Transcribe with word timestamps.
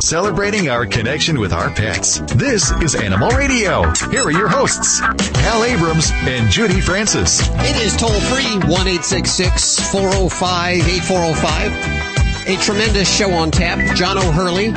celebrating 0.00 0.68
our 0.68 0.86
connection 0.86 1.38
with 1.40 1.52
our 1.52 1.70
pets. 1.70 2.20
This 2.34 2.70
is 2.82 2.94
Animal 2.94 3.30
Radio. 3.30 3.90
Here 4.10 4.22
are 4.22 4.30
your 4.30 4.48
hosts, 4.48 5.00
Hal 5.00 5.64
Abrams 5.64 6.10
and 6.12 6.50
Judy 6.50 6.80
Francis. 6.80 7.40
It 7.48 7.76
is 7.76 7.96
toll 7.96 8.20
free, 8.20 8.58
1 8.68 8.88
405 9.90 10.88
8405. 10.88 12.48
A 12.48 12.56
tremendous 12.62 13.14
show 13.14 13.30
on 13.32 13.50
tap. 13.50 13.96
John 13.96 14.16
O'Hurley, 14.18 14.72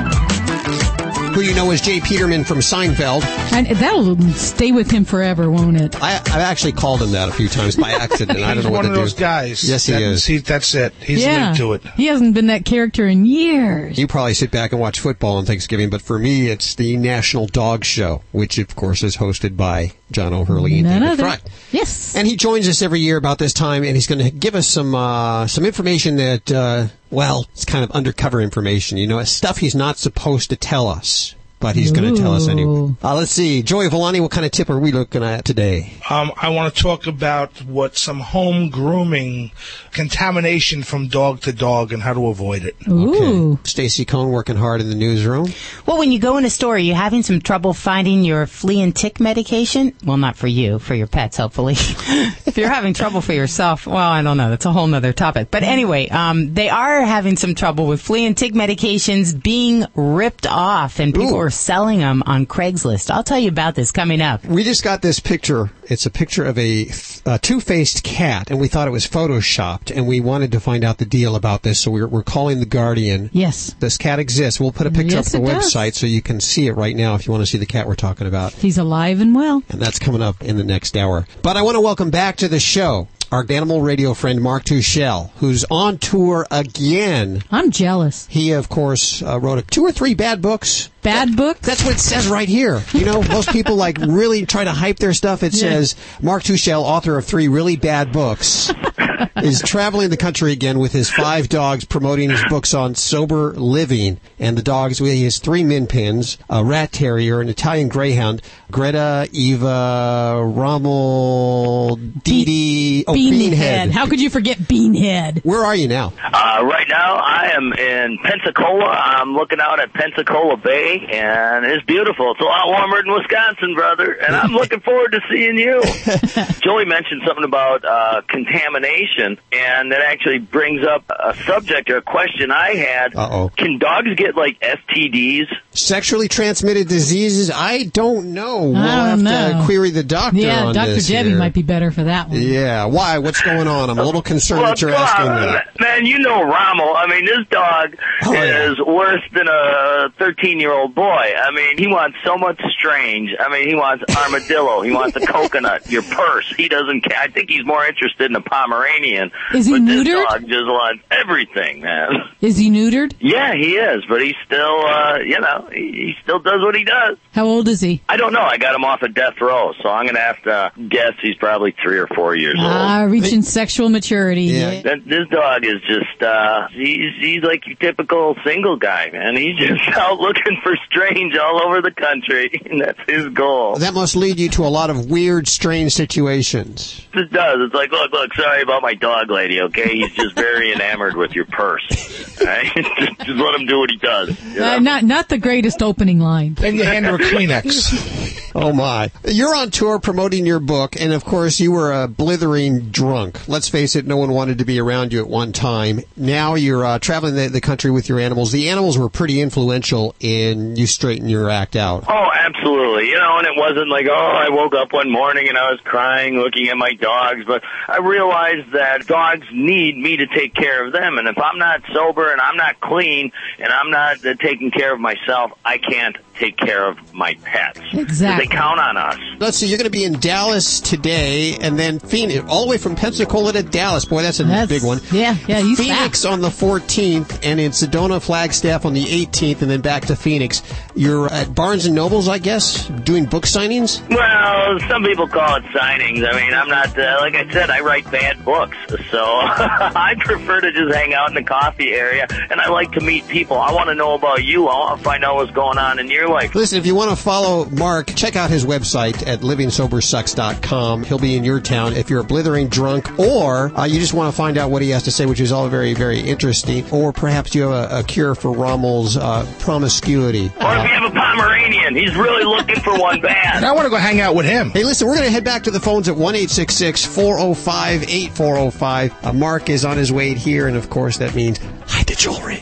who 1.33 1.41
you 1.41 1.53
know 1.55 1.71
as 1.71 1.81
J. 1.81 1.99
Peterman 2.01 2.43
from 2.43 2.59
Seinfeld. 2.59 3.23
And 3.53 3.67
that'll 3.67 4.19
stay 4.33 4.71
with 4.71 4.91
him 4.91 5.05
forever, 5.05 5.49
won't 5.49 5.79
it? 5.79 6.01
I, 6.01 6.17
I've 6.17 6.27
actually 6.27 6.73
called 6.73 7.01
him 7.01 7.11
that 7.11 7.29
a 7.29 7.31
few 7.31 7.47
times 7.47 7.75
by 7.75 7.91
accident. 7.91 8.39
I 8.39 8.41
don't 8.53 8.55
He's 8.57 8.65
know 8.65 8.71
what 8.71 8.77
one 8.77 8.85
to 8.85 8.91
of 8.91 8.95
do. 8.95 9.01
those 9.01 9.13
guys. 9.13 9.63
Yes, 9.67 9.85
he 9.85 9.94
that, 9.94 10.01
is. 10.01 10.25
He, 10.25 10.37
that's 10.37 10.73
it. 10.75 10.94
He's 10.99 11.23
yeah. 11.23 11.45
linked 11.45 11.57
to 11.59 11.73
it. 11.73 11.83
He 11.95 12.07
hasn't 12.07 12.33
been 12.33 12.47
that 12.47 12.65
character 12.65 13.07
in 13.07 13.25
years. 13.25 13.97
You 13.97 14.07
probably 14.07 14.33
sit 14.33 14.51
back 14.51 14.71
and 14.71 14.81
watch 14.81 14.99
football 14.99 15.37
on 15.37 15.45
Thanksgiving, 15.45 15.89
but 15.89 16.02
for 16.02 16.20
me, 16.20 16.48
it's 16.49 16.75
the 16.75 16.98
National 16.98 17.48
Dog 17.48 17.86
Show, 17.86 18.22
which 18.31 18.58
of 18.58 18.75
course 18.75 19.03
is 19.03 19.17
hosted 19.17 19.55
by 19.55 19.94
John 20.11 20.34
O'Hurley 20.34 20.75
and 20.80 20.84
None 20.84 21.02
David 21.02 21.13
other. 21.13 21.38
Frei. 21.38 21.52
Yes. 21.72 22.16
And 22.16 22.27
he 22.27 22.36
joins 22.36 22.67
us 22.67 22.81
every 22.81 23.00
year 23.00 23.17
about 23.17 23.38
this 23.38 23.53
time, 23.53 23.84
and 23.84 23.95
he's 23.95 24.08
going 24.08 24.23
to 24.23 24.31
give 24.31 24.55
us 24.55 24.67
some 24.67 24.94
uh, 24.94 25.48
some 25.48 25.66
information 25.66 26.17
that, 26.17 26.52
uh, 26.52 26.88
well, 27.12 27.46
it's 27.52 27.66
kind 27.66 27.84
of 27.84 27.92
undercover 27.92 28.42
information. 28.42 28.98
You 28.98 29.08
know, 29.08 29.24
stuff 29.24 29.58
he's 29.58 29.76
not 29.76 29.98
supposed 29.98 30.50
to 30.50 30.56
tell 30.56 30.88
us, 30.88 31.36
but 31.62 31.76
he's 31.76 31.92
going 31.92 32.14
to 32.14 32.20
tell 32.20 32.34
us 32.34 32.48
anyway. 32.48 32.94
Uh, 33.04 33.16
let's 33.16 33.32
see, 33.32 33.62
Joey 33.62 33.88
Villani, 33.88 34.20
what 34.20 34.32
kind 34.32 34.46
of 34.46 34.52
tip 34.52 34.70
are 34.70 34.80
we 34.80 34.92
looking 34.92 35.24
at 35.24 35.46
today? 35.46 35.94
Um, 36.10 36.32
I 36.36 36.50
want 36.50 36.74
to 36.74 36.82
talk 36.82 37.08
about 37.08 37.64
what 37.64 37.96
some 37.96 38.20
home 38.20 38.70
grooming 38.70 39.52
contamination 39.92 40.84
from 40.84 41.08
dog 41.08 41.42
to 41.42 41.54
dog 41.54 41.94
and 41.94 42.02
how 42.02 42.14
to 42.14 42.28
avoid 42.28 42.66
it. 42.66 42.76
Ooh. 42.90 43.60
Stacy 43.64 44.06
Cohn 44.06 44.30
working 44.30 44.56
hard 44.56 44.82
in 44.82 44.90
the 44.90 44.96
newsroom. 44.96 45.54
Well, 45.86 46.00
when 46.00 46.12
you 46.12 46.20
go 46.20 46.38
in 46.38 46.46
a 46.46 46.50
store, 46.50 46.76
are 46.76 46.80
you 46.80 46.96
having 46.96 47.22
some 47.22 47.40
trouble 47.40 47.73
finding 47.73 48.23
your 48.23 48.48
flea 48.48 48.82
and 48.82 48.96
tick 48.96 49.20
medication? 49.20 49.94
Well, 50.03 50.18
not 50.18 50.36
for 50.36 50.48
you, 50.48 50.80
for 50.80 50.96
your 50.96 51.08
pets, 51.08 51.38
hopefully. 51.38 51.73
if 51.78 52.58
you're 52.58 52.70
having 52.70 52.94
trouble 52.94 53.22
for 53.22 53.34
yourself, 53.34 53.86
well, 53.86 53.98
I 53.98 54.23
don't 54.23 54.38
know. 54.38 54.50
That's 54.50 54.66
a 54.66 54.72
whole 54.72 54.88
nother 54.88 55.14
topic. 55.14 55.50
But 55.52 55.64
anyway, 55.64 56.09
um, 56.09 56.53
they 56.53 56.70
are 56.70 57.02
having 57.02 57.36
some 57.38 57.53
trouble 57.53 57.86
with 57.86 58.02
flea 58.02 58.25
and 58.25 58.36
tick 58.36 58.53
medications 58.53 59.42
being 59.42 59.86
ripped 59.94 60.48
off, 60.48 61.00
and 61.00 61.14
people 61.14 61.36
Ooh. 61.36 61.42
are 61.42 61.50
selling 61.52 61.99
them 61.99 62.23
on 62.25 62.45
Craigslist. 62.45 63.11
I'll 63.11 63.23
tell 63.23 63.39
you 63.39 63.49
about 63.49 63.75
this 63.75 63.91
coming 63.91 64.21
up. 64.21 64.44
We 64.45 64.63
just 64.63 64.83
got 64.83 65.02
this 65.02 65.19
picture. 65.19 65.71
It's 65.83 66.05
a 66.05 66.09
picture 66.09 66.45
of 66.45 66.57
a, 66.57 66.89
a 67.25 67.38
two-faced 67.39 68.03
cat, 68.03 68.49
and 68.49 68.59
we 68.59 68.67
thought 68.67 68.88
it 68.88 68.91
was 68.91 69.05
photoshopped, 69.07 69.95
and 69.95 70.07
we 70.07 70.19
wanted 70.22 70.52
to 70.53 70.59
find 70.59 70.83
out 70.83 70.97
the 70.97 71.05
deal 71.05 71.35
about 71.35 71.63
this, 71.63 71.79
so 71.81 71.91
we're, 71.91 72.07
we're 72.07 72.23
calling 72.23 72.59
the 72.59 72.66
Guardian. 72.66 73.29
Yes. 73.33 73.75
This 73.79 73.97
cat 73.97 74.19
exists. 74.19 74.59
We'll 74.59 74.72
put 74.72 74.88
a 74.88 74.91
picture 74.91 75.17
Yes, 75.17 75.33
up 75.35 75.41
on 75.41 75.45
the 75.45 75.53
does. 75.53 75.73
website 75.73 75.94
so 75.95 76.05
you 76.05 76.22
can 76.22 76.39
see 76.39 76.67
it 76.67 76.73
right 76.73 76.95
now 76.95 77.16
if 77.16 77.25
you 77.27 77.31
want 77.31 77.41
to 77.44 77.47
see 77.47 77.57
the 77.57 77.66
cat 77.66 77.88
we're 77.88 77.95
talking 77.95 78.27
about. 78.27 78.53
He's 78.53 78.77
alive 78.77 79.19
and 79.19 79.35
well. 79.35 79.63
And 79.69 79.81
that's 79.81 79.99
coming 79.99 80.22
up 80.22 80.41
in 80.41 80.57
the 80.57 80.63
next 80.63 80.95
hour. 80.95 81.27
But 81.41 81.57
I 81.57 81.61
want 81.61 81.75
to 81.75 81.81
welcome 81.81 82.09
back 82.09 82.38
to 82.38 82.47
the 82.47 82.59
show 82.59 83.07
our 83.31 83.45
animal 83.49 83.81
radio 83.81 84.13
friend 84.13 84.41
Mark 84.41 84.66
Tuchel, 84.66 85.31
who's 85.38 85.63
on 85.72 85.97
tour 85.97 86.45
again. 86.52 87.41
I'm 87.49 87.72
jealous. 87.72 88.27
He, 88.27 88.52
of 88.52 88.67
course, 88.67 89.23
uh, 89.23 89.39
wrote 89.39 89.57
a, 89.59 89.61
two 89.61 89.83
or 89.85 89.91
three 89.94 90.13
bad 90.13 90.41
books. 90.41 90.89
Bad 91.02 91.35
book? 91.35 91.57
That's 91.59 91.83
what 91.83 91.95
it 91.95 91.99
says 91.99 92.27
right 92.27 92.47
here. 92.47 92.81
You 92.94 93.05
know, 93.05 93.21
most 93.23 93.49
people 93.49 93.75
like 93.75 93.97
really 93.99 94.45
try 94.45 94.63
to 94.63 94.71
hype 94.71 94.97
their 94.97 95.13
stuff. 95.13 95.41
It 95.44 95.53
Yeah. 95.53 95.59
says 95.71 95.95
Mark 96.21 96.44
Tuchel, 96.44 96.81
author 96.83 97.17
of 97.17 97.25
three 97.25 97.47
really 97.47 97.75
bad 97.75 98.11
books, 98.11 98.71
is 99.38 99.61
traveling 99.61 100.09
the 100.11 100.17
country 100.17 100.52
again 100.52 100.77
with 100.79 100.91
his 100.91 101.09
five 101.09 101.49
dogs, 101.49 101.85
promoting 101.85 102.29
his 102.29 102.44
books 102.49 102.73
on 102.75 102.94
sober 102.95 103.53
living. 103.53 104.19
And 104.39 104.55
the 104.57 104.61
dogs, 104.61 104.99
he 104.99 105.23
has 105.23 105.39
three 105.39 105.63
min 105.63 105.88
pins, 105.88 106.38
a 106.49 106.63
rat 106.63 106.91
terrier, 106.91 107.41
an 107.41 107.49
Italian 107.49 107.88
greyhound, 107.88 108.41
Greta, 108.69 109.27
Eva, 109.31 110.41
Rommel, 110.44 111.95
Dee 111.95 112.45
Dee, 112.45 113.06
oh, 113.07 113.13
Beanhead. 113.13 113.91
How 113.91 114.06
could 114.07 114.22
you 114.22 114.29
forget 114.29 114.57
Beanhead? 114.59 115.44
Where 115.44 115.63
are 115.66 115.75
you 115.75 115.88
now? 115.88 116.13
Uh, 116.23 116.61
right 116.63 116.88
now, 116.88 117.16
I 117.16 117.51
am 117.56 117.73
in 117.73 118.17
Pensacola. 118.23 118.85
I'm 118.85 119.34
looking 119.34 119.59
out 119.59 119.79
at 119.79 119.94
Pensacola 119.94 120.57
Bay, 120.57 120.91
and 121.00 121.66
it's 121.66 121.85
beautiful. 121.85 122.31
It's 122.31 122.41
a 122.41 122.44
lot 122.44 122.68
warmer 122.68 123.02
than 123.02 123.13
Wisconsin, 123.13 123.74
brother, 123.75 124.12
and 124.13 124.35
I'm 124.35 124.52
looking 124.62 124.79
forward 124.81 125.12
to 125.12 125.19
seeing 125.29 125.57
you. 125.57 125.81
Joey 126.63 126.85
mentioned 126.85 127.22
something 127.25 127.44
about 127.46 127.84
uh, 127.85 128.22
contamination, 128.28 129.38
and 129.52 129.91
that 129.91 130.02
actually 130.02 130.40
brings 130.40 130.85
up 130.85 131.03
a 131.09 131.35
subject 131.46 131.90
or 131.90 131.97
a 131.97 132.02
question 132.02 132.52
I 132.52 132.75
had. 132.75 133.16
Uh-oh. 133.16 133.50
Can 133.57 133.78
dogs 133.79 134.13
get 134.16 134.35
like 134.35 134.59
STDs? 134.59 135.47
Sexually 135.72 136.28
transmitted 136.28 136.88
diseases? 136.88 137.50
I 137.50 137.84
don't 137.85 138.34
know. 138.34 138.63
We'll 138.63 138.78
I 138.78 139.09
have 139.09 139.19
don't 139.23 139.25
to 139.25 139.53
know. 139.59 139.66
query 139.66 139.90
the 139.91 140.03
doctor 140.03 140.38
Yeah, 140.40 140.66
on 140.66 140.75
Dr. 140.75 140.96
this 140.96 141.08
Debbie 141.08 141.29
here. 141.29 141.38
might 141.38 141.53
be 141.53 141.62
better 141.63 141.91
for 141.91 142.03
that 142.03 142.29
one. 142.29 142.41
Yeah. 142.41 142.85
Why? 142.85 143.19
What's 143.19 143.41
going 143.41 143.68
on? 143.68 143.90
I'm 143.90 143.97
a 144.00 144.03
little 144.03 144.22
concerned 144.22 144.63
that 144.63 144.81
you're 144.81 144.91
come 144.91 145.02
asking 145.02 145.29
on, 145.31 145.41
that. 145.53 145.79
Man, 145.79 146.06
you 146.06 146.19
know 146.19 146.41
Rommel. 146.44 146.94
I 146.96 147.08
mean, 147.08 147.25
this 147.25 147.47
dog 147.50 147.96
Oh, 148.23 148.34
yeah. 148.34 148.72
is 148.72 148.79
worse 148.85 149.22
than 149.34 149.47
a 149.47 150.09
13 150.19 150.59
year 150.81 150.88
old 150.88 150.96
boy. 150.96 151.02
I 151.38 151.52
mean, 151.52 151.78
he 151.78 151.88
wants 151.88 152.18
so 152.24 152.38
much 152.38 152.59
strange. 152.78 153.31
I 153.40 153.50
mean, 153.50 153.68
he 153.68 153.75
wants 153.75 154.03
armadillo. 154.16 154.81
he 154.81 154.92
wants 154.92 155.16
a 155.16 155.19
coconut, 155.25 155.90
your 155.90 156.03
purse. 156.03 156.53
He 156.56 156.68
doesn't 156.68 157.02
care. 157.02 157.18
I 157.19 157.28
think 157.30 157.50
he's 157.50 157.66
more 157.66 157.86
interested 157.86 158.30
in 158.30 158.36
a 158.36 158.42
Pomeranian. 158.42 159.31
Is 159.53 159.66
he 159.66 159.74
but 159.74 159.81
neutered? 159.81 160.03
This 160.06 160.25
dog 160.25 160.41
just 160.41 160.66
wants 160.66 161.03
everything, 161.12 161.81
man. 161.81 162.09
Is 162.41 162.58
he 162.58 162.70
neutered? 162.70 163.14
Yeah, 163.20 163.53
he 163.53 163.75
is, 163.75 164.03
but 164.09 164.22
he 164.22 164.36
still, 164.46 164.86
uh, 164.86 165.20
you 165.20 165.40
know, 165.40 165.70
he, 165.72 165.91
he 165.91 166.14
still 166.24 166.40
does 166.40 166.62
what 166.62 166.75
he 166.75 166.84
does. 166.84 167.18
How 167.34 167.46
old 167.46 167.68
is 167.68 167.81
he? 167.81 168.02
I 168.09 168.18
don't 168.18 168.34
know. 168.34 168.41
I 168.41 168.58
got 168.58 168.75
him 168.75 168.84
off 168.84 169.02
of 169.02 169.14
death 169.14 169.40
row, 169.40 169.74
so 169.81 169.90
I'm 169.90 170.06
going 170.06 170.16
to 170.16 170.22
have 170.22 170.41
to 170.44 170.72
guess 170.90 171.14
he's 171.22 171.36
probably 171.36 171.75
three 171.84 171.97
or 171.97 172.08
four 172.08 172.36
years 172.36 172.56
old. 172.59 172.72
Ah, 172.72 173.03
reaching 173.03 173.41
sexual 173.41 173.90
maturity. 173.90 174.44
Yeah. 174.44 174.81
That, 174.81 175.06
this 175.06 175.28
dog 175.30 175.64
is 175.66 175.81
just, 175.88 176.22
uh, 176.22 176.68
he's, 176.74 177.14
he's 177.20 177.44
like 177.44 177.66
your 177.68 177.78
typical 177.78 178.36
single 178.46 178.78
guy, 178.78 179.09
man. 179.12 179.36
He's 179.36 179.58
just 179.58 179.81
out 179.97 180.20
looking 180.20 180.58
for 180.64 180.71
strange 180.86 181.36
all 181.38 181.62
over 181.66 181.82
the 181.82 181.92
country, 181.92 182.50
and 182.70 182.82
that's 182.82 183.00
his 183.08 183.30
goal. 183.30 183.76
That 183.78 183.94
must 183.94 184.16
lead 184.16 184.40
you 184.40 184.50
to 184.50 184.64
a 184.66 184.70
lot 184.70 184.90
of 184.90 185.09
weird, 185.09 185.48
strange 185.48 185.94
situations. 185.94 187.06
It 187.14 187.32
does. 187.32 187.58
It's 187.59 187.74
like, 187.74 187.92
look, 187.92 188.12
look, 188.12 188.34
sorry 188.34 188.62
about 188.62 188.82
my 188.82 188.94
dog 188.94 189.30
lady, 189.30 189.62
okay? 189.62 189.96
He's 189.96 190.14
just 190.14 190.36
very 190.36 190.72
enamored 190.76 191.16
with 191.16 191.34
your 191.34 191.46
purse. 191.46 192.40
All 192.40 192.48
right? 192.48 192.66
just, 192.76 193.20
just 193.20 193.40
let 193.40 193.59
him 193.59 193.66
do 193.68 193.80
what 193.80 193.90
he 193.90 193.98
does. 193.98 194.42
you 194.44 194.59
know? 194.59 194.76
Uh, 194.76 194.80
not 194.80 195.04
not 195.04 195.30
the 195.30 195.38
greatest 195.38 195.82
opening 195.82 196.20
line. 196.20 196.54
Then 196.56 196.76
you 196.76 196.84
hand 196.84 197.06
her 197.06 197.16
a 197.16 197.20
Kleenex. 197.20 198.31
Oh 198.53 198.73
my. 198.73 199.12
You're 199.25 199.56
on 199.56 199.72
tour 199.72 200.00
promoting 200.00 200.45
your 200.45 200.59
book, 200.59 201.00
and 201.00 201.13
of 201.13 201.23
course 201.23 201.59
you 201.59 201.72
were 201.72 201.91
a 201.91 202.07
blithering 202.07 202.89
drunk. 202.89 203.47
Let's 203.47 203.69
face 203.69 203.95
it, 203.95 204.06
no 204.06 204.17
one 204.17 204.31
wanted 204.31 204.57
to 204.57 204.66
be 204.66 204.79
around 204.79 205.13
you 205.13 205.22
at 205.22 205.28
one 205.28 205.51
time. 205.51 206.01
Now 206.17 206.56
you're 206.56 206.85
uh, 206.85 207.00
traveling 207.00 207.35
the, 207.35 207.47
the 207.47 207.61
country 207.61 207.91
with 207.91 208.09
your 208.09 208.19
animals. 208.19 208.51
The 208.51 208.69
animals 208.69 208.97
were 208.97 209.09
pretty 209.09 209.41
influential 209.41 210.16
in 210.19 210.75
you 210.75 210.88
straighten 210.88 211.28
your 211.29 211.50
act 211.50 211.75
out. 211.75 212.06
Oh, 212.07 212.28
absolutely. 212.34 213.09
You 213.09 213.19
know, 213.19 213.38
and 213.38 213.47
it 213.47 213.53
wasn't 213.56 213.90
like, 213.90 214.07
oh, 214.09 214.13
I 214.13 214.50
woke 214.50 214.73
up 214.73 214.91
one 214.94 215.11
morning 215.11 215.47
and 215.47 215.57
I 215.57 215.72
was 215.72 215.79
crying 215.84 216.35
looking 216.35 216.67
at 216.67 216.78
my 216.78 216.94
dogs, 216.94 217.45
but 217.45 217.63
I 217.88 218.00
realized 218.00 218.73
that 218.73 219.07
dogs 219.07 219.47
need 219.51 219.97
me 219.97 220.17
to 220.17 220.28
take 220.28 220.53
care 220.53 220.85
of 220.85 220.94
them. 220.94 221.17
And 221.17 221.28
if 221.28 221.38
I'm 221.38 221.57
not 221.57 221.81
sober 221.94 222.31
and 222.31 222.41
I'm 222.41 222.57
not 222.57 222.79
clean 222.81 223.31
and 223.59 223.72
I'm 223.72 223.90
not 223.91 224.25
uh, 224.25 224.35
taking 224.35 224.72
care 224.72 224.94
of 224.94 225.00
myself, 225.00 225.51
I 225.63 225.78
can't 225.78 226.17
take 226.35 226.57
care 226.57 226.88
of 226.88 227.13
my 227.13 227.35
pets. 227.44 227.79
Exactly. 227.94 228.41
They 228.41 228.47
count 228.47 228.79
on 228.79 228.97
us. 228.97 229.19
Let's 229.38 229.57
see, 229.57 229.68
you're 229.68 229.78
going 229.78 229.85
to 229.85 229.91
be 229.91 230.03
in 230.03 230.13
Dallas 230.13 230.79
today, 230.79 231.57
and 231.62 231.78
then 231.78 232.00
Phoenix, 232.00 232.44
all 232.50 232.66
the 232.66 232.72
way 232.72 232.79
from 232.79 232.96
Pensacola 232.96 233.53
to 233.53 233.62
Dallas. 233.62 234.03
Boy, 234.06 234.24
that's 234.24 234.40
a 234.40 234.46
That's- 234.46 234.68
big 234.68 234.81
one. 234.81 235.00
Yeah, 235.12 235.35
yeah, 235.47 235.59
he's 235.59 235.78
Phoenix 235.78 236.25
on 236.25 236.41
the 236.41 236.50
14th, 236.50 237.38
and 237.44 237.59
in 237.59 237.69
Sedona, 237.69 238.19
Flagstaff 238.19 238.84
on 238.84 238.96
the 238.96 239.03
18th, 239.03 239.62
and 239.62 239.69
then 239.69 239.81
back 239.81 240.07
to 240.07 240.16
Phoenix. 240.16 240.63
You're 240.96 241.32
at 241.32 241.53
Barnes 241.55 241.85
and 241.85 241.96
Nobles, 241.96 242.28
I 242.28 242.38
guess, 242.38 242.88
doing 242.88 243.26
book 243.26 243.46
signings. 243.46 244.02
Well, 244.09 244.79
some 244.88 245.03
people 245.03 245.28
call 245.28 245.55
it 245.58 245.64
signings. 245.66 246.28
I 246.28 246.40
mean, 246.40 246.53
I'm 246.53 246.67
not, 246.67 246.97
uh, 246.97 247.17
like 247.22 247.35
I 247.35 247.49
said, 247.52 247.70
I 247.70 247.79
write 247.82 248.09
bad 248.11 248.43
books. 248.43 248.78
So 248.88 249.23
I 249.23 250.16
prefer 250.20 250.61
to 250.61 250.72
just 250.72 250.93
hang 250.93 251.14
out 251.14 251.29
in 251.29 251.35
the 251.35 251.43
coffee 251.43 251.91
area 251.93 252.28
and 252.49 252.59
I 252.59 252.70
like 252.70 252.91
to 252.93 253.02
meet 253.02 253.28
people. 253.28 253.58
I 253.58 253.72
want 253.72 253.90
to 253.90 253.96
know 253.96 254.14
about 254.14 254.43
you. 254.43 254.67
I 254.67 254.78
want 254.78 254.99
to 254.99 255.03
find 255.03 255.23
out 255.23 255.35
what's 255.35 255.52
going 255.52 255.78
on 255.78 255.99
in 255.99 256.09
your 256.09 256.29
life. 256.29 256.55
Listen, 256.55 256.77
if 256.77 256.85
you 256.85 256.95
want 256.95 257.09
to 257.11 257.15
follow 257.15 257.65
Mark, 257.65 258.07
check 258.15 258.35
out 258.35 258.49
his 258.49 258.65
website 258.65 259.25
at 259.27 259.39
livingsobersucks.com. 259.41 261.03
He'll 261.03 261.19
be 261.19 261.35
in 261.35 261.43
your 261.43 261.59
town 261.59 261.93
if 261.93 262.09
you're 262.09 262.21
a 262.21 262.23
blithering 262.23 262.67
drunk 262.67 263.19
or 263.19 263.77
uh, 263.77 263.85
you 263.85 263.99
just 263.99 264.13
want 264.13 264.31
to 264.31 264.38
find 264.38 264.57
out 264.57 264.71
what 264.71 264.81
he 264.81 264.89
has 264.89 265.03
to 265.03 265.11
say, 265.11 265.25
which 265.25 265.39
is 265.39 265.51
all 265.51 265.69
very, 265.69 265.93
very 265.93 266.19
interesting. 266.19 266.89
Or 266.91 267.13
perhaps 267.13 267.55
you 267.55 267.63
have 267.63 267.91
a, 267.91 267.99
a 267.99 268.03
cure 268.03 268.35
for 268.35 268.51
Rommel's 268.51 269.17
uh, 269.17 269.45
promiscuity. 269.59 270.47
Or 270.59 270.80
if 270.81 270.87
you 270.87 270.93
have 270.93 271.11
a 271.11 271.13
Pomeranian, 271.13 271.95
he's 271.95 272.15
really 272.15 272.43
looking 272.43 272.79
for 272.79 272.97
one 272.97 273.21
bad. 273.21 273.63
I 273.63 273.71
want 273.73 273.85
to 273.85 273.89
go 273.89 273.97
hang 273.97 274.19
out 274.21 274.35
with 274.35 274.45
him. 274.45 274.69
Hey, 274.69 274.83
listen, 274.83 275.07
we're 275.07 275.15
going 275.15 275.27
to 275.27 275.31
head 275.31 275.43
back 275.43 275.63
to 275.63 275.71
the 275.71 275.79
phones 275.79 276.09
at 276.09 276.15
1 276.15 276.35
405 276.35 278.03
8405. 278.03 279.25
Uh, 279.25 279.33
Mark 279.33 279.69
is 279.69 279.85
on 279.85 279.97
his 279.97 280.11
way 280.11 280.33
here, 280.33 280.67
and 280.67 280.77
of 280.77 280.89
course, 280.89 281.17
that 281.17 281.35
means 281.35 281.59
hide 281.87 282.07
the 282.07 282.15
jewelry. 282.15 282.61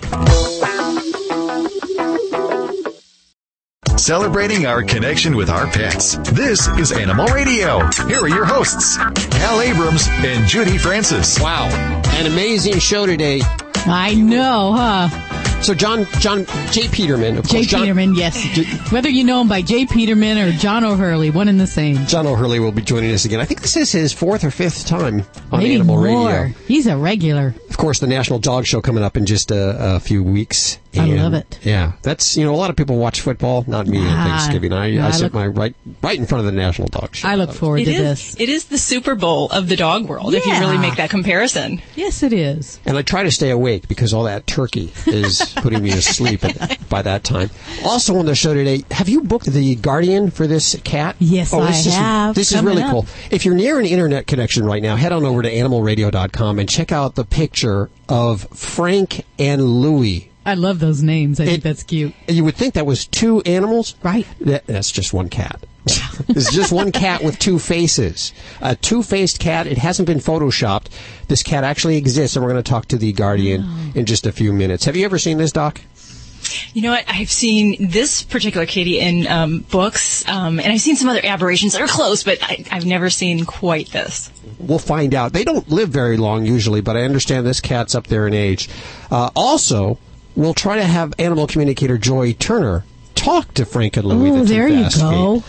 celebrating 3.99 4.65
our 4.65 4.81
connection 4.81 5.35
with 5.35 5.51
our 5.51 5.67
pets. 5.67 6.17
This 6.31 6.67
is 6.79 6.91
Animal 6.91 7.27
Radio. 7.27 7.85
Here 8.07 8.21
are 8.21 8.27
your 8.27 8.45
hosts, 8.45 8.95
Hal 8.95 9.61
Abrams 9.61 10.07
and 10.09 10.47
Judy 10.47 10.79
Francis. 10.79 11.39
Wow, 11.39 11.67
an 12.13 12.25
amazing 12.25 12.79
show 12.79 13.05
today. 13.05 13.41
I 13.85 14.15
know, 14.15 14.73
huh? 14.73 15.28
So 15.61 15.73
John, 15.75 16.05
John, 16.19 16.45
J. 16.71 16.87
Peterman, 16.87 17.37
of 17.37 17.45
Jay 17.47 17.57
course. 17.57 17.67
John, 17.67 17.81
Peterman, 17.81 18.15
yes. 18.15 18.91
Whether 18.91 19.09
you 19.09 19.23
know 19.23 19.41
him 19.41 19.47
by 19.49 19.61
J. 19.61 19.85
Peterman 19.85 20.37
or 20.37 20.51
John 20.53 20.83
O'Hurley, 20.85 21.29
one 21.29 21.47
and 21.47 21.59
the 21.59 21.67
same. 21.67 22.05
John 22.07 22.25
O'Hurley 22.25 22.59
will 22.59 22.71
be 22.71 22.81
joining 22.81 23.11
us 23.11 23.25
again. 23.25 23.39
I 23.39 23.45
think 23.45 23.61
this 23.61 23.75
is 23.77 23.91
his 23.91 24.13
fourth 24.13 24.43
or 24.43 24.51
fifth 24.51 24.87
time 24.87 25.25
on 25.51 25.59
Maybe 25.59 25.75
Animal 25.75 25.97
more. 25.97 26.31
Radio. 26.31 26.55
He's 26.65 26.87
a 26.87 26.97
regular. 26.97 27.53
Of 27.69 27.77
course, 27.77 27.99
the 27.99 28.07
National 28.07 28.39
Dog 28.39 28.65
Show 28.65 28.81
coming 28.81 29.03
up 29.03 29.15
in 29.17 29.25
just 29.25 29.51
a, 29.51 29.95
a 29.95 29.99
few 29.99 30.23
weeks. 30.23 30.79
I 30.97 31.05
love 31.05 31.33
it. 31.35 31.59
Yeah, 31.61 31.93
that's 32.01 32.35
you 32.35 32.43
know 32.45 32.53
a 32.53 32.57
lot 32.57 32.69
of 32.71 32.75
people 32.75 32.97
watch 32.97 33.21
football. 33.21 33.63
Not 33.67 33.85
me 33.87 33.99
on 33.99 34.07
Ah, 34.07 34.23
Thanksgiving. 34.39 34.73
I, 34.73 34.91
no, 34.91 35.03
I 35.03 35.07
I 35.07 35.11
sit 35.11 35.23
look- 35.25 35.33
my 35.33 35.47
right 35.47 35.75
right 36.01 36.17
in 36.17 36.25
front 36.25 36.39
of 36.39 36.45
the 36.51 36.57
National 36.59 36.87
Dog 36.87 37.15
Show. 37.15 37.27
I 37.27 37.35
look 37.35 37.53
forward 37.53 37.81
It 37.81 37.85
to 37.85 37.91
is. 37.91 37.99
this. 37.99 38.39
It 38.39 38.49
is 38.49 38.65
the 38.65 38.77
Super 38.79 39.13
Bowl 39.15 39.49
of 39.51 39.67
the 39.69 39.75
dog 39.75 40.05
world. 40.07 40.33
If 40.33 40.45
you 40.45 40.53
really 40.53 40.77
make 40.79 40.95
that 40.95 41.09
comparison. 41.09 41.81
Yes, 41.95 42.23
it 42.23 42.33
is. 42.33 42.79
And 42.85 42.97
I 42.97 43.01
try 43.03 43.23
to 43.23 43.31
stay 43.31 43.49
awake 43.51 43.87
because 43.87 44.13
all 44.13 44.23
that 44.23 44.47
turkey 44.47 44.91
is 45.05 45.53
putting 45.57 45.83
me 45.83 45.91
to 45.91 46.01
sleep 46.01 46.43
at, 46.43 46.79
by 46.89 47.01
that 47.03 47.23
time. 47.23 47.49
Also 47.85 48.15
on 48.17 48.25
the 48.25 48.35
show 48.35 48.53
today, 48.53 48.83
have 48.91 49.07
you 49.09 49.21
booked 49.21 49.45
the 49.45 49.75
Guardian 49.75 50.31
for 50.31 50.47
this 50.47 50.75
cat? 50.83 51.15
Yes, 51.19 51.53
oh, 51.53 51.59
I 51.61 51.67
this 51.67 51.85
is, 51.85 51.93
have. 51.95 52.35
This 52.35 52.51
is 52.51 52.61
really 52.63 52.81
up. 52.81 52.91
cool. 52.91 53.05
If 53.29 53.45
you're 53.45 53.55
near 53.55 53.79
an 53.79 53.85
internet 53.85 54.25
connection 54.27 54.65
right 54.65 54.81
now, 54.81 54.95
head 54.95 55.11
on 55.11 55.23
over 55.23 55.41
to 55.43 55.51
animalradio.com 55.51 56.59
and 56.59 56.67
check 56.69 56.91
out 56.91 57.15
the 57.15 57.25
picture 57.25 57.89
of 58.07 58.47
Frank 58.53 59.23
and 59.37 59.61
Louie. 59.63 60.28
I 60.45 60.53
love 60.55 60.79
those 60.79 61.03
names. 61.03 61.39
I 61.39 61.43
It- 61.43 61.47
think 61.47 61.63
that's 61.63 61.83
cute. 61.83 62.13
You 62.27 62.43
would 62.43 62.55
think 62.55 62.73
that 62.75 62.85
was 62.85 63.05
two 63.07 63.41
animals. 63.41 63.95
Right. 64.03 64.25
That, 64.41 64.65
that's 64.67 64.91
just 64.91 65.13
one 65.13 65.29
cat. 65.29 65.61
it's 66.29 66.53
just 66.53 66.71
one 66.71 66.91
cat 66.91 67.23
with 67.23 67.39
two 67.39 67.57
faces. 67.59 68.31
A 68.61 68.75
two-faced 68.75 69.39
cat. 69.39 69.65
It 69.67 69.77
hasn't 69.77 70.07
been 70.07 70.19
photoshopped. 70.19 70.87
This 71.27 71.41
cat 71.43 71.63
actually 71.63 71.97
exists, 71.97 72.35
and 72.35 72.43
we're 72.45 72.51
going 72.51 72.63
to 72.63 72.69
talk 72.69 72.87
to 72.87 72.97
the 72.97 73.11
Guardian 73.11 73.63
Oh. 73.65 73.91
in 73.95 74.05
just 74.05 74.25
a 74.27 74.31
few 74.31 74.53
minutes. 74.53 74.85
Have 74.85 74.95
you 74.95 75.05
ever 75.05 75.17
seen 75.17 75.37
this, 75.37 75.51
Doc? 75.51 75.81
You 76.73 76.81
know 76.83 76.91
what? 76.91 77.05
I've 77.07 77.29
seen 77.31 77.89
this 77.89 78.23
particular 78.23 78.65
kitty 78.65 78.99
in 78.99 79.27
um, 79.27 79.59
books, 79.71 80.27
um, 80.27 80.59
and 80.59 80.71
I've 80.71 80.81
seen 80.81 80.95
some 80.95 81.09
other 81.09 81.21
aberrations 81.23 81.73
that 81.73 81.81
are 81.81 81.87
close, 81.87 82.23
but 82.23 82.37
I, 82.41 82.65
I've 82.71 82.85
never 82.85 83.09
seen 83.09 83.45
quite 83.45 83.89
this. 83.91 84.31
We'll 84.59 84.79
find 84.79 85.13
out. 85.15 85.33
They 85.33 85.43
don't 85.43 85.69
live 85.69 85.89
very 85.89 86.17
long 86.17 86.45
usually, 86.45 86.81
but 86.81 86.97
I 86.97 87.01
understand 87.01 87.45
this 87.45 87.61
cat's 87.61 87.93
up 87.95 88.07
there 88.07 88.25
in 88.27 88.33
age. 88.33 88.69
Uh, 89.11 89.29
also, 89.35 89.97
we'll 90.39 90.53
try 90.53 90.77
to 90.77 90.83
have 90.83 91.13
animal 91.19 91.45
communicator 91.45 91.97
Joy 91.97 92.33
Turner 92.33 92.85
talk 93.13 93.53
to 93.55 93.65
Frank 93.65 93.97
and 93.97 94.07
Louie. 94.07 94.31
Oh, 94.31 94.43
the 94.43 94.45
there 94.45 94.67
you 94.67 94.89
go. 94.89 95.43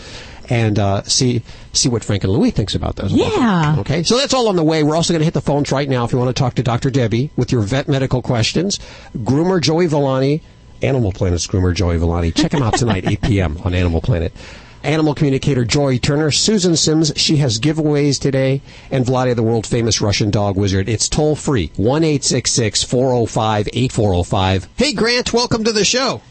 And 0.49 0.77
uh, 0.77 1.03
see 1.03 1.43
see 1.71 1.87
what 1.87 2.03
Frank 2.03 2.25
and 2.25 2.33
Louie 2.33 2.51
thinks 2.51 2.75
about 2.75 2.97
those. 2.97 3.13
Yeah. 3.13 3.77
Okay, 3.79 4.03
so 4.03 4.17
that's 4.17 4.33
all 4.33 4.49
on 4.49 4.57
the 4.57 4.63
way. 4.63 4.83
We're 4.83 4.97
also 4.97 5.13
going 5.13 5.21
to 5.21 5.25
hit 5.25 5.33
the 5.33 5.41
phones 5.41 5.71
right 5.71 5.87
now 5.87 6.03
if 6.03 6.11
you 6.11 6.17
want 6.17 6.35
to 6.35 6.39
talk 6.39 6.55
to 6.55 6.63
Dr. 6.63 6.91
Debbie 6.91 7.31
with 7.37 7.53
your 7.53 7.61
vet 7.61 7.87
medical 7.87 8.21
questions. 8.21 8.77
Groomer 9.15 9.61
Joey 9.61 9.87
Villani, 9.87 10.41
Animal 10.81 11.13
Planet's 11.13 11.47
Groomer 11.47 11.73
Joey 11.73 11.97
Villani. 11.97 12.33
Check 12.33 12.53
him 12.53 12.61
out 12.61 12.73
tonight, 12.77 13.07
8 13.07 13.21
p.m. 13.21 13.57
on 13.63 13.73
Animal 13.73 14.01
Planet. 14.01 14.33
Animal 14.83 15.13
communicator 15.13 15.63
Joy 15.63 15.99
Turner, 15.99 16.31
Susan 16.31 16.75
Sims, 16.75 17.13
she 17.15 17.37
has 17.37 17.59
giveaways 17.59 18.19
today, 18.19 18.63
and 18.89 19.05
Vladae, 19.05 19.35
the 19.35 19.43
world 19.43 19.67
famous 19.67 20.01
Russian 20.01 20.31
dog 20.31 20.57
wizard. 20.57 20.89
It's 20.89 21.07
toll 21.07 21.35
free, 21.35 21.71
1 21.75 22.01
405 22.01 23.69
8405. 23.71 24.69
Hey, 24.75 24.93
Grant, 24.93 25.33
welcome 25.33 25.63
to 25.65 25.71
the 25.71 25.85
show. 25.85 26.21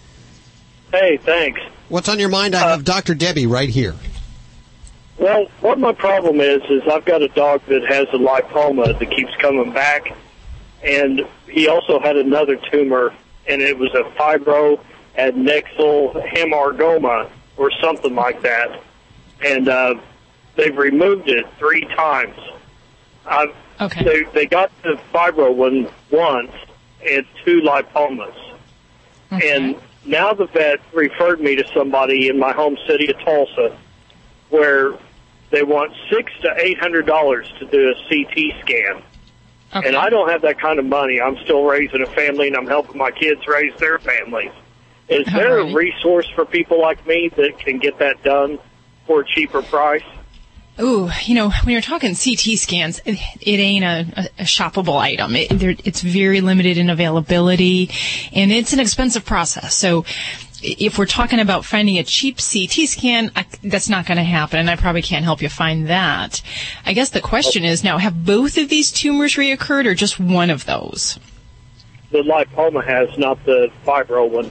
Hey, 0.91 1.17
thanks. 1.19 1.61
What's 1.89 2.09
on 2.09 2.19
your 2.19 2.29
mind? 2.29 2.57
I 2.57 2.71
have 2.71 2.81
uh, 2.81 2.83
Dr. 2.83 3.15
Debbie 3.15 3.47
right 3.47 3.69
here. 3.69 3.95
Well, 5.17 5.47
what 5.61 5.79
my 5.79 5.93
problem 5.93 6.41
is 6.41 6.63
is 6.69 6.83
I've 6.91 7.05
got 7.05 7.23
a 7.23 7.29
dog 7.29 7.61
that 7.67 7.85
has 7.87 8.09
a 8.13 8.19
lipoma 8.19 8.99
that 8.99 9.11
keeps 9.11 9.35
coming 9.37 9.73
back, 9.73 10.13
and 10.83 11.25
he 11.49 11.69
also 11.69 12.01
had 12.01 12.17
another 12.17 12.57
tumor, 12.57 13.15
and 13.47 13.63
it 13.63 13.79
was 13.79 13.95
a 13.95 14.03
fibro 14.19 14.81
adnexal 15.17 16.15
hamartoma 16.33 17.31
or 17.61 17.71
something 17.81 18.15
like 18.15 18.43
that, 18.43 18.83
and 19.45 19.69
uh, 19.69 19.95
they've 20.57 20.77
removed 20.77 21.29
it 21.29 21.47
three 21.59 21.85
times. 21.95 22.37
I've, 23.25 23.55
Okay. 23.81 24.05
They 24.05 24.23
they 24.35 24.47
got 24.47 24.71
the 24.83 25.01
fibro 25.13 25.55
one 25.55 25.89
once 26.11 26.53
and 27.09 27.25
two 27.45 27.63
lipomas. 27.63 28.35
And 29.31 29.77
now 30.05 30.35
the 30.35 30.47
vet 30.47 30.81
referred 30.93 31.41
me 31.41 31.57
to 31.57 31.67
somebody 31.73 32.29
in 32.29 32.39
my 32.39 32.53
home 32.53 32.77
city 32.87 33.11
of 33.11 33.19
Tulsa 33.21 33.79
where 34.51 34.99
they 35.51 35.63
want 35.63 35.93
six 36.11 36.31
to 36.43 36.55
eight 36.59 36.79
hundred 36.79 37.07
dollars 37.07 37.51
to 37.59 37.67
do 37.67 37.89
a 37.89 37.95
CT 38.09 38.61
scan. 38.61 39.03
Okay. 39.75 39.89
And 39.89 39.97
I 39.97 40.11
don't 40.11 40.29
have 40.29 40.43
that 40.43 40.61
kind 40.61 40.79
of 40.79 40.85
money. 40.85 41.21
I'm 41.21 41.39
still 41.45 41.65
raising 41.65 42.03
a 42.03 42.07
family 42.07 42.49
and 42.49 42.57
I'm 42.57 42.67
helping 42.67 42.99
my 42.99 43.13
kids 43.13 43.47
raise 43.47 43.75
their 43.79 43.99
families. 43.99 44.53
Is 45.11 45.27
there 45.27 45.59
a 45.59 45.75
resource 45.75 46.29
for 46.31 46.45
people 46.45 46.81
like 46.81 47.05
me 47.05 47.31
that 47.37 47.59
can 47.59 47.79
get 47.79 47.99
that 47.99 48.23
done 48.23 48.61
for 49.07 49.23
a 49.23 49.27
cheaper 49.27 49.61
price? 49.61 50.05
Ooh, 50.81 51.11
you 51.25 51.35
know, 51.35 51.51
when 51.51 51.73
you're 51.73 51.83
talking 51.83 52.15
CT 52.15 52.57
scans, 52.57 53.01
it, 53.05 53.19
it 53.41 53.59
ain't 53.59 53.85
a, 53.85 54.07
a, 54.17 54.43
a 54.43 54.45
shoppable 54.45 54.99
item. 54.99 55.35
It, 55.35 55.87
it's 55.87 56.01
very 56.01 56.41
limited 56.41 56.79
in 56.79 56.89
availability, 56.89 57.91
and 58.33 58.53
it's 58.53 58.73
an 58.73 58.81
expensive 58.81 59.25
process. 59.25 59.75
So, 59.75 60.05
if 60.63 60.99
we're 60.99 61.07
talking 61.07 61.41
about 61.41 61.65
finding 61.65 61.99
a 61.99 62.05
cheap 62.05 62.37
CT 62.37 62.89
scan, 62.89 63.33
I, 63.35 63.47
that's 63.65 63.89
not 63.89 64.07
going 64.07 64.19
to 64.19 64.25
happen, 64.25 64.61
and 64.61 64.71
I 64.71 64.77
probably 64.77 65.03
can't 65.03 65.25
help 65.25 65.43
you 65.43 65.49
find 65.49 65.89
that. 65.89 66.41
I 66.87 66.93
guess 66.93 67.11
the 67.11 67.21
question 67.21 67.65
is 67.65 67.83
now: 67.83 67.99
Have 67.99 68.25
both 68.25 68.57
of 68.57 68.69
these 68.69 68.93
tumors 68.93 69.35
reoccurred, 69.35 69.87
or 69.87 69.95
just 69.95 70.21
one 70.21 70.51
of 70.51 70.67
those? 70.67 71.19
The 72.11 72.19
lipoma 72.19 72.85
has, 72.85 73.19
not 73.19 73.45
the 73.45 73.71
fibro 73.85 74.29
one. 74.31 74.51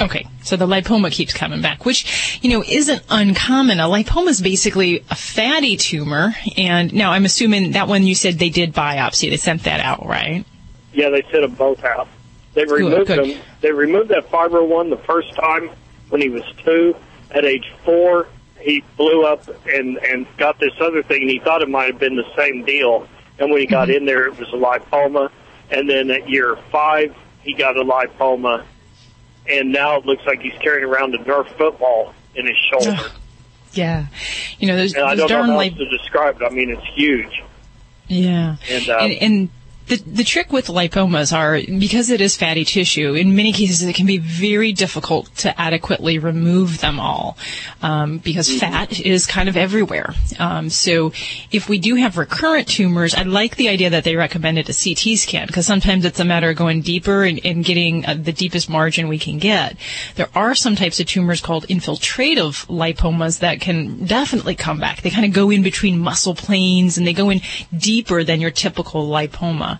Okay, 0.00 0.26
so 0.42 0.56
the 0.56 0.66
lipoma 0.66 1.10
keeps 1.10 1.32
coming 1.32 1.62
back, 1.62 1.86
which, 1.86 2.38
you 2.42 2.50
know, 2.50 2.62
isn't 2.62 3.02
uncommon. 3.08 3.80
A 3.80 3.84
lipoma 3.84 4.28
is 4.28 4.42
basically 4.42 5.02
a 5.10 5.14
fatty 5.14 5.76
tumor, 5.76 6.34
and 6.56 6.92
now 6.92 7.12
I'm 7.12 7.24
assuming 7.24 7.72
that 7.72 7.88
one 7.88 8.02
you 8.02 8.14
said 8.14 8.38
they 8.38 8.50
did 8.50 8.74
biopsy. 8.74 9.30
They 9.30 9.38
sent 9.38 9.64
that 9.64 9.80
out, 9.80 10.04
right? 10.04 10.44
Yeah, 10.92 11.08
they 11.08 11.22
sent 11.22 11.42
them 11.42 11.54
both 11.54 11.82
out. 11.82 12.08
They 12.52 12.64
removed 12.64 13.06
good. 13.06 13.36
them. 13.36 13.42
They 13.60 13.70
removed 13.70 14.08
that 14.08 14.30
fibro 14.30 14.66
one 14.66 14.90
the 14.90 14.96
first 14.98 15.34
time 15.34 15.70
when 16.08 16.20
he 16.20 16.30
was 16.30 16.42
two. 16.64 16.96
At 17.30 17.44
age 17.44 17.70
four, 17.84 18.28
he 18.60 18.82
blew 18.96 19.24
up 19.26 19.48
and 19.66 19.98
and 19.98 20.26
got 20.38 20.58
this 20.58 20.72
other 20.80 21.02
thing. 21.02 21.22
And 21.22 21.30
he 21.30 21.38
thought 21.38 21.60
it 21.60 21.68
might 21.68 21.90
have 21.90 21.98
been 21.98 22.16
the 22.16 22.34
same 22.34 22.64
deal. 22.64 23.06
And 23.38 23.50
when 23.50 23.60
he 23.60 23.66
got 23.66 23.88
mm-hmm. 23.88 23.98
in 23.98 24.04
there, 24.06 24.26
it 24.26 24.38
was 24.38 24.48
a 24.48 24.56
lipoma. 24.56 25.30
And 25.70 25.88
then 25.88 26.10
at 26.10 26.30
year 26.30 26.56
five, 26.70 27.14
he 27.42 27.52
got 27.52 27.76
a 27.76 27.84
lipoma. 27.84 28.64
And 29.48 29.72
now 29.72 29.96
it 29.96 30.06
looks 30.06 30.24
like 30.26 30.40
he's 30.40 30.58
carrying 30.60 30.84
around 30.84 31.14
a 31.14 31.18
Nerf 31.18 31.48
football 31.56 32.14
in 32.34 32.46
his 32.46 32.56
shoulder. 32.70 33.00
Yeah. 33.72 34.06
You 34.58 34.68
know, 34.68 34.76
there's, 34.76 34.94
and 34.94 35.04
I 35.04 35.14
don't 35.14 35.28
know 35.30 35.58
how 35.58 35.68
to 35.68 35.88
describe 35.98 36.40
it. 36.40 36.44
I 36.44 36.50
mean, 36.50 36.70
it's 36.70 36.86
huge. 36.94 37.42
Yeah. 38.08 38.56
And, 38.70 38.88
um, 38.88 39.00
and, 39.00 39.12
and 39.22 39.48
the, 39.86 39.96
the 39.96 40.24
trick 40.24 40.52
with 40.52 40.66
lipomas 40.66 41.36
are 41.36 41.60
because 41.78 42.10
it 42.10 42.20
is 42.20 42.36
fatty 42.36 42.64
tissue, 42.64 43.14
in 43.14 43.36
many 43.36 43.52
cases 43.52 43.82
it 43.82 43.94
can 43.94 44.06
be 44.06 44.18
very 44.18 44.72
difficult 44.72 45.34
to 45.36 45.60
adequately 45.60 46.18
remove 46.18 46.80
them 46.80 46.98
all 46.98 47.38
um, 47.82 48.18
because 48.18 48.58
fat 48.58 49.00
is 49.00 49.26
kind 49.26 49.48
of 49.48 49.56
everywhere. 49.56 50.14
Um, 50.38 50.70
so 50.70 51.12
if 51.52 51.68
we 51.68 51.78
do 51.78 51.94
have 51.94 52.18
recurrent 52.18 52.68
tumors, 52.68 53.14
I 53.14 53.22
like 53.22 53.56
the 53.56 53.68
idea 53.68 53.90
that 53.90 54.04
they 54.04 54.16
recommended 54.16 54.68
a 54.68 54.72
CT 54.72 55.18
scan 55.18 55.46
because 55.46 55.66
sometimes 55.66 56.04
it's 56.04 56.20
a 56.20 56.24
matter 56.24 56.50
of 56.50 56.56
going 56.56 56.80
deeper 56.80 57.22
and, 57.22 57.40
and 57.44 57.64
getting 57.64 58.04
uh, 58.06 58.14
the 58.14 58.32
deepest 58.32 58.68
margin 58.68 59.08
we 59.08 59.18
can 59.18 59.38
get. 59.38 59.76
There 60.16 60.28
are 60.34 60.54
some 60.54 60.74
types 60.74 60.98
of 61.00 61.06
tumors 61.06 61.40
called 61.40 61.66
infiltrative 61.68 62.66
lipomas 62.66 63.40
that 63.40 63.60
can 63.60 64.04
definitely 64.04 64.56
come 64.56 64.80
back. 64.80 65.02
They 65.02 65.10
kind 65.10 65.26
of 65.26 65.32
go 65.32 65.50
in 65.50 65.62
between 65.62 65.98
muscle 65.98 66.34
planes 66.34 66.98
and 66.98 67.06
they 67.06 67.12
go 67.12 67.30
in 67.30 67.40
deeper 67.76 68.24
than 68.24 68.40
your 68.40 68.50
typical 68.50 69.08
lipoma. 69.08 69.75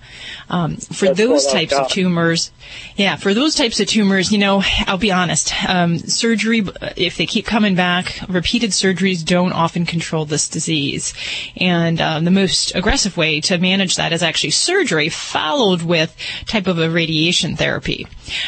Um, 0.48 0.76
for 0.76 1.06
That's 1.06 1.18
those 1.18 1.46
types 1.46 1.72
of 1.72 1.88
tumors, 1.88 2.50
yeah, 2.96 3.16
for 3.16 3.34
those 3.34 3.54
types 3.54 3.80
of 3.80 3.86
tumors, 3.86 4.30
you 4.32 4.38
know, 4.38 4.62
I'll 4.86 4.98
be 4.98 5.12
honest, 5.12 5.52
um, 5.68 5.98
surgery, 5.98 6.66
if 6.96 7.16
they 7.16 7.26
keep 7.26 7.46
coming 7.46 7.74
back, 7.74 8.20
repeated 8.28 8.70
surgeries 8.70 9.24
don't 9.24 9.52
often 9.52 9.86
control 9.86 10.24
this 10.24 10.48
disease. 10.48 11.14
And 11.56 12.00
um, 12.00 12.24
the 12.24 12.30
most 12.30 12.74
aggressive 12.74 13.16
way 13.16 13.40
to 13.42 13.58
manage 13.58 13.96
that 13.96 14.12
is 14.12 14.22
actually 14.22 14.50
surgery 14.50 15.08
followed 15.08 15.82
with 15.82 16.16
type 16.46 16.66
of 16.66 16.78
a 16.78 16.90
radiation 16.90 17.56
therapy. 17.56 18.06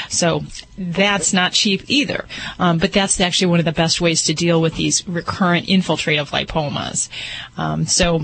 So 0.09 0.45
that's 0.78 1.32
not 1.32 1.52
cheap 1.52 1.82
either. 1.88 2.26
Um, 2.58 2.78
but 2.78 2.92
that's 2.92 3.20
actually 3.20 3.49
one 3.49 3.58
of 3.58 3.64
the 3.64 3.73
best 3.73 4.00
ways 4.00 4.23
to 4.25 4.35
deal 4.35 4.61
with 4.61 4.76
these 4.76 5.06
recurrent 5.08 5.66
infiltrative 5.66 6.30
lipomas. 6.30 7.08
Um, 7.56 7.87
so 7.87 8.23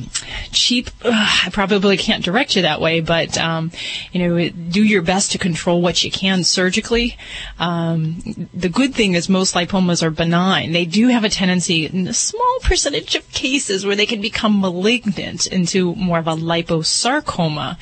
cheap, 0.52 0.90
ugh, 1.04 1.12
I 1.12 1.50
probably 1.50 1.96
can't 1.96 2.24
direct 2.24 2.54
you 2.54 2.62
that 2.62 2.80
way, 2.80 3.00
but 3.00 3.36
um, 3.38 3.72
you 4.12 4.20
know, 4.20 4.48
do 4.48 4.82
your 4.82 5.02
best 5.02 5.32
to 5.32 5.38
control 5.38 5.82
what 5.82 6.04
you 6.04 6.10
can 6.10 6.44
surgically. 6.44 7.16
Um, 7.58 8.48
the 8.54 8.68
good 8.68 8.94
thing 8.94 9.14
is 9.14 9.28
most 9.28 9.54
lipomas 9.54 10.02
are 10.02 10.10
benign. 10.10 10.72
They 10.72 10.84
do 10.84 11.08
have 11.08 11.24
a 11.24 11.28
tendency 11.28 11.86
in 11.86 12.06
a 12.06 12.14
small 12.14 12.58
percentage 12.62 13.16
of 13.16 13.28
cases 13.32 13.84
where 13.84 13.96
they 13.96 14.06
can 14.06 14.20
become 14.20 14.60
malignant 14.60 15.46
into 15.46 15.94
more 15.96 16.18
of 16.18 16.28
a 16.28 16.36
liposarcoma. 16.36 17.78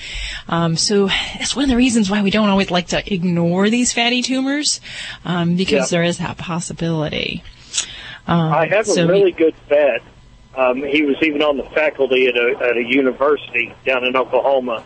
Um, 0.49 0.77
so 0.77 1.09
that's 1.09 1.55
one 1.55 1.65
of 1.65 1.69
the 1.69 1.77
reasons 1.77 2.11
why 2.11 2.23
we 2.23 2.31
don't 2.31 2.49
always 2.49 2.71
like 2.71 2.89
to 2.89 3.13
ignore 3.13 3.69
these 3.69 3.93
fatty 3.93 4.23
tumors 4.23 4.62
um, 5.25 5.57
because 5.57 5.93
Yeah. 5.93 5.99
there 5.99 6.05
is 6.05 6.19
that 6.19 6.39
possibility. 6.39 7.43
Um, 8.27 8.53
I 8.53 8.67
have 8.67 8.87
so- 8.87 9.05
a 9.05 9.07
really 9.07 9.33
good 9.33 9.55
vet. 9.69 10.03
Um, 10.55 10.83
he 10.83 11.03
was 11.03 11.17
even 11.23 11.41
on 11.43 11.57
the 11.57 11.65
faculty 11.75 12.27
at 12.27 12.37
a, 12.37 12.55
at 12.63 12.77
a 12.77 12.85
university 12.85 13.75
down 13.87 14.05
in 14.05 14.15
Oklahoma. 14.17 14.85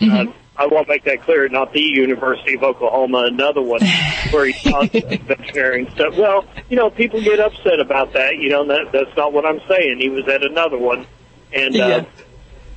Mm-hmm. 0.00 0.30
Uh, 0.30 0.32
I 0.56 0.66
want 0.66 0.86
to 0.86 0.92
make 0.92 1.04
that 1.04 1.22
clear, 1.22 1.48
not 1.48 1.72
the 1.72 1.80
University 1.80 2.54
of 2.54 2.62
Oklahoma, 2.62 3.24
another 3.26 3.62
one 3.62 3.80
where 4.30 4.46
he 4.46 4.70
taught 4.70 4.90
veterinary 4.90 5.82
and 5.84 5.92
stuff. 5.92 6.16
Well, 6.16 6.44
you 6.68 6.76
know, 6.76 6.90
people 6.90 7.20
get 7.22 7.40
upset 7.40 7.80
about 7.80 8.12
that. 8.14 8.36
You 8.36 8.50
know, 8.50 8.66
that, 8.66 8.92
that's 8.92 9.14
not 9.16 9.32
what 9.32 9.44
I'm 9.46 9.60
saying. 9.68 9.98
He 9.98 10.08
was 10.08 10.26
at 10.28 10.42
another 10.44 10.78
one, 10.78 11.06
and 11.52 11.76
uh, 11.76 12.04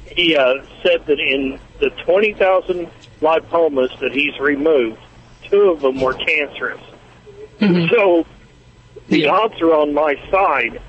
he 0.06 0.36
uh, 0.36 0.56
said 0.84 1.06
that 1.06 1.20
in 1.20 1.60
the 1.80 1.90
20,000 2.06 2.90
lipomas 3.22 4.00
that 4.00 4.12
he's 4.14 4.38
removed, 4.40 5.00
two 5.56 5.70
of 5.72 5.82
them 5.82 6.02
were 6.02 6.14
cancerous. 6.14 6.82
Mm-hmm. 7.60 7.94
So 7.94 8.26
the 9.08 9.28
odds 9.28 9.62
are 9.62 9.74
on 9.74 9.94
my 9.94 10.16
side, 10.30 10.82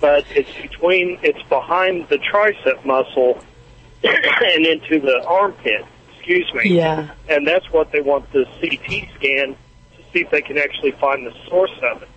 but 0.00 0.24
it's 0.30 0.52
between, 0.60 1.18
it's 1.22 1.42
behind 1.48 2.08
the 2.08 2.18
tricep 2.18 2.84
muscle 2.84 3.42
and 4.04 4.66
into 4.66 5.00
the 5.00 5.24
armpit. 5.26 5.84
Excuse 6.16 6.52
me. 6.54 6.76
Yeah. 6.76 7.10
And 7.28 7.46
that's 7.46 7.70
what 7.72 7.92
they 7.92 8.00
want 8.00 8.30
the 8.32 8.44
CT 8.60 9.08
scan 9.16 9.56
to 9.96 10.02
see 10.12 10.20
if 10.20 10.30
they 10.30 10.42
can 10.42 10.58
actually 10.58 10.92
find 10.92 11.26
the 11.26 11.34
source 11.48 11.78
of 11.82 12.02
it. 12.02 12.08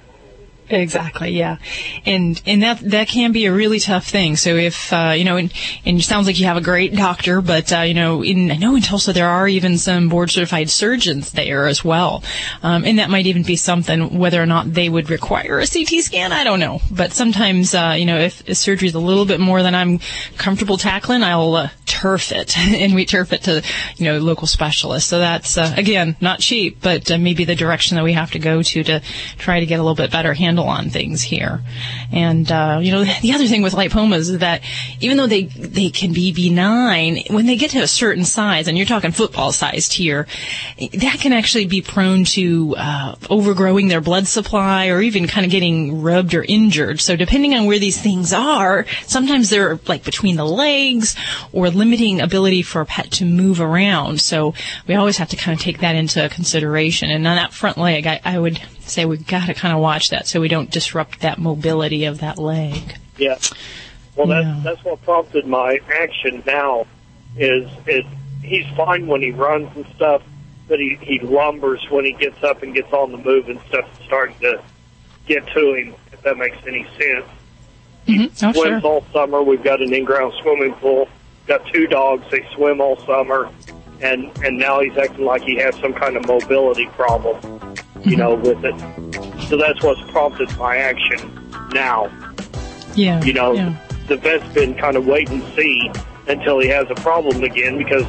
Exactly, 0.71 1.31
yeah, 1.31 1.57
and 2.05 2.39
and 2.45 2.61
that 2.61 2.79
that 2.91 3.07
can 3.07 3.31
be 3.31 3.47
a 3.47 3.53
really 3.53 3.79
tough 3.79 4.05
thing. 4.05 4.35
So 4.35 4.55
if 4.55 4.93
uh, 4.93 5.13
you 5.17 5.23
know, 5.23 5.35
and, 5.37 5.51
and 5.83 5.97
it 5.97 6.03
sounds 6.03 6.27
like 6.27 6.39
you 6.39 6.45
have 6.45 6.57
a 6.57 6.61
great 6.61 6.95
doctor, 6.95 7.41
but 7.41 7.73
uh, 7.73 7.81
you 7.81 7.95
know, 7.95 8.23
in 8.23 8.51
I 8.51 8.57
know 8.57 8.75
in 8.75 8.83
Tulsa 8.83 9.11
there 9.11 9.27
are 9.27 9.47
even 9.47 9.79
some 9.79 10.09
board 10.09 10.29
certified 10.29 10.69
surgeons 10.69 11.31
there 11.31 11.65
as 11.65 11.83
well, 11.83 12.23
um, 12.61 12.85
and 12.85 12.99
that 12.99 13.09
might 13.09 13.25
even 13.25 13.41
be 13.41 13.55
something 13.55 14.19
whether 14.19 14.41
or 14.41 14.45
not 14.45 14.71
they 14.71 14.89
would 14.89 15.09
require 15.09 15.57
a 15.57 15.65
CT 15.65 16.03
scan. 16.03 16.31
I 16.31 16.43
don't 16.43 16.59
know, 16.59 16.81
but 16.91 17.13
sometimes 17.13 17.73
uh, 17.73 17.95
you 17.97 18.05
know, 18.05 18.19
if, 18.19 18.47
if 18.47 18.57
surgery 18.57 18.89
is 18.89 18.93
a 18.93 18.99
little 18.99 19.25
bit 19.25 19.39
more 19.39 19.63
than 19.63 19.73
I'm 19.73 19.99
comfortable 20.37 20.77
tackling, 20.77 21.23
I'll 21.23 21.55
uh, 21.55 21.69
turf 21.87 22.31
it, 22.31 22.55
and 22.59 22.93
we 22.93 23.07
turf 23.07 23.33
it 23.33 23.43
to 23.43 23.63
you 23.97 24.05
know 24.05 24.19
local 24.19 24.45
specialists. 24.45 25.09
So 25.09 25.17
that's 25.17 25.57
uh, 25.57 25.73
again 25.75 26.15
not 26.21 26.41
cheap, 26.41 26.79
but 26.79 27.09
uh, 27.09 27.17
maybe 27.17 27.43
the 27.43 27.55
direction 27.55 27.95
that 27.95 28.03
we 28.03 28.13
have 28.13 28.31
to 28.31 28.39
go 28.39 28.61
to 28.61 28.83
to 28.83 29.01
try 29.39 29.59
to 29.61 29.65
get 29.65 29.79
a 29.79 29.81
little 29.81 29.95
bit 29.95 30.11
better 30.11 30.35
handle 30.35 30.58
on 30.63 30.89
things 30.89 31.21
here. 31.21 31.61
And 32.11 32.51
uh, 32.51 32.79
you 32.81 32.91
know, 32.91 33.03
the 33.21 33.33
other 33.33 33.47
thing 33.47 33.61
with 33.61 33.73
lipomas 33.73 34.29
is 34.29 34.39
that 34.39 34.61
even 34.99 35.17
though 35.17 35.27
they 35.27 35.43
they 35.43 35.89
can 35.89 36.13
be 36.13 36.31
benign, 36.31 37.23
when 37.29 37.45
they 37.45 37.55
get 37.55 37.71
to 37.71 37.79
a 37.79 37.87
certain 37.87 38.25
size, 38.25 38.67
and 38.67 38.77
you're 38.77 38.87
talking 38.87 39.11
football 39.11 39.51
sized 39.51 39.93
here, 39.93 40.27
that 40.93 41.19
can 41.19 41.33
actually 41.33 41.65
be 41.65 41.81
prone 41.81 42.23
to 42.25 42.75
uh, 42.77 43.15
overgrowing 43.29 43.87
their 43.87 44.01
blood 44.01 44.27
supply 44.27 44.87
or 44.87 45.01
even 45.01 45.27
kind 45.27 45.45
of 45.45 45.51
getting 45.51 46.01
rubbed 46.01 46.33
or 46.33 46.43
injured. 46.43 46.99
So 46.99 47.15
depending 47.15 47.53
on 47.53 47.65
where 47.65 47.79
these 47.79 48.01
things 48.01 48.33
are, 48.33 48.85
sometimes 49.05 49.49
they're 49.49 49.79
like 49.87 50.03
between 50.03 50.35
the 50.35 50.45
legs 50.45 51.15
or 51.51 51.69
limiting 51.69 52.21
ability 52.21 52.61
for 52.61 52.81
a 52.81 52.85
pet 52.85 53.11
to 53.11 53.25
move 53.25 53.61
around. 53.61 54.21
So 54.21 54.53
we 54.87 54.95
always 54.95 55.17
have 55.17 55.29
to 55.29 55.35
kind 55.35 55.57
of 55.57 55.63
take 55.63 55.79
that 55.79 55.95
into 55.95 56.27
consideration. 56.29 57.11
And 57.11 57.27
on 57.27 57.35
that 57.35 57.53
front 57.53 57.77
leg, 57.77 58.07
I, 58.07 58.19
I 58.23 58.39
would 58.39 58.59
say 58.89 59.05
we've 59.05 59.25
got 59.25 59.47
to 59.47 59.53
kind 59.53 59.73
of 59.73 59.79
watch 59.81 60.09
that 60.09 60.27
so 60.27 60.39
we 60.41 60.47
don't 60.47 60.69
disrupt 60.69 61.21
that 61.21 61.37
mobility 61.39 62.05
of 62.05 62.19
that 62.19 62.37
leg. 62.37 62.95
Yeah. 63.17 63.37
Well, 64.15 64.27
that's 64.27 64.45
Yeah. 64.45 64.59
that's 64.63 64.83
what 64.83 65.01
prompted 65.03 65.45
my 65.47 65.79
action 65.93 66.43
now. 66.45 66.85
Is 67.37 67.69
is 67.87 68.03
he's 68.43 68.65
fine 68.75 69.07
when 69.07 69.21
he 69.21 69.31
runs 69.31 69.69
and 69.75 69.85
stuff, 69.95 70.21
but 70.67 70.79
he 70.79 70.97
he 71.01 71.19
lumbers 71.19 71.79
when 71.89 72.05
he 72.05 72.13
gets 72.13 72.43
up 72.43 72.63
and 72.63 72.73
gets 72.73 72.91
on 72.91 73.11
the 73.11 73.17
move 73.17 73.47
and 73.49 73.59
stuff 73.69 73.85
is 73.99 74.05
starting 74.05 74.35
to 74.41 74.61
get 75.27 75.45
to 75.47 75.73
him. 75.75 75.95
If 76.11 76.21
that 76.23 76.37
makes 76.37 76.57
any 76.67 76.83
sense. 76.97 77.25
Mm-hmm. 78.07 78.45
Oh, 78.45 78.51
Swims 78.53 78.81
sure. 78.81 78.91
all 78.91 79.05
summer. 79.13 79.43
We've 79.43 79.63
got 79.63 79.81
an 79.81 79.93
in-ground 79.93 80.33
swimming 80.41 80.73
pool. 80.73 81.07
Got 81.47 81.65
two 81.67 81.85
dogs. 81.87 82.23
They 82.31 82.45
swim 82.55 82.81
all 82.81 82.97
summer, 83.05 83.49
and 84.01 84.31
and 84.43 84.57
now 84.57 84.79
he's 84.81 84.97
acting 84.97 85.23
like 85.25 85.43
he 85.43 85.55
has 85.57 85.75
some 85.75 85.93
kind 85.93 86.17
of 86.17 86.25
mobility 86.25 86.87
problem. 86.87 87.37
You 88.03 88.15
know, 88.17 88.35
with 88.35 88.63
it. 88.63 88.75
So 89.49 89.57
that's 89.57 89.81
what's 89.83 90.01
prompted 90.11 90.55
my 90.57 90.77
action 90.77 91.19
now 91.73 92.09
Yeah. 92.95 93.21
you 93.23 93.33
know, 93.33 93.53
Yeah. 93.53 93.73
the 94.07 94.17
vet's 94.17 94.47
been 94.53 94.73
kind 94.75 94.95
of 94.97 95.05
wait 95.05 95.29
and 95.29 95.43
see 95.55 95.91
until 96.27 96.59
he 96.59 96.67
has 96.67 96.87
a 96.89 96.95
problem 96.95 97.43
again 97.43 97.77
because, 97.77 98.05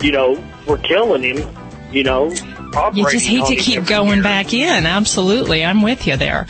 you 0.00 0.12
know, 0.12 0.42
we're 0.66 0.78
killing 0.78 1.22
him, 1.22 1.48
you 1.92 2.02
know, 2.04 2.30
You 2.94 3.10
just 3.10 3.26
hate 3.26 3.46
to 3.46 3.56
keep 3.56 3.86
going 3.86 4.14
year. 4.14 4.22
back 4.22 4.52
in. 4.52 4.86
Absolutely. 4.86 5.64
I'm 5.64 5.82
with 5.82 6.06
you 6.06 6.16
there. 6.16 6.46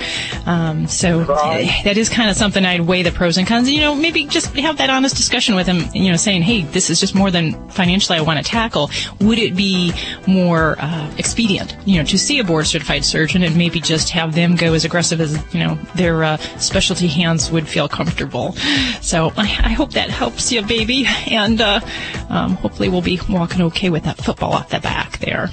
Um, 0.46 0.86
so 0.86 1.20
Right. 1.20 1.80
that 1.84 1.96
is 1.96 2.08
kind 2.08 2.30
of 2.30 2.36
something 2.36 2.64
I'd 2.64 2.80
weigh 2.82 3.02
the 3.02 3.12
pros 3.12 3.38
and 3.38 3.46
cons. 3.46 3.70
You 3.70 3.80
know, 3.80 3.94
maybe 3.94 4.24
just 4.26 4.54
have 4.56 4.78
that 4.78 4.90
honest 4.90 5.16
discussion 5.16 5.54
with 5.54 5.66
him, 5.66 5.84
you 5.94 6.10
know, 6.10 6.16
saying, 6.16 6.42
hey, 6.42 6.62
this 6.62 6.90
is 6.90 7.00
just 7.00 7.14
more 7.14 7.30
than 7.30 7.68
financially 7.70 8.18
I 8.18 8.22
want 8.22 8.38
to 8.38 8.44
tackle. 8.44 8.90
Would 9.20 9.38
it 9.38 9.54
be 9.56 9.92
more 10.26 10.76
uh, 10.78 11.10
expedient, 11.18 11.76
you 11.84 11.98
know, 11.98 12.04
to 12.04 12.18
see 12.18 12.38
a 12.38 12.44
board 12.44 12.66
certified 12.66 13.04
surgeon 13.04 13.42
and 13.42 13.56
maybe 13.56 13.80
just 13.80 14.10
have 14.10 14.34
them 14.34 14.56
go 14.56 14.74
as 14.74 14.84
aggressive 14.84 15.20
as, 15.20 15.32
you 15.54 15.60
know, 15.60 15.74
their 15.94 16.24
uh, 16.24 16.36
specialty 16.58 17.06
hands 17.08 17.50
would 17.50 17.66
feel 17.68 17.88
comfortable? 17.88 18.52
So 19.00 19.32
I, 19.36 19.42
I 19.64 19.68
hope 19.70 19.92
that 19.92 20.10
helps 20.10 20.50
you, 20.52 20.62
baby. 20.62 21.06
And 21.26 21.60
uh, 21.60 21.80
um, 22.28 22.56
hopefully 22.56 22.88
we'll 22.88 23.02
be 23.02 23.20
walking 23.28 23.62
okay 23.62 23.90
with 23.90 24.04
that 24.04 24.16
football 24.18 24.52
off 24.52 24.68
the 24.70 24.80
back 24.80 25.18
there. 25.18 25.50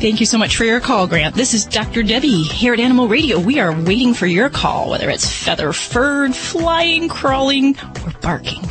Thank 0.00 0.20
you 0.20 0.26
so 0.26 0.38
much 0.38 0.56
for 0.56 0.64
your 0.64 0.80
call, 0.80 1.06
Grant. 1.06 1.34
This 1.34 1.54
is 1.54 1.64
Dr. 1.64 2.02
Debbie 2.02 2.42
here 2.42 2.72
at 2.72 2.80
Animal 2.80 3.08
Radio. 3.08 3.40
We 3.40 3.58
are 3.60 3.72
waiting 3.72 4.14
for 4.14 4.26
your 4.26 4.48
call, 4.48 4.90
whether 4.90 5.10
it's 5.10 5.30
feather 5.30 5.72
furred, 5.72 6.34
flying, 6.34 7.08
crawling, 7.08 7.76
or 8.04 8.12
barking. 8.20 8.62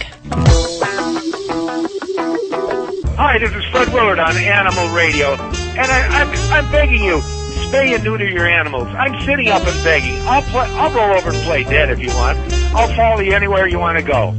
Hi, 3.17 3.37
this 3.39 3.51
is 3.53 3.63
Fred 3.65 3.93
Willard 3.93 4.19
on 4.19 4.37
Animal 4.37 4.89
Radio, 4.95 5.33
and 5.33 5.91
I, 5.91 6.21
I'm, 6.21 6.29
I'm 6.65 6.71
begging 6.71 7.03
you, 7.03 7.19
spay 7.67 7.95
and 7.95 8.03
neuter 8.03 8.29
your 8.29 8.47
animals. 8.47 8.87
I'm 8.89 9.19
sitting 9.25 9.49
up 9.49 9.65
and 9.65 9.83
begging. 9.83 10.17
I'll 10.27 10.41
play, 10.43 10.67
I'll 10.75 10.91
roll 10.91 11.17
over 11.17 11.31
and 11.31 11.43
play 11.43 11.63
dead 11.63 11.89
if 11.89 11.99
you 11.99 12.09
want. 12.09 12.37
I'll 12.75 12.93
follow 12.95 13.21
you 13.21 13.33
anywhere 13.33 13.67
you 13.67 13.79
want 13.79 13.97
to 13.97 14.03
go. 14.03 14.31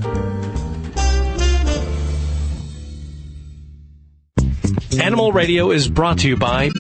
Animal 4.92 5.32
Radio 5.32 5.72
is 5.72 5.88
brought 5.88 6.18
to 6.20 6.28
you 6.28 6.36
by 6.36 6.70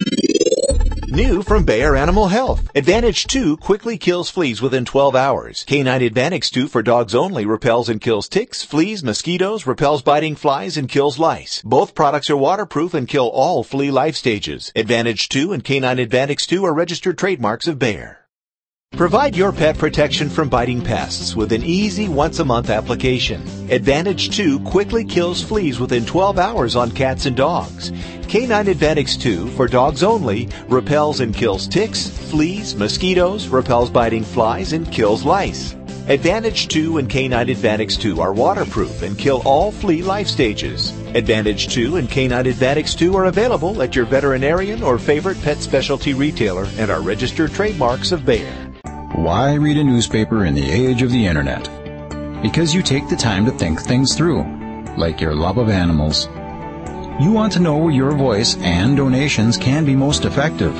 New 1.08 1.42
from 1.42 1.64
Bayer 1.64 1.96
Animal 1.96 2.28
Health. 2.28 2.70
Advantage 2.74 3.26
2 3.26 3.56
quickly 3.58 3.98
kills 3.98 4.30
fleas 4.30 4.62
within 4.62 4.84
12 4.84 5.14
hours. 5.16 5.64
Canine 5.64 6.02
Advantage 6.02 6.50
2 6.50 6.68
for 6.68 6.82
dogs 6.82 7.14
only 7.14 7.44
repels 7.44 7.88
and 7.88 8.00
kills 8.00 8.28
ticks, 8.28 8.62
fleas, 8.64 9.02
mosquitoes, 9.02 9.66
repels 9.66 10.02
biting 10.02 10.36
flies, 10.36 10.76
and 10.76 10.88
kills 10.88 11.18
lice. 11.18 11.62
Both 11.62 11.94
products 11.94 12.30
are 12.30 12.36
waterproof 12.36 12.94
and 12.94 13.08
kill 13.08 13.28
all 13.28 13.62
flea 13.62 13.90
life 13.90 14.16
stages. 14.16 14.72
Advantage 14.76 15.28
2 15.28 15.52
and 15.52 15.64
Canine 15.64 15.98
Advantage 15.98 16.46
2 16.46 16.64
are 16.64 16.74
registered 16.74 17.18
trademarks 17.18 17.66
of 17.66 17.78
Bayer. 17.78 18.25
Provide 18.96 19.36
your 19.36 19.52
pet 19.52 19.76
protection 19.76 20.30
from 20.30 20.48
biting 20.48 20.80
pests 20.80 21.36
with 21.36 21.52
an 21.52 21.62
easy 21.62 22.08
once 22.08 22.38
a 22.38 22.44
month 22.46 22.70
application. 22.70 23.42
Advantage 23.70 24.34
2 24.34 24.60
quickly 24.60 25.04
kills 25.04 25.42
fleas 25.42 25.78
within 25.78 26.06
12 26.06 26.38
hours 26.38 26.76
on 26.76 26.90
cats 26.90 27.26
and 27.26 27.36
dogs. 27.36 27.92
Canine 28.26 28.68
Advantage 28.68 29.18
2 29.18 29.48
for 29.48 29.68
dogs 29.68 30.02
only 30.02 30.48
repels 30.68 31.20
and 31.20 31.34
kills 31.34 31.68
ticks, 31.68 32.08
fleas, 32.30 32.74
mosquitoes, 32.74 33.48
repels 33.48 33.90
biting 33.90 34.24
flies, 34.24 34.72
and 34.72 34.90
kills 34.90 35.26
lice. 35.26 35.74
Advantage 36.08 36.68
2 36.68 36.96
and 36.96 37.10
Canine 37.10 37.50
Advantage 37.50 37.98
2 37.98 38.22
are 38.22 38.32
waterproof 38.32 39.02
and 39.02 39.18
kill 39.18 39.42
all 39.44 39.70
flea 39.72 40.02
life 40.02 40.26
stages. 40.28 40.92
Advantage 41.14 41.68
2 41.68 41.96
and 41.96 42.08
Canine 42.08 42.46
Advantage 42.46 42.96
2 42.96 43.14
are 43.14 43.26
available 43.26 43.82
at 43.82 43.94
your 43.94 44.06
veterinarian 44.06 44.82
or 44.82 44.98
favorite 44.98 45.40
pet 45.42 45.58
specialty 45.58 46.14
retailer 46.14 46.66
and 46.78 46.90
are 46.90 47.02
registered 47.02 47.52
trademarks 47.52 48.10
of 48.10 48.24
Bayer. 48.24 48.65
Why 49.14 49.54
read 49.54 49.76
a 49.76 49.84
newspaper 49.84 50.44
in 50.44 50.54
the 50.54 50.68
age 50.68 51.02
of 51.02 51.12
the 51.12 51.26
internet? 51.26 51.62
Because 52.42 52.74
you 52.74 52.82
take 52.82 53.08
the 53.08 53.14
time 53.16 53.44
to 53.44 53.52
think 53.52 53.80
things 53.80 54.16
through, 54.16 54.42
like 54.96 55.20
your 55.20 55.34
love 55.34 55.58
of 55.58 55.68
animals. 55.68 56.26
You 57.20 57.30
want 57.32 57.52
to 57.52 57.60
know 57.60 57.76
where 57.76 57.92
your 57.92 58.10
voice 58.12 58.56
and 58.58 58.96
donations 58.96 59.56
can 59.56 59.84
be 59.84 59.94
most 59.94 60.24
effective. 60.24 60.76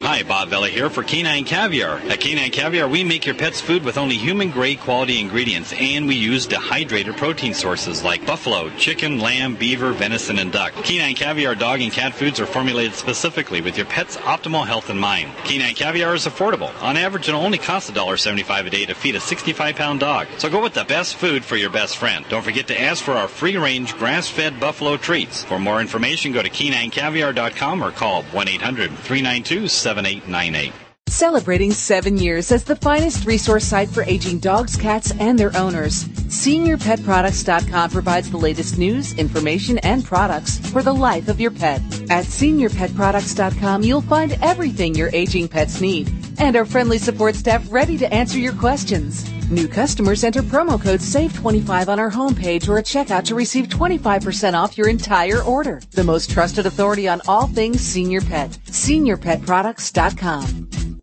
Hi, 0.00 0.22
Bob 0.22 0.48
Vila 0.50 0.68
here 0.68 0.88
for 0.90 1.02
Canine 1.02 1.44
Caviar. 1.44 1.98
At 1.98 2.20
Canine 2.20 2.52
Caviar, 2.52 2.86
we 2.86 3.02
make 3.02 3.26
your 3.26 3.34
pet's 3.34 3.60
food 3.60 3.84
with 3.84 3.98
only 3.98 4.16
human 4.16 4.52
grade 4.52 4.78
quality 4.78 5.20
ingredients, 5.20 5.72
and 5.72 6.06
we 6.06 6.14
use 6.14 6.46
dehydrated 6.46 7.16
protein 7.16 7.52
sources 7.52 8.04
like 8.04 8.24
buffalo, 8.24 8.70
chicken, 8.76 9.18
lamb, 9.18 9.56
beaver, 9.56 9.92
venison, 9.92 10.38
and 10.38 10.52
duck. 10.52 10.72
Canine 10.84 11.16
Caviar 11.16 11.56
dog 11.56 11.80
and 11.80 11.90
cat 11.92 12.14
foods 12.14 12.38
are 12.38 12.46
formulated 12.46 12.94
specifically 12.94 13.60
with 13.60 13.76
your 13.76 13.86
pet's 13.86 14.16
optimal 14.18 14.64
health 14.64 14.88
in 14.88 14.96
mind. 14.96 15.32
Canine 15.38 15.74
Caviar 15.74 16.14
is 16.14 16.26
affordable. 16.26 16.72
On 16.80 16.96
average, 16.96 17.28
it 17.28 17.34
only 17.34 17.58
costs 17.58 17.90
$1.75 17.90 18.66
a 18.66 18.70
day 18.70 18.86
to 18.86 18.94
feed 18.94 19.16
a 19.16 19.20
65 19.20 19.74
pound 19.74 19.98
dog. 19.98 20.28
So 20.38 20.48
go 20.48 20.62
with 20.62 20.74
the 20.74 20.84
best 20.84 21.16
food 21.16 21.44
for 21.44 21.56
your 21.56 21.70
best 21.70 21.96
friend. 21.96 22.24
Don't 22.28 22.44
forget 22.44 22.68
to 22.68 22.80
ask 22.80 23.02
for 23.02 23.14
our 23.14 23.26
free 23.26 23.56
range 23.56 23.96
grass 23.96 24.28
fed 24.28 24.60
buffalo 24.60 24.96
treats. 24.96 25.42
For 25.42 25.58
more 25.58 25.80
information, 25.80 26.30
go 26.30 26.42
to 26.42 26.50
caninecaviar.com 26.50 27.82
or 27.82 27.90
call 27.90 28.22
1 28.22 28.48
800 28.48 28.96
392 28.96 29.66
7898. 29.88 30.72
Celebrating 31.08 31.72
seven 31.72 32.18
years 32.18 32.52
as 32.52 32.62
the 32.64 32.76
finest 32.76 33.24
resource 33.24 33.64
site 33.64 33.88
for 33.88 34.02
aging 34.02 34.38
dogs, 34.38 34.76
cats, 34.76 35.10
and 35.18 35.38
their 35.38 35.56
owners, 35.56 36.04
SeniorPetProducts.com 36.04 37.90
provides 37.90 38.30
the 38.30 38.36
latest 38.36 38.76
news, 38.76 39.14
information, 39.14 39.78
and 39.78 40.04
products 40.04 40.58
for 40.58 40.82
the 40.82 40.92
life 40.92 41.28
of 41.28 41.40
your 41.40 41.50
pet. 41.50 41.80
At 42.10 42.26
SeniorPetProducts.com, 42.26 43.82
you'll 43.82 44.02
find 44.02 44.36
everything 44.42 44.94
your 44.94 45.08
aging 45.14 45.48
pets 45.48 45.80
need, 45.80 46.12
and 46.38 46.56
our 46.56 46.64
friendly 46.64 46.98
support 46.98 47.34
staff 47.34 47.66
ready 47.70 47.98
to 47.98 48.12
answer 48.12 48.38
your 48.38 48.52
questions. 48.54 49.30
New 49.50 49.68
customers 49.68 50.24
enter 50.24 50.42
promo 50.42 50.80
code 50.80 51.00
SAVE25 51.00 51.88
on 51.88 51.98
our 51.98 52.10
homepage 52.10 52.68
or 52.68 52.78
at 52.78 52.84
checkout 52.84 53.24
to 53.24 53.34
receive 53.34 53.68
25% 53.68 54.54
off 54.54 54.76
your 54.76 54.88
entire 54.88 55.42
order. 55.42 55.80
The 55.92 56.04
most 56.04 56.30
trusted 56.30 56.66
authority 56.66 57.08
on 57.08 57.22
all 57.26 57.46
things 57.46 57.80
senior 57.80 58.20
pet. 58.20 58.50
SeniorPetProducts.com. 58.66 61.00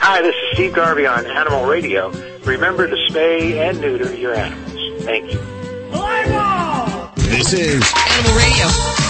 Hi, 0.00 0.22
this 0.22 0.34
is 0.34 0.40
Steve 0.54 0.74
Garvey 0.74 1.06
on 1.06 1.26
Animal 1.26 1.66
Radio. 1.66 2.10
Remember 2.44 2.86
to 2.88 2.96
spay 3.10 3.54
and 3.56 3.80
neuter 3.80 4.14
your 4.14 4.34
animals. 4.34 5.04
Thank 5.04 5.32
you. 5.32 5.40
This 7.28 7.52
is 7.52 7.92
Animal 7.96 8.36
Radio. 8.36 9.07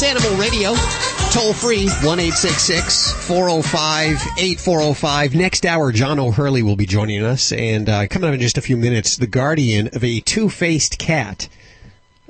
It's 0.00 0.06
Animal 0.06 0.38
Radio. 0.38 0.74
Toll 1.32 1.52
free, 1.52 1.88
1 1.88 2.18
405 2.20 4.22
8405. 4.38 5.34
Next 5.34 5.66
hour, 5.66 5.90
John 5.90 6.20
O'Hurley 6.20 6.62
will 6.62 6.76
be 6.76 6.86
joining 6.86 7.24
us. 7.24 7.50
And 7.50 7.88
uh, 7.88 8.06
coming 8.06 8.28
up 8.28 8.34
in 8.34 8.38
just 8.38 8.56
a 8.56 8.60
few 8.60 8.76
minutes, 8.76 9.16
the 9.16 9.26
guardian 9.26 9.88
of 9.88 10.04
a 10.04 10.20
two 10.20 10.50
faced 10.50 11.00
cat. 11.00 11.48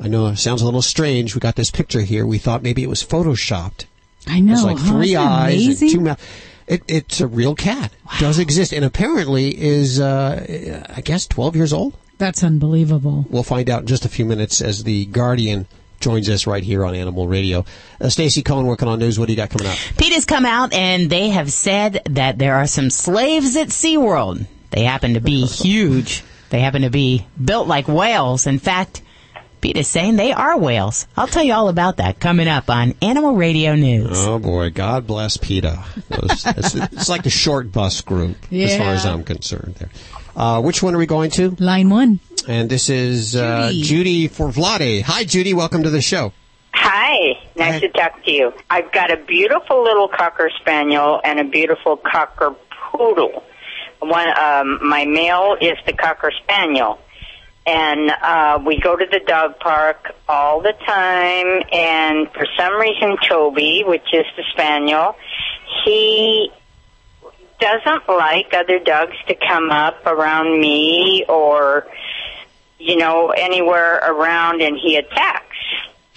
I 0.00 0.08
know 0.08 0.28
it 0.28 0.38
sounds 0.38 0.62
a 0.62 0.64
little 0.64 0.80
strange. 0.80 1.34
We 1.34 1.40
got 1.40 1.56
this 1.56 1.70
picture 1.70 2.00
here. 2.00 2.25
We 2.25 2.38
thought 2.38 2.62
maybe 2.62 2.82
it 2.82 2.88
was 2.88 3.04
photoshopped. 3.04 3.84
I 4.26 4.40
know. 4.40 4.54
It's 4.54 4.62
like 4.62 4.78
huh? 4.78 4.90
three 4.90 5.16
eyes 5.16 5.82
and 5.82 5.90
two 5.90 6.00
mouths. 6.00 6.22
It, 6.66 6.82
it's 6.88 7.20
a 7.20 7.26
real 7.26 7.54
cat. 7.54 7.92
Does 8.18 8.38
exist. 8.38 8.72
And 8.72 8.82
apparently 8.82 9.50
is, 9.50 10.00
uh, 10.00 10.87
I 10.96 11.02
guess, 11.02 11.26
12 11.26 11.54
years 11.54 11.75
old. 11.75 11.98
That's 12.16 12.42
unbelievable. 12.42 13.26
We'll 13.28 13.42
find 13.42 13.68
out 13.68 13.82
in 13.82 13.88
just 13.88 14.06
a 14.06 14.08
few 14.08 14.25
minutes 14.25 14.62
as 14.62 14.84
the 14.84 15.04
Guardian 15.04 15.66
joins 16.00 16.28
us 16.28 16.46
right 16.46 16.62
here 16.62 16.84
on 16.84 16.94
Animal 16.94 17.26
Radio. 17.28 17.64
Uh, 18.00 18.08
Stacy 18.08 18.42
Cohen 18.42 18.66
working 18.66 18.88
on 18.88 18.98
news. 18.98 19.18
What 19.18 19.26
do 19.26 19.32
you 19.32 19.36
got 19.36 19.50
coming 19.50 19.66
up? 19.66 19.76
PETA 19.96 20.14
has 20.14 20.24
come 20.24 20.44
out 20.46 20.72
and 20.72 21.10
they 21.10 21.28
have 21.30 21.50
said 21.52 22.02
that 22.10 22.38
there 22.38 22.54
are 22.56 22.66
some 22.66 22.90
slaves 22.90 23.56
at 23.56 23.68
SeaWorld. 23.68 24.46
They 24.70 24.84
happen 24.84 25.14
to 25.14 25.20
be 25.20 25.44
huge. 25.46 26.22
They 26.50 26.60
happen 26.60 26.82
to 26.82 26.90
be 26.90 27.26
built 27.42 27.66
like 27.68 27.88
whales. 27.88 28.46
In 28.46 28.58
fact, 28.58 29.02
PETA 29.61 29.80
is 29.80 29.88
saying 29.88 30.14
they 30.16 30.32
are 30.32 30.56
whales. 30.56 31.06
I'll 31.16 31.26
tell 31.26 31.42
you 31.42 31.52
all 31.52 31.68
about 31.68 31.96
that 31.96 32.20
coming 32.20 32.46
up 32.46 32.70
on 32.70 32.94
Animal 33.02 33.34
Radio 33.34 33.74
News. 33.74 34.11
Oh 34.12 34.38
boy, 34.38 34.70
God 34.70 35.06
bless 35.06 35.37
PETA. 35.37 35.82
Those- 36.08 36.46
It's, 36.46 36.74
it's 36.76 37.08
like 37.08 37.24
the 37.24 37.30
short 37.30 37.72
bus 37.72 38.00
group, 38.02 38.37
as 38.52 38.76
far 38.76 38.87
as 38.94 39.04
I'm 39.04 39.24
concerned. 39.24 39.74
There. 39.74 39.90
Uh, 40.38 40.62
which 40.62 40.85
one 40.85 40.94
are 40.94 40.98
we 40.98 41.07
going 41.07 41.33
to? 41.33 41.51
Line 41.59 41.90
one. 41.90 42.20
And 42.46 42.70
this 42.70 42.88
is 42.88 43.35
uh, 43.35 43.70
Judy. 43.72 43.83
Judy 43.83 44.29
for 44.29 44.48
Vladae. 44.51 45.03
Hi, 45.03 45.24
Judy. 45.24 45.53
Welcome 45.53 45.83
to 45.83 45.90
the 45.90 46.01
show. 46.01 46.33
Hi, 46.72 47.37
nice 47.57 47.81
to 47.81 47.88
talk 47.88 48.24
to 48.24 48.31
you. 48.31 48.53
I've 48.70 48.92
got 48.92 49.11
a 49.11 49.16
beautiful 49.16 49.83
little 49.83 50.07
cocker 50.07 50.48
spaniel 50.61 51.20
and 51.24 51.40
a 51.40 51.44
beautiful 51.44 51.96
cocker 51.96 52.55
poodle. 52.92 53.42
One, 53.98 54.29
um, 54.38 54.88
my 54.88 55.07
male 55.07 55.57
is 55.61 55.77
the 55.87 55.92
cocker 55.92 56.31
spaniel, 56.44 57.01
and 57.66 58.09
uh, 58.09 58.62
we 58.64 58.79
go 58.79 58.94
to 58.94 59.07
the 59.11 59.18
dog 59.27 59.59
park 59.59 60.14
all 60.29 60.62
the 60.62 60.72
time. 60.87 61.64
And 61.72 62.31
for 62.31 62.46
some 62.57 62.74
reason, 62.74 63.16
Toby, 63.29 63.83
which 63.85 64.07
is 64.12 64.24
the 64.37 64.44
spaniel, 64.53 65.16
he 65.85 66.53
doesn't 67.61 68.09
like 68.09 68.53
other 68.55 68.79
dogs 68.79 69.16
to 69.29 69.35
come 69.35 69.71
up 69.71 70.07
around 70.07 70.61
me 70.61 71.25
or 71.29 71.87
you 72.79 72.97
know 72.97 73.31
anywhere 73.31 73.97
around, 73.97 74.62
and 74.62 74.77
he 74.77 74.97
attacks. 74.97 75.44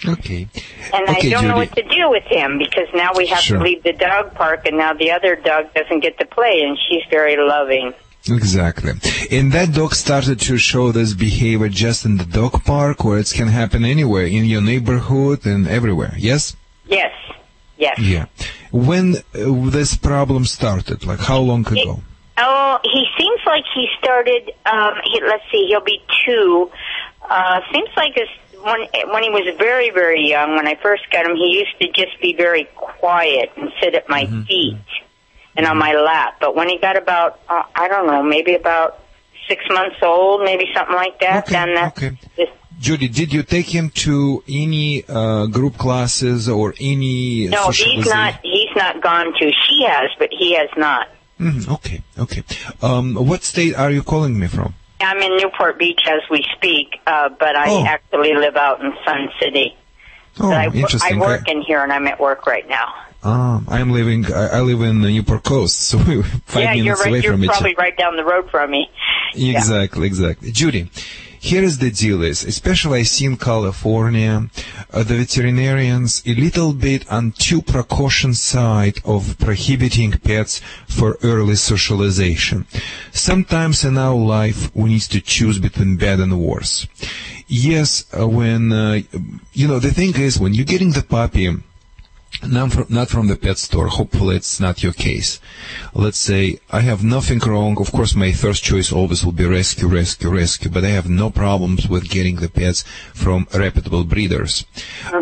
Okay. 0.06 0.48
And 0.92 1.08
I 1.08 1.20
don't 1.20 1.46
know 1.46 1.56
what 1.56 1.74
to 1.76 1.82
do 1.82 2.10
with 2.10 2.24
him 2.24 2.58
because 2.58 2.88
now 2.92 3.10
we 3.16 3.26
have 3.28 3.38
Sure. 3.38 3.58
to 3.58 3.62
leave 3.64 3.82
the 3.84 3.92
dog 3.92 4.34
park 4.34 4.66
and 4.66 4.76
now 4.76 4.92
the 4.94 5.12
other 5.12 5.36
dog 5.36 5.72
doesn't 5.74 6.00
get 6.00 6.18
to 6.18 6.26
play 6.26 6.62
and 6.66 6.76
she's 6.88 7.04
very 7.08 7.36
loving. 7.36 7.94
Exactly. 8.28 8.92
And 9.30 9.52
that 9.52 9.72
dog 9.72 9.94
started 9.94 10.40
to 10.40 10.58
show 10.58 10.90
this 10.92 11.14
behavior 11.14 11.68
just 11.68 12.04
in 12.04 12.16
the 12.18 12.24
dog 12.24 12.64
park, 12.64 13.04
or 13.04 13.18
it 13.18 13.30
can 13.34 13.48
happen 13.48 13.84
anywhere, 13.84 14.26
in 14.26 14.44
your 14.44 14.60
neighborhood 14.60 15.44
and 15.46 15.66
everywhere. 15.68 16.14
Yes? 16.18 16.56
Yes. 16.86 17.12
Yes. 17.82 17.98
Yeah. 17.98 18.26
When 18.70 19.16
uh, 19.16 19.70
this 19.70 19.96
problem 19.96 20.44
started, 20.44 21.04
like 21.04 21.18
how 21.18 21.40
long 21.40 21.66
ago? 21.66 22.00
Oh, 22.38 22.78
he 22.84 23.04
seems 23.18 23.40
like 23.44 23.64
he 23.74 23.88
started, 23.98 24.52
um, 24.64 24.94
he, 25.04 25.20
let's 25.20 25.42
see, 25.50 25.66
he'll 25.68 25.88
be 25.96 26.00
two. 26.24 26.70
Uh, 27.28 27.60
seems 27.72 27.88
like 27.96 28.14
his, 28.14 28.28
when, 28.62 28.80
when 29.12 29.22
he 29.24 29.30
was 29.30 29.46
very, 29.58 29.90
very 29.90 30.28
young, 30.28 30.54
when 30.54 30.68
I 30.68 30.76
first 30.76 31.02
got 31.10 31.26
him, 31.26 31.34
he 31.34 31.58
used 31.60 31.76
to 31.80 31.88
just 31.88 32.20
be 32.20 32.34
very 32.34 32.64
quiet 32.76 33.50
and 33.56 33.70
sit 33.80 33.94
at 33.96 34.08
my 34.08 34.26
feet 34.46 34.76
and 35.56 35.66
on 35.66 35.76
my 35.76 35.92
lap. 35.94 36.36
But 36.40 36.54
when 36.54 36.68
he 36.68 36.78
got 36.78 36.96
about, 36.96 37.40
uh, 37.48 37.64
I 37.74 37.88
don't 37.88 38.06
know, 38.06 38.22
maybe 38.22 38.54
about 38.54 39.00
six 39.48 39.64
months 39.68 39.96
old, 40.02 40.44
maybe 40.44 40.66
something 40.72 40.94
like 40.94 41.18
that, 41.18 41.46
then 41.46 41.74
that, 41.74 41.96
okay. 41.98 42.16
this 42.36 42.48
Judy, 42.82 43.06
did 43.06 43.32
you 43.32 43.42
take 43.44 43.66
him 43.72 43.90
to 44.04 44.42
any 44.48 45.04
uh, 45.08 45.46
group 45.46 45.78
classes 45.78 46.48
or 46.48 46.74
any 46.80 47.46
No, 47.46 47.70
he's 47.70 48.06
not. 48.06 48.40
He's 48.42 48.74
not 48.74 49.00
gone 49.00 49.32
to. 49.38 49.52
She 49.64 49.84
has, 49.86 50.10
but 50.18 50.28
he 50.36 50.56
has 50.56 50.68
not. 50.76 51.06
Mhm, 51.40 51.70
okay, 51.76 52.02
okay. 52.18 52.42
Um, 52.82 53.14
what 53.14 53.44
state 53.44 53.74
are 53.76 53.90
you 53.92 54.02
calling 54.02 54.36
me 54.38 54.48
from? 54.48 54.74
I'm 55.00 55.18
in 55.18 55.36
Newport 55.36 55.78
Beach 55.78 56.00
as 56.08 56.22
we 56.28 56.44
speak, 56.56 56.98
uh, 57.06 57.28
but 57.38 57.54
I 57.54 57.66
Oh. 57.70 57.84
actually 57.86 58.34
live 58.34 58.56
out 58.56 58.80
in 58.80 58.92
Sun 59.04 59.28
City. 59.40 59.76
Oh, 60.40 60.50
I, 60.50 60.66
interesting. 60.66 61.18
I 61.18 61.20
work 61.20 61.48
in 61.48 61.62
here, 61.62 61.82
and 61.84 61.92
I'm 61.92 62.06
at 62.08 62.18
work 62.18 62.46
right 62.46 62.68
now. 62.68 62.88
Um, 63.22 63.66
I'm 63.68 63.90
living. 63.92 64.26
I, 64.32 64.58
I 64.58 64.60
live 64.60 64.80
in 64.82 65.02
the 65.02 65.08
Newport 65.08 65.44
Coast, 65.44 65.80
so 65.88 65.98
we're 65.98 66.22
five 66.46 66.62
yeah, 66.62 66.70
minutes 66.70 66.84
you're 66.86 66.96
right. 66.96 67.06
away 67.08 67.20
You're 67.20 67.32
from 67.32 67.44
each 67.44 67.50
other. 67.50 67.58
probably 67.60 67.74
right 67.78 67.96
down 67.96 68.16
the 68.16 68.24
road 68.24 68.50
from 68.50 68.70
me. 68.72 68.90
Yeah. 69.34 69.56
Exactly, 69.58 70.06
exactly. 70.06 70.50
Judy, 70.52 70.90
here 71.42 71.64
is 71.64 71.78
the 71.78 71.90
deal 71.90 72.22
is, 72.22 72.44
especially 72.44 73.00
I 73.00 73.02
see 73.02 73.24
in 73.24 73.36
California, 73.36 74.48
uh, 74.92 75.02
the 75.02 75.16
veterinarians 75.16 76.22
a 76.24 76.34
little 76.36 76.72
bit 76.72 77.10
on 77.10 77.32
too 77.32 77.60
precaution 77.60 78.32
side 78.32 79.00
of 79.04 79.36
prohibiting 79.40 80.12
pets 80.12 80.60
for 80.86 81.18
early 81.24 81.56
socialization. 81.56 82.64
Sometimes 83.10 83.82
in 83.82 83.98
our 83.98 84.14
life 84.14 84.70
we 84.72 84.90
need 84.90 85.02
to 85.10 85.20
choose 85.20 85.58
between 85.58 85.96
bad 85.96 86.20
and 86.20 86.40
worse. 86.40 86.86
Yes, 87.48 88.06
uh, 88.16 88.28
when, 88.28 88.70
uh, 88.70 89.00
you 89.52 89.66
know, 89.66 89.80
the 89.80 89.90
thing 89.90 90.14
is 90.14 90.38
when 90.38 90.54
you're 90.54 90.64
getting 90.64 90.92
the 90.92 91.02
puppy, 91.02 91.50
not 92.46 92.72
from, 92.72 92.86
not 92.88 93.08
from 93.08 93.28
the 93.28 93.36
pet 93.36 93.58
store. 93.58 93.88
Hopefully, 93.88 94.36
it's 94.36 94.60
not 94.60 94.82
your 94.82 94.92
case. 94.92 95.40
Let's 95.94 96.18
say 96.18 96.58
I 96.70 96.80
have 96.80 97.04
nothing 97.04 97.38
wrong. 97.40 97.80
Of 97.80 97.92
course, 97.92 98.14
my 98.14 98.32
first 98.32 98.64
choice 98.64 98.92
always 98.92 99.24
will 99.24 99.32
be 99.32 99.46
rescue, 99.46 99.88
rescue, 99.88 100.30
rescue. 100.30 100.70
But 100.70 100.84
I 100.84 100.90
have 100.90 101.08
no 101.08 101.30
problems 101.30 101.88
with 101.88 102.10
getting 102.10 102.36
the 102.36 102.48
pets 102.48 102.82
from 103.14 103.46
reputable 103.54 104.04
breeders. 104.04 104.64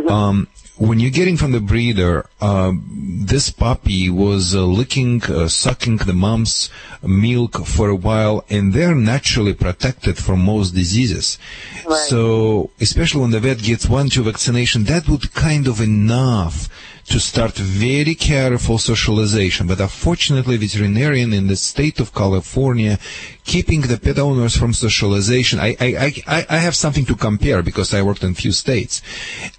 Um, 0.09 0.49
when 0.81 0.99
you're 0.99 1.11
getting 1.11 1.37
from 1.37 1.53
the 1.53 1.61
breeder, 1.61 2.27
uh, 2.41 2.73
this 2.91 3.51
puppy 3.51 4.09
was 4.09 4.55
uh, 4.55 4.65
licking, 4.65 5.23
uh, 5.25 5.47
sucking 5.47 5.99
the 5.99 6.15
mom's 6.15 6.71
milk 7.03 7.67
for 7.67 7.91
a 7.91 7.95
while, 7.95 8.47
and 8.49 8.73
they're 8.73 8.95
naturally 8.95 9.53
protected 9.53 10.17
from 10.17 10.43
most 10.43 10.71
diseases. 10.71 11.39
So, 12.09 12.71
especially 12.81 13.21
when 13.21 13.31
the 13.31 13.41
vet 13.41 13.59
gets 13.59 13.91
one, 13.91 14.09
two 14.09 14.23
vaccination, 14.23 14.85
that 14.85 15.07
would 15.07 15.35
kind 15.35 15.67
of 15.67 15.83
enough 15.83 16.71
to 17.11 17.19
start 17.21 17.55
very 17.55 18.15
careful 18.15 18.79
socialization. 18.79 19.67
But 19.67 19.81
unfortunately, 19.81 20.57
veterinarian 20.57 21.33
in 21.33 21.47
the 21.49 21.57
state 21.57 21.99
of 22.01 22.15
California 22.15 22.99
keeping 23.45 23.81
the 23.81 23.99
pet 23.99 24.19
owners 24.19 24.57
from 24.57 24.73
socialization. 24.73 25.59
I, 25.59 25.77
I, 25.81 26.13
I, 26.29 26.47
I 26.49 26.59
have 26.59 26.77
something 26.77 27.05
to 27.07 27.17
compare 27.17 27.63
because 27.63 27.93
I 27.93 28.03
worked 28.03 28.23
in 28.23 28.31
a 28.31 28.35
few 28.35 28.53
states. 28.53 29.03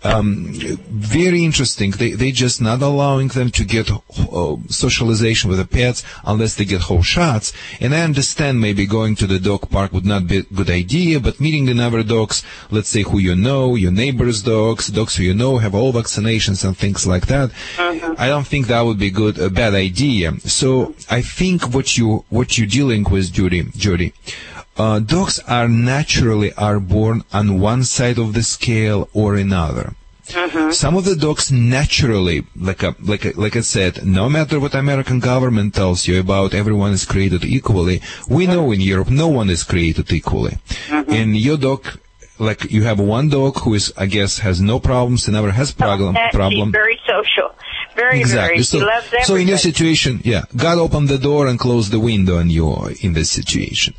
Um, 0.04 0.48
very 0.90 1.44
interesting. 1.44 1.92
They, 1.92 2.12
they 2.12 2.32
just 2.32 2.62
not 2.62 2.82
allowing 2.82 3.28
them 3.30 3.50
to 3.52 3.66
get 3.66 3.92
uh, 3.92 4.56
socialization 4.70 5.50
with 5.50 5.60
the 5.60 5.66
pets 5.66 6.04
unless 6.24 6.56
they 6.56 6.64
get 6.64 6.82
whole 6.82 7.04
shots. 7.04 7.52
And 7.82 7.94
I 7.94 8.02
understand 8.02 8.62
maybe 8.62 8.86
going 8.86 9.16
to 9.18 9.28
the 9.28 9.40
dog 9.40 9.70
park 9.70 9.92
would 9.92 10.06
not 10.06 10.26
be 10.26 10.38
a 10.38 10.44
good 10.44 10.70
idea, 10.70 11.20
but 11.20 11.42
meeting 11.42 11.66
the 11.66 11.72
another 11.82 12.04
dogs, 12.04 12.44
let's 12.70 12.90
say 12.90 13.02
who 13.02 13.18
you 13.18 13.36
know, 13.36 13.76
your 13.76 13.92
neighbor's 13.92 14.44
dogs, 14.44 14.88
dogs 14.88 15.16
who 15.16 15.24
you 15.24 15.34
know 15.34 15.58
have 15.58 15.74
all 15.74 15.92
vaccinations 15.92 16.64
and 16.64 16.78
things 16.78 17.08
like 17.08 17.26
that. 17.28 17.41
Uh-huh. 17.50 18.16
I 18.18 18.28
don't 18.28 18.46
think 18.46 18.68
that 18.68 18.82
would 18.82 19.00
be 19.00 19.10
good, 19.10 19.40
a 19.40 19.50
bad 19.50 19.74
idea. 19.74 20.40
So 20.42 20.94
I 21.10 21.22
think 21.22 21.74
what 21.74 21.98
you, 21.98 22.26
what 22.30 22.58
you're 22.58 22.68
dealing 22.68 23.04
with, 23.10 23.32
Judy, 23.34 23.64
Judy, 23.76 24.14
uh, 24.78 25.00
dogs 25.00 25.40
are 25.48 25.68
naturally 25.68 26.54
are 26.54 26.80
born 26.80 27.24
on 27.34 27.60
one 27.60 27.84
side 27.84 28.18
of 28.18 28.34
the 28.34 28.44
scale 28.44 29.10
or 29.14 29.36
another. 29.36 29.96
Uh-huh. 30.34 30.72
Some 30.72 30.96
of 30.96 31.04
the 31.04 31.16
dogs 31.16 31.52
naturally, 31.52 32.46
like 32.56 32.84
a, 32.84 32.96
like 33.02 33.26
a, 33.26 33.32
like 33.36 33.56
I 33.58 33.62
said, 33.62 34.06
no 34.06 34.30
matter 34.30 34.60
what 34.60 34.74
American 34.74 35.20
government 35.20 35.76
tells 35.76 36.08
you 36.08 36.20
about 36.20 36.54
everyone 36.54 36.94
is 36.94 37.06
created 37.06 37.44
equally, 37.44 38.02
we 38.30 38.48
know 38.48 38.64
uh-huh. 38.64 38.72
in 38.72 38.82
Europe 38.82 39.10
no 39.10 39.28
one 39.28 39.50
is 39.50 39.64
created 39.64 40.12
equally. 40.12 40.58
And 40.90 41.36
your 41.36 41.58
dog, 41.58 41.86
like 42.48 42.62
you 42.72 42.84
have 42.84 43.00
one 43.00 43.30
dog 43.30 43.54
who 43.62 43.74
is, 43.80 43.94
I 43.98 44.06
guess, 44.18 44.40
has 44.40 44.58
no 44.62 44.80
problems 44.80 45.28
and 45.28 45.34
never 45.36 45.52
has 45.52 45.72
problem 45.72 46.14
That- 46.16 46.34
problem. 46.34 46.72
Very 46.72 47.00
social. 47.08 47.50
Very, 47.94 48.20
Exactly. 48.22 48.56
very. 48.56 48.64
So, 48.64 48.80
she 48.80 48.86
loves 48.86 49.06
everybody. 49.08 49.24
so 49.26 49.36
in 49.36 49.48
your 49.50 49.58
situation, 49.58 50.22
yeah, 50.24 50.44
God 50.56 50.78
opened 50.86 51.10
the 51.10 51.18
door 51.18 51.48
and 51.48 51.60
closed 51.60 51.92
the 51.92 52.00
window 52.00 52.38
and 52.38 52.50
you're 52.50 52.90
in 53.02 53.12
this 53.14 53.30
situation. 53.30 53.94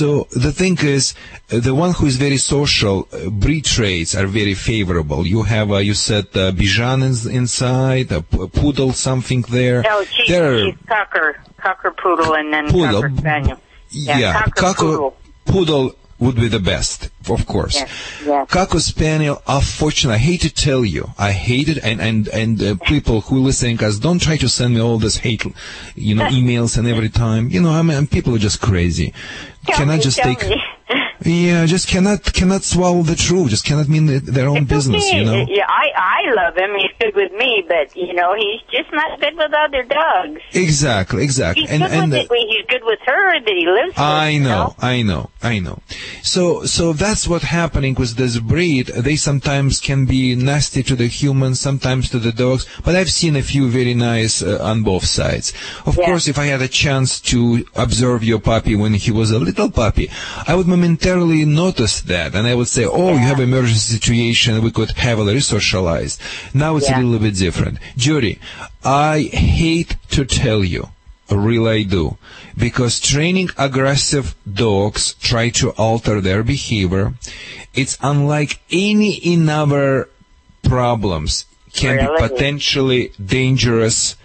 So 0.00 0.28
the 0.30 0.52
thing 0.52 0.78
is, 0.80 1.14
uh, 1.52 1.58
the 1.58 1.74
one 1.74 1.92
who 1.92 2.06
is 2.06 2.16
very 2.16 2.36
social, 2.36 2.96
uh, 3.12 3.30
breed 3.30 3.64
traits 3.64 4.14
are 4.14 4.26
very 4.28 4.54
favorable. 4.54 5.26
You 5.26 5.42
have, 5.42 5.72
uh, 5.72 5.78
you 5.78 5.94
said, 5.94 6.26
uh, 6.34 6.52
Bichon 6.52 7.02
is 7.02 7.26
inside, 7.26 8.12
a 8.12 8.22
poodle, 8.22 8.92
something 8.92 9.42
there. 9.50 9.82
No, 9.82 10.04
she, 10.04 10.32
There- 10.32 10.66
she's 10.66 10.74
cocker, 10.88 11.36
cocker 11.60 11.90
poodle, 12.02 12.34
and 12.34 12.52
then 12.54 12.64
Poodle. 12.70 13.02
cocker 13.02 13.16
spaniel. 13.18 13.58
Yeah, 13.90 14.18
yeah, 14.18 14.32
cocker 14.32 14.60
Cocker- 14.60 14.82
poodle. 14.86 15.16
poodle 15.44 15.96
would 16.18 16.36
be 16.36 16.48
the 16.48 16.60
best, 16.60 17.10
of 17.28 17.46
course. 17.46 17.74
Yes, 17.74 18.22
yes. 18.24 18.48
Cocker 18.50 18.80
Spaniel, 18.80 19.42
unfortunately, 19.46 20.14
I 20.14 20.18
hate 20.18 20.40
to 20.42 20.52
tell 20.52 20.84
you, 20.84 21.10
I 21.18 21.32
hate 21.32 21.68
it, 21.68 21.78
and 21.82 22.00
and 22.00 22.28
and 22.28 22.62
uh, 22.62 22.74
people 22.86 23.22
who 23.22 23.40
listening 23.40 23.82
us, 23.82 23.98
don't 23.98 24.20
try 24.20 24.36
to 24.36 24.48
send 24.48 24.74
me 24.74 24.80
all 24.80 24.98
this 24.98 25.16
hate, 25.18 25.44
you 25.94 26.14
know, 26.14 26.24
emails 26.38 26.78
and 26.78 26.86
every 26.86 27.08
time. 27.08 27.48
You 27.48 27.62
know, 27.62 27.70
I 27.70 27.82
mean, 27.82 28.06
people 28.06 28.34
are 28.34 28.38
just 28.38 28.60
crazy. 28.60 29.12
Can 29.66 29.88
me, 29.88 29.98
just 29.98 30.18
tell 30.18 30.34
take. 30.34 30.48
me. 30.48 30.62
Yeah, 31.24 31.64
just 31.66 31.88
cannot 31.88 32.32
cannot 32.32 32.62
swallow 32.64 33.02
the 33.02 33.16
truth. 33.16 33.50
Just 33.50 33.64
cannot 33.64 33.88
mean 33.88 34.06
their 34.06 34.48
own 34.48 34.64
business. 34.64 35.06
Okay, 35.08 35.18
You 35.18 35.24
know. 35.24 35.46
Yeah, 35.48 35.66
I 35.68 35.86
I 35.96 36.34
love 36.34 36.56
him. 36.56 36.70
He's 36.78 36.92
good 37.00 37.14
with 37.14 37.32
me, 37.32 37.64
but 37.66 37.96
you 37.96 38.12
know 38.12 38.34
he's 38.34 38.60
just 38.70 38.92
not 38.92 39.20
good 39.20 39.34
with 39.36 39.52
other 39.54 39.82
dogs. 39.84 40.40
Exactly, 40.52 41.24
exactly. 41.24 41.62
He's 41.62 41.70
And 41.70 41.82
good 41.82 41.92
and 41.92 42.12
with 42.12 42.30
it. 42.30 42.48
He's 42.48 42.66
good 42.66 42.84
with 42.84 42.98
her 43.06 43.40
that 43.40 43.54
he 43.56 43.66
lives 43.66 43.96
with. 43.96 43.98
I 43.98 44.38
know, 44.38 44.74
I 44.78 45.02
know, 45.02 45.30
I 45.42 45.60
know. 45.60 45.80
So, 46.22 46.64
so 46.64 46.92
that's 46.92 47.26
what 47.26 47.42
happening 47.42 47.94
with 47.94 48.16
this 48.16 48.38
breed. 48.38 48.88
They 48.88 49.16
sometimes 49.16 49.80
can 49.80 50.04
be 50.04 50.34
nasty 50.34 50.82
to 50.82 50.94
the 50.96 51.06
humans, 51.06 51.60
sometimes 51.60 52.10
to 52.10 52.18
the 52.18 52.32
dogs. 52.32 52.66
But 52.84 52.96
I've 52.96 53.10
seen 53.10 53.36
a 53.36 53.42
few 53.42 53.68
very 53.70 53.94
nice 53.94 54.42
uh, 54.42 54.58
on 54.60 54.82
both 54.82 55.06
sides. 55.06 55.52
Of 55.86 55.96
course, 55.96 56.28
if 56.28 56.38
I 56.38 56.46
had 56.46 56.60
a 56.62 56.68
chance 56.68 57.20
to 57.32 57.66
observe 57.74 58.24
your 58.24 58.40
puppy 58.40 58.74
when 58.76 58.94
he 58.94 59.10
was 59.10 59.30
a 59.30 59.38
little 59.38 59.70
puppy, 59.70 60.10
I 60.46 60.54
would 60.54 60.66
momentarily 60.66 61.13
notice 61.16 62.00
that, 62.02 62.34
and 62.34 62.46
I 62.46 62.54
would 62.54 62.68
say, 62.68 62.84
"Oh, 62.84 63.12
you 63.12 63.18
have 63.18 63.40
emergency 63.40 63.94
situation. 63.98 64.62
We 64.62 64.70
could 64.70 64.92
heavily 64.92 65.40
socialize." 65.40 66.18
Now 66.52 66.76
it's 66.76 66.88
Yeah. 66.88 67.00
a 67.00 67.02
little 67.02 67.18
bit 67.18 67.36
different. 67.36 67.78
Judy, 67.96 68.38
I 68.84 69.30
hate 69.32 69.96
to 70.10 70.24
tell 70.24 70.64
you. 70.64 70.88
Really, 71.30 71.80
I 71.80 71.82
do. 71.84 72.16
Because 72.56 73.00
training 73.00 73.50
aggressive 73.56 74.34
dogs 74.52 75.14
try 75.20 75.48
to 75.50 75.70
alter 75.70 76.20
their 76.20 76.42
behavior. 76.42 77.14
It's 77.74 77.96
unlike 78.02 78.60
any 78.70 79.14
in 79.14 79.48
other 79.48 80.08
problems 80.62 81.44
can 81.74 81.96
Really? 81.96 82.06
be 82.06 82.28
potentially 82.28 83.10
dangerous 83.24 84.16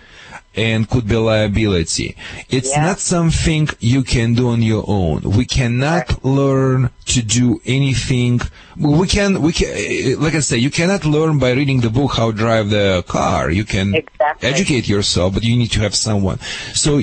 and 0.55 0.89
could 0.89 1.07
be 1.07 1.15
liability. 1.15 2.15
It's 2.49 2.71
Yeah. 2.71 2.85
not 2.87 2.99
something 2.99 3.69
you 3.79 4.03
can 4.03 4.33
do 4.33 4.49
on 4.49 4.61
your 4.61 4.83
own. 4.87 5.21
We 5.21 5.45
cannot 5.45 6.25
learn 6.25 6.89
to 7.05 7.21
do 7.21 7.61
anything. 7.65 8.41
We 8.77 9.07
can, 9.07 9.41
we 9.41 9.53
can, 9.53 9.69
eh, 9.75 10.15
like 10.17 10.35
I 10.35 10.39
say, 10.39 10.57
you 10.57 10.69
cannot 10.69 11.05
learn 11.05 11.37
by 11.39 11.51
reading 11.51 11.81
the 11.81 11.89
book 11.89 12.15
how 12.15 12.31
to 12.31 12.37
drive 12.37 12.69
the 12.69 13.03
car. 13.07 13.51
You 13.51 13.63
can 13.63 13.93
educate 14.41 14.87
yourself, 14.87 15.33
but 15.33 15.43
you 15.43 15.55
need 15.55 15.71
to 15.71 15.81
have 15.81 15.95
someone. 15.95 16.39
So 16.73 17.01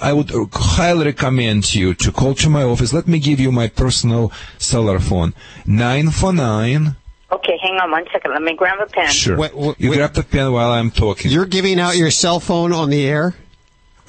I 0.00 0.12
would 0.12 0.30
highly 0.52 1.06
recommend 1.06 1.74
you 1.74 1.94
to 1.94 2.12
call 2.12 2.34
to 2.34 2.50
my 2.50 2.62
office. 2.62 2.92
Let 2.92 3.08
me 3.08 3.18
give 3.18 3.40
you 3.40 3.50
my 3.52 3.68
personal 3.68 4.32
cellular 4.58 5.00
phone. 5.00 5.32
949 5.66 6.96
Okay, 7.32 7.58
hang 7.62 7.76
on 7.76 7.90
one 7.90 8.04
second. 8.12 8.32
Let 8.32 8.42
me 8.42 8.54
grab 8.54 8.78
a 8.80 8.86
pen. 8.86 9.08
Sure. 9.10 9.36
you 9.78 9.94
grab 9.94 10.12
the 10.12 10.22
pen 10.22 10.52
while 10.52 10.70
I'm 10.70 10.90
talking. 10.90 11.30
You're 11.30 11.46
giving 11.46 11.80
out 11.80 11.96
your 11.96 12.10
cell 12.10 12.40
phone 12.40 12.72
on 12.72 12.90
the 12.90 13.06
air? 13.06 13.34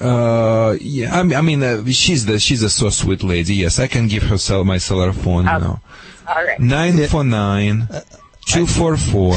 Uh, 0.00 0.76
yeah, 0.80 1.18
I 1.18 1.22
mean, 1.22 1.38
I 1.38 1.40
mean 1.40 1.62
uh, 1.62 1.84
she's 1.86 2.26
the 2.26 2.38
she's 2.38 2.62
a 2.62 2.68
so 2.68 2.90
sweet 2.90 3.22
lady. 3.22 3.54
Yes, 3.54 3.78
I 3.78 3.86
can 3.86 4.08
give 4.08 4.24
her 4.24 4.36
cell 4.36 4.64
my 4.64 4.78
cellular 4.78 5.12
phone. 5.12 5.44
You 5.44 5.58
know, 5.58 5.80
All 6.28 6.44
right. 6.44 6.58
nine 6.58 7.06
four 7.06 7.24
nine 7.24 7.88
two 8.44 8.66
four 8.66 8.96
four 8.96 9.34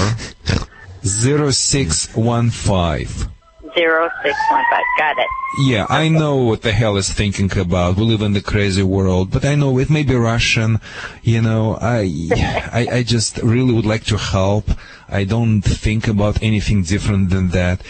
zero 1.05 1.51
six 1.51 2.13
one 2.15 2.49
five. 2.49 3.29
Zero 3.77 4.09
six 4.23 4.35
one 4.49 4.63
five. 4.71 4.83
Got 4.97 5.19
it. 5.19 5.27
Yeah, 5.59 5.85
I 5.87 6.09
know 6.09 6.35
what 6.37 6.61
the 6.63 6.71
Hal 6.71 6.97
is 6.97 7.11
thinking 7.11 7.55
about. 7.57 7.95
We 7.95 8.03
live 8.03 8.21
in 8.21 8.33
the 8.33 8.41
crazy 8.41 8.83
world, 8.83 9.31
but 9.31 9.45
I 9.45 9.55
know 9.55 9.77
it 9.79 9.89
may 9.89 10.03
be 10.03 10.15
Russian. 10.15 10.79
You 11.21 11.41
know, 11.41 11.77
I, 11.79 12.29
I, 12.73 12.87
I 12.97 13.03
just 13.03 13.37
really 13.37 13.73
would 13.73 13.85
like 13.85 14.03
to 14.05 14.17
help. 14.17 14.69
I 15.07 15.23
don't 15.23 15.61
think 15.61 16.07
about 16.07 16.41
anything 16.41 16.83
different 16.83 17.29
than 17.29 17.49
that. 17.49 17.81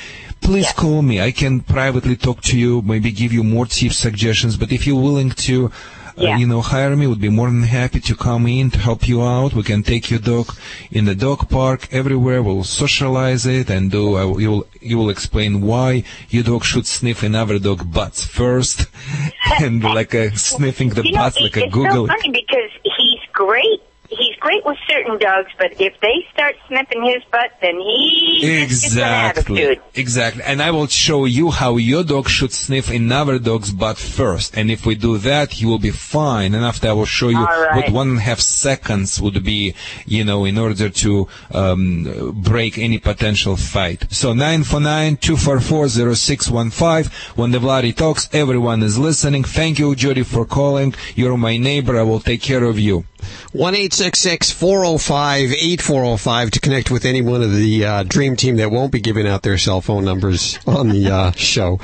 Please 0.41 0.71
call 0.71 1.01
me. 1.01 1.19
I 1.19 1.31
can 1.31 1.61
privately 1.61 2.15
talk 2.15 2.41
to 2.43 2.57
you, 2.57 2.81
maybe 2.81 3.11
give 3.11 3.33
you 3.33 3.43
more 3.43 3.65
tips, 3.65 3.97
suggestions. 3.97 4.55
But 4.55 4.71
if 4.71 4.85
you're 4.85 5.01
willing 5.01 5.31
to, 5.31 5.71
uh, 6.19 6.35
you 6.37 6.47
know, 6.47 6.61
hire 6.61 6.95
me, 6.95 7.05
would 7.07 7.21
be 7.21 7.29
more 7.29 7.47
than 7.47 7.63
happy 7.63 7.99
to 7.99 8.15
come 8.15 8.47
in 8.47 8.71
to 8.71 8.79
help 8.79 9.07
you 9.07 9.21
out. 9.23 9.53
We 9.53 9.63
can 9.63 9.83
take 9.83 10.09
your 10.09 10.19
dog 10.19 10.55
in 10.91 11.05
the 11.05 11.15
dog 11.15 11.49
park 11.49 11.87
everywhere. 11.91 12.41
We'll 12.41 12.63
socialize 12.63 13.45
it 13.45 13.69
and 13.69 13.91
do. 13.91 14.15
I 14.15 14.23
you 14.39 14.49
will 14.51 14.67
you 14.81 14.97
will 14.97 15.09
explain 15.09 15.61
why 15.61 16.03
your 16.29 16.43
dog 16.43 16.63
should 16.63 16.87
sniff 16.87 17.23
another 17.23 17.59
dog 17.59 17.91
butts 17.91 18.23
first, 18.25 18.87
and 19.61 19.83
like 19.83 20.13
a 20.13 20.35
sniffing 20.37 20.89
the 20.89 21.03
you 21.03 21.11
know, 21.11 21.19
butts 21.19 21.39
like 21.39 21.57
a 21.57 21.65
it's 21.65 21.73
Google. 21.73 22.07
so 22.07 22.13
funny 22.13 22.31
because 22.31 22.71
he's 22.83 23.19
great. 23.33 23.81
He's 24.09 24.35
great 24.39 24.63
with 24.65 24.77
certain 24.87 25.17
dogs, 25.17 25.51
but 25.57 25.73
if 25.81 25.99
they 25.99 26.25
start 26.33 26.55
sniffing 26.67 27.03
his 27.03 27.21
butt, 27.31 27.51
then 27.61 27.75
he 27.75 28.61
Exactly. 28.63 29.63
attitude. 29.63 29.81
Exactly. 29.95 30.43
And 30.43 30.61
I 30.61 30.71
will 30.71 30.87
show 30.87 31.25
you 31.25 31.51
how 31.51 31.75
your 31.77 32.03
dog 32.03 32.29
should 32.29 32.53
sniff 32.53 32.89
another 32.89 33.37
dog's 33.39 33.71
butt 33.71 33.97
first. 33.97 34.55
And 34.57 34.71
if 34.71 34.85
we 34.85 34.95
do 34.95 35.17
that, 35.19 35.51
he 35.53 35.65
will 35.65 35.79
be 35.79 35.91
fine. 35.91 36.53
And 36.55 36.63
after 36.63 36.87
I 36.87 36.93
will 36.93 37.05
show 37.05 37.27
you 37.29 37.43
right. 37.43 37.75
what 37.75 37.89
one 37.91 38.09
and 38.09 38.17
a 38.19 38.21
half 38.21 38.39
seconds 38.39 39.19
would 39.21 39.43
be, 39.43 39.73
you 40.05 40.23
know, 40.23 40.45
in 40.45 40.57
order 40.57 40.89
to 40.89 41.27
um, 41.51 42.33
break 42.43 42.77
any 42.77 42.99
potential 42.99 43.57
fight. 43.57 44.05
So 44.09 44.33
949-244-0615. 44.33 47.07
When 47.35 47.51
the 47.51 47.59
Vladae 47.59 47.95
talks, 47.95 48.29
everyone 48.33 48.81
is 48.83 48.97
listening. 48.97 49.43
Thank 49.43 49.79
you, 49.79 49.95
Jody, 49.95 50.23
for 50.23 50.45
calling. 50.45 50.93
You're 51.15 51.37
my 51.37 51.57
neighbor. 51.57 51.97
I 51.99 52.03
will 52.03 52.19
take 52.19 52.41
care 52.41 52.63
of 52.63 52.77
you. 52.79 53.05
One 53.53 53.75
eight 53.75 53.93
six 53.93 54.19
six 54.19 54.51
four 54.51 54.83
zero 54.85 54.97
five 54.97 55.51
eight 55.51 55.81
four 55.81 56.03
zero 56.03 56.17
five 56.17 56.51
to 56.51 56.59
connect 56.59 56.91
with 56.91 57.05
any 57.05 57.21
one 57.21 57.41
of 57.41 57.51
the 57.55 57.85
uh, 57.85 58.03
dream 58.03 58.35
team 58.35 58.57
that 58.57 58.71
won't 58.71 58.91
be 58.91 58.99
giving 58.99 59.27
out 59.27 59.41
their 59.43 59.57
cell 59.57 59.81
phone 59.81 60.03
numbers 60.05 60.59
on 60.67 60.89
the 60.89 61.09
uh, 61.11 61.31
show. 61.31 61.79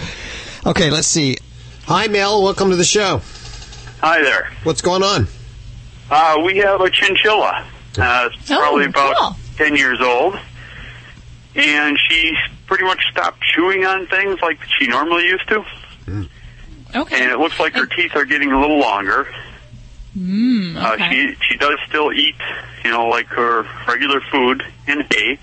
Okay, 0.65 0.89
let's 0.91 1.07
see. 1.07 1.37
Hi, 1.85 2.07
Mel. 2.07 2.43
Welcome 2.43 2.69
to 2.69 2.75
the 2.75 2.83
show. 2.85 3.21
Hi 4.01 4.21
there. 4.21 4.51
What's 4.63 4.81
going 4.81 5.03
on? 5.03 5.27
Uh, 6.11 6.41
we 6.45 6.57
have 6.57 6.81
a 6.81 6.89
chinchilla. 6.89 7.65
Uh, 7.97 8.29
it's 8.31 8.51
Oh, 8.51 8.57
probably 8.59 8.85
about 8.85 9.15
cool. 9.15 9.35
10 9.57 9.75
years 9.75 9.99
old. 10.01 10.37
and 11.55 11.97
she 12.09 12.33
pretty 12.67 12.83
much 12.83 13.01
stopped 13.11 13.41
chewing 13.53 13.85
on 13.85 14.05
things 14.07 14.39
like 14.41 14.57
she 14.79 14.87
normally 14.87 15.23
used 15.25 15.47
to. 15.49 15.63
Okay. 16.95 17.21
And 17.23 17.31
it 17.31 17.39
looks 17.39 17.59
like 17.59 17.73
her 17.73 17.85
teeth 17.85 18.15
are 18.15 18.25
getting 18.25 18.51
a 18.51 18.59
little 18.59 18.79
longer. 18.79 19.27
Mm, 20.17 20.75
Uh, 20.75 21.09
she 21.09 21.35
she 21.49 21.57
does 21.57 21.77
still 21.87 22.11
eat, 22.13 22.35
you 22.83 22.91
know, 22.91 23.07
like 23.07 23.25
her 23.27 23.65
regular 23.87 24.21
food 24.31 24.63
and 24.87 25.05
hay, 25.11 25.39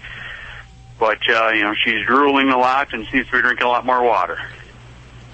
but 0.98 1.18
uh, 1.28 1.48
you 1.50 1.62
know 1.62 1.74
she's 1.74 2.06
drooling 2.06 2.50
a 2.50 2.56
lot 2.58 2.92
and 2.92 3.04
seems 3.10 3.26
to 3.26 3.32
be 3.32 3.40
drinking 3.42 3.66
a 3.66 3.68
lot 3.68 3.84
more 3.84 4.02
water. 4.04 4.38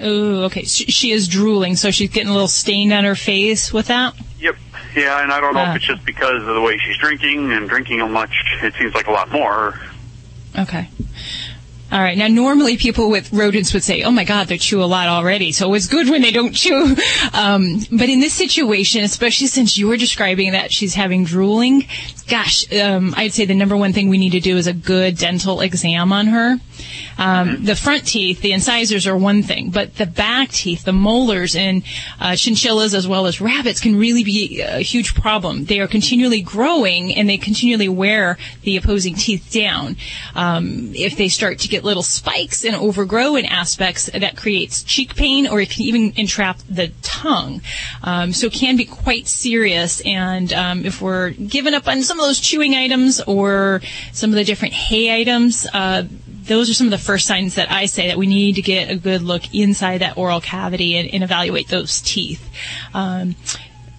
Ooh, 0.03 0.45
okay. 0.45 0.63
She, 0.65 0.85
she 0.87 1.11
is 1.11 1.27
drooling, 1.29 1.75
so 1.77 1.91
she's 1.91 2.11
getting 2.11 2.29
a 2.29 2.33
little 2.33 2.49
stained 2.49 2.93
on 2.93 3.05
her 3.05 3.15
face 3.15 3.73
with 3.73 3.87
that. 3.89 4.15
Yep. 4.39 4.57
Yeah, 4.95 5.23
and 5.23 5.33
I 5.33 5.41
don't 5.41 5.55
know 5.55 5.61
Ah. 5.61 5.71
if 5.71 5.77
it's 5.77 5.87
just 5.87 6.05
because 6.05 6.41
of 6.47 6.55
the 6.55 6.61
way 6.61 6.79
she's 6.79 6.99
drinking 6.99 7.53
and 7.53 7.69
drinking 7.69 8.01
a 8.03 8.07
much. 8.09 8.33
It 8.63 8.75
seems 8.75 8.95
like 8.95 9.07
a 9.07 9.11
lot 9.13 9.31
more. 9.31 9.79
Okay. 10.59 10.89
All 11.93 12.01
right. 12.01 12.19
Now, 12.19 12.27
normally 12.27 12.77
people 12.77 13.11
with 13.11 13.33
rodents 13.33 13.73
would 13.73 13.85
say, 13.85 14.03
"Oh 14.03 14.11
my 14.11 14.25
God, 14.25 14.49
they 14.49 14.59
chew 14.59 14.83
a 14.83 14.87
lot 14.87 15.07
already." 15.09 15.53
So 15.53 15.73
it's 15.75 15.87
good 15.87 16.11
when 16.11 16.23
they 16.23 16.33
don't 16.33 16.53
chew. 16.53 16.97
Um, 17.33 17.81
but 17.93 18.09
in 18.09 18.21
this 18.21 18.33
situation, 18.33 19.05
especially 19.05 19.47
since 19.49 19.77
you 19.77 19.89
were 19.89 19.97
describing 19.97 20.53
that 20.53 20.73
she's 20.73 20.95
having 20.95 21.25
drooling, 21.25 21.87
gosh, 22.29 22.73
um, 22.73 23.15
I'd 23.17 23.33
say 23.33 23.45
the 23.45 23.55
number 23.55 23.77
one 23.77 23.93
thing 23.93 24.09
we 24.09 24.17
need 24.17 24.31
to 24.31 24.41
do 24.41 24.57
is 24.57 24.67
a 24.67 24.73
good 24.73 25.19
dental 25.19 25.61
exam 25.61 26.13
on 26.13 26.29
her. 26.29 26.57
Um, 27.19 27.65
The 27.65 27.77
front 27.77 28.07
teeth, 28.07 28.41
the 28.41 28.53
incisors 28.53 29.07
are 29.07 29.17
one 29.17 29.43
thing, 29.43 29.71
but 29.71 29.97
the 29.97 30.07
back 30.07 30.51
teeth, 30.51 30.85
the 30.85 30.93
molars 30.93 31.55
in 31.55 31.83
uh, 32.21 32.37
chinchillas 32.37 32.95
as 32.95 33.07
well 33.09 33.27
as 33.27 33.41
rabbits 33.41 33.81
can 33.81 33.97
really 33.97 34.25
be 34.25 34.61
a 34.61 34.81
huge 34.81 35.15
problem. 35.15 35.65
They 35.65 35.81
are 35.81 35.87
continually 35.89 36.43
growing 36.43 37.15
and 37.15 37.29
they 37.29 37.39
continually 37.39 37.89
wear 37.89 38.39
the 38.63 38.77
opposing 38.77 39.15
teeth 39.15 39.51
down. 39.53 39.97
Um, 40.35 40.93
if 40.95 41.17
they 41.17 41.29
start 41.29 41.59
to 41.61 41.69
get 41.69 41.85
little 41.85 42.03
spikes 42.03 42.65
and 42.65 42.75
overgrow 42.77 43.37
in 43.37 43.45
aspects, 43.47 44.07
that 44.13 44.37
creates 44.37 44.83
cheek 44.83 45.15
pain 45.17 45.47
or 45.47 45.61
it 45.61 45.71
can 45.71 45.83
even 45.83 46.13
entrap 46.17 46.59
the 46.69 46.89
tongue. 47.03 47.61
Um, 48.03 48.33
so 48.33 48.47
it 48.47 48.53
can 48.53 48.77
be 48.77 48.85
quite 48.85 49.27
serious. 49.27 50.01
And 50.05 50.53
um, 50.53 50.85
if 50.85 51.01
we're 51.01 51.31
giving 51.31 51.75
up 51.75 51.89
on 51.89 52.03
some 52.03 52.21
of 52.21 52.27
those 52.27 52.41
chewing 52.41 52.75
items 52.75 53.21
or 53.27 53.81
some 54.13 54.31
of 54.31 54.37
the 54.37 54.45
different 54.45 54.75
hay 54.75 55.21
items, 55.21 55.67
uh, 55.73 56.05
those 56.47 56.71
are 56.71 56.75
some 56.75 56.87
of 56.87 56.91
the 56.91 56.99
first 56.99 57.27
signs 57.27 57.55
that 57.57 57.71
I 57.71 57.87
say 57.87 58.09
that 58.09 58.17
we 58.17 58.27
need 58.27 58.57
to 58.57 58.63
get 58.63 58.91
a 58.91 58.97
good 58.97 59.23
look 59.23 59.55
inside 59.55 59.99
that 59.99 60.17
oral 60.17 60.41
cavity 60.41 60.97
and, 60.97 61.09
and 61.13 61.23
evaluate 61.23 61.69
those 61.69 62.01
teeth. 62.01 62.49
Um, 62.95 63.37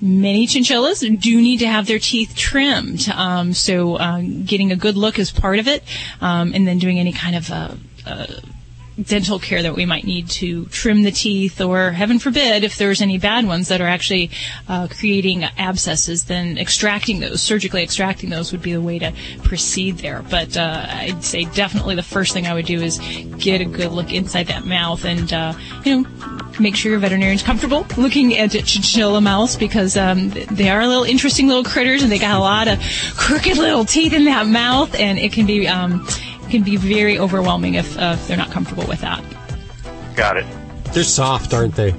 many 0.01 0.47
chinchillas 0.47 0.99
do 0.99 1.41
need 1.41 1.57
to 1.57 1.67
have 1.67 1.88
their 1.88 1.99
teeth 1.99 2.36
trimmed, 2.36 3.10
um, 3.10 3.53
so 3.53 3.99
um, 3.99 4.43
getting 4.43 4.71
a 4.71 4.75
good 4.75 4.95
look 4.95 5.19
is 5.19 5.31
part 5.31 5.60
of 5.60 5.67
it, 5.67 5.83
um, 6.21 6.53
and 6.53 6.67
then 6.67 6.79
doing 6.79 6.99
any 6.99 7.12
kind 7.12 7.36
of 7.36 7.51
uh, 7.51 7.75
uh, 8.05 8.27
dental 9.01 9.39
care 9.39 9.62
that 9.62 9.75
we 9.75 9.86
might 9.86 10.05
need 10.05 10.29
to 10.29 10.65
trim 10.65 11.03
the 11.03 11.12
teeth, 11.12 11.62
or 11.62 11.91
heaven 11.91 12.19
forbid, 12.19 12.63
if 12.63 12.77
there's 12.77 13.01
any 13.01 13.17
bad 13.17 13.45
ones 13.45 13.67
that 13.67 13.81
are 13.81 13.88
actually 13.88 14.31
uh, 14.67 14.88
creating 14.88 15.43
abscesses, 15.43 16.25
then 16.25 16.57
extracting 16.57 17.19
those, 17.19 17.41
surgically 17.41 17.83
extracting 17.83 18.29
those, 18.29 18.51
would 18.51 18.62
be 18.62 18.73
the 18.73 18.81
way 18.81 18.99
to 18.99 19.13
proceed 19.43 19.97
there. 19.99 20.23
But 20.29 20.57
uh, 20.57 20.86
I'd 20.89 21.23
say 21.23 21.45
definitely 21.45 21.95
the 21.95 22.03
first 22.03 22.33
thing 22.33 22.47
I 22.47 22.53
would 22.53 22.65
do 22.65 22.81
is 22.81 22.99
get 23.38 23.62
a 23.62 23.65
good 23.65 23.91
look 23.91 24.12
inside 24.12 24.47
that 24.47 24.65
mouth, 24.65 25.05
and 25.05 25.31
uh, 25.31 25.53
you 25.86 26.01
know, 26.01 26.10
make 26.60 26.75
sure 26.75 26.91
your 26.91 26.99
veterinarian's 26.99 27.43
comfortable 27.43 27.86
looking 27.97 28.36
at 28.36 28.55
a 28.55 28.62
chinchilla 28.63 29.21
mouse 29.21 29.55
because 29.55 29.95
um, 29.95 30.29
they 30.51 30.69
are 30.69 30.81
a 30.81 30.88
little 30.88 31.03
interesting 31.03 31.47
little 31.47 31.63
critters, 31.63 32.01
and 32.01 32.12
they 32.12 32.19
got 32.19 32.36
a 32.36 32.39
lot 32.39 32.67
of 32.67 32.79
crooked 33.15 33.57
little 33.57 33.86
teeth 33.86 34.13
in 34.13 34.25
that 34.25 34.47
mouth, 34.47 34.95
and 34.95 35.19
it 35.19 35.31
can 35.31 35.45
be 35.45 35.67
um, 35.67 36.05
can 36.49 36.63
be 36.63 36.77
very 36.77 37.19
overwhelming 37.19 37.75
if, 37.75 37.97
uh, 37.97 38.15
if 38.17 38.27
they're 38.27 38.38
not 38.38 38.51
comfortable 38.51 38.86
with 38.88 39.01
that. 39.01 39.23
Got 40.15 40.38
it. 40.38 40.45
They're 40.93 41.03
soft, 41.03 41.53
aren't 41.53 41.75
they? 41.75 41.93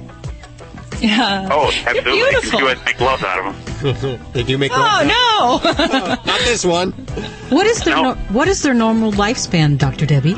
Yeah. 0.99 1.47
Oh, 1.49 1.71
absolutely. 1.85 2.17
You 2.19 2.29
beautiful. 2.29 2.59
do 2.59 2.67
it, 2.67 2.77
make 2.85 2.99
love 2.99 3.23
out 3.23 3.47
of 3.47 3.81
them. 4.01 4.19
they 4.33 4.43
do 4.43 4.57
make. 4.57 4.71
Oh, 4.73 5.61
no! 5.63 5.71
Not 6.25 6.39
this 6.41 6.65
one. 6.65 6.91
What 7.49 7.65
is 7.65 7.81
their 7.83 7.95
no- 7.95 8.15
what 8.29 8.47
is 8.49 8.61
their 8.61 8.73
normal 8.73 9.13
lifespan, 9.13 9.77
Dr. 9.77 10.05
Debbie? 10.05 10.35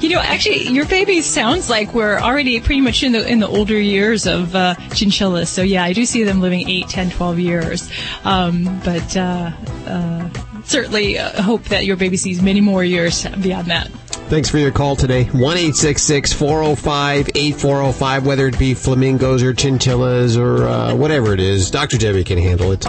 You 0.00 0.10
know, 0.10 0.20
actually, 0.20 0.68
your 0.68 0.86
baby 0.86 1.20
sounds 1.20 1.68
like 1.68 1.94
we're 1.94 2.18
already 2.18 2.60
pretty 2.60 2.80
much 2.80 3.02
in 3.02 3.12
the 3.12 3.26
in 3.26 3.40
the 3.40 3.48
older 3.48 3.78
years 3.80 4.26
of 4.26 4.54
uh, 4.54 4.74
chinchillas. 4.94 5.48
So 5.48 5.62
yeah, 5.62 5.84
I 5.84 5.92
do 5.92 6.04
see 6.04 6.24
them 6.24 6.40
living 6.40 6.68
8, 6.68 6.88
10, 6.88 7.10
12 7.10 7.38
years. 7.38 7.90
Um, 8.24 8.80
but 8.84 9.16
uh, 9.16 9.52
uh, 9.86 10.28
certainly 10.66 11.18
uh, 11.18 11.42
hope 11.42 11.64
that 11.64 11.84
your 11.84 11.96
baby 11.96 12.16
sees 12.16 12.42
many 12.42 12.60
more 12.60 12.84
years 12.84 13.26
beyond 13.26 13.68
that. 13.68 13.88
Thanks 14.28 14.50
for 14.50 14.58
your 14.58 14.72
call 14.72 14.96
today. 14.96 15.24
1 15.24 15.72
405 15.72 17.28
8405, 17.34 18.26
whether 18.26 18.48
it 18.48 18.58
be 18.58 18.74
flamingos 18.74 19.42
or 19.42 19.54
chinchillas 19.54 20.36
or 20.36 20.64
uh, 20.64 20.94
whatever 20.94 21.32
it 21.32 21.40
is. 21.40 21.70
Dr. 21.70 21.96
Debbie 21.96 22.24
can 22.24 22.38
handle 22.38 22.72
it. 22.72 22.84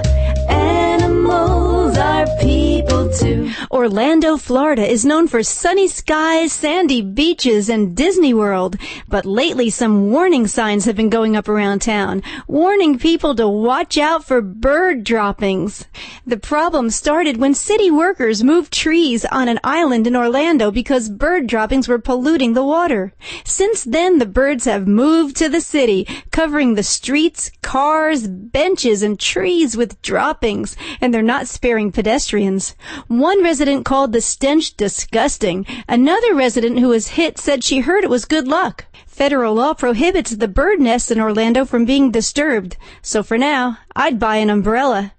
animals 0.47 1.97
are 1.97 2.25
people 2.39 2.70
too. 3.13 3.51
Orlando, 3.69 4.37
Florida 4.37 4.85
is 4.85 5.05
known 5.05 5.27
for 5.27 5.43
sunny 5.43 5.87
skies, 5.87 6.51
sandy 6.53 7.01
beaches, 7.01 7.69
and 7.69 7.95
Disney 7.95 8.33
World. 8.33 8.77
But 9.07 9.25
lately 9.25 9.69
some 9.69 10.11
warning 10.11 10.47
signs 10.47 10.85
have 10.85 10.95
been 10.95 11.09
going 11.09 11.35
up 11.35 11.47
around 11.49 11.81
town, 11.81 12.23
warning 12.47 12.97
people 12.97 13.35
to 13.35 13.47
watch 13.47 13.97
out 13.97 14.23
for 14.25 14.41
bird 14.41 15.03
droppings. 15.03 15.85
The 16.25 16.37
problem 16.37 16.89
started 16.89 17.37
when 17.37 17.53
city 17.53 17.91
workers 17.91 18.43
moved 18.43 18.71
trees 18.71 19.25
on 19.25 19.47
an 19.47 19.59
island 19.63 20.07
in 20.07 20.15
Orlando 20.15 20.71
because 20.71 21.09
bird 21.09 21.47
droppings 21.47 21.87
were 21.87 21.99
polluting 21.99 22.53
the 22.53 22.65
water. 22.65 23.13
Since 23.43 23.83
then, 23.83 24.19
the 24.19 24.25
birds 24.25 24.65
have 24.65 24.87
moved 24.87 25.35
to 25.37 25.49
the 25.49 25.61
city, 25.61 26.07
covering 26.31 26.75
the 26.75 26.83
streets, 26.83 27.51
cars, 27.61 28.27
benches, 28.27 29.03
and 29.03 29.19
trees 29.19 29.75
with 29.75 30.01
droppings, 30.01 30.75
and 30.99 31.13
they're 31.13 31.21
not 31.21 31.47
sparing 31.47 31.91
pedestrians. 31.91 32.75
One 33.07 33.43
resident 33.43 33.85
called 33.85 34.11
the 34.11 34.21
stench 34.21 34.75
disgusting. 34.75 35.65
Another 35.87 36.33
resident 36.33 36.79
who 36.79 36.89
was 36.89 37.09
hit 37.09 37.37
said 37.37 37.63
she 37.63 37.79
heard 37.79 38.03
it 38.03 38.09
was 38.09 38.25
good 38.25 38.47
luck. 38.47 38.85
Federal 39.05 39.53
law 39.53 39.73
prohibits 39.73 40.31
the 40.31 40.47
bird 40.47 40.79
nests 40.79 41.11
in 41.11 41.19
Orlando 41.19 41.65
from 41.65 41.85
being 41.85 42.11
disturbed. 42.11 42.77
So 43.01 43.23
for 43.23 43.37
now, 43.37 43.77
I'd 43.95 44.19
buy 44.19 44.37
an 44.37 44.49
umbrella. 44.49 45.13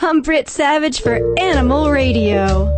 I'm 0.00 0.22
Britt 0.22 0.48
Savage 0.48 1.00
for 1.00 1.18
Animal 1.38 1.90
Radio. 1.90 2.68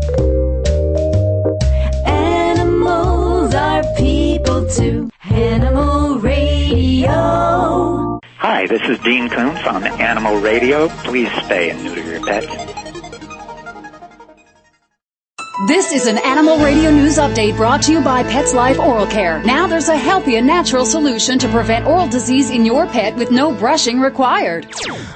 Animals 2.05 3.55
are 3.55 3.85
people 3.96 4.68
too. 4.68 5.11
Animal 5.25 6.18
Radio. 6.18 8.20
Hi, 8.38 8.66
this 8.66 8.83
is 8.83 8.99
Dean 9.01 9.29
Koontz 9.29 9.66
on 9.66 9.87
Animal 10.01 10.40
Radio. 10.40 10.88
Please 11.05 11.31
stay 11.44 11.70
and 11.70 11.83
neuter 11.85 12.03
your 12.03 12.25
pets. 12.25 12.86
This 15.64 15.90
is 15.90 16.07
an 16.07 16.19
Animal 16.19 16.59
Radio 16.59 16.90
News 16.90 17.16
Update 17.16 17.57
brought 17.57 17.81
to 17.85 17.92
you 17.92 18.03
by 18.03 18.23
Pets 18.25 18.53
Life 18.53 18.79
Oral 18.79 19.07
Care. 19.07 19.42
Now 19.42 19.66
there's 19.66 19.88
a 19.88 19.97
healthy 19.97 20.37
and 20.37 20.47
natural 20.47 20.85
solution 20.85 21.38
to 21.38 21.49
prevent 21.49 21.87
oral 21.87 22.07
disease 22.07 22.51
in 22.51 22.66
your 22.66 22.87
pet 22.87 23.16
with 23.16 23.31
no 23.31 23.55
brushing 23.55 23.99
required. 23.99 24.71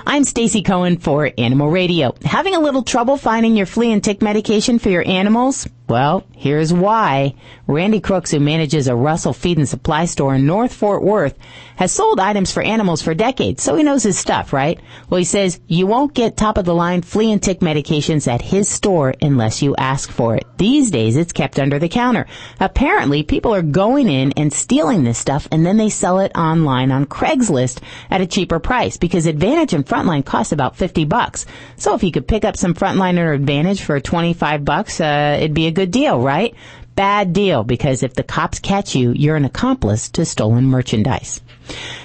I'm 0.07 0.25
Stacy 0.25 0.63
Cohen 0.63 0.97
for 0.97 1.31
Animal 1.37 1.69
Radio. 1.69 2.15
Having 2.25 2.55
a 2.55 2.61
little 2.61 2.83
trouble 2.83 3.19
finding 3.19 3.55
your 3.55 3.67
flea 3.67 3.93
and 3.93 4.03
tick 4.03 4.23
medication 4.23 4.79
for 4.79 4.89
your 4.89 5.07
animals? 5.07 5.69
Well, 5.91 6.25
here's 6.37 6.73
why. 6.73 7.35
Randy 7.67 7.99
Crooks, 7.99 8.31
who 8.31 8.39
manages 8.39 8.87
a 8.87 8.95
Russell 8.95 9.33
Feed 9.33 9.59
and 9.59 9.69
Supply 9.69 10.05
store 10.05 10.37
in 10.37 10.47
North 10.47 10.73
Fort 10.73 11.03
Worth, 11.03 11.37
has 11.75 11.91
sold 11.91 12.21
items 12.21 12.53
for 12.53 12.63
animals 12.63 13.01
for 13.03 13.15
decades, 13.15 13.63
so 13.63 13.75
he 13.75 13.83
knows 13.83 14.03
his 14.03 14.19
stuff, 14.19 14.53
right? 14.53 14.79
Well, 15.09 15.19
he 15.19 15.25
says 15.25 15.59
you 15.67 15.87
won't 15.87 16.15
get 16.15 16.37
top 16.37 16.59
of 16.59 16.65
the 16.65 16.75
line 16.75 17.03
flea 17.03 17.33
and 17.33 17.43
tick 17.43 17.59
medications 17.59 18.29
at 18.29 18.43
his 18.43 18.69
store 18.69 19.15
unless 19.23 19.63
you 19.63 19.75
ask 19.77 20.11
for 20.11 20.37
it. 20.37 20.45
These 20.59 20.91
days, 20.91 21.17
it's 21.17 21.33
kept 21.33 21.59
under 21.59 21.79
the 21.79 21.89
counter. 21.89 22.27
Apparently, 22.61 23.23
people 23.23 23.55
are 23.55 23.63
going 23.63 24.11
in 24.11 24.33
and 24.33 24.53
stealing 24.53 25.05
this 25.05 25.17
stuff 25.19 25.49
and 25.51 25.65
then 25.65 25.79
they 25.79 25.89
sell 25.89 26.21
it 26.21 26.37
online 26.37 26.93
on 26.93 27.07
Craigslist 27.07 27.83
at 28.11 28.21
a 28.21 28.27
cheaper 28.27 28.61
price 28.61 28.99
because 28.99 29.25
Advantage 29.25 29.73
and 29.73 29.87
Frontline 29.87 30.25
cost 30.25 30.53
about 30.53 30.77
50 30.77 31.07
bucks. 31.07 31.47
So 31.77 31.95
if 31.95 32.03
you 32.03 32.13
could 32.13 32.29
pick 32.29 32.45
up 32.45 32.59
some 32.59 32.75
Frontline 32.75 33.19
or 33.19 33.33
Advantage 33.33 33.81
for 33.81 33.99
25 33.99 34.65
bucks, 34.65 35.01
uh, 35.01 35.39
it'd 35.39 35.55
be 35.55 35.67
a 35.67 35.73
good 35.73 35.80
good 35.81 35.91
deal, 35.91 36.21
right? 36.21 36.55
Bad 36.95 37.33
deal, 37.33 37.65
because 37.65 38.03
if 38.03 38.13
the 38.13 38.23
cops 38.23 38.59
catch 38.59 38.95
you, 38.95 39.13
you're 39.13 39.37
an 39.37 39.47
accomplice 39.47 40.11
to 40.11 40.27
stolen 40.27 40.67
merchandise. 40.67 41.41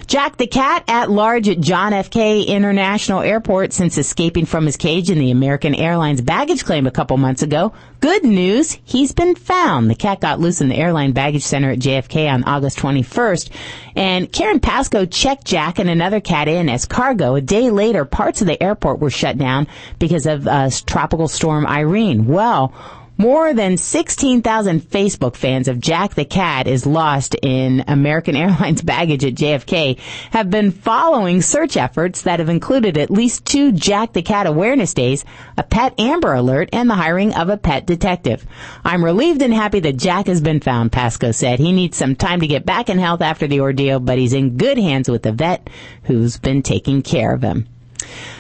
Jack 0.08 0.38
the 0.38 0.48
cat 0.48 0.84
at 0.88 1.10
large 1.10 1.50
at 1.50 1.60
John 1.60 1.92
F. 1.92 2.12
K. 2.12 2.44
International 2.44 3.22
Airport 3.22 3.74
since 3.74 3.98
escaping 3.98 4.46
from 4.46 4.66
his 4.66 4.78
cage 4.78 5.10
in 5.10 5.18
the 5.18 5.32
American 5.32 5.74
Airlines 5.74 6.22
baggage 6.22 6.64
claim 6.64 6.86
a 6.86 6.92
couple 6.92 7.18
months 7.18 7.42
ago. 7.42 7.74
Good 8.00 8.24
news, 8.24 8.78
he's 8.86 9.12
been 9.14 9.34
found. 9.34 9.90
The 9.90 9.96
cat 9.96 10.22
got 10.22 10.40
loose 10.40 10.62
in 10.62 10.70
the 10.70 10.76
airline 10.76 11.14
baggage 11.14 11.44
center 11.44 11.72
at 11.72 11.80
JFK 11.80 12.32
on 12.32 12.44
August 12.44 12.78
21st. 12.78 13.50
And 13.96 14.32
Karen 14.32 14.60
Pasco 14.60 15.06
checked 15.06 15.46
Jack 15.46 15.80
and 15.80 15.90
another 15.90 16.22
cat 16.22 16.48
in 16.48 16.70
as 16.70 16.86
cargo. 16.86 17.34
A 17.34 17.42
day 17.42 17.72
later, 17.72 18.06
parts 18.06 18.42
of 18.42 18.48
the 18.48 18.62
airport 18.62 19.00
were 19.00 19.10
shut 19.10 19.40
down 19.40 19.68
because 19.98 20.28
of 20.28 20.48
uh, 20.48 20.70
tropical 20.86 21.28
storm 21.28 21.66
Irene. 21.66 22.28
Well, 22.28 22.74
more 23.18 23.54
than 23.54 23.78
16,000 23.78 24.82
Facebook 24.82 25.36
fans 25.36 25.68
of 25.68 25.80
Jack 25.80 26.16
the 26.16 26.26
Cat 26.26 26.68
is 26.68 26.86
lost 26.86 27.36
in 27.42 27.84
American 27.88 28.36
Airlines 28.36 28.82
baggage 28.82 29.24
at 29.24 29.36
JFK 29.36 29.98
have 30.32 30.50
been 30.50 30.72
following 30.72 31.42
search 31.42 31.78
efforts 31.78 32.24
that 32.24 32.40
have 32.40 32.50
included 32.50 32.98
at 32.98 33.10
least 33.10 33.46
two 33.46 33.72
Jack 33.72 34.14
the 34.14 34.22
Cat 34.22 34.48
awareness 34.48 34.94
days, 34.94 35.24
a 35.58 35.64
pet 35.64 35.94
Amber 36.00 36.34
Alert, 36.34 36.70
and 36.74 36.90
the 36.90 36.96
hiring 36.96 37.34
of 37.34 37.50
a 37.50 37.58
pet 37.58 37.86
detective. 37.86 38.46
I'm 38.84 39.04
relieved 39.04 39.42
and 39.42 39.54
happy 39.54 39.80
that 39.82 39.98
Jack 39.98 40.28
has 40.28 40.42
been 40.42 40.60
found, 40.60 40.92
Pasco 40.92 41.32
said. 41.32 41.60
He 41.60 41.72
needs 41.72 41.98
some 41.98 42.16
time 42.16 42.42
to 42.42 42.48
get 42.48 42.66
back 42.66 42.90
in 42.90 43.00
health 43.00 43.22
after 43.22 43.48
the 43.48 43.62
ordeal, 43.62 44.00
but 44.00 44.18
he's 44.18 44.34
in 44.34 44.58
good 44.58 44.78
hands 44.78 45.10
with 45.10 45.24
the 45.24 45.32
vet 45.32 45.70
who's 46.04 46.38
been 46.38 46.62
taking 46.62 47.02
care 47.02 47.34
of 47.34 47.42
him. 47.42 47.68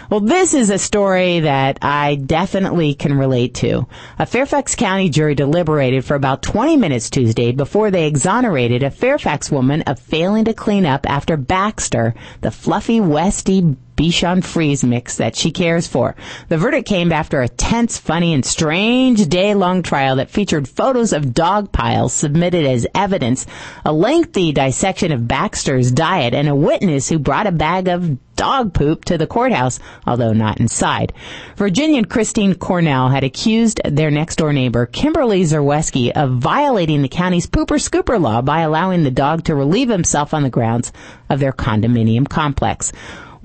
Well, 0.10 0.20
this 0.20 0.54
is 0.54 0.70
a 0.70 0.78
story 0.78 1.40
that 1.40 1.80
I 1.82 2.16
definitely 2.16 2.94
can 2.94 3.18
relate 3.18 3.56
to. 3.56 3.88
A 4.20 4.28
Fairfax 4.28 4.76
County 4.76 5.10
jury 5.10 5.34
deliberated 5.34 6.06
for 6.06 6.14
about 6.14 6.44
20 6.44 6.78
minutes 6.78 7.10
Tuesday 7.10 7.52
before 7.52 7.90
they 7.90 8.06
exonerated 8.06 8.84
a 8.84 8.92
Fairfax 8.92 9.50
woman 9.50 9.82
of 9.84 10.00
failing 10.00 10.46
to 10.46 10.54
clean 10.54 10.86
up 10.86 11.10
after 11.10 11.38
Baxter, 11.38 12.14
the 12.42 12.52
fluffy 12.52 13.00
Westie 13.00 13.78
Bichon 13.96 14.44
Frise 14.44 14.84
mix 14.84 15.18
that 15.18 15.36
she 15.36 15.52
cares 15.52 15.88
for. 15.88 16.16
The 16.50 16.58
verdict 16.58 16.88
came 16.88 17.14
after 17.14 17.42
a 17.42 17.48
tense, 17.48 17.98
funny, 17.98 18.34
and 18.34 18.46
strange 18.46 19.26
day-long 19.28 19.84
trial 19.84 20.18
that 20.18 20.30
featured 20.30 20.68
photos 20.68 21.14
of 21.14 21.34
dog 21.34 21.72
piles 21.72 22.12
submitted 22.12 22.66
as 22.66 22.86
evidence, 22.94 23.46
a 23.86 23.94
lengthy 23.94 24.52
dissection 24.52 25.14
of 25.14 25.28
Baxter's 25.28 25.92
diet, 25.92 26.34
and 26.34 26.50
a 26.50 26.56
witness 26.56 27.08
who 27.08 27.18
brought 27.18 27.48
a 27.48 27.54
bag 27.54 27.88
of 27.88 28.18
dog 28.36 28.74
poop 28.74 29.06
to 29.06 29.18
the 29.18 29.28
courthouse, 29.28 29.80
although 30.06 30.34
not 30.34 30.60
inside. 30.60 31.14
Virginian 31.56 32.06
Christine 32.06 32.56
Cornell 32.56 33.10
had 33.10 33.24
accused 33.24 33.82
their 33.86 34.12
next 34.12 34.38
door 34.38 34.54
neighbor, 34.54 34.86
Kimberly 34.86 35.44
Zerweski, 35.44 36.12
of 36.12 36.38
violating 36.38 37.02
the 37.02 37.08
county's 37.08 37.48
pooper 37.48 37.80
scooper 37.80 38.20
law 38.20 38.42
by 38.42 38.62
allowing 38.62 39.04
the 39.04 39.12
dog 39.12 39.44
to 39.46 39.56
relieve 39.56 39.90
himself 39.90 40.34
on 40.34 40.44
the 40.44 40.50
grounds 40.50 40.92
of 41.30 41.40
their 41.40 41.54
condominium 41.54 42.28
complex. 42.28 42.92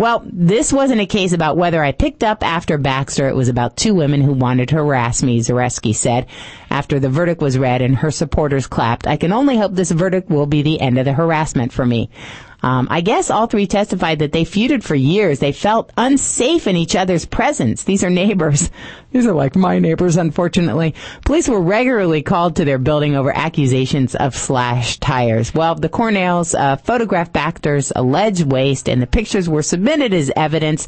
Well, 0.01 0.23
this 0.25 0.73
wasn't 0.73 1.03
a 1.03 1.07
case 1.07 1.35
about 1.35 1.59
whether 1.59 1.85
I 1.85 1.93
picked 1.93 2.25
up 2.25 2.43
after 2.43 2.79
Baxter. 2.79 3.29
It 3.29 3.37
was 3.37 3.51
about 3.51 3.77
two 3.77 3.93
women 3.93 4.23
who 4.23 4.33
wanted 4.33 4.71
to 4.71 4.77
harass 4.77 5.23
me, 5.23 5.41
Zareski 5.41 5.95
said. 5.95 6.27
After 6.71 7.01
the 7.01 7.09
verdict 7.09 7.43
was 7.43 7.59
read 7.59 7.83
and 7.83 7.97
her 7.97 8.13
supporters 8.13 8.69
clapped, 8.69 9.07
I 9.07 9.17
can 9.17 9.33
only 9.33 9.59
hope 9.59 9.75
this 9.75 9.91
verdict 9.91 10.31
will 10.31 10.47
be 10.47 10.63
the 10.63 10.81
end 10.81 10.99
of 10.99 11.05
the 11.05 11.13
harassment 11.13 11.73
for 11.73 11.85
me. 11.85 12.11
Um, 12.63 12.89
I 12.91 13.01
guess 13.01 13.31
all 13.31 13.47
three 13.47 13.67
testified 13.67 14.19
that 14.19 14.33
they 14.33 14.45
feuded 14.45 14.83
for 14.83 14.95
years. 14.95 15.39
They 15.39 15.53
felt 15.53 15.93
unsafe 15.97 16.67
in 16.67 16.77
each 16.77 16.95
other's 16.95 17.25
presence. 17.25 17.85
These 17.85 18.05
are 18.05 18.11
neighbors. 18.11 18.71
These 19.13 19.27
are 19.27 19.33
like 19.33 19.57
my 19.57 19.79
neighbors, 19.79 20.17
unfortunately. 20.17 20.95
Police 21.25 21.49
were 21.49 21.61
regularly 21.61 22.23
called 22.23 22.57
to 22.57 22.65
their 22.65 22.79
building 22.79 23.17
over 23.17 23.35
accusations 23.35 24.15
of 24.15 24.37
slashed 24.37 25.01
tires. 25.01 25.55
Well, 25.55 25.75
the 25.75 25.89
Cornells 25.89 26.55
uh, 26.55 26.77
photographed 26.77 27.33
Baxter's 27.33 27.93
alleged 27.97 28.45
waste, 28.45 28.89
and 28.89 29.01
the 29.01 29.07
pictures 29.07 29.49
were 29.49 29.63
submitted 29.63 30.13
as 30.13 30.31
evidence. 30.37 30.87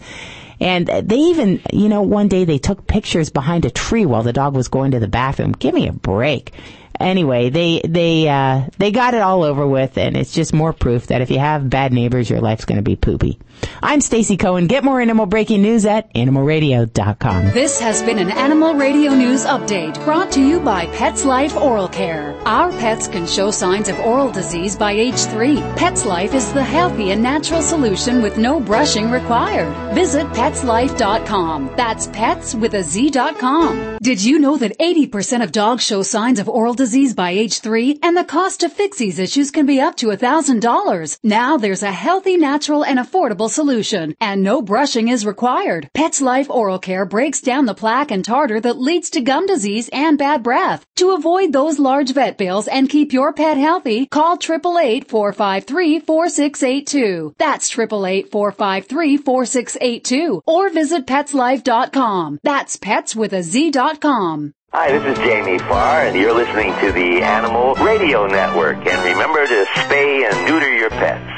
And 0.63 0.87
they 0.87 1.17
even, 1.17 1.61
you 1.73 1.89
know, 1.89 2.03
one 2.03 2.29
day 2.29 2.45
they 2.45 2.59
took 2.59 2.87
pictures 2.87 3.31
behind 3.31 3.65
a 3.65 3.71
tree 3.71 4.07
while 4.07 4.23
the 4.23 4.33
dog 4.33 4.55
was 4.55 4.69
going 4.69 4.93
to 4.93 5.01
the 5.01 5.09
bathroom. 5.09 5.53
Give 5.53 5.75
me 5.75 5.89
a 5.89 5.93
break 5.93 6.53
anyway, 7.01 7.51
they 7.51 7.83
they 7.87 8.29
uh, 8.29 8.69
they 8.79 8.91
got 8.91 9.15
it 9.15 9.23
all 9.23 9.43
over 9.43 9.67
with, 9.67 9.99
and 9.99 10.17
it's 10.17 10.33
just 10.33 10.53
more 10.53 10.73
proof 10.73 11.09
that 11.09 11.21
if 11.21 11.31
you 11.31 11.39
have 11.39 11.69
bad 11.69 11.93
neighbors, 11.93 12.31
your 12.31 12.41
life's 12.41 12.65
going 12.65 12.77
to 12.77 12.83
be 12.83 12.97
poopy. 12.97 13.39
I'm 13.83 14.01
Stacy 14.01 14.37
Cohen. 14.37 14.67
Get 14.67 14.85
more 14.85 15.01
animal 15.01 15.27
breaking 15.27 15.63
news 15.63 15.87
at 15.87 16.13
animalradio.com. 16.15 17.51
This 17.53 17.81
has 17.81 18.03
been 18.03 18.19
an 18.19 18.31
Animal 18.31 18.75
Radio 18.75 19.13
News 19.15 19.45
update 19.45 20.03
brought 20.05 20.33
to 20.33 20.41
you 20.41 20.59
by 20.61 20.87
PetzLife 20.87 21.55
Oral 21.61 21.89
Care. 21.89 22.37
Our 22.45 22.71
pets 22.73 23.09
can 23.09 23.27
show 23.27 23.51
signs 23.51 23.89
of 23.89 23.99
oral 24.01 24.31
disease 24.33 24.77
by 24.77 24.93
age 24.93 25.21
three. 25.27 25.57
PetzLife 25.77 26.35
is 26.35 26.53
the 26.53 26.65
healthy 26.65 27.13
and 27.13 27.23
natural 27.23 27.63
solution 27.63 28.21
with 28.23 28.37
no 28.37 28.59
brushing 28.59 29.11
required. 29.11 29.95
Visit 29.95 30.27
petzlife.com. 30.29 31.75
That's 31.77 32.07
pets 32.09 32.55
with 32.55 32.75
a 32.75 32.83
Z.com. 32.83 33.99
Did 34.03 34.23
you 34.23 34.39
know 34.39 34.57
that 34.57 34.79
80% 34.79 35.43
of 35.43 35.53
dogs 35.53 35.85
show 35.85 36.03
signs 36.03 36.39
of 36.39 36.49
oral 36.49 36.75
disease 36.75 36.82
by 37.15 37.31
age 37.31 37.61
three? 37.61 38.01
And 38.03 38.17
the 38.17 38.25
cost 38.25 38.59
to 38.61 38.69
fix 38.69 38.99
these 38.99 39.21
issues 39.21 39.53
can 39.53 39.67
be 39.67 39.81
up 39.81 39.95
to 39.99 40.09
$1,000. 40.09 41.19
Now 41.23 41.57
there's 41.57 41.85
a 41.85 41.93
healthy, 41.93 42.37
natural, 42.37 42.85
and 42.85 42.99
affordable 42.99 43.49
solution, 43.49 44.17
and 44.21 44.43
no 44.43 44.61
brushing 44.61 45.07
is 45.07 45.25
required. 45.25 45.89
PetzLife 45.97 46.51
Oral 46.51 46.81
Care 46.81 47.07
breaks 47.07 47.41
down 47.41 47.67
the 47.67 47.75
plaque 47.75 48.11
and 48.11 48.25
tartar 48.25 48.59
that 48.61 48.81
leads 48.81 49.11
to 49.11 49.21
gum 49.21 49.47
disease 49.47 49.89
and 49.93 50.19
bad 50.19 50.43
breath. 50.43 50.85
To 50.97 51.13
avoid 51.13 51.53
those 51.53 51.79
large 51.79 52.13
vet 52.13 52.37
bills 52.37 52.67
and 52.67 52.91
keep 52.91 53.13
your 53.13 53.33
pet 53.33 53.59
healthy, 53.59 54.07
call 54.07 54.39
888-453-4682. 54.39 57.35
That's 57.39 57.71
888-453-4682. 57.71 60.43
Or 60.47 60.69
visit 60.71 61.07
petzlife.com. 61.07 62.41
That's 62.43 62.77
pets 62.77 63.15
with 63.15 63.33
a 63.33 63.45
Z.com. 63.45 64.55
Hi, 64.75 64.91
this 64.91 65.19
is 65.19 65.23
Jamie 65.23 65.59
Farr, 65.59 66.07
and 66.07 66.17
you're 66.17 66.33
listening 66.33 66.73
to 66.81 66.93
the 66.93 67.21
Animal 67.21 67.75
Radio 67.75 68.27
Network. 68.27 68.79
And 68.79 69.05
remember 69.05 69.47
to 69.47 69.67
spay 69.75 70.27
and 70.27 70.49
neuter 70.49 70.75
your 70.75 70.89
pets. 70.89 71.29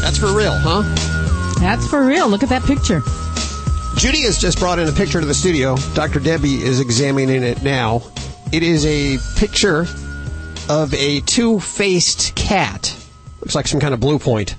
That's 0.00 0.16
for 0.16 0.32
real, 0.32 0.56
huh? 0.56 0.82
That's 1.58 1.84
for 1.88 2.06
real. 2.06 2.28
Look 2.28 2.44
at 2.44 2.48
that 2.50 2.62
picture. 2.62 3.02
Judy 3.96 4.22
has 4.22 4.38
just 4.38 4.60
brought 4.60 4.78
in 4.78 4.88
a 4.88 4.92
picture 4.92 5.18
to 5.18 5.26
the 5.26 5.34
studio. 5.34 5.74
Dr. 5.94 6.20
Debbie 6.20 6.62
is 6.62 6.78
examining 6.78 7.42
it 7.42 7.64
now. 7.64 8.02
It 8.52 8.62
is 8.62 8.86
a 8.86 9.18
picture 9.36 9.88
of 10.68 10.94
a 10.94 11.20
two 11.20 11.60
faced 11.60 12.34
cat. 12.34 12.96
Looks 13.40 13.54
like 13.54 13.66
some 13.66 13.80
kind 13.80 13.94
of 13.94 14.00
blue 14.00 14.18
point. 14.18 14.54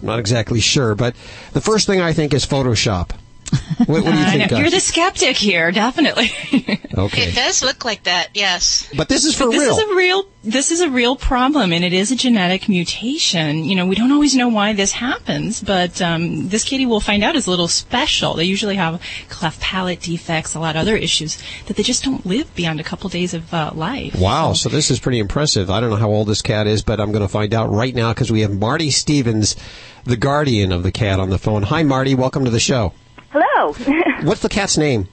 I'm 0.00 0.06
not 0.06 0.18
exactly 0.18 0.60
sure, 0.60 0.94
but 0.94 1.14
the 1.52 1.60
first 1.60 1.86
thing 1.86 2.00
I 2.00 2.12
think 2.12 2.34
is 2.34 2.44
Photoshop. 2.44 3.10
What, 3.86 4.04
what 4.04 4.12
do 4.12 4.18
you 4.18 4.24
think? 4.26 4.50
You're 4.52 4.70
the 4.70 4.80
skeptic 4.80 5.36
here, 5.36 5.72
definitely. 5.72 6.30
Okay. 6.96 7.22
It 7.24 7.34
does 7.34 7.60
look 7.64 7.84
like 7.84 8.04
that, 8.04 8.28
yes. 8.34 8.88
But 8.96 9.08
this 9.08 9.24
is 9.24 9.36
for 9.36 9.46
But 9.46 9.50
this 9.50 9.62
real. 9.62 9.72
is 9.72 9.78
a 9.90 9.94
real 9.96 10.24
this 10.44 10.70
is 10.70 10.80
a 10.80 10.88
real 10.88 11.16
problem 11.16 11.72
and 11.72 11.84
it 11.84 11.92
is 11.92 12.12
a 12.12 12.16
genetic 12.16 12.68
mutation. 12.68 13.64
You 13.64 13.74
know, 13.74 13.84
we 13.86 13.96
don't 13.96 14.12
always 14.12 14.36
know 14.36 14.48
why 14.48 14.74
this 14.74 14.92
happens, 14.92 15.60
but 15.60 16.00
um, 16.00 16.48
this 16.50 16.62
kitty 16.62 16.86
we'll 16.86 17.00
find 17.00 17.24
out 17.24 17.34
is 17.34 17.48
a 17.48 17.50
little 17.50 17.66
special. 17.66 18.34
They 18.34 18.44
usually 18.44 18.76
have 18.76 19.02
cleft 19.28 19.60
palate 19.60 20.00
defects, 20.02 20.54
a 20.54 20.60
lot 20.60 20.76
of 20.76 20.82
other 20.82 20.94
issues 20.96 21.42
that 21.66 21.76
they 21.76 21.82
just 21.82 22.04
don't 22.04 22.24
live 22.24 22.54
beyond 22.54 22.78
a 22.78 22.84
couple 22.84 23.08
days 23.10 23.34
of 23.34 23.52
uh, 23.52 23.72
life. 23.74 24.14
Wow, 24.16 24.52
so 24.52 24.68
this 24.68 24.88
is 24.90 25.00
pretty 25.00 25.18
impressive. 25.18 25.70
I 25.70 25.80
don't 25.80 25.90
know 25.90 25.96
how 25.96 26.10
old 26.10 26.28
this 26.28 26.42
cat 26.42 26.68
is, 26.68 26.82
but 26.82 27.00
I'm 27.00 27.10
going 27.10 27.22
to 27.26 27.28
find 27.28 27.52
out 27.52 27.72
right 27.72 27.94
now 27.94 28.12
because 28.12 28.30
we 28.30 28.42
have 28.42 28.52
Marty 28.56 28.90
Stevens, 28.90 29.56
the 30.04 30.16
guardian 30.16 30.70
of 30.70 30.84
the 30.84 30.92
cat, 30.92 31.18
on 31.18 31.30
the 31.30 31.38
phone. 31.38 31.64
Hi, 31.64 31.82
Marty. 31.82 32.14
Welcome 32.14 32.44
to 32.44 32.50
the 32.52 32.60
show. 32.60 32.92
Hello. 33.36 33.72
What's 34.28 34.42
the 34.42 34.48
cat's 34.48 34.78
name? 34.78 35.08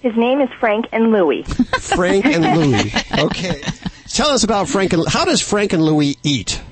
His 0.00 0.16
name 0.16 0.40
is 0.40 0.48
Frank 0.58 0.86
and 0.92 1.12
Louie. 1.12 1.42
Frank 1.80 2.24
and 2.24 2.58
Louie. 2.58 2.92
Okay. 3.18 3.60
Tell 4.08 4.28
us 4.30 4.44
about 4.44 4.68
Frank 4.68 4.92
and 4.94 5.06
how 5.06 5.24
does 5.26 5.40
Frank 5.42 5.72
and 5.74 5.84
Louie 5.84 6.16
eat? 6.22 6.62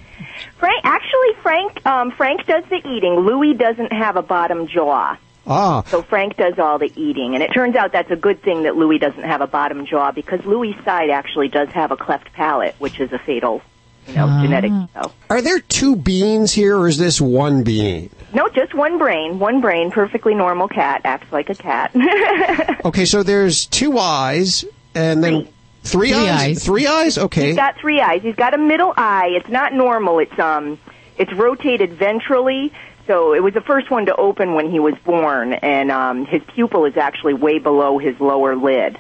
Frank, 0.58 0.80
actually, 0.84 1.34
Frank, 1.42 1.84
um, 1.86 2.10
Frank 2.12 2.46
does 2.46 2.64
the 2.70 2.76
eating. 2.88 3.16
Louie 3.16 3.52
doesn't 3.54 3.92
have 3.92 4.16
a 4.16 4.22
bottom 4.22 4.66
jaw. 4.66 5.18
Ah, 5.46 5.83
So 5.88 6.00
Frank 6.00 6.38
does 6.38 6.58
all 6.58 6.79
the 6.79 6.90
eating, 6.96 7.35
and 7.35 7.42
it 7.42 7.48
turns 7.52 7.76
out 7.76 7.92
that's 7.92 8.10
a 8.10 8.16
good 8.16 8.40
thing 8.42 8.62
that 8.62 8.76
Louie 8.76 8.98
doesn't 8.98 9.24
have 9.24 9.42
a 9.42 9.46
bottom 9.46 9.85
jaw 9.85 10.10
because 10.10 10.42
Louie's 10.46 10.76
side 10.87 11.10
actually 11.10 11.48
does 11.48 11.68
have 11.70 11.90
a 11.90 11.98
cleft 11.98 12.33
palate, 12.33 12.74
which 12.79 12.98
is 12.98 13.12
a 13.12 13.18
fatal, 13.18 13.60
you 14.09 14.15
know, 14.15 14.27
genetic. 14.42 14.71
So. 14.94 15.13
are 15.31 15.40
there 15.42 15.61
two 15.61 15.96
beings 15.96 16.52
here, 16.52 16.77
or 16.77 16.88
is 16.88 16.98
this 16.98 17.21
one 17.21 17.63
being? 17.65 18.11
No, 18.35 18.48
just 18.48 18.75
one 18.75 18.98
brain, 18.98 19.38
one 19.38 19.61
brain, 19.61 19.90
perfectly 19.90 20.35
normal 20.35 20.69
cat, 20.69 21.02
acts 21.05 21.31
like 21.33 21.50
a 21.50 21.55
cat. 21.55 21.94
Okay, 22.85 23.07
so 23.07 23.23
there's 23.23 23.65
two 23.67 23.98
eyes, 23.98 24.65
and 24.94 25.25
then 25.25 25.48
three, 25.85 26.11
Three 26.11 26.15
eyes? 26.15 26.29
eyes. 26.31 26.65
Three 26.65 26.87
eyes. 26.87 27.17
Okay. 27.19 27.46
He's 27.48 27.57
got 27.57 27.79
three 27.79 28.00
eyes. 28.00 28.21
He's 28.23 28.35
got 28.37 28.52
a 28.52 28.59
middle 28.59 28.92
eye. 28.96 29.29
It's 29.33 29.48
not 29.48 29.73
normal. 29.73 30.19
It's 30.19 30.38
um, 30.38 30.79
it's 31.17 31.33
rotated 31.33 31.98
ventrally. 31.98 32.73
So 33.07 33.35
it 33.35 33.42
was 33.42 33.55
the 33.55 33.61
first 33.63 33.90
one 33.90 34.07
to 34.07 34.17
open 34.17 34.55
when 34.55 34.71
he 34.71 34.81
was 34.81 34.94
born, 35.05 35.52
and 35.55 35.90
um, 35.90 36.27
his 36.27 36.42
pupil 36.55 36.85
is 36.87 36.96
actually 36.96 37.35
way 37.35 37.59
below 37.59 37.98
his 37.98 38.19
lower 38.21 38.55
lid. 38.57 38.98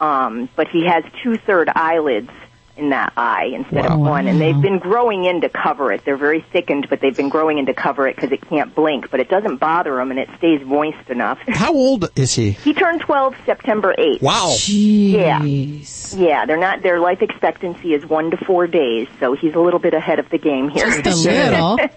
Um, 0.00 0.48
but 0.56 0.68
he 0.68 0.86
has 0.86 1.04
two 1.22 1.36
third 1.38 1.70
eyelids 1.74 2.30
in 2.76 2.90
that 2.90 3.12
eye 3.16 3.50
instead 3.54 3.86
of 3.86 3.98
one, 3.98 4.26
and 4.26 4.40
they've 4.40 4.60
been 4.60 4.78
growing 4.78 5.24
in 5.24 5.40
to 5.40 5.48
cover 5.48 5.92
it. 5.92 6.04
They're 6.04 6.16
very 6.16 6.44
thickened, 6.52 6.88
but 6.90 7.00
they've 7.00 7.16
been 7.16 7.28
growing 7.28 7.58
in 7.58 7.66
to 7.66 7.74
cover 7.74 8.06
it 8.06 8.16
because 8.16 8.32
it 8.32 8.46
can't 8.48 8.74
blink. 8.74 9.10
But 9.10 9.20
it 9.20 9.28
doesn't 9.28 9.56
bother 9.56 9.98
him, 10.00 10.10
and 10.10 10.20
it 10.20 10.28
stays 10.38 10.64
moist 10.64 11.08
enough. 11.08 11.38
How 11.48 11.72
old 11.72 12.10
is 12.16 12.34
he? 12.34 12.50
He 12.52 12.74
turned 12.74 13.00
12 13.00 13.34
September 13.46 13.94
8th. 13.98 14.22
Wow. 14.22 14.54
Yeah. 14.66 15.42
Yeah, 15.42 16.46
they're 16.46 16.58
not, 16.58 16.82
their 16.82 17.00
life 17.00 17.22
expectancy 17.22 17.94
is 17.94 18.04
one 18.06 18.30
to 18.30 18.36
four 18.36 18.66
days, 18.66 19.08
so 19.20 19.34
he's 19.34 19.54
a 19.54 19.60
little 19.60 19.80
bit 19.80 19.94
ahead 19.94 20.18
of 20.18 20.28
the 20.30 20.38
game 20.38 20.68
here. 20.68 20.86
Just 20.86 21.06
a 21.06 21.14
little. 21.30 21.78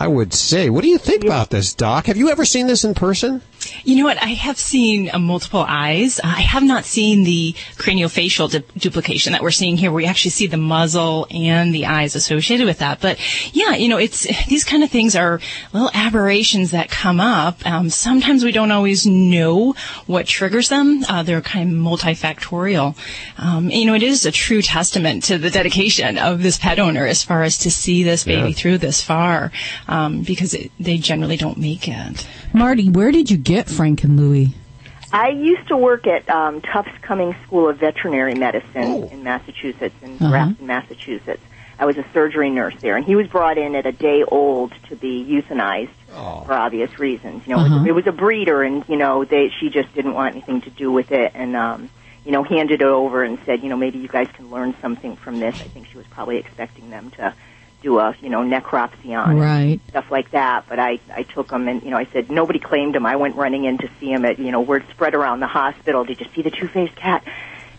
I 0.00 0.06
would 0.06 0.32
say. 0.32 0.70
What 0.70 0.82
do 0.84 0.88
you 0.88 0.96
think 0.98 1.24
about 1.24 1.50
this, 1.50 1.74
Doc? 1.74 2.06
Have 2.06 2.16
you 2.16 2.30
ever 2.30 2.44
seen 2.44 2.68
this 2.68 2.84
in 2.84 2.94
person? 2.94 3.42
You 3.82 3.96
know 3.96 4.04
what? 4.04 4.22
I 4.22 4.28
have 4.28 4.56
seen 4.56 5.10
uh, 5.12 5.18
multiple 5.18 5.64
eyes. 5.66 6.20
I 6.22 6.40
have 6.40 6.62
not 6.62 6.84
seen 6.84 7.24
the 7.24 7.54
craniofacial 7.76 8.48
du- 8.48 8.60
duplication 8.78 9.32
that 9.32 9.42
we're 9.42 9.50
seeing 9.50 9.76
here, 9.76 9.90
where 9.90 10.00
you 10.00 10.06
actually 10.06 10.30
see 10.30 10.46
the 10.46 10.56
muzzle 10.56 11.26
and 11.32 11.74
the 11.74 11.86
eyes 11.86 12.14
associated 12.14 12.66
with 12.66 12.78
that. 12.78 13.00
But 13.00 13.18
yeah, 13.52 13.72
you 13.74 13.88
know, 13.88 13.96
it's 13.98 14.22
these 14.46 14.62
kind 14.64 14.84
of 14.84 14.90
things 14.90 15.16
are 15.16 15.40
little 15.72 15.90
aberrations 15.92 16.70
that 16.70 16.88
come 16.90 17.18
up. 17.18 17.66
Um, 17.66 17.90
sometimes 17.90 18.44
we 18.44 18.52
don't 18.52 18.70
always 18.70 19.04
know 19.06 19.74
what 20.06 20.26
triggers 20.26 20.68
them. 20.68 21.02
Uh, 21.08 21.24
they're 21.24 21.40
kind 21.42 21.68
of 21.72 21.76
multifactorial. 21.76 22.96
Um, 23.38 23.70
you 23.70 23.86
know, 23.86 23.94
it 23.94 24.04
is 24.04 24.24
a 24.24 24.30
true 24.32 24.62
testament 24.62 25.24
to 25.24 25.38
the 25.38 25.50
dedication 25.50 26.16
of 26.18 26.42
this 26.42 26.58
pet 26.58 26.78
owner 26.78 27.04
as 27.06 27.24
far 27.24 27.42
as 27.42 27.58
to 27.58 27.70
see 27.72 28.04
this 28.04 28.22
baby 28.24 28.48
Yeah. 28.48 28.54
through 28.54 28.78
this 28.78 29.02
far, 29.02 29.50
um, 29.88 30.22
because 30.22 30.54
it, 30.54 30.70
they 30.78 30.98
generally 30.98 31.36
don't 31.36 31.58
make 31.58 31.88
it. 31.88 32.26
Marty, 32.52 32.88
where 32.90 33.10
did 33.12 33.30
you 33.30 33.36
get 33.36 33.68
Frank 33.68 34.04
and 34.04 34.16
Louie? 34.18 34.54
I 35.12 35.30
used 35.30 35.68
to 35.68 35.76
work 35.76 36.06
at 36.06 36.28
um, 36.28 36.60
Tufts 36.60 36.92
Cummings 37.00 37.36
School 37.46 37.68
of 37.68 37.78
Veterinary 37.78 38.34
Medicine 38.34 39.04
in 39.04 39.22
Massachusetts, 39.22 39.94
in 40.02 40.16
Uh-huh. 40.16 40.28
Grafton, 40.28 40.66
Massachusetts. 40.66 41.42
I 41.78 41.86
was 41.86 41.96
a 41.96 42.04
surgery 42.12 42.50
nurse 42.50 42.74
there, 42.80 42.96
and 42.96 43.06
he 43.06 43.14
was 43.14 43.28
brought 43.28 43.56
in 43.56 43.74
at 43.76 43.86
a 43.86 43.92
day 43.92 44.24
old 44.24 44.72
to 44.88 44.96
be 44.96 45.24
euthanized 45.24 45.90
for 46.08 46.52
obvious 46.52 46.98
reasons. 46.98 47.46
You 47.46 47.54
know, 47.54 47.60
it, 47.62 47.66
Uh-huh. 47.66 47.78
was, 47.78 47.86
it 47.86 47.92
was 47.92 48.06
a 48.06 48.12
breeder, 48.12 48.62
and 48.62 48.84
you 48.88 48.96
know, 48.96 49.24
they 49.24 49.48
she 49.60 49.70
just 49.70 49.94
didn't 49.94 50.12
want 50.14 50.34
anything 50.34 50.60
to 50.62 50.70
do 50.70 50.90
with 50.92 51.12
it, 51.12 51.32
and 51.34 51.54
um, 51.56 51.88
you 52.26 52.32
know, 52.32 52.42
handed 52.42 52.82
it 52.82 52.86
over 52.86 53.22
and 53.22 53.38
said, 53.46 53.62
you 53.62 53.68
know, 53.70 53.76
maybe 53.76 53.98
you 53.98 54.08
guys 54.08 54.28
can 54.34 54.50
learn 54.50 54.74
something 54.82 55.16
from 55.16 55.38
this. 55.40 55.54
I 55.54 55.68
think 55.68 55.86
she 55.88 55.96
was 55.96 56.06
probably 56.08 56.36
expecting 56.36 56.90
them 56.90 57.10
to 57.12 57.32
do 57.82 57.98
a 57.98 58.14
you 58.20 58.28
know 58.28 58.40
necropsy 58.42 59.10
on 59.16 59.36
Right. 59.38 59.80
stuff 59.90 60.10
like 60.10 60.30
that. 60.32 60.64
But 60.68 60.78
I, 60.78 61.00
I 61.14 61.22
took 61.22 61.50
him 61.50 61.68
and, 61.68 61.82
you 61.82 61.90
know, 61.90 61.96
I 61.96 62.06
said, 62.12 62.30
nobody 62.30 62.58
claimed 62.58 62.96
him. 62.96 63.06
I 63.06 63.16
went 63.16 63.36
running 63.36 63.64
in 63.64 63.78
to 63.78 63.88
see 64.00 64.10
him 64.10 64.24
at, 64.24 64.38
you 64.38 64.50
know, 64.50 64.60
word 64.60 64.84
spread 64.90 65.14
around 65.14 65.40
the 65.40 65.46
hospital. 65.46 66.04
Did 66.04 66.20
you 66.20 66.26
see 66.34 66.42
the 66.42 66.50
two-faced 66.50 66.96
cat? 66.96 67.24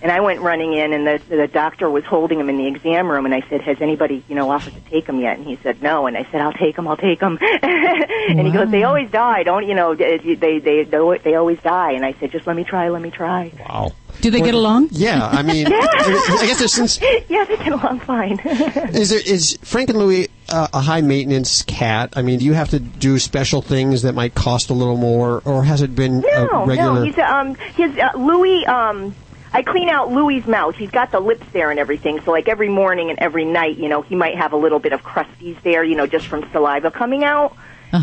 And 0.02 0.12
I 0.12 0.22
went 0.22 0.40
running 0.40 0.74
in 0.74 0.94
and 0.94 1.06
the, 1.06 1.22
the 1.28 1.48
doctor 1.48 1.90
was 1.90 2.06
holding 2.06 2.40
him 2.40 2.48
in 2.50 2.58
the 2.58 2.68
exam 2.68 3.10
room 3.12 3.26
and 3.26 3.36
I 3.36 3.42
said, 3.50 3.62
has 3.62 3.82
anybody, 3.82 4.24
you 4.30 4.36
know, 4.36 4.50
offered 4.50 4.74
to 4.74 4.82
take 4.90 5.06
him 5.08 5.20
yet? 5.20 5.38
And 5.38 5.46
he 5.46 5.58
said, 5.62 5.82
no. 5.82 6.08
And 6.08 6.16
I 6.18 6.24
said, 6.32 6.40
I'll 6.40 6.54
take 6.54 6.78
him, 6.78 6.88
I'll 6.88 6.96
take 6.96 7.20
him. 7.20 7.38
and 7.62 8.48
he 8.48 8.52
goes, 8.52 8.72
they 8.72 8.84
always 8.84 9.12
die, 9.12 9.44
don't, 9.44 9.68
you 9.68 9.76
know, 9.76 9.96
they, 9.96 10.18
they, 10.36 10.60
they, 10.60 10.84
they 10.86 11.36
always 11.36 11.60
die. 11.60 11.92
And 11.92 12.06
I 12.06 12.14
said, 12.14 12.32
just 12.32 12.48
let 12.48 12.56
me 12.56 12.64
try, 12.64 12.88
let 12.88 13.02
me 13.02 13.12
try. 13.12 13.52
Wow. 13.60 13.92
Do 14.22 14.32
they 14.32 14.42
get 14.42 14.54
along? 14.54 14.90
Yeah, 14.92 15.26
I 15.26 15.44
mean, 15.44 15.68
I 15.72 16.44
guess 16.46 16.60
there's 16.60 16.74
since 16.74 17.00
yeah, 17.30 17.46
they 17.46 17.56
get 17.58 17.72
along 17.72 18.02
fine. 18.02 18.40
is 18.40 19.12
there 19.12 19.20
is 19.26 19.58
Frank 19.62 19.90
and 19.90 19.98
Louie 20.00 20.28
uh, 20.50 20.68
a 20.74 20.82
high 20.82 21.00
maintenance 21.00 21.62
cat? 21.64 22.14
I 22.18 22.22
mean, 22.22 22.40
do 22.40 22.46
you 22.46 22.52
have 22.54 22.70
to 22.72 22.80
do 22.80 23.18
special 23.18 23.62
things 23.62 24.02
that 24.02 24.16
might 24.16 24.36
cost 24.36 24.72
a 24.72 24.74
little 24.74 24.98
more, 24.98 25.42
or 25.46 25.64
has 25.64 25.82
it 25.82 25.96
been 25.96 26.20
No, 26.20 26.50
a 26.50 26.66
regular? 26.66 26.94
no. 26.96 27.04
He's 27.06 27.18
um 27.18 27.56
his 27.56 27.98
uh, 27.98 28.18
Louie 28.18 28.66
um. 28.66 29.16
I 29.52 29.64
clean 29.64 29.90
out 29.90 30.12
Louie's 30.12 30.46
mouth. 30.46 30.76
He's 30.76 30.92
got 30.92 31.12
the 31.12 31.20
lips 31.20 31.46
there 31.54 31.72
and 31.72 31.80
everything. 31.80 32.22
So 32.22 32.32
like 32.32 32.48
every 32.48 32.70
morning 32.70 33.10
and 33.10 33.20
every 33.20 33.46
night, 33.46 33.78
you 33.78 33.90
know, 33.90 34.02
he 34.02 34.16
might 34.16 34.38
have 34.38 34.54
a 34.54 34.58
little 34.58 34.80
bit 34.80 34.94
of 34.94 35.02
crusties 35.02 35.62
there, 35.64 35.84
you 35.84 35.96
know, 35.96 36.06
just 36.08 36.28
from 36.28 36.50
saliva 36.52 36.92
coming 36.92 37.24
out. 37.24 37.56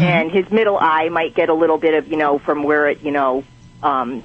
And 0.03 0.33
his 0.33 0.51
middle 0.51 0.77
eye 0.77 1.09
might 1.09 1.35
get 1.35 1.49
a 1.49 1.55
little 1.55 1.79
bit 1.79 1.95
of, 1.95 2.09
you 2.09 2.17
know, 2.17 2.39
from 2.39 2.65
where 2.65 2.89
it, 2.89 3.03
you 3.03 3.13
know, 3.13 3.45
um, 3.83 4.25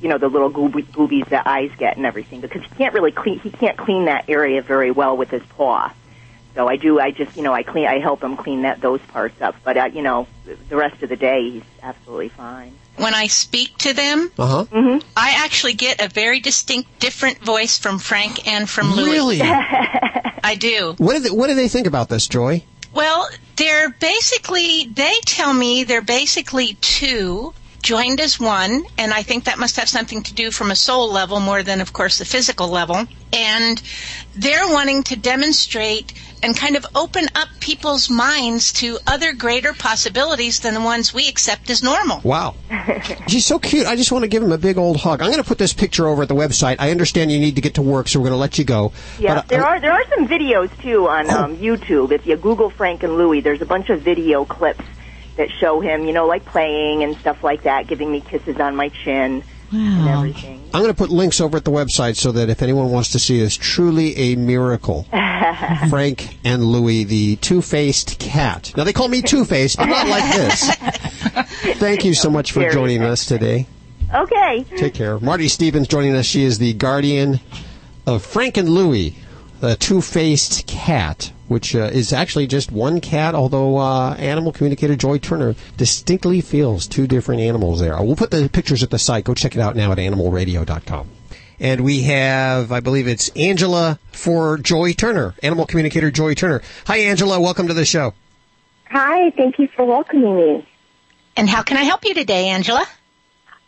you 0.00 0.08
know, 0.08 0.18
the 0.18 0.28
little 0.28 0.50
gooby, 0.50 0.84
goobies 0.84 1.28
that 1.30 1.46
eyes 1.46 1.70
get 1.78 1.96
and 1.96 2.06
everything 2.06 2.40
because 2.40 2.62
he 2.62 2.68
can't 2.76 2.94
really 2.94 3.12
clean, 3.12 3.40
he 3.40 3.50
can't 3.50 3.76
clean 3.76 4.04
that 4.04 4.28
area 4.28 4.62
very 4.62 4.90
well 4.90 5.16
with 5.16 5.30
his 5.30 5.42
paw. 5.56 5.92
So 6.54 6.68
I 6.68 6.76
do, 6.76 7.00
I 7.00 7.10
just, 7.12 7.36
you 7.36 7.42
know, 7.42 7.52
I 7.52 7.62
clean, 7.62 7.86
I 7.86 7.98
help 7.98 8.22
him 8.22 8.36
clean 8.36 8.62
that, 8.62 8.80
those 8.80 9.00
parts 9.00 9.40
up. 9.40 9.56
But, 9.64 9.76
uh, 9.76 9.84
you 9.92 10.02
know, 10.02 10.26
the 10.68 10.76
rest 10.76 11.02
of 11.02 11.08
the 11.08 11.16
day, 11.16 11.50
he's 11.50 11.62
absolutely 11.82 12.28
fine. 12.28 12.74
When 13.02 13.14
I 13.14 13.26
speak 13.26 13.76
to 13.78 13.92
them, 13.92 14.30
Uh 14.38 14.46
huh. 14.46 14.64
Mm-hmm. 14.70 15.08
I 15.16 15.34
actually 15.44 15.74
get 15.74 16.00
a 16.00 16.08
very 16.08 16.40
distinct, 16.40 17.00
different 17.00 17.38
voice 17.38 17.78
from 17.78 17.98
Frank 17.98 18.46
and 18.46 18.68
from 18.70 18.92
Louie. 18.94 19.10
Really? 19.10 19.40
I 20.44 20.56
do. 20.58 20.94
What 20.98 21.14
do 21.14 21.20
they, 21.20 21.30
what 21.30 21.48
do 21.48 21.54
they 21.54 21.68
think 21.68 21.86
about 21.86 22.08
this, 22.08 22.28
Joy? 22.28 22.62
Well, 22.94 23.28
they're 23.56 23.88
basically, 23.90 24.86
they 24.86 25.14
tell 25.24 25.52
me 25.52 25.84
they're 25.84 26.02
basically 26.02 26.74
two 26.80 27.54
joined 27.82 28.20
as 28.20 28.38
one, 28.38 28.84
and 28.96 29.12
I 29.12 29.22
think 29.22 29.44
that 29.44 29.58
must 29.58 29.76
have 29.76 29.88
something 29.88 30.22
to 30.22 30.34
do 30.34 30.50
from 30.50 30.70
a 30.70 30.76
soul 30.76 31.10
level 31.10 31.40
more 31.40 31.62
than, 31.64 31.80
of 31.80 31.92
course, 31.92 32.18
the 32.18 32.24
physical 32.24 32.68
level. 32.68 33.06
And 33.32 33.82
they're 34.36 34.68
wanting 34.68 35.02
to 35.04 35.16
demonstrate 35.16 36.12
and 36.42 36.56
kind 36.56 36.76
of 36.76 36.84
open 36.94 37.26
up 37.34 37.48
people's 37.60 38.10
minds 38.10 38.72
to 38.72 38.98
other 39.06 39.32
greater 39.32 39.72
possibilities 39.72 40.60
than 40.60 40.74
the 40.74 40.80
ones 40.80 41.14
we 41.14 41.28
accept 41.28 41.70
as 41.70 41.82
normal. 41.82 42.20
Wow. 42.24 42.56
He's 43.28 43.46
so 43.46 43.58
cute. 43.58 43.86
I 43.86 43.96
just 43.96 44.10
want 44.12 44.24
to 44.24 44.28
give 44.28 44.42
him 44.42 44.52
a 44.52 44.58
big 44.58 44.78
old 44.78 44.96
hug. 44.96 45.22
I'm 45.22 45.30
going 45.30 45.42
to 45.42 45.48
put 45.48 45.58
this 45.58 45.72
picture 45.72 46.06
over 46.06 46.22
at 46.22 46.28
the 46.28 46.34
website. 46.34 46.76
I 46.78 46.90
understand 46.90 47.30
you 47.30 47.38
need 47.38 47.56
to 47.56 47.62
get 47.62 47.74
to 47.74 47.82
work, 47.82 48.08
so 48.08 48.18
we're 48.18 48.28
going 48.28 48.36
to 48.36 48.40
let 48.40 48.58
you 48.58 48.64
go. 48.64 48.92
Yeah, 49.18 49.36
But, 49.36 49.44
uh, 49.44 49.48
there 49.48 49.64
are 49.64 49.80
there 49.80 49.92
are 49.92 50.04
some 50.08 50.26
videos 50.26 50.76
too 50.82 51.08
on 51.08 51.30
um, 51.30 51.56
YouTube. 51.56 52.12
If 52.12 52.26
you 52.26 52.36
Google 52.36 52.70
Frank 52.70 53.02
and 53.02 53.16
Louie, 53.16 53.40
there's 53.40 53.62
a 53.62 53.66
bunch 53.66 53.90
of 53.90 54.02
video 54.02 54.44
clips 54.44 54.84
that 55.36 55.48
show 55.50 55.80
him, 55.80 56.04
you 56.04 56.12
know, 56.12 56.26
like 56.26 56.44
playing 56.44 57.02
and 57.02 57.16
stuff 57.16 57.42
like 57.42 57.62
that, 57.62 57.86
giving 57.86 58.10
me 58.10 58.20
kisses 58.20 58.58
on 58.58 58.76
my 58.76 58.88
chin 58.88 59.42
everything. 59.74 60.62
I'm 60.74 60.82
going 60.82 60.92
to 60.92 60.96
put 60.96 61.10
links 61.10 61.40
over 61.40 61.56
at 61.56 61.64
the 61.64 61.70
website 61.70 62.16
so 62.16 62.32
that 62.32 62.48
if 62.48 62.62
anyone 62.62 62.90
wants 62.90 63.10
to 63.12 63.18
see 63.18 63.40
this, 63.40 63.56
truly 63.56 64.16
a 64.16 64.36
miracle. 64.36 65.06
Frank 65.90 66.38
and 66.44 66.64
Louie, 66.64 67.04
the 67.04 67.36
two-faced 67.36 68.18
cat. 68.18 68.72
Now 68.76 68.84
they 68.84 68.92
call 68.92 69.08
me 69.08 69.22
two-faced, 69.22 69.76
but 69.76 69.86
not 69.86 70.06
like 70.08 70.34
this. 70.34 70.74
Thank 71.78 72.04
you 72.04 72.14
so 72.14 72.30
much 72.30 72.52
for 72.52 72.68
joining 72.70 73.02
us 73.02 73.24
today. 73.24 73.66
Okay. 74.14 74.64
Take 74.76 74.94
care. 74.94 75.18
Marty 75.20 75.48
Stevens 75.48 75.88
joining 75.88 76.14
us. 76.14 76.26
She 76.26 76.44
is 76.44 76.58
the 76.58 76.74
guardian 76.74 77.40
of 78.06 78.24
Frank 78.24 78.56
and 78.56 78.68
Louie, 78.68 79.16
the 79.62 79.76
two-faced 79.76 80.66
cat, 80.66 81.30
which 81.46 81.76
uh, 81.76 81.82
is 81.84 82.12
actually 82.12 82.48
just 82.48 82.72
one 82.72 83.00
cat, 83.00 83.32
although 83.32 83.76
uh, 83.76 84.12
animal 84.14 84.50
communicator 84.50 84.96
Joy 84.96 85.18
Turner 85.18 85.54
distinctly 85.76 86.40
feels 86.40 86.88
two 86.88 87.06
different 87.06 87.42
animals 87.42 87.78
there. 87.78 87.96
We'll 88.02 88.16
put 88.16 88.32
the 88.32 88.50
pictures 88.52 88.82
at 88.82 88.90
the 88.90 88.98
site. 88.98 89.22
Go 89.22 89.34
check 89.34 89.54
it 89.54 89.60
out 89.60 89.76
now 89.76 89.92
at 89.92 89.98
animalradio.com. 89.98 91.08
And 91.60 91.82
we 91.82 92.02
have, 92.02 92.72
I 92.72 92.80
believe 92.80 93.06
it's 93.06 93.28
Angela 93.36 94.00
for 94.10 94.58
Joy 94.58 94.94
Turner, 94.94 95.36
animal 95.44 95.64
communicator 95.64 96.10
Joy 96.10 96.34
Turner. 96.34 96.60
Hi, 96.88 96.96
Angela. 96.96 97.38
Welcome 97.38 97.68
to 97.68 97.74
the 97.74 97.84
show. 97.84 98.14
Hi, 98.90 99.30
thank 99.30 99.60
you 99.60 99.68
for 99.76 99.84
welcoming 99.84 100.34
me. 100.34 100.68
And 101.36 101.48
how 101.48 101.62
can 101.62 101.76
I 101.76 101.84
help 101.84 102.04
you 102.04 102.14
today, 102.14 102.48
Angela? 102.48 102.84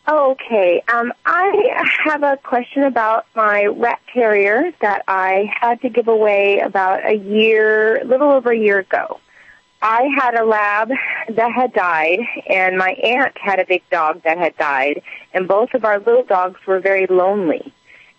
Okay, 0.07 0.83
um, 0.93 1.15
I 1.25 1.87
have 2.05 2.23
a 2.23 2.37
question 2.37 2.83
about 2.83 3.25
my 3.35 3.65
rat 3.65 4.01
terrier 4.13 4.71
that 4.83 5.03
I 5.09 5.51
had 5.59 5.81
to 5.81 5.89
give 5.89 6.09
away 6.09 6.59
about 6.59 7.11
a 7.11 7.15
year, 7.15 8.03
a 8.03 8.05
little 8.05 8.31
over 8.31 8.53
a 8.53 8.59
year 8.59 8.81
ago. 8.81 9.19
I 9.81 10.11
had 10.15 10.35
a 10.35 10.45
lab 10.45 10.91
that 11.31 11.53
had 11.53 11.73
died, 11.73 12.19
and 12.47 12.77
my 12.77 12.91
aunt 12.91 13.39
had 13.39 13.61
a 13.61 13.65
big 13.65 13.83
dog 13.89 14.23
that 14.25 14.37
had 14.37 14.55
died, 14.59 15.01
and 15.33 15.49
both 15.49 15.73
of 15.73 15.87
our 15.87 15.99
little 15.99 16.25
dogs 16.25 16.61
were 16.67 16.81
very 16.81 17.07
lonely. 17.07 17.73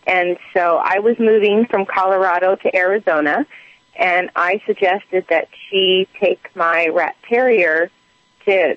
And 0.08 0.38
so 0.56 0.78
I 0.84 1.00
was 1.00 1.20
moving 1.20 1.66
from 1.66 1.86
Colorado 1.86 2.56
to 2.56 2.76
Arizona, 2.76 3.46
and 3.96 4.32
I 4.36 4.60
suggested 4.66 5.26
that 5.30 5.50
she 5.70 6.08
take 6.20 6.56
my 6.56 6.88
rat 6.88 7.16
terrier 7.30 7.92
to 8.46 8.76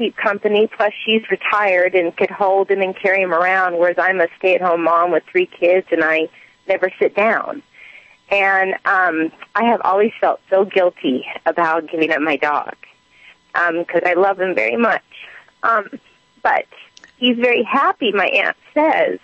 keep 0.00 0.16
company. 0.16 0.66
Plus, 0.66 0.92
she's 1.04 1.22
retired 1.30 1.94
and 1.94 2.16
could 2.16 2.30
hold 2.30 2.70
him 2.70 2.80
and 2.80 2.96
carry 2.96 3.20
him 3.20 3.34
around, 3.34 3.76
whereas 3.78 3.96
I'm 3.98 4.18
a 4.18 4.28
stay-at-home 4.38 4.82
mom 4.82 5.12
with 5.12 5.24
three 5.30 5.44
kids 5.44 5.86
and 5.90 6.02
I 6.02 6.28
never 6.66 6.90
sit 6.98 7.14
down. 7.14 7.62
And 8.30 8.74
um, 8.86 9.30
I 9.54 9.64
have 9.64 9.82
always 9.84 10.12
felt 10.18 10.40
so 10.48 10.64
guilty 10.64 11.26
about 11.44 11.90
giving 11.90 12.12
up 12.12 12.22
my 12.22 12.36
dog 12.36 12.76
because 13.52 14.02
I 14.06 14.14
love 14.14 14.40
him 14.40 14.54
very 14.54 14.76
much. 14.76 15.02
Um, 15.62 15.88
but 16.42 16.66
he's 17.18 17.36
very 17.36 17.62
happy, 17.62 18.12
my 18.12 18.26
aunt 18.26 18.56
says. 18.72 19.18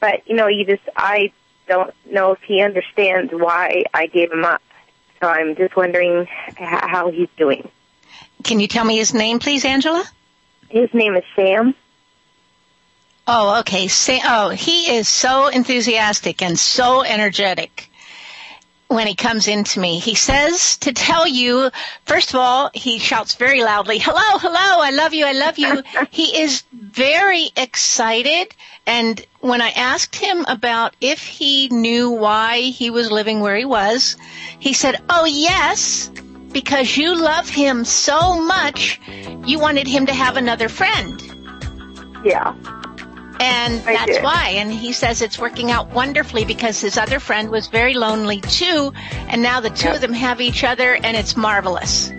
But 0.00 0.26
you 0.26 0.36
know, 0.36 0.46
you 0.46 0.64
just 0.64 0.88
I 0.96 1.32
don't 1.66 1.92
know 2.10 2.32
if 2.32 2.40
he 2.42 2.62
understands 2.62 3.32
why 3.32 3.84
I 3.92 4.06
gave 4.06 4.32
him 4.32 4.44
up. 4.44 4.62
So 5.20 5.28
I'm 5.28 5.56
just 5.56 5.76
wondering 5.76 6.26
how 6.56 7.10
he's 7.10 7.28
doing. 7.36 7.68
Can 8.44 8.60
you 8.60 8.68
tell 8.68 8.84
me 8.84 8.96
his 8.96 9.14
name, 9.14 9.38
please, 9.38 9.64
Angela? 9.64 10.04
His 10.68 10.92
name 10.92 11.16
is 11.16 11.24
Sam. 11.34 11.74
Oh, 13.26 13.60
okay. 13.60 13.88
Say, 13.88 14.20
oh, 14.22 14.50
he 14.50 14.96
is 14.96 15.08
so 15.08 15.46
enthusiastic 15.48 16.42
and 16.42 16.58
so 16.58 17.02
energetic 17.02 17.90
when 18.88 19.06
he 19.06 19.14
comes 19.14 19.48
into 19.48 19.80
me. 19.80 19.98
He 19.98 20.14
says 20.14 20.76
to 20.78 20.92
tell 20.92 21.26
you, 21.26 21.70
first 22.04 22.30
of 22.30 22.36
all, 22.36 22.70
he 22.74 22.98
shouts 22.98 23.34
very 23.34 23.64
loudly, 23.64 23.98
hello, 23.98 24.38
hello, 24.38 24.82
I 24.82 24.90
love 24.90 25.14
you, 25.14 25.24
I 25.24 25.32
love 25.32 25.58
you. 25.58 25.82
he 26.10 26.42
is 26.42 26.64
very 26.72 27.48
excited. 27.56 28.54
And 28.86 29.24
when 29.40 29.62
I 29.62 29.70
asked 29.70 30.16
him 30.16 30.44
about 30.46 30.94
if 31.00 31.26
he 31.26 31.68
knew 31.70 32.10
why 32.10 32.60
he 32.60 32.90
was 32.90 33.10
living 33.10 33.40
where 33.40 33.56
he 33.56 33.64
was, 33.64 34.16
he 34.58 34.74
said, 34.74 35.00
oh 35.08 35.24
yes, 35.24 36.10
because 36.54 36.96
you 36.96 37.20
love 37.20 37.48
him 37.48 37.84
so 37.84 38.40
much, 38.40 38.98
you 39.44 39.58
wanted 39.58 39.86
him 39.86 40.06
to 40.06 40.14
have 40.14 40.38
another 40.38 40.70
friend. 40.70 41.20
Yeah. 42.24 42.54
And 43.40 43.80
I 43.86 43.94
that's 43.94 44.12
did. 44.12 44.22
why. 44.22 44.54
And 44.56 44.72
he 44.72 44.92
says 44.92 45.20
it's 45.20 45.38
working 45.38 45.70
out 45.70 45.90
wonderfully 45.90 46.44
because 46.46 46.80
his 46.80 46.96
other 46.96 47.20
friend 47.20 47.50
was 47.50 47.66
very 47.66 47.92
lonely 47.92 48.40
too. 48.40 48.92
And 49.28 49.42
now 49.42 49.60
the 49.60 49.70
two 49.70 49.90
of 49.90 50.00
them 50.00 50.12
have 50.14 50.40
each 50.40 50.64
other 50.64 50.94
and 50.94 51.16
it's 51.16 51.36
marvelous. 51.36 52.10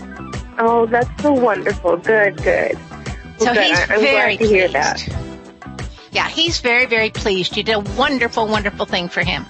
Oh, 0.60 0.86
that's 0.86 1.10
so 1.24 1.32
wonderful. 1.32 1.98
Good, 1.98 2.38
good. 2.44 2.78
So 3.40 3.54
good. 3.54 3.64
he's 3.64 3.80
I'm 3.80 4.00
very 4.02 4.38
glad 4.38 4.46
to 4.46 4.54
hear 4.54 4.70
pleased. 4.70 4.74
that. 4.74 5.26
Yeah, 6.12 6.28
he's 6.30 6.60
very, 6.60 6.86
very 6.86 7.10
pleased. 7.10 7.58
You 7.58 7.64
did 7.64 7.76
a 7.76 7.80
wonderful, 7.80 8.48
wonderful 8.48 8.86
thing 8.86 9.10
for 9.10 9.24
him. 9.24 9.46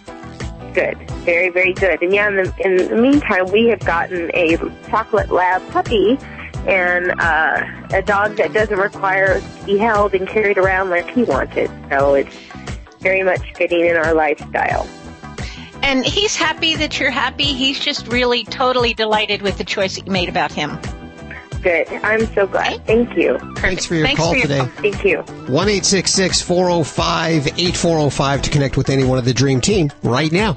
Good. 0.76 0.98
Very, 1.24 1.48
very 1.48 1.72
good. 1.72 2.02
And 2.02 2.14
yeah, 2.14 2.28
in 2.28 2.36
the, 2.36 2.54
in 2.60 2.90
the 2.90 2.98
meantime, 2.98 3.50
we 3.50 3.68
have 3.68 3.80
gotten 3.80 4.30
a 4.34 4.58
chocolate 4.90 5.32
lab 5.32 5.66
puppy 5.70 6.20
and 6.68 7.14
uh, 7.22 7.64
a 7.94 8.02
dog 8.02 8.36
that 8.36 8.52
doesn't 8.52 8.78
require 8.78 9.40
to 9.40 9.66
be 9.66 9.78
held 9.78 10.14
and 10.14 10.28
carried 10.28 10.58
around 10.58 10.90
like 10.90 11.10
he 11.12 11.24
wanted. 11.24 11.72
So 11.90 12.16
it's 12.16 12.36
very 13.00 13.24
much 13.24 13.54
fitting 13.56 13.86
in 13.86 13.96
our 13.96 14.14
lifestyle. 14.14 14.86
And 15.82 16.06
he's 16.06 16.36
happy 16.36 16.76
that 16.76 17.00
you're 17.00 17.10
happy. 17.10 17.46
He's 17.46 17.80
just 17.80 18.10
really 18.10 18.44
totally 18.44 18.94
delighted 18.94 19.44
with 19.44 19.58
the 19.58 19.64
choice 19.64 19.96
that 19.96 20.06
you 20.08 20.12
made 20.12 20.28
about 20.28 20.52
him. 20.52 20.78
Good. 21.66 21.88
I'm 22.04 22.28
so 22.36 22.46
glad. 22.46 22.86
Thank 22.86 23.18
you. 23.18 23.40
Thanks 23.56 23.88
for 23.88 23.96
your 23.96 24.06
Thanks 24.06 24.22
call 24.22 24.34
for 24.34 24.38
your 24.38 24.48
today. 24.48 24.60
call. 24.60 24.68
Thank 24.68 25.04
you. 25.04 25.18
1 25.52 25.68
405 25.68 27.48
8405 27.48 28.42
to 28.44 28.50
connect 28.52 28.78
with 28.78 28.92
anyone 28.92 29.18
of 29.18 29.26
the 29.26 29.34
Dream 29.34 29.62
Team 29.62 29.92
right 30.04 30.32
now. 30.32 30.54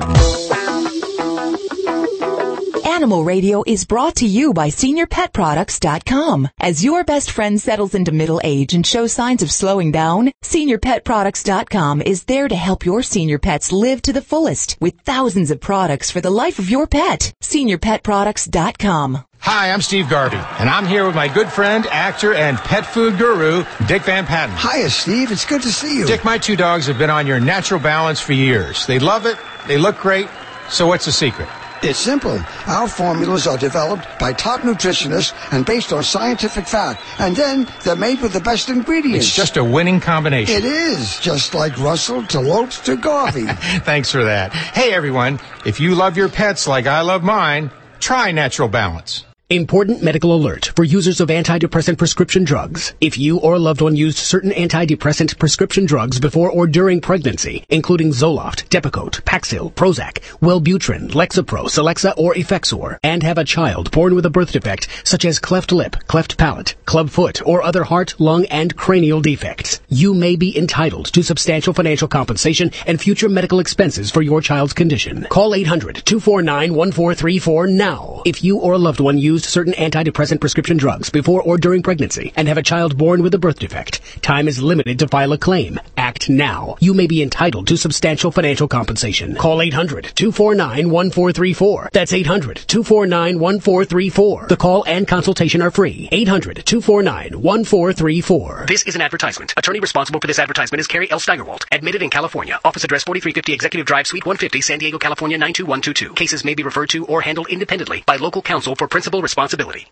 Animal 2.84 3.24
Radio 3.24 3.62
is 3.66 3.86
brought 3.86 4.16
to 4.16 4.26
you 4.26 4.52
by 4.52 4.68
SeniorPetProducts.com. 4.68 6.48
As 6.60 6.84
your 6.84 7.04
best 7.04 7.30
friend 7.30 7.58
settles 7.58 7.94
into 7.94 8.12
middle 8.12 8.40
age 8.44 8.74
and 8.74 8.86
shows 8.86 9.14
signs 9.14 9.42
of 9.42 9.50
slowing 9.50 9.90
down, 9.90 10.32
SeniorPetProducts.com 10.42 12.02
is 12.02 12.24
there 12.24 12.48
to 12.48 12.56
help 12.56 12.84
your 12.84 13.02
senior 13.02 13.38
pets 13.38 13.72
live 13.72 14.02
to 14.02 14.12
the 14.12 14.20
fullest 14.20 14.76
with 14.78 15.00
thousands 15.06 15.50
of 15.50 15.58
products 15.60 16.10
for 16.10 16.20
the 16.20 16.28
life 16.28 16.58
of 16.58 16.68
your 16.68 16.86
pet. 16.86 17.32
SeniorPetProducts.com. 17.40 19.24
Hi, 19.50 19.70
I'm 19.70 19.80
Steve 19.80 20.10
Garvey, 20.10 20.36
and 20.36 20.68
I'm 20.68 20.84
here 20.84 21.06
with 21.06 21.14
my 21.14 21.26
good 21.26 21.50
friend, 21.50 21.86
actor, 21.86 22.34
and 22.34 22.58
pet 22.58 22.84
food 22.84 23.16
guru, 23.16 23.64
Dick 23.86 24.02
Van 24.02 24.26
Patten. 24.26 24.54
Hiya, 24.54 24.90
Steve. 24.90 25.32
It's 25.32 25.46
good 25.46 25.62
to 25.62 25.72
see 25.72 25.96
you. 25.96 26.04
Dick, 26.04 26.22
my 26.22 26.36
two 26.36 26.54
dogs 26.54 26.86
have 26.86 26.98
been 26.98 27.08
on 27.08 27.26
your 27.26 27.40
natural 27.40 27.80
balance 27.80 28.20
for 28.20 28.34
years. 28.34 28.86
They 28.86 28.98
love 28.98 29.24
it, 29.24 29.38
they 29.66 29.78
look 29.78 29.96
great. 29.96 30.28
So, 30.68 30.86
what's 30.86 31.06
the 31.06 31.12
secret? 31.12 31.48
It's 31.82 31.98
simple. 31.98 32.38
Our 32.66 32.88
formulas 32.88 33.46
are 33.46 33.56
developed 33.56 34.06
by 34.18 34.34
top 34.34 34.60
nutritionists 34.60 35.32
and 35.50 35.64
based 35.64 35.94
on 35.94 36.02
scientific 36.02 36.66
fact. 36.66 37.00
And 37.18 37.34
then 37.34 37.66
they're 37.84 37.96
made 37.96 38.20
with 38.20 38.34
the 38.34 38.40
best 38.40 38.68
ingredients. 38.68 39.28
It's 39.28 39.34
just 39.34 39.56
a 39.56 39.64
winning 39.64 40.00
combination. 40.00 40.56
It 40.56 40.66
is, 40.66 41.18
just 41.20 41.54
like 41.54 41.78
Russell 41.78 42.22
to 42.26 42.40
Lopes 42.40 42.80
to 42.80 42.96
Garvey. 42.96 43.46
Thanks 43.78 44.12
for 44.12 44.24
that. 44.24 44.52
Hey, 44.52 44.92
everyone, 44.92 45.40
if 45.64 45.80
you 45.80 45.94
love 45.94 46.18
your 46.18 46.28
pets 46.28 46.68
like 46.68 46.86
I 46.86 47.00
love 47.00 47.22
mine, 47.22 47.70
try 47.98 48.30
Natural 48.30 48.68
Balance. 48.68 49.24
Important 49.50 50.02
medical 50.02 50.34
alert 50.34 50.72
for 50.76 50.84
users 50.84 51.22
of 51.22 51.30
antidepressant 51.30 51.96
prescription 51.96 52.44
drugs. 52.44 52.92
If 53.00 53.16
you 53.16 53.38
or 53.38 53.54
a 53.54 53.58
loved 53.58 53.80
one 53.80 53.96
used 53.96 54.18
certain 54.18 54.50
antidepressant 54.50 55.38
prescription 55.38 55.86
drugs 55.86 56.20
before 56.20 56.50
or 56.50 56.66
during 56.66 57.00
pregnancy, 57.00 57.64
including 57.70 58.10
Zoloft, 58.10 58.68
Depakote, 58.68 59.22
Paxil, 59.22 59.72
Prozac, 59.72 60.18
Wellbutrin, 60.42 61.12
Lexapro, 61.12 61.64
Celexa, 61.64 62.12
or 62.18 62.34
Effexor, 62.34 62.98
and 63.02 63.22
have 63.22 63.38
a 63.38 63.44
child 63.44 63.90
born 63.90 64.14
with 64.14 64.26
a 64.26 64.30
birth 64.30 64.52
defect 64.52 64.86
such 65.02 65.24
as 65.24 65.38
cleft 65.38 65.72
lip, 65.72 65.96
cleft 66.06 66.36
palate, 66.36 66.74
club 66.84 67.08
foot, 67.08 67.40
or 67.46 67.62
other 67.62 67.84
heart, 67.84 68.16
lung, 68.18 68.44
and 68.50 68.76
cranial 68.76 69.22
defects, 69.22 69.80
you 69.88 70.12
may 70.12 70.36
be 70.36 70.58
entitled 70.58 71.06
to 71.06 71.22
substantial 71.22 71.72
financial 71.72 72.06
compensation 72.06 72.70
and 72.86 73.00
future 73.00 73.30
medical 73.30 73.60
expenses 73.60 74.10
for 74.10 74.20
your 74.20 74.42
child's 74.42 74.74
condition. 74.74 75.26
Call 75.30 75.52
800-249-1434 75.52 77.72
now 77.72 78.20
if 78.26 78.44
you 78.44 78.58
or 78.58 78.74
a 78.74 78.78
loved 78.78 79.00
one 79.00 79.16
used 79.16 79.37
certain 79.44 79.74
antidepressant 79.74 80.40
prescription 80.40 80.76
drugs 80.76 81.10
before 81.10 81.42
or 81.42 81.58
during 81.58 81.82
pregnancy 81.82 82.32
and 82.36 82.46
have 82.48 82.58
a 82.58 82.62
child 82.62 82.96
born 82.96 83.22
with 83.22 83.34
a 83.34 83.38
birth 83.38 83.58
defect. 83.58 84.00
Time 84.22 84.48
is 84.48 84.62
limited 84.62 84.98
to 84.98 85.08
file 85.08 85.32
a 85.32 85.38
claim. 85.38 85.78
Act 85.96 86.28
now. 86.30 86.76
You 86.80 86.94
may 86.94 87.06
be 87.06 87.22
entitled 87.22 87.66
to 87.68 87.76
substantial 87.76 88.30
financial 88.30 88.68
compensation. 88.68 89.34
Call 89.36 89.58
800-249-1434. 89.58 91.90
That's 91.92 92.12
800-249-1434. 92.12 94.48
The 94.48 94.56
call 94.56 94.84
and 94.86 95.06
consultation 95.06 95.60
are 95.62 95.70
free. 95.70 96.08
800-249-1434. 96.12 98.66
This 98.66 98.82
is 98.84 98.94
an 98.94 99.02
advertisement. 99.02 99.54
Attorney 99.56 99.80
responsible 99.80 100.20
for 100.20 100.26
this 100.26 100.38
advertisement 100.38 100.80
is 100.80 100.86
Carrie 100.86 101.10
L. 101.10 101.20
Steigerwald. 101.20 101.64
Admitted 101.72 102.02
in 102.02 102.10
California. 102.10 102.60
Office 102.64 102.84
address 102.84 103.04
4350 103.04 103.52
Executive 103.52 103.86
Drive, 103.86 104.06
Suite 104.06 104.26
150, 104.26 104.60
San 104.60 104.78
Diego, 104.78 104.98
California 104.98 105.38
92122. 105.38 106.14
Cases 106.14 106.44
may 106.44 106.54
be 106.54 106.62
referred 106.62 106.90
to 106.90 107.06
or 107.06 107.20
handled 107.20 107.48
independently 107.48 108.02
by 108.06 108.16
local 108.16 108.42
counsel 108.42 108.74
for 108.74 108.88
principal 108.88 109.22
responsibility. 109.28 109.86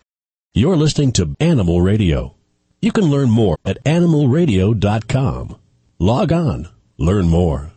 You're 0.55 0.75
listening 0.75 1.11
to 1.13 1.35
Animal 1.39 1.79
Radio. 1.81 2.33
You 2.81 2.91
can 2.91 3.05
learn 3.05 3.29
more 3.29 3.57
at 3.63 3.83
animalradio.com. 3.83 5.55
Log 5.99 6.31
on. 6.31 6.69
Learn 6.97 7.27
more. 7.27 7.71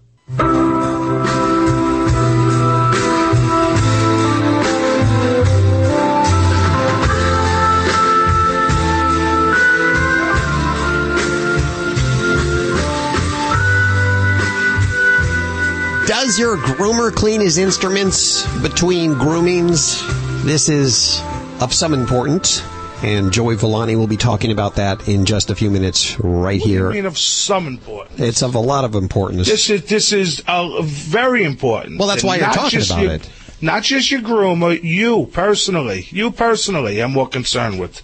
Does 16.07 16.39
your 16.39 16.57
groomer 16.57 17.15
clean 17.15 17.43
his 17.43 17.59
instruments 17.59 18.47
between 18.63 19.15
groomings? 19.15 20.03
This 20.45 20.71
is 20.71 21.21
of 21.61 21.73
some 21.73 21.93
importance, 21.95 22.63
and 23.03 23.33
Joey 23.33 23.57
Villani 23.57 23.97
will 23.97 24.07
be 24.07 24.17
talking 24.17 24.51
about 24.53 24.77
that 24.77 25.09
in 25.09 25.25
just 25.25 25.51
a 25.51 25.55
few 25.55 25.71
minutes 25.71 26.19
right 26.21 26.61
I 26.61 26.65
here. 26.65 26.91
mean, 26.91 27.07
of 27.07 27.17
some 27.19 27.67
importance. 27.67 28.21
It's 28.21 28.43
of 28.43 28.55
a 28.55 28.61
lot 28.61 28.85
of 28.85 28.95
importance. 28.95 29.47
This 29.49 29.71
is 29.71 29.85
this 29.85 30.13
is 30.13 30.43
uh, 30.47 30.83
very 30.83 31.45
important. 31.45 31.99
Well, 31.99 32.09
that's 32.09 32.23
And 32.23 32.29
why 32.29 32.37
you're 32.37 32.51
talking 32.53 32.83
about 32.83 33.03
your- 33.03 33.13
it. 33.13 33.31
Not 33.63 33.83
just 33.83 34.11
your 34.11 34.23
groomer, 34.23 34.83
you 34.83 35.27
personally, 35.33 36.07
you 36.11 36.31
personally, 36.31 37.01
I'm 37.03 37.13
more 37.13 37.29
concerned 37.29 37.79
with. 37.79 38.03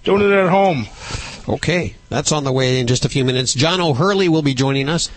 Doing 0.04 0.22
it 0.22 0.30
at 0.32 0.48
home. 0.48 0.86
Okay, 1.46 1.94
that's 2.08 2.32
on 2.32 2.44
the 2.44 2.52
way 2.52 2.80
in 2.80 2.86
just 2.86 3.04
a 3.04 3.08
few 3.10 3.22
minutes. 3.22 3.52
John 3.52 3.82
O'Hurley 3.82 4.30
will 4.30 4.40
be 4.40 4.54
joining 4.54 4.88
us 4.88 5.10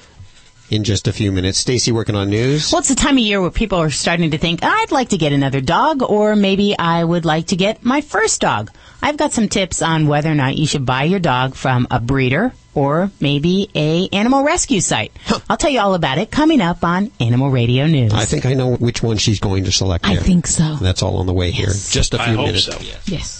in 0.70 0.84
just 0.84 1.08
a 1.08 1.14
few 1.14 1.32
minutes. 1.32 1.58
Stacy 1.58 1.92
working 1.92 2.16
on 2.16 2.30
news. 2.30 2.72
Well, 2.72 2.80
it's 2.80 2.90
the 2.90 2.96
time 2.96 3.18
of 3.18 3.24
year 3.24 3.42
where 3.42 3.52
people 3.52 3.80
are 3.80 3.90
starting 3.90 4.32
to 4.32 4.38
think, 4.38 4.60
I'd 4.64 4.92
like 4.92 5.10
to 5.10 5.18
get 5.18 5.34
another 5.34 5.62
dog, 5.62 6.02
or 6.02 6.36
maybe 6.36 6.78
I 6.78 7.04
would 7.04 7.26
like 7.26 7.48
to 7.48 7.56
get 7.56 7.84
my 7.84 8.02
first 8.02 8.42
dog. 8.42 8.72
I've 9.02 9.18
got 9.18 9.34
some 9.34 9.48
tips 9.48 9.82
on 9.82 10.08
whether 10.08 10.32
or 10.32 10.36
not 10.36 10.58
you 10.58 10.68
should 10.68 10.86
buy 10.86 11.04
your 11.04 11.20
dog 11.20 11.56
from 11.56 11.88
a 11.92 12.00
breeder 12.00 12.54
or 12.74 13.12
maybe 13.20 13.70
a 13.76 14.08
animal 14.10 14.44
rescue 14.44 14.82
site. 14.82 15.12
I'll 15.50 15.58
tell 15.58 15.72
you 15.72 15.80
all 15.80 15.96
about 15.96 16.18
it 16.20 16.30
coming 16.30 16.62
up 16.62 16.84
on 16.84 17.12
Animal 17.20 17.50
Radio 17.50 17.88
News. 17.88 18.14
I 18.14 18.26
think 18.26 18.46
I 18.46 18.54
know 18.54 18.76
which 18.76 19.02
one 19.02 19.18
she's 19.18 19.40
going 19.40 19.64
to 19.66 19.72
select. 19.72 20.06
I 20.06 20.16
think 20.16 20.46
so. 20.48 20.76
That's 20.76 21.02
all 21.02 21.18
on 21.18 21.26
the 21.26 21.34
way 21.34 21.52
here. 21.52 21.70
Just 21.70 22.14
a 22.14 22.20
few 22.20 22.36
hope 22.36 22.46
minutes. 22.48 22.66
so. 22.66 22.78
Yes. 23.06 23.40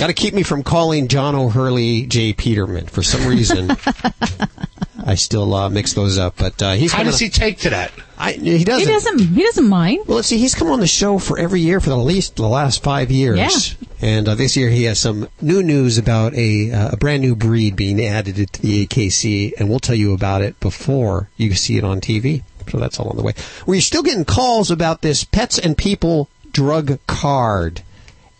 Got 0.00 0.06
to 0.06 0.14
keep 0.14 0.32
me 0.32 0.44
from 0.44 0.62
calling 0.62 1.08
John 1.08 1.34
O'Hurley 1.34 2.06
J. 2.06 2.32
Peterman. 2.32 2.86
For 2.86 3.02
some 3.02 3.26
reason, 3.26 3.70
I 5.04 5.14
still 5.14 5.52
uh, 5.52 5.68
mix 5.68 5.92
those 5.92 6.16
up. 6.16 6.38
But 6.38 6.62
uh, 6.62 6.72
he's 6.72 6.90
How 6.90 7.00
coming 7.00 7.10
does 7.10 7.20
he 7.20 7.28
take 7.28 7.58
to 7.58 7.70
that? 7.70 7.92
I, 8.16 8.32
he 8.32 8.64
doesn't. 8.64 8.86
He 8.86 8.90
doesn't. 8.90 9.18
He 9.18 9.42
doesn't 9.42 9.68
mind. 9.68 10.04
Well, 10.06 10.16
let's 10.16 10.28
see. 10.28 10.38
He's 10.38 10.54
come 10.54 10.68
on 10.68 10.80
the 10.80 10.86
show 10.86 11.18
for 11.18 11.38
every 11.38 11.60
year 11.60 11.80
for 11.80 11.90
at 11.90 11.96
least 11.96 12.36
the 12.36 12.48
last 12.48 12.82
five 12.82 13.10
years. 13.10 13.76
Yeah. 13.78 13.88
And 14.00 14.26
uh, 14.26 14.36
this 14.36 14.56
year 14.56 14.70
he 14.70 14.84
has 14.84 14.98
some 14.98 15.28
new 15.42 15.62
news 15.62 15.98
about 15.98 16.32
a, 16.32 16.72
uh, 16.72 16.92
a 16.92 16.96
brand 16.96 17.20
new 17.20 17.36
breed 17.36 17.76
being 17.76 18.02
added 18.02 18.36
to 18.36 18.62
the 18.62 18.86
AKC, 18.86 19.52
and 19.58 19.68
we'll 19.68 19.80
tell 19.80 19.94
you 19.94 20.14
about 20.14 20.40
it 20.40 20.58
before 20.60 21.28
you 21.36 21.52
see 21.52 21.76
it 21.76 21.84
on 21.84 22.00
TV. 22.00 22.42
So 22.70 22.78
that's 22.78 22.98
all 22.98 23.10
on 23.10 23.18
the 23.18 23.22
way. 23.22 23.34
We're 23.66 23.82
still 23.82 24.02
getting 24.02 24.24
calls 24.24 24.70
about 24.70 25.02
this 25.02 25.24
pets 25.24 25.58
and 25.58 25.76
people 25.76 26.30
Drug 26.52 26.98
Card. 27.06 27.82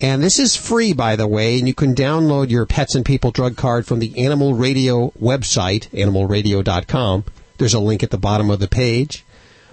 And 0.01 0.23
this 0.23 0.39
is 0.39 0.57
free, 0.57 0.95
by 0.95 1.15
the 1.17 1.27
way, 1.27 1.59
and 1.59 1.69
you 1.69 1.75
can 1.75 1.95
download 1.95 2.49
your 2.49 2.65
Pets 2.65 2.95
and 2.95 3.05
People 3.05 3.31
drug 3.31 3.57
card 3.57 3.87
from 3.87 3.99
the 3.99 4.25
Animal 4.25 4.55
Radio 4.55 5.11
website, 5.21 5.91
animalradio.com. 5.91 7.25
There's 7.59 7.75
a 7.75 7.81
link 7.81 8.03
at 8.03 8.11
the 8.11 8.17
bottom 8.17 8.51
of 8.51 8.61
the 8.61 8.69
page. 8.69 9.25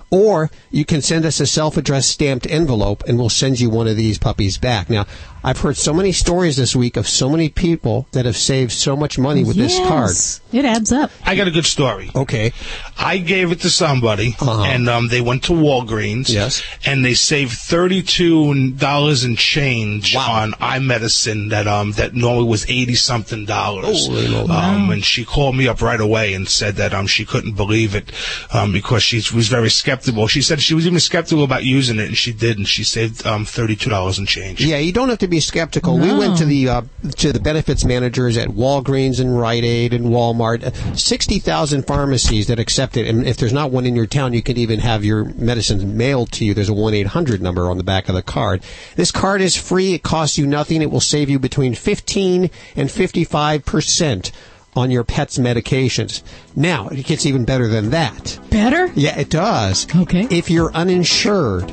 Or 0.10 0.50
you 0.72 0.86
can 0.86 1.02
send 1.02 1.26
us 1.26 1.40
a 1.40 1.46
self-addressed 1.46 2.10
stamped 2.10 2.48
envelope 2.48 3.04
and 3.08 3.18
we'll 3.18 3.30
send 3.30 3.60
you 3.60 3.70
one 3.70 3.88
of 3.88 3.98
these 3.98 4.18
puppies 4.18 4.58
back. 4.58 4.90
Now, 4.90 5.06
I've 5.48 5.60
heard 5.60 5.78
so 5.78 5.94
many 5.94 6.12
stories 6.12 6.58
this 6.58 6.76
week 6.76 6.98
of 6.98 7.08
so 7.08 7.30
many 7.30 7.48
people 7.48 8.06
that 8.12 8.26
have 8.26 8.36
saved 8.36 8.74
so 8.74 8.98
much 8.98 9.18
money 9.18 9.46
with 9.46 9.56
this 9.56 9.80
card. 9.80 10.12
It 10.52 10.66
adds 10.66 10.92
up. 10.92 11.10
I 11.26 11.36
got 11.36 11.48
a 11.48 11.52
good 11.52 11.66
story. 11.66 12.12
Okay. 12.14 12.52
I 12.98 13.18
gave 13.20 13.54
it 13.54 13.62
to 13.62 13.70
somebody, 13.70 14.36
and 14.42 14.90
um, 14.90 15.08
they 15.08 15.22
went 15.22 15.44
to 15.44 15.54
Walgreens. 15.54 16.28
Yes. 16.28 16.62
And 16.86 17.06
they 17.06 17.14
saved 17.14 17.54
thirty-two 17.54 18.72
dollars 18.72 19.24
and 19.24 19.38
change 19.38 20.18
on 20.18 20.54
eye 20.60 20.80
medicine 20.80 21.48
that 21.50 21.66
um 21.66 21.94
that 21.94 22.14
normally 22.14 22.50
was 22.50 22.70
eighty 22.70 22.96
something 22.96 23.46
dollars. 23.46 24.08
Holy 24.08 24.28
moly. 24.28 24.50
Um, 24.50 24.90
and 24.90 25.06
she 25.06 25.24
called 25.24 25.56
me 25.56 25.70
up 25.70 25.82
right 25.82 26.02
away 26.02 26.34
and 26.34 26.50
said 26.50 26.76
that 26.76 26.94
um 26.94 27.08
she 27.08 27.24
couldn't 27.24 27.56
believe 27.56 27.96
it, 27.96 28.12
um 28.54 28.74
because 28.74 29.02
she 29.02 29.18
was 29.34 29.48
very 29.48 29.70
skeptical. 29.70 30.28
She 30.28 30.42
said 30.42 30.60
she 30.60 30.74
was 30.74 30.86
even 30.86 31.00
skeptical 31.00 31.46
about 31.46 31.64
using 31.64 32.00
it, 32.00 32.08
and 32.08 32.18
she 32.18 32.34
did, 32.34 32.58
and 32.58 32.68
she 32.68 32.84
saved 32.84 33.26
um 33.26 33.46
thirty-two 33.46 33.90
dollars 33.90 34.18
and 34.20 34.28
change. 34.28 34.60
Yeah, 34.60 34.80
you 34.80 34.92
don't 34.92 35.08
have 35.08 35.20
to 35.20 35.28
be 35.28 35.37
skeptical. 35.40 35.98
We 35.98 36.14
went 36.14 36.38
to 36.38 36.46
the 36.46 36.70
uh, 36.70 36.82
to 37.18 37.32
the 37.32 37.40
benefits 37.40 37.86
managers 37.86 38.38
at 38.38 38.50
Walgreens 38.50 39.20
and 39.20 39.40
Rite 39.40 39.64
Aid 39.64 39.94
and 39.94 40.06
Walmart. 40.06 40.98
Sixty 40.98 41.40
thousand 41.40 41.88
pharmacies 41.88 42.48
that 42.48 42.60
accept 42.60 42.98
it, 42.98 43.08
and 43.08 43.28
if 43.28 43.38
there's 43.38 43.54
not 43.54 43.72
one 43.72 43.86
in 43.86 43.96
your 43.96 44.08
town, 44.08 44.34
you 44.34 44.42
can 44.42 44.58
even 44.58 44.80
have 44.80 45.04
your 45.04 45.26
medicines 45.26 45.86
mailed 45.86 46.32
to 46.34 46.46
you. 46.46 46.54
There's 46.54 46.70
a 46.70 46.74
one 46.74 46.94
eight 46.94 47.08
hundred 47.08 47.42
number 47.42 47.70
on 47.70 47.78
the 47.78 47.84
back 47.84 48.10
of 48.10 48.16
the 48.16 48.22
card. 48.22 48.64
This 48.96 49.12
card 49.12 49.42
is 49.42 49.56
free. 49.56 49.94
It 49.94 50.04
costs 50.04 50.38
you 50.38 50.48
nothing. 50.48 50.82
It 50.82 50.92
will 50.92 51.02
save 51.02 51.30
you 51.30 51.40
between 51.40 51.76
fifteen 51.76 52.50
and 52.76 52.92
fifty 52.92 53.24
five 53.24 53.66
percent 53.66 54.32
on 54.76 54.92
your 54.92 55.04
pet's 55.04 55.40
medications. 55.40 56.22
Now, 56.56 56.88
it 56.90 57.04
gets 57.04 57.26
even 57.26 57.46
better 57.46 57.68
than 57.68 57.90
that. 57.90 58.40
Better? 58.52 58.86
Yeah, 58.94 59.18
it 59.18 59.32
does. 59.32 59.88
Okay. 59.96 60.28
If 60.30 60.52
you're 60.52 60.72
uninsured, 60.72 61.72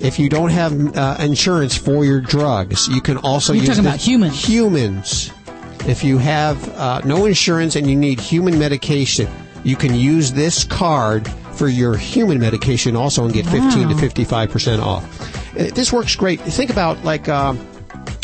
if 0.00 0.18
you 0.18 0.28
don't 0.28 0.50
have 0.50 0.96
uh, 0.96 1.16
insurance 1.20 1.76
for 1.76 2.04
your 2.04 2.20
drugs, 2.20 2.88
you 2.88 3.00
can 3.00 3.16
also 3.18 3.52
You're 3.52 3.64
use 3.64 3.68
talking 3.76 3.86
about 3.86 3.98
humans. 4.00 4.44
Humans. 4.44 5.32
If 5.86 6.04
you 6.04 6.18
have 6.18 6.68
uh, 6.76 7.00
no 7.04 7.26
insurance 7.26 7.76
and 7.76 7.88
you 7.88 7.96
need 7.96 8.20
human 8.20 8.58
medication, 8.58 9.28
you 9.64 9.76
can 9.76 9.94
use 9.94 10.32
this 10.32 10.64
card 10.64 11.28
for 11.52 11.68
your 11.68 11.96
human 11.96 12.38
medication 12.38 12.96
also 12.96 13.24
and 13.24 13.32
get 13.32 13.46
15 13.46 13.88
to 13.88 13.96
55 13.96 14.50
percent 14.50 14.82
off. 14.82 15.04
Uh, 15.58 15.64
This 15.74 15.92
works 15.92 16.16
great. 16.16 16.40
Think 16.40 16.70
about 16.70 17.02
like 17.04 17.28
um, 17.28 17.58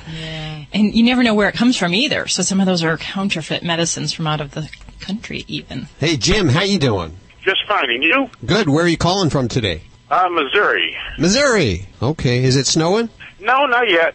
And 0.72 0.94
you 0.94 1.04
never 1.04 1.22
know 1.22 1.34
where 1.34 1.48
it 1.48 1.54
comes 1.54 1.76
from 1.76 1.94
either. 1.94 2.28
So 2.28 2.42
some 2.42 2.61
of 2.61 2.66
those 2.66 2.84
are 2.84 2.96
counterfeit 2.96 3.62
medicines 3.64 4.12
from 4.12 4.28
out 4.28 4.40
of 4.40 4.52
the 4.52 4.70
country, 5.00 5.44
even. 5.48 5.88
Hey, 5.98 6.16
Jim, 6.16 6.48
how 6.48 6.62
you 6.62 6.78
doing? 6.78 7.16
Just 7.43 7.66
fine. 7.66 7.91
And 7.91 8.03
you? 8.03 8.30
Good. 8.45 8.68
Where 8.68 8.84
are 8.84 8.88
you 8.88 8.97
calling 8.97 9.30
from 9.30 9.49
today? 9.49 9.82
Uh, 10.11 10.28
Missouri. 10.30 10.97
Missouri. 11.18 11.86
Okay. 12.03 12.43
Is 12.45 12.57
it 12.57 12.66
snowing? 12.66 13.09
No, 13.41 13.66
not 13.66 13.88
yet. 13.88 14.14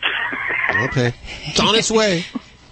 Okay. 0.83 1.13
It's 1.45 1.59
on 1.59 1.75
its 1.75 1.89
way. 1.89 2.25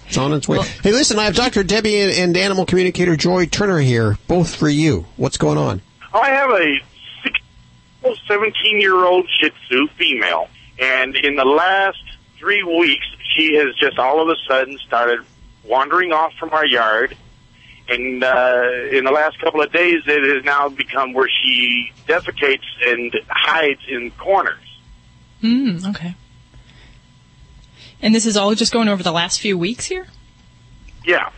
It's 0.08 0.18
on 0.18 0.34
its 0.34 0.48
way. 0.48 0.62
hey, 0.84 0.92
listen, 0.92 1.18
I 1.18 1.24
have 1.24 1.36
Dr. 1.36 1.64
Debbie 1.64 2.00
and, 2.00 2.12
and 2.12 2.38
animal 2.38 2.66
communicator 2.66 3.16
Joy 3.16 3.46
Turner 3.46 3.80
here, 3.80 4.18
both 4.28 4.56
for 4.56 4.70
you. 4.70 5.06
What's 5.16 5.38
going 5.38 5.58
on? 5.58 5.82
I 6.14 6.30
have 6.30 6.52
a 6.52 8.16
17 8.28 8.80
year 8.80 8.96
old 8.96 9.28
Shih 9.40 9.50
Tzu 9.50 9.88
female, 9.98 10.50
and 10.78 11.16
in 11.16 11.36
the 11.36 11.46
last 11.46 12.04
three 12.38 12.62
weeks, 12.62 13.06
she 13.36 13.56
has 13.56 13.74
just 13.76 13.98
all 13.98 14.22
of 14.22 14.30
a 14.30 14.36
sudden 14.48 14.78
started 14.80 15.20
wandering 15.64 16.12
off 16.12 16.34
from 16.40 16.50
our 16.52 16.66
yard. 16.66 17.18
And 17.90 18.24
uh, 18.24 18.64
in 18.92 19.04
the 19.04 19.12
last 19.12 19.40
couple 19.40 19.62
of 19.62 19.72
days, 19.72 20.04
it 20.06 20.36
has 20.36 20.46
now 20.46 20.70
become 20.70 21.14
where 21.14 21.30
she 21.30 21.92
defecates 22.08 22.64
and 22.86 23.14
hides 23.30 23.82
in 23.88 24.12
corners. 24.12 24.64
Hmm, 25.42 25.78
okay. 25.88 26.16
And 28.02 28.16
this 28.16 28.26
is 28.26 28.38
all 28.38 28.56
just 28.56 28.72
going 28.72 28.88
over 28.88 29.04
the 29.04 29.12
last 29.12 29.40
few 29.40 29.58
weeks 29.58 29.86
here? 29.86 30.08
Yeah. 31.04 31.30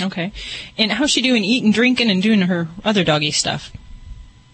Okay. 0.00 0.32
And 0.76 0.90
how's 0.90 1.10
she 1.10 1.22
doing 1.22 1.44
eating, 1.44 1.72
drinking, 1.72 2.10
and 2.10 2.22
doing 2.22 2.42
her 2.42 2.68
other 2.84 3.04
doggy 3.04 3.30
stuff? 3.30 3.70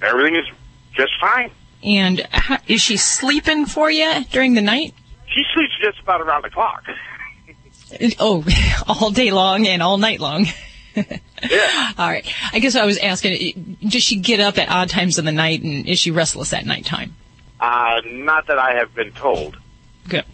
Everything 0.03 0.37
is 0.37 0.47
just 0.95 1.13
fine. 1.21 1.51
And 1.83 2.21
how, 2.31 2.59
is 2.67 2.81
she 2.81 2.97
sleeping 2.97 3.67
for 3.67 3.91
you 3.91 4.25
during 4.31 4.55
the 4.55 4.61
night? 4.61 4.95
She 5.29 5.43
sleeps 5.55 5.73
just 5.81 6.01
about 6.01 6.21
around 6.21 6.43
the 6.43 6.51
clock. 6.51 6.85
Oh, 8.19 8.45
all 8.87 9.11
day 9.11 9.31
long 9.31 9.67
and 9.67 9.83
all 9.83 9.99
night 9.99 10.21
long. 10.21 10.47
Yeah. 10.95 11.93
All 11.99 12.09
right. 12.09 12.27
I 12.53 12.59
guess 12.59 12.77
I 12.77 12.85
was 12.85 12.99
asking, 12.99 13.79
does 13.87 14.03
she 14.03 14.17
get 14.17 14.41
up 14.41 14.59
at 14.59 14.69
odd 14.69 14.91
times 14.91 15.19
of 15.19 15.25
the 15.25 15.33
night 15.33 15.63
and 15.63 15.87
is 15.87 15.99
she 15.99 16.11
restless 16.11 16.53
at 16.53 16.67
nighttime? 16.67 17.15
Uh, 17.59 18.01
not 18.07 18.47
that 18.47 18.59
I 18.59 18.75
have 18.75 18.95
been 18.95 19.13
told. 19.13 19.57
Good. 20.09 20.25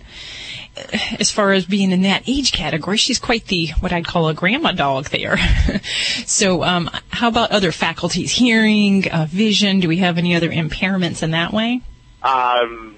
As 1.18 1.30
far 1.30 1.52
as 1.52 1.64
being 1.64 1.90
in 1.90 2.02
that 2.02 2.24
age 2.26 2.52
category, 2.52 2.98
she's 2.98 3.18
quite 3.18 3.46
the 3.46 3.68
what 3.80 3.92
I'd 3.92 4.06
call 4.06 4.28
a 4.28 4.34
grandma 4.34 4.72
dog 4.72 5.06
there. 5.06 5.38
so, 6.26 6.62
um, 6.62 6.90
how 7.08 7.28
about 7.28 7.50
other 7.50 7.72
faculties? 7.72 8.30
Hearing, 8.32 9.10
uh, 9.10 9.26
vision? 9.28 9.80
Do 9.80 9.88
we 9.88 9.96
have 9.98 10.18
any 10.18 10.36
other 10.36 10.50
impairments 10.50 11.22
in 11.22 11.30
that 11.30 11.52
way? 11.52 11.80
Um, 12.22 12.96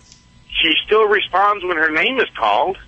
she 0.61 0.75
still 0.85 1.07
responds 1.07 1.65
when 1.65 1.77
her 1.77 1.91
name 1.91 2.19
is 2.19 2.29
called, 2.37 2.79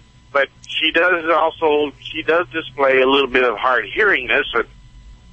she 0.78 0.90
does 0.92 1.24
also 1.30 1.92
she 2.00 2.22
does 2.22 2.46
display 2.48 3.00
a 3.00 3.06
little 3.06 3.26
bit 3.28 3.44
of 3.44 3.56
hard 3.58 3.84
hearingness. 3.86 4.44
And 4.54 4.64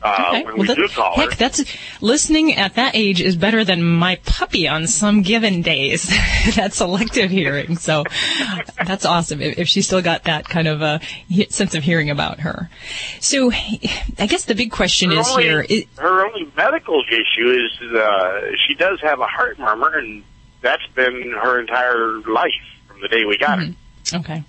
uh, 0.01 0.25
Okay. 0.29 0.43
when 0.43 0.45
Well, 0.45 0.55
we 0.57 0.67
that- 0.67 0.75
do 0.77 0.87
call 0.89 1.15
heck, 1.15 1.31
her. 1.31 1.35
that's 1.37 1.63
listening 2.01 2.53
at 2.55 2.75
that 2.75 2.95
age 2.95 3.19
is 3.19 3.35
better 3.35 3.63
than 3.63 3.81
my 3.83 4.17
puppy 4.25 4.67
on 4.67 4.85
some 4.85 5.23
given 5.23 5.61
days. 5.63 6.07
that 6.55 6.73
selective 6.73 7.31
hearing. 7.31 7.77
So 7.77 8.03
that's 8.85 9.05
awesome. 9.05 9.41
If, 9.41 9.57
if 9.57 9.67
she 9.67 9.81
still 9.81 10.01
got 10.03 10.25
that 10.25 10.47
kind 10.47 10.67
of 10.67 10.81
a 10.83 11.01
sense 11.49 11.73
of 11.73 11.83
hearing 11.83 12.09
about 12.11 12.41
her. 12.41 12.69
So 13.21 13.51
I 13.51 14.27
guess 14.27 14.45
the 14.45 14.53
big 14.55 14.71
question 14.71 15.09
her 15.11 15.19
is 15.19 15.27
only, 15.29 15.43
here. 15.45 15.65
her 15.97 16.25
only 16.27 16.51
medical 16.55 17.01
issue 17.09 17.49
is 17.51 17.91
uh, 17.95 18.41
she 18.67 18.75
does 18.75 19.01
have 19.01 19.19
a 19.19 19.25
heart 19.27 19.57
murmur, 19.57 19.97
and 19.97 20.23
that's 20.61 20.85
been 20.93 21.31
her 21.41 21.59
entire 21.59 22.19
life 22.21 22.51
from 22.87 23.01
the 23.01 23.07
day 23.07 23.25
we 23.25 23.37
got 23.37 23.59
her. 23.59 23.73
Okay. 24.13 24.43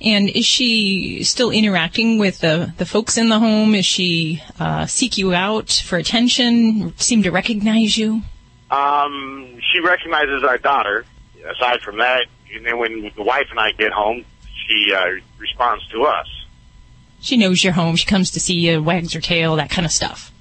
And 0.00 0.28
is 0.28 0.44
she 0.44 1.22
still 1.24 1.50
interacting 1.50 2.18
with 2.18 2.40
the, 2.40 2.72
the 2.76 2.86
folks 2.86 3.16
in 3.16 3.28
the 3.28 3.38
home? 3.38 3.74
Is 3.74 3.86
she 3.86 4.42
uh, 4.58 4.86
seek 4.86 5.16
you 5.16 5.32
out 5.32 5.70
for 5.70 5.96
attention? 5.96 6.96
Seem 6.98 7.22
to 7.22 7.30
recognize 7.30 7.96
you? 7.96 8.22
Um, 8.70 9.58
she 9.72 9.80
recognizes 9.80 10.42
our 10.44 10.58
daughter. 10.58 11.06
Aside 11.46 11.82
from 11.82 11.98
that, 11.98 12.24
and 12.54 12.64
then 12.64 12.78
when 12.78 13.12
the 13.14 13.22
wife 13.22 13.48
and 13.50 13.60
I 13.60 13.72
get 13.72 13.92
home, 13.92 14.24
she 14.66 14.94
uh, 14.94 15.20
responds 15.38 15.86
to 15.88 16.04
us. 16.04 16.26
She 17.20 17.36
knows 17.36 17.62
you're 17.62 17.74
home. 17.74 17.96
She 17.96 18.06
comes 18.06 18.30
to 18.30 18.40
see 18.40 18.54
you, 18.54 18.82
wags 18.82 19.12
her 19.12 19.20
tail, 19.20 19.56
that 19.56 19.68
kind 19.68 19.84
of 19.84 19.92
stuff. 19.92 20.32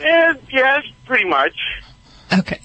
Eh, 0.00 0.34
yes, 0.50 0.84
pretty 1.06 1.24
much. 1.24 1.54
Okay. 2.32 2.60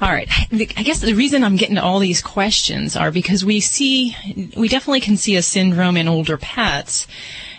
All 0.00 0.10
right. 0.10 0.28
I 0.50 0.82
guess 0.82 1.00
the 1.00 1.14
reason 1.14 1.44
I'm 1.44 1.56
getting 1.56 1.76
to 1.76 1.82
all 1.82 1.98
these 1.98 2.22
questions 2.22 2.96
are 2.96 3.10
because 3.10 3.44
we 3.44 3.60
see, 3.60 4.16
we 4.56 4.68
definitely 4.68 5.00
can 5.00 5.16
see 5.16 5.36
a 5.36 5.42
syndrome 5.42 5.96
in 5.96 6.08
older 6.08 6.38
pets 6.38 7.06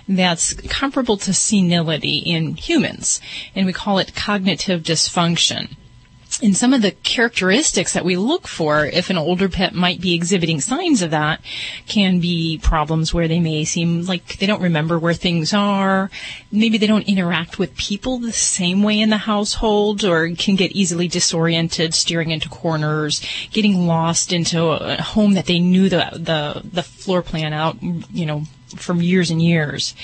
that's 0.07 0.53
comparable 0.53 1.17
to 1.17 1.33
senility 1.33 2.17
in 2.17 2.55
humans, 2.55 3.21
and 3.55 3.65
we 3.65 3.73
call 3.73 3.99
it 3.99 4.15
cognitive 4.15 4.81
dysfunction. 4.83 5.75
And 6.41 6.57
some 6.57 6.73
of 6.73 6.81
the 6.81 6.91
characteristics 6.91 7.93
that 7.93 8.03
we 8.03 8.17
look 8.17 8.47
for 8.47 8.85
if 8.85 9.09
an 9.09 9.17
older 9.17 9.47
pet 9.47 9.73
might 9.73 10.01
be 10.01 10.15
exhibiting 10.15 10.61
signs 10.61 11.01
of 11.01 11.11
that 11.11 11.41
can 11.87 12.19
be 12.19 12.59
problems 12.61 13.13
where 13.13 13.27
they 13.27 13.39
may 13.39 13.65
seem 13.65 14.05
like 14.05 14.37
they 14.39 14.47
don't 14.47 14.61
remember 14.61 14.97
where 14.97 15.13
things 15.13 15.53
are. 15.53 16.09
Maybe 16.51 16.77
they 16.77 16.87
don't 16.87 17.07
interact 17.07 17.59
with 17.59 17.77
people 17.77 18.17
the 18.17 18.31
same 18.31 18.81
way 18.81 18.99
in 18.99 19.09
the 19.09 19.17
household 19.17 20.03
or 20.03 20.29
can 20.31 20.55
get 20.55 20.71
easily 20.71 21.07
disoriented, 21.07 21.93
steering 21.93 22.31
into 22.31 22.49
corners, 22.49 23.21
getting 23.51 23.85
lost 23.85 24.33
into 24.33 24.65
a 24.65 25.01
home 25.01 25.33
that 25.33 25.45
they 25.45 25.59
knew 25.59 25.87
the, 25.87 26.09
the, 26.13 26.67
the 26.67 26.83
floor 26.83 27.21
plan 27.21 27.53
out, 27.53 27.77
you 27.81 28.25
know, 28.25 28.43
from 28.77 29.01
years 29.01 29.29
and 29.31 29.41
years. 29.41 29.95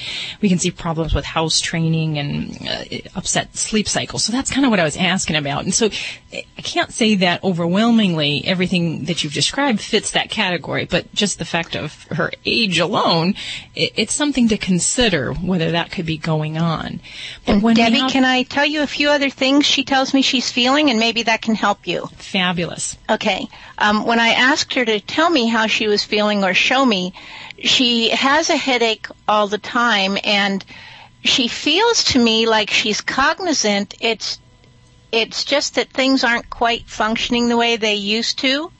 We 0.41 0.49
can 0.49 0.59
see 0.59 0.71
problems 0.71 1.13
with 1.13 1.25
house 1.25 1.59
training 1.59 2.17
and 2.17 2.67
uh, 2.67 2.83
upset 3.15 3.55
sleep 3.55 3.87
cycles. 3.87 4.23
So 4.23 4.31
that's 4.31 4.51
kind 4.51 4.65
of 4.65 4.71
what 4.71 4.79
I 4.79 4.83
was 4.83 4.97
asking 4.97 5.35
about. 5.35 5.63
And 5.63 5.73
so 5.73 5.89
I 6.31 6.61
can't 6.61 6.91
say 6.91 7.15
that 7.15 7.43
overwhelmingly 7.43 8.43
everything 8.45 9.05
that 9.05 9.23
you've 9.23 9.33
described 9.33 9.79
fits 9.81 10.11
that 10.11 10.29
category, 10.29 10.85
but 10.85 11.13
just 11.13 11.39
the 11.39 11.45
fact 11.45 11.75
of 11.75 12.03
her 12.11 12.31
age 12.45 12.79
alone, 12.79 13.35
it, 13.75 13.93
it's 13.95 14.13
something 14.13 14.47
to 14.49 14.57
consider 14.57 15.33
whether 15.33 15.71
that 15.71 15.91
could 15.91 16.05
be 16.05 16.17
going 16.17 16.57
on. 16.57 16.99
But 17.45 17.75
Debbie, 17.75 17.99
have- 17.99 18.11
can 18.11 18.25
I 18.25 18.43
tell 18.43 18.65
you 18.65 18.83
a 18.83 18.87
few 18.87 19.09
other 19.09 19.29
things 19.29 19.65
she 19.65 19.83
tells 19.83 20.13
me 20.13 20.21
she's 20.21 20.51
feeling, 20.51 20.89
and 20.89 20.99
maybe 20.99 21.23
that 21.23 21.41
can 21.41 21.55
help 21.55 21.87
you? 21.87 22.07
Fabulous. 22.17 22.97
Okay. 23.09 23.47
Um, 23.77 24.05
when 24.05 24.19
I 24.19 24.29
asked 24.29 24.73
her 24.73 24.85
to 24.85 24.99
tell 24.99 25.29
me 25.29 25.47
how 25.47 25.67
she 25.67 25.87
was 25.87 26.03
feeling 26.03 26.43
or 26.43 26.53
show 26.53 26.85
me, 26.85 27.13
she 27.63 28.09
has 28.09 28.49
a 28.49 28.57
headache 28.57 29.07
all 29.27 29.47
the 29.47 29.57
time, 29.57 30.17
and 30.23 30.63
she 31.23 31.47
feels 31.47 32.03
to 32.05 32.19
me 32.19 32.47
like 32.47 32.69
she's 32.69 33.01
cognizant. 33.01 33.95
It's 33.99 34.39
it's 35.11 35.43
just 35.43 35.75
that 35.75 35.89
things 35.89 36.23
aren't 36.23 36.49
quite 36.49 36.87
functioning 36.87 37.49
the 37.49 37.57
way 37.57 37.77
they 37.77 37.95
used 37.95 38.39
to. 38.39 38.71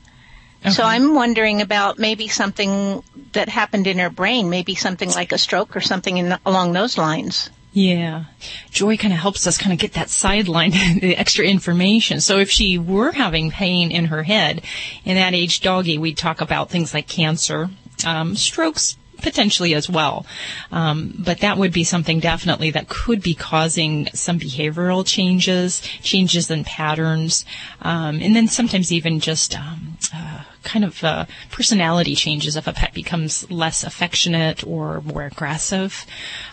So 0.68 0.82
I'm 0.82 1.14
wondering 1.14 1.62
about 1.62 1.98
maybe 1.98 2.28
something 2.28 3.02
that 3.32 3.48
happened 3.48 3.86
in 3.86 3.98
her 3.98 4.10
brain, 4.10 4.50
maybe 4.50 4.74
something 4.74 5.08
like 5.08 5.32
a 5.32 5.38
stroke 5.38 5.74
or 5.74 5.80
something 5.80 6.18
in, 6.18 6.36
along 6.44 6.74
those 6.74 6.98
lines. 6.98 7.48
Yeah. 7.72 8.24
Joy 8.70 8.96
kind 8.96 9.14
of 9.14 9.20
helps 9.20 9.46
us 9.46 9.56
kind 9.56 9.72
of 9.72 9.78
get 9.78 9.94
that 9.94 10.10
sideline, 10.10 10.70
the 11.00 11.16
extra 11.16 11.46
information. 11.46 12.20
So 12.20 12.38
if 12.38 12.50
she 12.50 12.76
were 12.76 13.12
having 13.12 13.50
pain 13.50 13.90
in 13.90 14.06
her 14.06 14.22
head, 14.22 14.62
in 15.04 15.14
that 15.14 15.34
age 15.34 15.60
doggy, 15.60 15.96
we'd 15.96 16.18
talk 16.18 16.42
about 16.42 16.68
things 16.68 16.92
like 16.92 17.08
cancer, 17.08 17.70
um, 18.04 18.36
strokes, 18.36 18.96
potentially 19.20 19.74
as 19.74 19.88
well. 19.88 20.26
Um, 20.72 21.14
but 21.18 21.40
that 21.40 21.58
would 21.58 21.72
be 21.72 21.84
something 21.84 22.20
definitely 22.20 22.70
that 22.70 22.88
could 22.88 23.22
be 23.22 23.34
causing 23.34 24.08
some 24.14 24.38
behavioral 24.38 25.06
changes, 25.06 25.80
changes 26.02 26.50
in 26.50 26.64
patterns, 26.64 27.44
um, 27.82 28.20
and 28.20 28.34
then 28.34 28.48
sometimes 28.48 28.92
even 28.92 29.20
just 29.20 29.58
um, 29.58 29.98
uh, 30.14 30.42
kind 30.62 30.84
of 30.84 31.02
uh, 31.04 31.24
personality 31.50 32.14
changes 32.14 32.56
if 32.56 32.66
a 32.66 32.72
pet 32.72 32.92
becomes 32.92 33.50
less 33.50 33.82
affectionate 33.84 34.66
or 34.66 35.00
more 35.02 35.24
aggressive. 35.24 36.06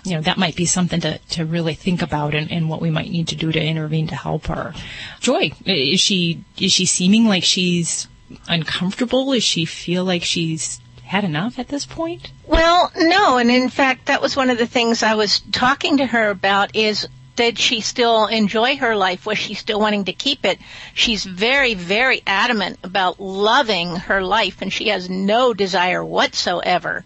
You 0.03 0.15
know, 0.15 0.21
that 0.21 0.37
might 0.37 0.55
be 0.55 0.65
something 0.65 1.01
to, 1.01 1.17
to 1.17 1.45
really 1.45 1.73
think 1.73 2.01
about 2.01 2.33
and, 2.33 2.51
and 2.51 2.69
what 2.69 2.81
we 2.81 2.89
might 2.89 3.09
need 3.09 3.27
to 3.29 3.35
do 3.35 3.51
to 3.51 3.61
intervene 3.61 4.07
to 4.07 4.15
help 4.15 4.47
her. 4.47 4.73
Joy, 5.19 5.51
is 5.65 5.99
she 5.99 6.43
is 6.59 6.71
she 6.71 6.85
seeming 6.85 7.25
like 7.25 7.43
she's 7.43 8.07
uncomfortable? 8.47 9.33
Is 9.33 9.43
she 9.43 9.65
feel 9.65 10.03
like 10.03 10.23
she's 10.23 10.79
had 11.07 11.23
enough 11.23 11.57
at 11.57 11.69
this 11.69 11.85
point? 11.85 12.31
Well, 12.45 12.91
no, 12.95 13.37
and 13.37 13.49
in 13.49 13.69
fact, 13.69 14.05
that 14.05 14.21
was 14.21 14.35
one 14.35 14.49
of 14.49 14.57
the 14.57 14.67
things 14.67 15.03
I 15.03 15.15
was 15.15 15.39
talking 15.51 15.97
to 15.97 16.05
her 16.05 16.29
about 16.29 16.75
is 16.75 17.07
did 17.37 17.59
she 17.59 17.81
still 17.81 18.25
enjoy 18.25 18.77
her 18.77 18.95
life? 18.95 19.25
Was 19.25 19.37
she 19.37 19.53
still 19.53 19.79
wanting 19.79 20.05
to 20.05 20.13
keep 20.13 20.43
it? 20.43 20.59
She's 20.93 21.23
very, 21.23 21.75
very 21.75 22.23
adamant 22.25 22.79
about 22.83 23.19
loving 23.19 23.95
her 23.95 24.23
life, 24.23 24.61
and 24.61 24.73
she 24.73 24.89
has 24.89 25.09
no 25.09 25.53
desire 25.53 26.03
whatsoever 26.03 27.05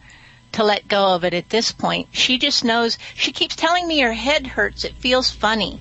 to 0.53 0.63
let 0.63 0.87
go 0.87 1.13
of 1.15 1.23
it 1.25 1.33
at 1.33 1.49
this 1.49 1.71
point. 1.71 2.07
She 2.11 2.37
just 2.37 2.63
knows, 2.63 2.97
she 3.13 3.31
keeps 3.31 3.55
telling 3.55 3.87
me 3.87 3.99
her 3.99 4.13
head 4.13 4.47
hurts. 4.47 4.85
It 4.85 4.95
feels 4.95 5.29
funny. 5.29 5.79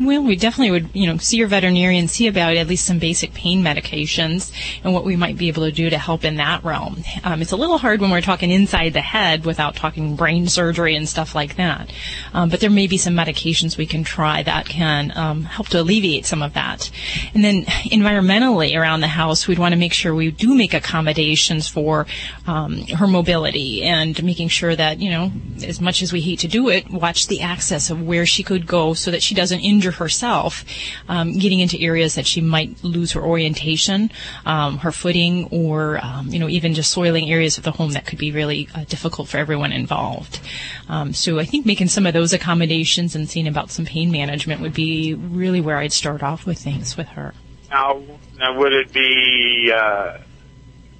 Well, 0.00 0.22
we 0.22 0.36
definitely 0.36 0.70
would, 0.70 0.90
you 0.94 1.08
know, 1.08 1.16
see 1.16 1.38
your 1.38 1.48
veterinarian, 1.48 2.06
see 2.06 2.28
about 2.28 2.56
at 2.56 2.68
least 2.68 2.86
some 2.86 3.00
basic 3.00 3.34
pain 3.34 3.64
medications 3.64 4.52
and 4.84 4.94
what 4.94 5.04
we 5.04 5.16
might 5.16 5.36
be 5.36 5.48
able 5.48 5.64
to 5.64 5.72
do 5.72 5.90
to 5.90 5.98
help 5.98 6.24
in 6.24 6.36
that 6.36 6.62
realm. 6.62 7.02
Um, 7.24 7.42
it's 7.42 7.50
a 7.50 7.56
little 7.56 7.78
hard 7.78 8.00
when 8.00 8.12
we're 8.12 8.20
talking 8.20 8.52
inside 8.52 8.92
the 8.92 9.00
head 9.00 9.44
without 9.44 9.74
talking 9.74 10.14
brain 10.14 10.46
surgery 10.46 10.94
and 10.94 11.08
stuff 11.08 11.34
like 11.34 11.56
that. 11.56 11.92
Um, 12.32 12.48
but 12.48 12.60
there 12.60 12.70
may 12.70 12.86
be 12.86 12.96
some 12.96 13.14
medications 13.14 13.76
we 13.76 13.86
can 13.86 14.04
try 14.04 14.44
that 14.44 14.66
can 14.66 15.12
um, 15.16 15.42
help 15.42 15.66
to 15.68 15.80
alleviate 15.80 16.26
some 16.26 16.42
of 16.42 16.54
that. 16.54 16.92
And 17.34 17.42
then 17.42 17.64
environmentally 17.64 18.78
around 18.78 19.00
the 19.00 19.08
house, 19.08 19.48
we'd 19.48 19.58
want 19.58 19.72
to 19.72 19.78
make 19.78 19.92
sure 19.92 20.14
we 20.14 20.30
do 20.30 20.54
make 20.54 20.74
accommodations 20.74 21.66
for 21.66 22.06
um, 22.46 22.82
her 22.86 23.08
mobility 23.08 23.82
and 23.82 24.22
making 24.22 24.48
sure 24.48 24.76
that, 24.76 25.00
you 25.00 25.10
know, 25.10 25.32
as 25.66 25.80
much 25.80 26.02
as 26.02 26.12
we 26.12 26.20
hate 26.20 26.38
to 26.38 26.48
do 26.48 26.68
it, 26.68 26.88
watch 26.88 27.26
the 27.26 27.40
access 27.40 27.90
of 27.90 28.06
where 28.06 28.26
she 28.26 28.44
could 28.44 28.64
go 28.64 28.94
so 28.94 29.10
that 29.10 29.24
she 29.24 29.34
doesn't 29.34 29.60
injure 29.60 29.87
herself, 29.96 30.64
um, 31.08 31.38
getting 31.38 31.60
into 31.60 31.80
areas 31.80 32.14
that 32.14 32.26
she 32.26 32.40
might 32.40 32.82
lose 32.84 33.12
her 33.12 33.22
orientation, 33.22 34.10
um, 34.46 34.78
her 34.78 34.92
footing, 34.92 35.48
or 35.50 36.04
um, 36.04 36.28
you 36.28 36.38
know 36.38 36.48
even 36.48 36.74
just 36.74 36.90
soiling 36.90 37.30
areas 37.30 37.58
of 37.58 37.64
the 37.64 37.72
home 37.72 37.92
that 37.92 38.06
could 38.06 38.18
be 38.18 38.32
really 38.32 38.68
uh, 38.74 38.84
difficult 38.84 39.28
for 39.28 39.38
everyone 39.38 39.72
involved. 39.72 40.40
Um, 40.88 41.12
so 41.12 41.38
I 41.38 41.44
think 41.44 41.66
making 41.66 41.88
some 41.88 42.06
of 42.06 42.14
those 42.14 42.32
accommodations 42.32 43.14
and 43.14 43.28
seeing 43.28 43.46
about 43.46 43.70
some 43.70 43.84
pain 43.84 44.10
management 44.10 44.60
would 44.60 44.74
be 44.74 45.14
really 45.14 45.60
where 45.60 45.78
I'd 45.78 45.92
start 45.92 46.22
off 46.22 46.46
with 46.46 46.58
things 46.58 46.96
with 46.96 47.08
her. 47.08 47.34
Now, 47.70 48.02
now 48.38 48.58
would 48.58 48.72
it 48.72 48.92
be 48.92 49.72
uh, 49.74 50.18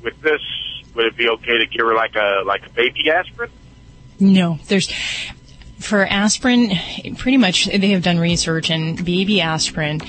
with 0.02 0.20
this? 0.20 0.40
Would 0.94 1.06
it 1.06 1.16
be 1.16 1.28
okay 1.28 1.58
to 1.58 1.66
give 1.66 1.86
her 1.86 1.94
like 1.94 2.16
a 2.16 2.42
like 2.44 2.66
a 2.66 2.70
baby 2.70 3.10
aspirin? 3.10 3.50
No, 4.20 4.58
there's 4.66 4.92
for 5.78 6.06
aspirin, 6.06 6.72
pretty 7.16 7.36
much 7.36 7.66
they 7.66 7.90
have 7.90 8.02
done 8.02 8.18
research 8.18 8.70
and 8.70 9.04
baby 9.04 9.40
aspirin. 9.40 10.00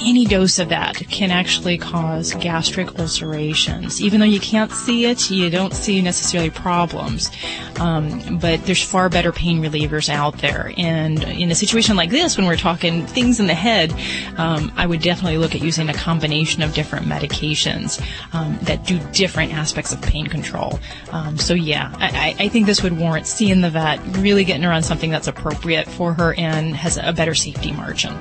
Any 0.00 0.24
dose 0.24 0.58
of 0.58 0.70
that 0.70 0.96
can 1.08 1.30
actually 1.30 1.78
cause 1.78 2.34
gastric 2.34 2.98
ulcerations. 2.98 4.00
Even 4.00 4.20
though 4.20 4.26
you 4.26 4.40
can't 4.40 4.72
see 4.72 5.06
it, 5.06 5.30
you 5.30 5.48
don't 5.50 5.72
see 5.72 6.02
necessarily 6.02 6.50
problems. 6.50 7.30
Um, 7.78 8.38
but 8.38 8.64
there's 8.64 8.82
far 8.82 9.08
better 9.08 9.32
pain 9.32 9.62
relievers 9.62 10.08
out 10.08 10.38
there. 10.38 10.72
And 10.76 11.22
in 11.22 11.50
a 11.50 11.54
situation 11.54 11.96
like 11.96 12.10
this, 12.10 12.36
when 12.36 12.46
we're 12.46 12.56
talking 12.56 13.06
things 13.06 13.38
in 13.38 13.46
the 13.46 13.54
head, 13.54 13.92
um, 14.36 14.72
I 14.76 14.86
would 14.86 15.02
definitely 15.02 15.38
look 15.38 15.54
at 15.54 15.60
using 15.62 15.88
a 15.88 15.94
combination 15.94 16.62
of 16.62 16.74
different 16.74 17.06
medications 17.06 18.00
um, 18.34 18.58
that 18.62 18.84
do 18.84 18.98
different 19.12 19.52
aspects 19.52 19.92
of 19.92 20.02
pain 20.02 20.26
control. 20.26 20.80
Um, 21.10 21.38
so 21.38 21.54
yeah, 21.54 21.92
I, 21.98 22.34
I 22.38 22.48
think 22.48 22.66
this 22.66 22.82
would 22.82 22.98
warrant 22.98 23.26
seeing 23.26 23.60
the 23.60 23.70
vet, 23.70 24.00
really 24.18 24.44
getting 24.44 24.62
her 24.62 24.72
on 24.72 24.82
something 24.82 25.10
that's 25.10 25.28
appropriate 25.28 25.86
for 25.86 26.14
her 26.14 26.34
and 26.34 26.74
has 26.76 26.96
a 26.96 27.12
better 27.12 27.34
safety 27.34 27.72
margin. 27.72 28.16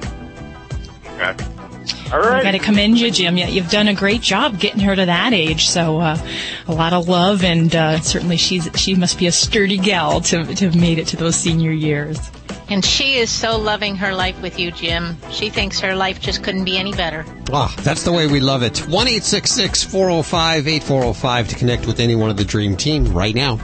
Okay. 1.19 1.61
All 2.11 2.19
right. 2.19 2.39
I 2.39 2.43
got 2.43 2.51
to 2.51 2.59
commend 2.59 2.99
you, 2.99 3.11
Jim. 3.11 3.37
Yeah, 3.37 3.47
you've 3.47 3.69
done 3.69 3.87
a 3.87 3.93
great 3.93 4.21
job 4.21 4.59
getting 4.59 4.81
her 4.81 4.95
to 4.95 5.05
that 5.05 5.33
age. 5.33 5.67
So 5.67 5.99
uh, 5.99 6.17
a 6.67 6.73
lot 6.73 6.93
of 6.93 7.07
love, 7.07 7.43
and 7.43 7.75
uh, 7.75 7.99
certainly 8.01 8.37
she's 8.37 8.69
she 8.75 8.95
must 8.95 9.17
be 9.17 9.27
a 9.27 9.31
sturdy 9.31 9.77
gal 9.77 10.21
to 10.21 10.43
to 10.43 10.65
have 10.65 10.75
made 10.75 10.99
it 10.99 11.07
to 11.07 11.17
those 11.17 11.35
senior 11.35 11.71
years. 11.71 12.19
And 12.71 12.85
she 12.85 13.15
is 13.15 13.29
so 13.29 13.57
loving 13.57 13.97
her 13.97 14.13
life 14.13 14.41
with 14.41 14.57
you, 14.57 14.71
Jim. 14.71 15.17
She 15.29 15.49
thinks 15.49 15.81
her 15.81 15.93
life 15.93 16.21
just 16.21 16.41
couldn't 16.41 16.63
be 16.63 16.77
any 16.77 16.93
better. 16.93 17.25
Ah, 17.51 17.73
that's 17.81 18.03
the 18.03 18.13
way 18.13 18.27
we 18.27 18.39
love 18.39 18.63
it. 18.63 18.77
1 18.87 19.07
405 19.07 20.67
8405 20.67 21.47
to 21.49 21.55
connect 21.55 21.85
with 21.85 21.99
anyone 21.99 22.29
of 22.29 22.37
the 22.37 22.45
Dream 22.45 22.77
Team 22.77 23.11
right 23.13 23.35
now. 23.35 23.59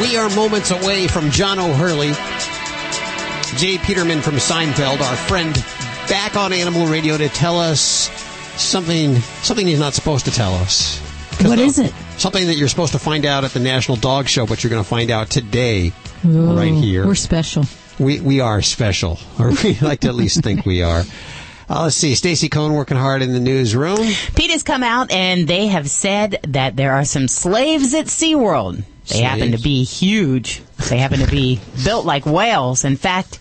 We 0.00 0.16
are 0.16 0.30
moments 0.30 0.70
away 0.70 1.08
from 1.08 1.30
John 1.30 1.58
O'Hurley, 1.58 2.12
Jay 3.58 3.76
Peterman 3.76 4.22
from 4.22 4.36
Seinfeld, 4.36 4.98
our 5.02 5.14
friend, 5.14 5.54
back 6.08 6.36
on 6.36 6.54
Animal 6.54 6.86
Radio 6.86 7.18
to 7.18 7.28
tell 7.28 7.58
us 7.58 8.08
something 8.56 9.16
something 9.42 9.66
he's 9.66 9.78
not 9.78 9.92
supposed 9.92 10.24
to 10.24 10.30
tell 10.30 10.54
us. 10.54 10.98
What 11.42 11.58
is 11.58 11.78
it? 11.78 11.92
Something 12.16 12.46
that 12.46 12.54
you're 12.54 12.68
supposed 12.68 12.92
to 12.92 12.98
find 12.98 13.26
out 13.26 13.44
at 13.44 13.50
the 13.50 13.60
National 13.60 13.98
Dog 13.98 14.26
Show, 14.26 14.46
but 14.46 14.64
you're 14.64 14.70
going 14.70 14.82
to 14.82 14.88
find 14.88 15.10
out 15.10 15.28
today, 15.28 15.92
Ooh, 16.24 16.56
right 16.56 16.72
here. 16.72 17.06
We're 17.06 17.14
special. 17.14 17.64
We 17.98 18.20
we 18.20 18.40
are 18.40 18.62
special, 18.62 19.18
or 19.38 19.50
we 19.62 19.78
like 19.80 20.00
to 20.00 20.08
at 20.08 20.14
least 20.14 20.42
think 20.42 20.64
we 20.64 20.82
are. 20.82 21.02
Uh, 21.68 21.82
let's 21.82 21.96
see. 21.96 22.14
Stacy 22.14 22.48
Cohen 22.48 22.72
working 22.72 22.96
hard 22.96 23.20
in 23.20 23.34
the 23.34 23.38
newsroom. 23.38 23.98
PETA 24.34 24.52
has 24.54 24.62
come 24.62 24.82
out 24.82 25.12
and 25.12 25.46
they 25.46 25.66
have 25.66 25.90
said 25.90 26.40
that 26.48 26.74
there 26.76 26.94
are 26.94 27.04
some 27.04 27.28
slaves 27.28 27.92
at 27.92 28.06
SeaWorld. 28.06 28.82
They 29.10 29.22
happen 29.22 29.52
to 29.52 29.58
be 29.58 29.84
huge. 29.84 30.62
They 30.88 30.98
happen 30.98 31.20
to 31.20 31.26
be 31.30 31.60
built 31.84 32.06
like 32.06 32.26
whales. 32.26 32.84
In 32.84 32.96
fact, 32.96 33.38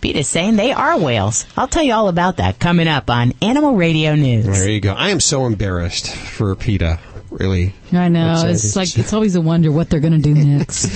PETA 0.00 0.20
is 0.20 0.28
saying 0.28 0.56
they 0.56 0.72
are 0.72 0.98
whales. 0.98 1.46
I'll 1.56 1.68
tell 1.68 1.82
you 1.82 1.92
all 1.94 2.08
about 2.08 2.38
that 2.38 2.58
coming 2.58 2.88
up 2.88 3.08
on 3.08 3.32
Animal 3.40 3.76
Radio 3.76 4.14
News. 4.14 4.46
There 4.46 4.68
you 4.68 4.80
go. 4.80 4.92
I 4.92 5.10
am 5.10 5.20
so 5.20 5.46
embarrassed 5.46 6.14
for 6.14 6.54
PETA. 6.56 6.98
Really. 7.30 7.72
I 7.92 8.08
know. 8.08 8.32
Excited. 8.32 8.54
It's 8.54 8.76
like 8.76 8.98
it's 8.98 9.12
always 9.12 9.36
a 9.36 9.40
wonder 9.40 9.72
what 9.72 9.88
they're 9.88 10.00
going 10.00 10.12
to 10.12 10.18
do 10.18 10.34
next. 10.44 10.90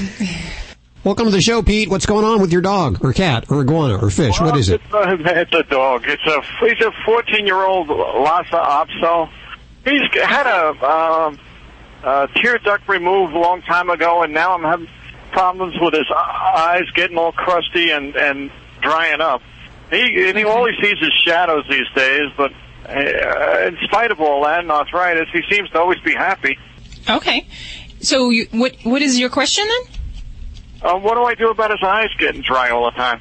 Welcome 1.05 1.27
to 1.27 1.31
the 1.31 1.41
show, 1.41 1.63
Pete. 1.63 1.89
What's 1.89 2.05
going 2.05 2.25
on 2.25 2.41
with 2.41 2.51
your 2.53 2.63
dog, 2.63 3.05
or 3.05 3.13
cat, 3.13 3.49
or 3.49 3.61
iguana, 3.61 3.97
or 3.97 4.11
fish? 4.11 4.41
what 4.41 4.57
is 4.57 4.69
it? 4.69 4.81
It's 4.85 4.93
a, 4.93 5.41
it's 5.41 5.55
a 5.55 5.63
dog. 5.63 6.03
It's 6.05 6.27
a 6.27 6.43
he's 6.67 6.81
a 6.85 6.91
14 7.05 7.47
year 7.47 7.63
old 7.63 7.89
Lhasa 7.89 8.57
Apso. 8.57 9.31
He's 9.85 10.03
had 10.21 10.49
a, 10.49 10.85
um, 10.85 11.39
a 12.07 12.29
tear 12.37 12.59
duct 12.59 12.89
removed 12.89 13.35
a 13.35 13.39
long 13.39 13.63
time 13.63 13.91
ago, 13.91 14.23
and 14.23 14.33
now 14.33 14.55
I'm 14.55 14.63
having 14.63 14.89
problems 15.33 15.75
with 15.81 15.93
his 15.93 16.07
eyes 16.11 16.85
getting 16.95 17.19
all 17.19 17.33
crusty 17.33 17.91
and 17.91 18.15
and 18.17 18.51
drying 18.81 19.21
up. 19.21 19.43
He 19.91 20.29
and 20.29 20.39
he 20.39 20.45
all 20.45 20.67
he 20.67 20.75
sees 20.81 20.99
his 20.99 21.13
shadows 21.25 21.65
these 21.69 21.89
days. 21.95 22.31
But 22.37 22.53
uh, 22.89 23.67
in 23.67 23.77
spite 23.83 24.13
of 24.13 24.21
all 24.21 24.45
that 24.45 24.61
and 24.61 24.71
arthritis, 24.71 25.29
he 25.33 25.43
seems 25.51 25.69
to 25.71 25.81
always 25.81 26.01
be 26.01 26.15
happy. 26.15 26.57
Okay. 27.11 27.47
So 28.01 28.31
you, 28.31 28.47
what 28.53 28.77
what 28.85 29.03
is 29.03 29.19
your 29.19 29.31
question 29.31 29.67
then? 29.67 29.97
Uh, 30.83 30.99
what 30.99 31.15
do 31.15 31.25
I 31.25 31.35
do 31.35 31.51
about 31.51 31.73
his 31.73 31.83
eyes 31.83 32.11
getting 32.19 32.43
dry 32.43 32.71
all 32.71 32.85
the 32.85 32.97
time? 32.97 33.21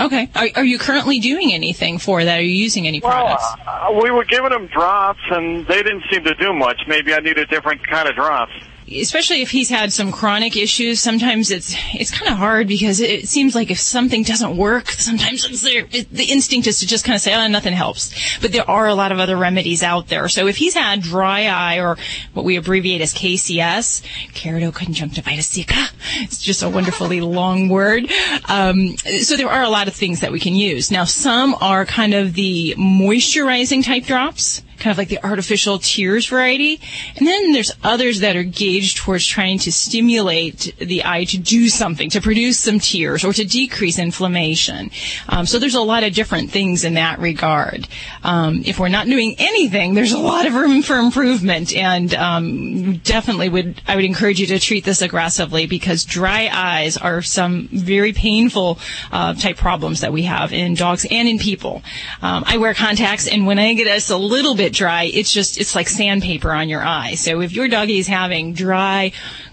Okay. 0.00 0.30
Are, 0.34 0.48
are 0.56 0.64
you 0.64 0.78
currently 0.78 1.18
doing 1.18 1.52
anything 1.52 1.98
for 1.98 2.24
that? 2.24 2.38
Are 2.38 2.42
you 2.42 2.50
using 2.50 2.86
any 2.86 3.00
products? 3.00 3.44
Uh, 3.66 3.98
we 4.02 4.10
were 4.10 4.24
giving 4.24 4.52
him 4.52 4.66
drops, 4.68 5.20
and 5.30 5.66
they 5.66 5.82
didn't 5.82 6.04
seem 6.10 6.24
to 6.24 6.34
do 6.34 6.52
much. 6.52 6.80
Maybe 6.86 7.14
I 7.14 7.18
need 7.18 7.38
a 7.38 7.46
different 7.46 7.86
kind 7.86 8.08
of 8.08 8.14
drops. 8.14 8.52
Especially 8.92 9.42
if 9.42 9.50
he's 9.50 9.68
had 9.68 9.92
some 9.92 10.12
chronic 10.12 10.56
issues, 10.56 11.00
sometimes 11.00 11.50
it's 11.50 11.74
it's 11.94 12.10
kind 12.10 12.30
of 12.30 12.38
hard 12.38 12.68
because 12.68 13.00
it, 13.00 13.28
seems 13.28 13.54
like 13.54 13.70
if 13.70 13.78
something 13.78 14.22
doesn't 14.22 14.56
work, 14.56 14.88
sometimes 14.88 15.44
it's 15.44 15.62
there, 15.62 15.86
it, 15.90 16.10
the 16.10 16.24
instinct 16.24 16.66
is 16.66 16.80
to 16.80 16.86
just 16.86 17.04
kind 17.04 17.14
of 17.14 17.20
say, 17.20 17.34
"Oh, 17.34 17.46
nothing 17.48 17.72
helps." 17.72 18.38
But 18.40 18.52
there 18.52 18.68
are 18.68 18.86
a 18.86 18.94
lot 18.94 19.12
of 19.12 19.18
other 19.18 19.36
remedies 19.36 19.82
out 19.82 20.08
there. 20.08 20.28
So 20.28 20.46
if 20.46 20.56
he's 20.56 20.74
had 20.74 21.02
dry 21.02 21.46
eye 21.46 21.78
or 21.78 21.96
what 22.32 22.44
we 22.44 22.56
abbreviate 22.56 23.00
as 23.00 23.14
KCS, 23.14 24.02
keratoconjunctivitis 24.32 25.42
sicca, 25.42 25.88
it's 26.22 26.38
just 26.38 26.62
a 26.62 26.68
wonderfully 26.68 27.20
long 27.38 27.68
word. 27.68 28.10
Um, 28.48 28.96
so 28.96 29.36
there 29.36 29.50
are 29.50 29.62
a 29.62 29.70
lot 29.70 29.88
of 29.88 29.94
things 29.94 30.20
that 30.20 30.32
we 30.32 30.40
can 30.40 30.54
use. 30.54 30.90
Now, 30.90 31.04
some 31.04 31.54
are 31.60 31.84
kind 31.84 32.14
of 32.14 32.34
the 32.34 32.74
moisturizing 32.78 33.84
type 33.84 34.04
drops 34.04 34.62
kind 34.78 34.92
of 34.92 34.98
like 34.98 35.08
the 35.08 35.24
artificial 35.24 35.78
tears 35.78 36.26
variety. 36.26 36.80
And 37.16 37.26
then 37.26 37.52
there's 37.52 37.72
others 37.82 38.20
that 38.20 38.36
are 38.36 38.42
gauged 38.42 38.98
towards 38.98 39.26
trying 39.26 39.58
to 39.60 39.72
stimulate 39.72 40.74
the 40.78 41.04
eye 41.04 41.24
to 41.24 41.38
do 41.38 41.68
something, 41.68 42.10
to 42.10 42.20
produce 42.20 42.58
some 42.58 42.78
tears 42.78 43.24
or 43.24 43.32
to 43.32 43.44
decrease 43.44 43.98
inflammation. 43.98 44.90
Um, 45.28 45.46
so 45.46 45.58
there's 45.58 45.74
a 45.74 45.80
lot 45.80 46.04
of 46.04 46.14
different 46.14 46.50
things 46.50 46.84
in 46.84 46.94
that 46.94 47.18
regard. 47.18 47.88
Um, 48.22 48.62
if 48.64 48.78
we're 48.78 48.88
not 48.88 49.06
doing 49.06 49.34
anything, 49.38 49.94
there's 49.94 50.12
a 50.12 50.18
lot 50.18 50.46
of 50.46 50.54
room 50.54 50.82
for 50.82 50.96
improvement. 50.96 51.74
And 51.74 52.14
um, 52.14 52.96
definitely 52.98 53.48
would 53.48 53.82
I 53.86 53.96
would 53.96 54.04
encourage 54.04 54.40
you 54.40 54.46
to 54.48 54.58
treat 54.58 54.84
this 54.84 55.02
aggressively 55.02 55.66
because 55.66 56.04
dry 56.04 56.48
eyes 56.52 56.96
are 56.96 57.22
some 57.22 57.68
very 57.68 58.12
painful 58.12 58.78
uh, 59.12 59.34
type 59.34 59.56
problems 59.56 60.00
that 60.00 60.12
we 60.12 60.22
have 60.22 60.52
in 60.52 60.74
dogs 60.74 61.06
and 61.10 61.28
in 61.28 61.38
people. 61.38 61.82
Um, 62.22 62.44
I 62.46 62.58
wear 62.58 62.74
contacts, 62.74 63.28
and 63.28 63.46
when 63.46 63.58
I 63.58 63.74
get 63.74 63.86
us 63.88 64.10
a 64.10 64.16
little 64.16 64.54
bit 64.54 64.67
dry, 64.72 65.04
it's 65.04 65.32
just 65.32 65.58
it's 65.58 65.74
like 65.74 65.88
sandpaper 65.88 66.52
on 66.52 66.68
your 66.68 66.82
eye. 66.82 67.14
So 67.14 67.40
if 67.40 67.52
your 67.52 67.68
doggy 67.68 67.98
is 67.98 68.06
having 68.06 68.54
dry, 68.54 69.12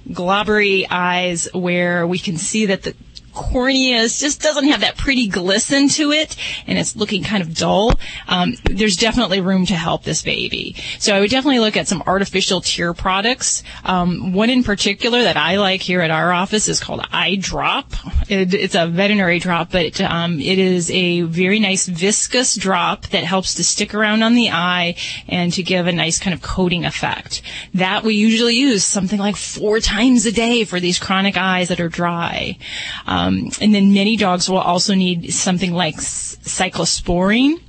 globbery 0.09 0.86
eyes 0.89 1.47
where 1.53 2.05
we 2.05 2.20
can 2.20 2.38
see 2.38 2.68
that 2.68 2.84
the 2.84 2.95
cornea 3.36 4.07
just 4.07 4.41
doesn't 4.41 4.67
have 4.69 4.81
that 4.81 4.97
pretty 4.97 5.27
glisten 5.27 5.89
to 5.89 6.11
it 6.11 6.36
and 6.65 6.77
it's 6.77 6.95
looking 6.95 7.23
kind 7.23 7.43
of 7.43 7.55
dull, 7.55 7.91
um, 8.27 8.55
there's 8.63 8.97
definitely 8.97 9.41
room 9.41 9.65
to 9.67 9.75
help 9.75 10.03
this 10.03 10.21
baby. 10.21 10.75
So 10.99 11.15
I 11.15 11.19
would 11.19 11.29
definitely 11.29 11.59
look 11.59 11.77
at 11.77 11.88
some 11.88 12.01
artificial 12.07 12.61
tear 12.61 12.93
products. 12.93 13.63
Um, 13.83 14.33
one 14.33 14.49
in 14.49 14.63
particular 14.63 15.23
that 15.23 15.38
I 15.38 15.57
like 15.57 15.81
here 15.81 16.01
at 16.01 16.11
our 16.11 16.31
office 16.31 16.67
is 16.67 16.79
called 16.79 17.05
I-Drop. 17.11 17.91
It, 18.29 18.53
it's 18.53 18.75
a 18.75 18.88
veterinary 18.88 19.39
drop, 19.39 19.71
but 19.71 19.99
um, 20.01 20.39
it 20.39 20.57
is 20.57 20.89
a 20.91 21.21
very 21.21 21.59
nice 21.59 21.88
viscous 21.88 22.55
drop 22.55 23.07
that 23.07 23.23
helps 23.23 23.55
to 23.55 23.63
stick 23.63 23.93
around 23.93 24.23
on 24.23 24.36
the 24.36 24.51
eye 24.51 24.95
and 25.27 25.51
to 25.53 25.63
give 25.63 25.88
a 25.88 25.91
nice 25.91 26.19
kind 26.19 26.33
of 26.33 26.41
coating 26.41 26.86
effect. 26.86 27.41
That 27.73 28.03
we 28.03 28.15
usually 28.15 28.55
use 28.55 28.83
something 28.83 29.19
like 29.19 29.36
four 29.36 29.79
times 29.79 30.25
a 30.25 30.31
day 30.31 30.63
for 30.63 30.79
these 30.79 30.99
chronic 30.99 31.38
eyes 31.38 31.69
that 31.69 31.79
are 31.79 31.89
dry. 31.89 32.57
Um, 33.05 33.24
and 33.28 33.73
then 33.73 33.93
many 33.93 34.15
dogs 34.15 34.49
will 34.49 34.57
also 34.57 34.93
need 34.93 35.34
something 35.34 35.73
like 35.73 35.95
cyclosporine 35.95 37.61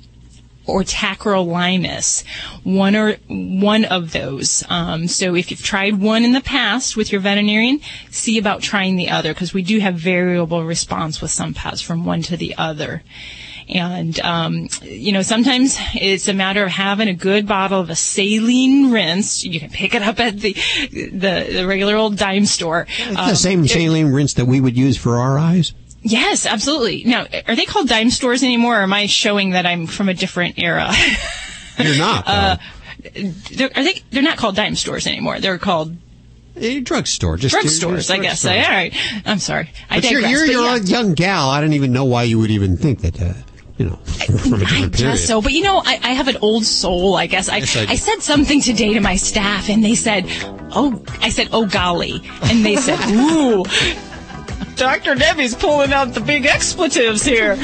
or 0.67 0.83
tacrolimus, 0.83 2.23
one 2.63 2.95
or 2.95 3.13
one 3.27 3.85
of 3.85 4.11
those. 4.11 4.63
Um, 4.69 5.07
so 5.07 5.33
if 5.33 5.49
you've 5.49 5.63
tried 5.63 5.99
one 5.99 6.25
in 6.25 6.33
the 6.33 6.41
past 6.41 6.97
with 6.97 7.11
your 7.11 7.21
veterinarian, 7.21 7.79
see 8.11 8.37
about 8.37 8.61
trying 8.61 8.97
the 8.97 9.09
other 9.09 9.33
because 9.33 9.53
we 9.53 9.61
do 9.61 9.79
have 9.79 9.95
variable 9.95 10.63
response 10.65 11.21
with 11.21 11.31
some 11.31 11.53
pets 11.53 11.81
from 11.81 12.05
one 12.05 12.21
to 12.23 12.37
the 12.37 12.53
other. 12.57 13.01
And, 13.69 14.17
um, 14.21 14.69
you 14.81 15.11
know, 15.11 15.21
sometimes 15.21 15.77
it's 15.93 16.27
a 16.29 16.33
matter 16.33 16.63
of 16.63 16.69
having 16.71 17.09
a 17.09 17.13
good 17.13 17.45
bottle 17.47 17.81
of 17.81 17.89
a 17.89 17.95
saline 17.95 18.91
rinse. 18.91 19.43
You 19.43 19.59
can 19.59 19.69
pick 19.69 19.93
it 19.93 20.01
up 20.01 20.19
at 20.21 20.39
the, 20.39 20.53
the, 20.91 21.49
the 21.51 21.65
regular 21.67 21.95
old 21.97 22.15
dime 22.17 22.45
store. 22.45 22.87
the 23.09 23.19
Um, 23.21 23.35
same 23.35 23.65
it- 23.65 23.69
saline 23.69 24.07
rinse 24.07 24.35
that 24.35 24.45
we 24.45 24.61
would 24.61 24.77
use 24.77 24.95
for 24.97 25.17
our 25.17 25.37
eyes. 25.37 25.73
Yes, 26.01 26.45
absolutely. 26.45 27.03
Now, 27.05 27.25
are 27.47 27.55
they 27.55 27.65
called 27.65 27.89
dime 27.89 28.09
stores 28.11 28.41
anymore, 28.41 28.79
or 28.79 28.83
am 28.83 28.93
I 28.93 29.07
showing 29.07 29.49
that 29.49 29.65
I'm 29.65 29.87
from 29.87 30.07
a 30.07 30.13
different 30.13 30.57
era? 30.57 30.93
You're 31.79 31.97
not. 31.97 32.23
uh, 32.27 32.57
they're, 33.51 33.69
are 33.75 33.83
they? 33.83 34.01
They're 34.11 34.23
not 34.23 34.37
called 34.37 34.55
dime 34.55 34.75
stores 34.75 35.05
anymore. 35.07 35.39
They're 35.41 35.57
called 35.57 35.97
a 36.55 36.79
drugstore. 36.79 37.35
Just 37.35 37.53
drugstores, 37.55 38.09
I 38.09 38.19
guess. 38.19 38.45
All 38.45 38.53
right. 38.55 38.93
I'm 39.25 39.39
sorry. 39.39 39.69
I 39.89 39.99
But 39.99 40.09
you're, 40.11 40.21
digress. 40.21 40.31
you're, 40.31 40.47
but 40.47 40.51
you're 40.53 40.63
yeah. 40.63 40.75
a 40.77 40.79
young 41.03 41.13
gal. 41.13 41.49
I 41.49 41.59
don't 41.61 41.73
even 41.73 41.91
know 41.91 42.05
why 42.05 42.23
you 42.23 42.39
would 42.39 42.51
even 42.51 42.77
think 42.77 43.01
that. 43.01 43.21
Uh, 43.21 43.33
you 43.77 43.85
know, 43.89 43.95
from 43.95 44.53
a 44.53 44.57
different 44.57 44.63
I 44.63 44.67
period. 44.67 44.93
guess 44.97 45.25
so, 45.25 45.41
but 45.41 45.51
you 45.53 45.63
know, 45.63 45.81
I, 45.85 45.99
I 46.03 46.09
have 46.13 46.27
an 46.27 46.37
old 46.41 46.65
soul. 46.65 47.15
I 47.15 47.27
guess 47.27 47.47
I, 47.49 47.57
Yes, 47.57 47.77
I. 47.77 47.91
I 47.91 47.95
said 47.95 48.21
something 48.21 48.61
today 48.61 48.93
to 48.93 49.01
my 49.01 49.15
staff, 49.15 49.69
and 49.69 49.83
they 49.83 49.95
said, 49.95 50.25
"Oh," 50.75 51.01
I 51.21 51.29
said, 51.29 51.49
"Oh 51.51 51.65
golly," 51.65 52.21
and 52.43 52.65
they 52.65 52.75
said, 52.75 52.99
"Ooh." 53.11 53.63
Dr. 54.75 55.15
Debbie's 55.15 55.55
pulling 55.55 55.91
out 55.91 56.13
the 56.13 56.19
big 56.21 56.45
expletives 56.45 57.23
here. 57.25 57.55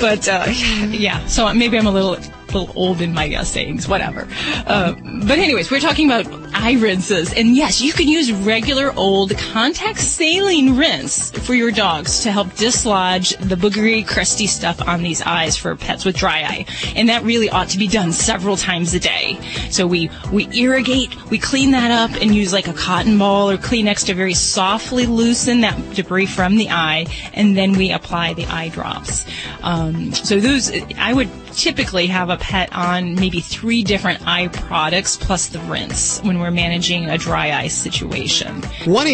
But, 0.00 0.26
uh, 0.26 0.46
yeah, 0.88 1.24
so 1.26 1.52
maybe 1.52 1.76
I'm 1.76 1.86
a 1.86 1.90
little, 1.90 2.12
little 2.46 2.72
old 2.74 3.02
in 3.02 3.12
my 3.12 3.34
uh, 3.34 3.44
sayings, 3.44 3.86
whatever. 3.86 4.26
Uh, 4.66 4.94
but 5.26 5.38
anyways, 5.38 5.70
we're 5.70 5.80
talking 5.80 6.10
about 6.10 6.24
eye 6.54 6.76
rinses. 6.78 7.32
And 7.32 7.56
yes, 7.56 7.80
you 7.80 7.92
can 7.92 8.08
use 8.08 8.32
regular 8.32 8.92
old 8.96 9.36
contact 9.36 9.98
saline 9.98 10.76
rinse 10.76 11.30
for 11.30 11.54
your 11.54 11.70
dogs 11.70 12.20
to 12.20 12.32
help 12.32 12.54
dislodge 12.54 13.36
the 13.38 13.56
boogery, 13.56 14.06
crusty 14.06 14.46
stuff 14.46 14.80
on 14.86 15.02
these 15.02 15.20
eyes 15.22 15.56
for 15.56 15.74
pets 15.76 16.04
with 16.04 16.16
dry 16.16 16.42
eye. 16.42 16.66
And 16.96 17.08
that 17.08 17.22
really 17.22 17.50
ought 17.50 17.68
to 17.70 17.78
be 17.78 17.88
done 17.88 18.12
several 18.12 18.56
times 18.56 18.94
a 18.94 19.00
day. 19.00 19.38
So 19.70 19.86
we, 19.86 20.10
we 20.32 20.48
irrigate, 20.56 21.14
we 21.30 21.38
clean 21.38 21.72
that 21.72 21.90
up 21.90 22.20
and 22.20 22.34
use 22.34 22.52
like 22.52 22.68
a 22.68 22.72
cotton 22.72 23.18
ball 23.18 23.50
or 23.50 23.56
Kleenex 23.56 24.06
to 24.06 24.14
very 24.14 24.34
softly 24.34 25.06
loosen 25.06 25.60
that 25.62 25.94
debris 25.94 26.26
from 26.26 26.56
the 26.56 26.70
eye, 26.70 27.06
and 27.32 27.56
then 27.56 27.72
we 27.72 27.92
apply 27.92 28.34
the 28.34 28.46
eye 28.46 28.68
drops. 28.68 29.26
Um, 29.62 30.12
so 30.12 30.40
those, 30.40 30.70
I 30.96 31.12
would 31.12 31.30
typically 31.54 32.06
have 32.08 32.30
a 32.30 32.36
pet 32.36 32.68
on 32.72 33.14
maybe 33.14 33.40
three 33.40 33.82
different 33.82 34.26
eye 34.26 34.48
products 34.48 35.16
plus 35.16 35.48
the 35.48 35.60
rinse 35.60 36.20
when 36.22 36.40
we're 36.40 36.43
managing 36.50 37.10
a 37.10 37.18
dry 37.18 37.52
ice 37.52 37.74
situation. 37.74 38.62
1 38.84 39.06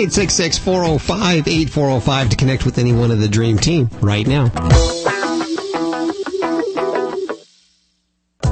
405 0.58 1.48
8405 1.48 2.28
to 2.30 2.36
connect 2.36 2.64
with 2.64 2.78
anyone 2.78 3.10
of 3.10 3.20
the 3.20 3.28
Dream 3.28 3.58
Team 3.58 3.90
right 4.00 4.26
now. 4.26 4.50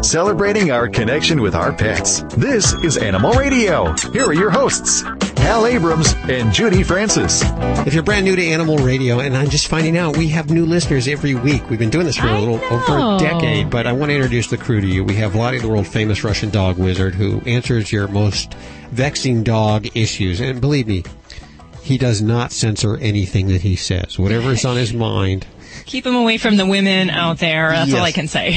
Celebrating 0.03 0.71
our 0.71 0.89
connection 0.89 1.41
with 1.43 1.55
our 1.55 1.73
pets. 1.73 2.23
This 2.37 2.73
is 2.85 2.97
Animal 2.97 3.33
Radio. 3.33 3.93
Here 4.13 4.25
are 4.25 4.33
your 4.33 4.49
hosts, 4.51 5.03
Hal 5.39 5.67
Abrams 5.67 6.15
and 6.29 6.53
Judy 6.53 6.83
Francis. 6.83 7.43
If 7.87 7.93
you're 7.93 8.03
brand 8.03 8.25
new 8.25 8.35
to 8.35 8.43
Animal 8.47 8.79
Radio, 8.79 9.21
and 9.21 9.37
I'm 9.37 9.51
just 9.51 9.67
finding 9.67 9.99
out, 9.99 10.17
we 10.17 10.29
have 10.29 10.51
new 10.51 10.65
listeners 10.65 11.09
every 11.09 11.35
week. 11.35 11.69
We've 11.69 11.79
been 11.79 11.91
doing 11.91 12.07
this 12.07 12.17
for 12.17 12.27
a 12.29 12.39
little 12.41 12.61
over 12.73 13.17
a 13.17 13.19
decade, 13.19 13.69
but 13.71 13.87
I 13.87 13.93
want 13.93 14.11
to 14.11 14.15
introduce 14.17 14.47
the 14.49 14.57
crew 14.57 14.81
to 14.81 14.87
you. 14.87 15.05
We 15.05 15.15
have 15.17 15.33
Vladae, 15.33 15.61
the 15.61 15.69
world 15.69 15.87
famous 15.87 16.25
Russian 16.25 16.51
dog 16.51 16.79
wizard, 16.79 17.15
who 17.15 17.41
answers 17.41 17.93
your 17.93 18.09
most 18.09 18.55
vexing 18.91 19.43
dog 19.43 19.89
issues. 19.97 20.41
And 20.41 20.61
believe 20.61 20.87
me, 20.87 21.05
he 21.83 21.99
does 21.99 22.23
not 22.23 22.53
censor 22.53 22.97
anything 22.99 23.49
that 23.49 23.61
he 23.63 23.77
says. 23.77 24.19
Whatever 24.19 24.53
is 24.53 24.65
on 24.65 24.77
his 24.77 24.93
mind, 24.95 25.47
Keep 25.89 26.07
him 26.07 26.15
away 26.15 26.37
from 26.37 26.57
the 26.57 26.67
women 26.67 27.09
out 27.09 27.39
there. 27.39 27.71
That's 27.71 27.95
all 27.95 28.03
I 28.03 28.13
can 28.13 28.29
say. 28.29 28.53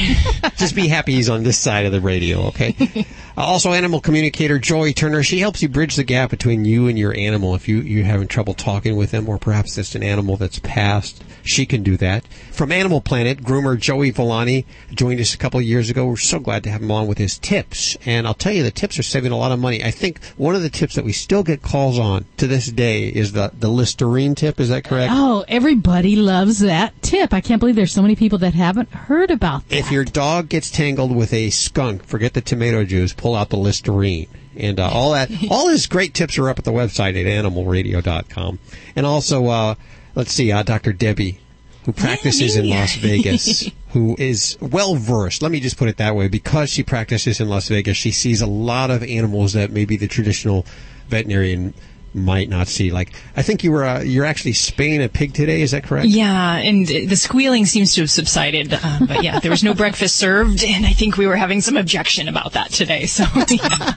just 0.56 0.74
be 0.74 0.86
happy 0.86 1.14
he's 1.14 1.30
on 1.30 1.42
this 1.42 1.56
side 1.56 1.86
of 1.86 1.92
the 1.92 2.00
radio, 2.00 2.48
okay? 2.48 3.06
Uh, 3.36 3.42
also, 3.42 3.72
animal 3.72 4.00
communicator 4.00 4.58
Joy 4.58 4.92
Turner. 4.92 5.22
She 5.22 5.38
helps 5.38 5.62
you 5.62 5.68
bridge 5.68 5.96
the 5.96 6.04
gap 6.04 6.30
between 6.30 6.64
you 6.64 6.86
and 6.86 6.98
your 6.98 7.16
animal. 7.16 7.54
If 7.54 7.68
you, 7.68 7.78
you're 7.80 8.04
having 8.04 8.28
trouble 8.28 8.54
talking 8.54 8.96
with 8.96 9.10
them, 9.10 9.28
or 9.28 9.38
perhaps 9.38 9.78
it's 9.78 9.94
an 9.94 10.02
animal 10.02 10.36
that's 10.36 10.58
passed, 10.58 11.22
she 11.42 11.66
can 11.66 11.82
do 11.82 11.96
that. 11.96 12.24
From 12.52 12.70
Animal 12.70 13.00
Planet, 13.00 13.42
groomer 13.42 13.78
Joey 13.78 14.10
Villani 14.10 14.66
joined 14.92 15.20
us 15.20 15.34
a 15.34 15.38
couple 15.38 15.58
of 15.58 15.66
years 15.66 15.90
ago. 15.90 16.06
We're 16.06 16.16
so 16.16 16.38
glad 16.38 16.62
to 16.64 16.70
have 16.70 16.82
him 16.82 16.90
on 16.90 17.06
with 17.06 17.18
his 17.18 17.38
tips. 17.38 17.96
And 18.06 18.26
I'll 18.26 18.34
tell 18.34 18.52
you, 18.52 18.62
the 18.62 18.70
tips 18.70 18.98
are 18.98 19.02
saving 19.02 19.32
a 19.32 19.36
lot 19.36 19.52
of 19.52 19.58
money. 19.58 19.82
I 19.82 19.90
think 19.90 20.22
one 20.36 20.54
of 20.54 20.62
the 20.62 20.70
tips 20.70 20.94
that 20.94 21.04
we 21.04 21.12
still 21.12 21.42
get 21.42 21.62
calls 21.62 21.98
on 21.98 22.26
to 22.36 22.46
this 22.46 22.66
day 22.66 23.08
is 23.08 23.32
the, 23.32 23.50
the 23.58 23.68
Listerine 23.68 24.34
tip. 24.34 24.60
Is 24.60 24.68
that 24.68 24.84
correct? 24.84 25.12
Oh, 25.14 25.44
everybody 25.48 26.16
loves 26.16 26.60
that 26.60 27.00
tip. 27.02 27.32
I 27.32 27.40
can't 27.40 27.60
believe 27.60 27.76
there's 27.76 27.92
so 27.92 28.02
many 28.02 28.16
people 28.16 28.38
that 28.38 28.54
haven't 28.54 28.90
heard 28.90 29.30
about 29.30 29.68
that. 29.68 29.76
If 29.76 29.90
your 29.90 30.04
dog 30.04 30.48
gets 30.48 30.70
tangled 30.70 31.14
with 31.14 31.32
a 31.32 31.50
skunk, 31.50 32.04
forget 32.04 32.34
the 32.34 32.40
tomato 32.40 32.84
juice, 32.84 33.12
pull 33.22 33.36
out 33.36 33.48
the 33.50 33.56
Listerine. 33.56 34.28
And 34.56 34.78
uh, 34.78 34.90
all 34.90 35.12
that, 35.12 35.30
all 35.50 35.68
his 35.68 35.86
great 35.86 36.12
tips 36.12 36.36
are 36.38 36.50
up 36.50 36.58
at 36.58 36.64
the 36.64 36.72
website 36.72 37.10
at 37.10 37.44
animalradio.com. 37.44 38.58
And 38.96 39.06
also, 39.06 39.46
uh, 39.46 39.74
let's 40.14 40.32
see, 40.32 40.50
uh, 40.50 40.64
Dr. 40.64 40.92
Debbie, 40.92 41.38
who 41.84 41.92
practices 41.92 42.56
in 42.56 42.68
Las 42.68 42.96
Vegas, 42.96 43.70
who 43.90 44.16
is 44.18 44.58
well 44.60 44.96
versed. 44.96 45.40
Let 45.40 45.52
me 45.52 45.60
just 45.60 45.78
put 45.78 45.88
it 45.88 45.96
that 45.96 46.14
way. 46.14 46.28
Because 46.28 46.68
she 46.68 46.82
practices 46.82 47.40
in 47.40 47.48
Las 47.48 47.68
Vegas, 47.68 47.96
she 47.96 48.10
sees 48.10 48.42
a 48.42 48.46
lot 48.46 48.90
of 48.90 49.02
animals 49.04 49.52
that 49.54 49.70
maybe 49.70 49.96
the 49.96 50.08
traditional 50.08 50.66
veterinarian 51.08 51.74
might 52.14 52.48
not 52.48 52.68
see. 52.68 52.90
Like, 52.90 53.12
I 53.36 53.42
think 53.42 53.64
you 53.64 53.72
were, 53.72 53.84
uh, 53.84 54.00
you're 54.02 54.24
actually 54.24 54.52
spaying 54.52 55.02
a 55.02 55.08
pig 55.08 55.34
today. 55.34 55.62
Is 55.62 55.70
that 55.70 55.84
correct? 55.84 56.06
Yeah, 56.08 56.56
and 56.56 56.86
the 56.86 57.16
squealing 57.16 57.66
seems 57.66 57.94
to 57.94 58.02
have 58.02 58.10
subsided. 58.10 58.72
Uh, 58.72 59.00
but 59.06 59.22
yeah, 59.22 59.40
there 59.40 59.50
was 59.50 59.64
no 59.64 59.74
breakfast 59.82 60.16
served, 60.16 60.64
and 60.64 60.84
I 60.84 60.92
think 60.92 61.16
we 61.16 61.26
were 61.26 61.36
having 61.36 61.60
some 61.60 61.76
objection 61.76 62.28
about 62.28 62.52
that 62.52 62.70
today. 62.70 63.06
So 63.06 63.24
yeah. 63.48 63.94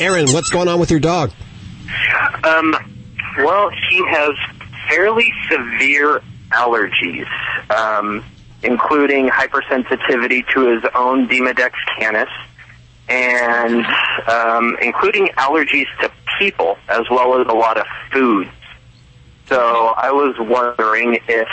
Aaron, 0.00 0.32
what's 0.32 0.50
going 0.50 0.68
on 0.68 0.78
with 0.78 0.90
your 0.90 1.00
dog? 1.00 1.32
Um, 2.44 2.74
well, 3.38 3.70
he 3.90 4.04
has 4.08 4.34
fairly 4.88 5.32
severe 5.50 6.22
allergies, 6.50 7.26
um, 7.70 8.24
including 8.62 9.28
hypersensitivity 9.28 10.46
to 10.54 10.74
his 10.74 10.84
own 10.94 11.28
Demodex 11.28 11.72
canis, 11.98 12.28
and 13.08 13.84
um, 14.28 14.76
including 14.82 15.28
allergies 15.36 15.86
to 16.00 16.10
people 16.38 16.76
as 16.88 17.02
well 17.10 17.40
as 17.40 17.46
a 17.46 17.52
lot 17.52 17.78
of 17.78 17.86
foods. 18.12 18.50
So 19.46 19.94
I 19.96 20.10
was 20.12 20.36
wondering 20.38 21.18
if 21.26 21.48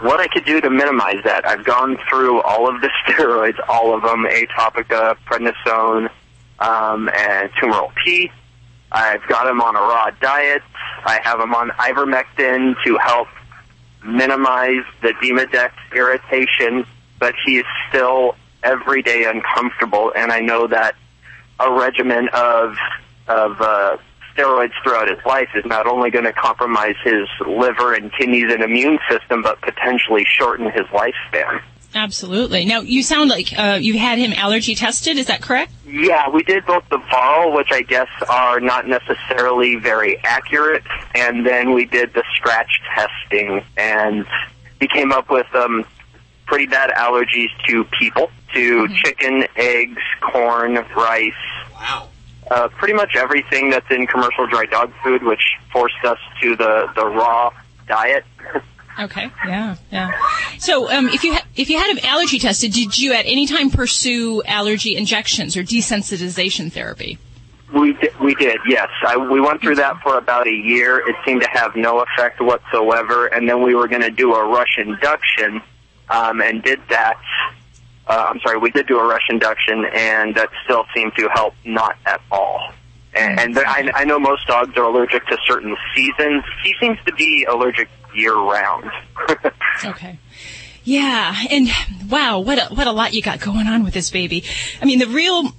what 0.00 0.20
I 0.20 0.28
could 0.28 0.44
do 0.44 0.60
to 0.60 0.70
minimize 0.70 1.22
that. 1.24 1.46
I've 1.46 1.64
gone 1.64 1.98
through 2.08 2.40
all 2.42 2.68
of 2.68 2.80
the 2.80 2.90
steroids, 3.06 3.58
all 3.68 3.94
of 3.94 4.02
them, 4.02 4.24
Atopica, 4.24 5.16
prednisone, 5.26 6.08
um, 6.60 7.08
and 7.14 7.50
Tumoral 7.52 7.92
P. 8.04 8.30
I've 8.90 9.26
got 9.28 9.46
him 9.46 9.60
on 9.60 9.76
a 9.76 9.80
raw 9.80 10.10
diet. 10.20 10.62
I 11.04 11.20
have 11.22 11.40
him 11.40 11.54
on 11.54 11.70
ivermectin 11.70 12.74
to 12.84 12.98
help 12.98 13.28
minimize 14.04 14.84
the 15.02 15.12
Demodex 15.22 15.72
irritation, 15.94 16.86
but 17.18 17.34
he's 17.44 17.64
still 17.88 18.34
every 18.68 19.02
day 19.02 19.24
uncomfortable, 19.24 20.12
and 20.14 20.30
I 20.30 20.40
know 20.40 20.66
that 20.66 20.94
a 21.58 21.72
regimen 21.72 22.28
of 22.32 22.76
of 23.26 23.60
uh, 23.60 23.96
steroids 24.34 24.72
throughout 24.82 25.08
his 25.08 25.24
life 25.26 25.48
is 25.54 25.64
not 25.66 25.86
only 25.86 26.10
going 26.10 26.24
to 26.24 26.32
compromise 26.32 26.94
his 27.04 27.28
liver 27.46 27.94
and 27.94 28.12
kidneys 28.12 28.52
and 28.52 28.62
immune 28.62 28.98
system, 29.10 29.42
but 29.42 29.60
potentially 29.60 30.24
shorten 30.26 30.70
his 30.70 30.86
lifespan. 30.86 31.60
absolutely. 31.94 32.64
Now 32.64 32.80
you 32.80 33.02
sound 33.02 33.28
like 33.30 33.52
uh, 33.56 33.78
you 33.80 33.98
had 33.98 34.18
him 34.18 34.32
allergy 34.32 34.74
tested. 34.74 35.18
Is 35.18 35.26
that 35.26 35.42
correct? 35.42 35.72
Yeah, 35.86 36.28
we 36.30 36.42
did 36.42 36.64
both 36.66 36.88
the 36.88 36.98
Varl, 37.10 37.52
which 37.52 37.68
I 37.70 37.82
guess 37.82 38.08
are 38.28 38.60
not 38.60 38.86
necessarily 38.86 39.76
very 39.76 40.18
accurate, 40.22 40.84
and 41.14 41.44
then 41.46 41.72
we 41.72 41.84
did 41.86 42.14
the 42.14 42.24
scratch 42.36 42.80
testing, 42.94 43.62
and 43.76 44.26
he 44.80 44.86
came 44.86 45.12
up 45.12 45.30
with 45.30 45.52
um, 45.54 45.84
pretty 46.48 46.66
bad 46.66 46.90
allergies 46.90 47.50
to 47.68 47.84
people, 47.84 48.30
to 48.54 48.88
chicken, 49.04 49.44
eggs, 49.56 50.02
corn, 50.20 50.74
rice. 50.96 51.32
Wow. 51.74 52.08
Uh, 52.50 52.68
pretty 52.68 52.94
much 52.94 53.14
everything 53.14 53.70
that's 53.70 53.90
in 53.90 54.06
commercial 54.06 54.46
dry 54.46 54.64
dog 54.64 54.90
food, 55.04 55.22
which 55.22 55.42
forced 55.72 56.02
us 56.04 56.18
to 56.40 56.56
the, 56.56 56.88
the 56.96 57.06
raw 57.06 57.50
diet. 57.86 58.24
Okay. 59.00 59.30
Yeah. 59.46 59.76
Yeah. 59.92 60.10
So, 60.58 60.90
um, 60.90 61.08
if 61.08 61.22
you 61.22 61.32
ha- 61.34 61.46
if 61.54 61.70
you 61.70 61.78
had 61.78 61.96
an 61.96 62.04
allergy 62.04 62.40
tested, 62.40 62.72
did 62.72 62.98
you 62.98 63.12
at 63.12 63.26
any 63.26 63.46
time 63.46 63.70
pursue 63.70 64.42
allergy 64.42 64.96
injections 64.96 65.56
or 65.56 65.62
desensitization 65.62 66.72
therapy? 66.72 67.16
We 67.72 67.92
did, 67.92 68.18
we 68.18 68.34
did, 68.34 68.58
yes. 68.66 68.88
I, 69.06 69.16
we 69.16 69.40
went 69.40 69.60
through 69.60 69.76
that 69.76 70.00
for 70.02 70.18
about 70.18 70.48
a 70.48 70.52
year. 70.52 70.98
It 71.08 71.14
seemed 71.24 71.42
to 71.42 71.48
have 71.48 71.76
no 71.76 72.00
effect 72.00 72.40
whatsoever, 72.40 73.26
and 73.26 73.48
then 73.48 73.62
we 73.62 73.74
were 73.74 73.86
going 73.86 74.02
to 74.02 74.10
do 74.10 74.34
a 74.34 74.44
rush 74.48 74.78
induction, 74.78 75.60
um, 76.10 76.40
and 76.40 76.62
did 76.62 76.80
that. 76.90 77.20
Uh, 78.06 78.26
I'm 78.30 78.40
sorry, 78.40 78.58
we 78.58 78.70
did 78.70 78.86
do 78.86 78.98
a 78.98 79.06
rush 79.06 79.26
induction, 79.28 79.84
and 79.94 80.34
that 80.34 80.48
still 80.64 80.84
seemed 80.94 81.14
to 81.16 81.28
help 81.34 81.54
not 81.64 81.96
at 82.06 82.20
all. 82.30 82.72
And, 83.14 83.38
and 83.38 83.58
I, 83.58 83.90
I 83.94 84.04
know 84.04 84.18
most 84.18 84.46
dogs 84.46 84.76
are 84.76 84.84
allergic 84.84 85.26
to 85.26 85.36
certain 85.46 85.76
seasons. 85.94 86.44
He 86.62 86.74
seems 86.80 86.98
to 87.06 87.12
be 87.14 87.46
allergic 87.48 87.88
year 88.14 88.34
round. 88.34 88.90
Okay. 89.84 90.18
Yeah, 90.82 91.36
and 91.50 91.68
wow, 92.10 92.40
what 92.40 92.58
a, 92.58 92.74
what 92.74 92.88
a 92.88 92.90
lot 92.90 93.12
you 93.14 93.22
got 93.22 93.38
going 93.38 93.68
on 93.68 93.84
with 93.84 93.94
this 93.94 94.10
baby. 94.10 94.42
I 94.82 94.86
mean, 94.86 94.98
the 94.98 95.06
real 95.06 95.52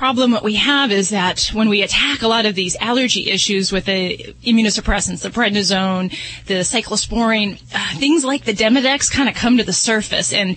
problem 0.00 0.30
what 0.30 0.42
we 0.42 0.54
have 0.54 0.90
is 0.90 1.10
that 1.10 1.50
when 1.52 1.68
we 1.68 1.82
attack 1.82 2.22
a 2.22 2.26
lot 2.26 2.46
of 2.46 2.54
these 2.54 2.74
allergy 2.80 3.30
issues 3.30 3.70
with 3.70 3.84
the 3.84 4.34
immunosuppressants, 4.46 5.20
the 5.20 5.28
prednisone, 5.28 6.10
the 6.46 6.54
cyclosporine, 6.54 7.60
uh, 7.74 7.98
things 7.98 8.24
like 8.24 8.44
the 8.44 8.54
Demodex 8.54 9.12
kind 9.12 9.28
of 9.28 9.34
come 9.34 9.58
to 9.58 9.62
the 9.62 9.74
surface 9.74 10.32
and 10.32 10.56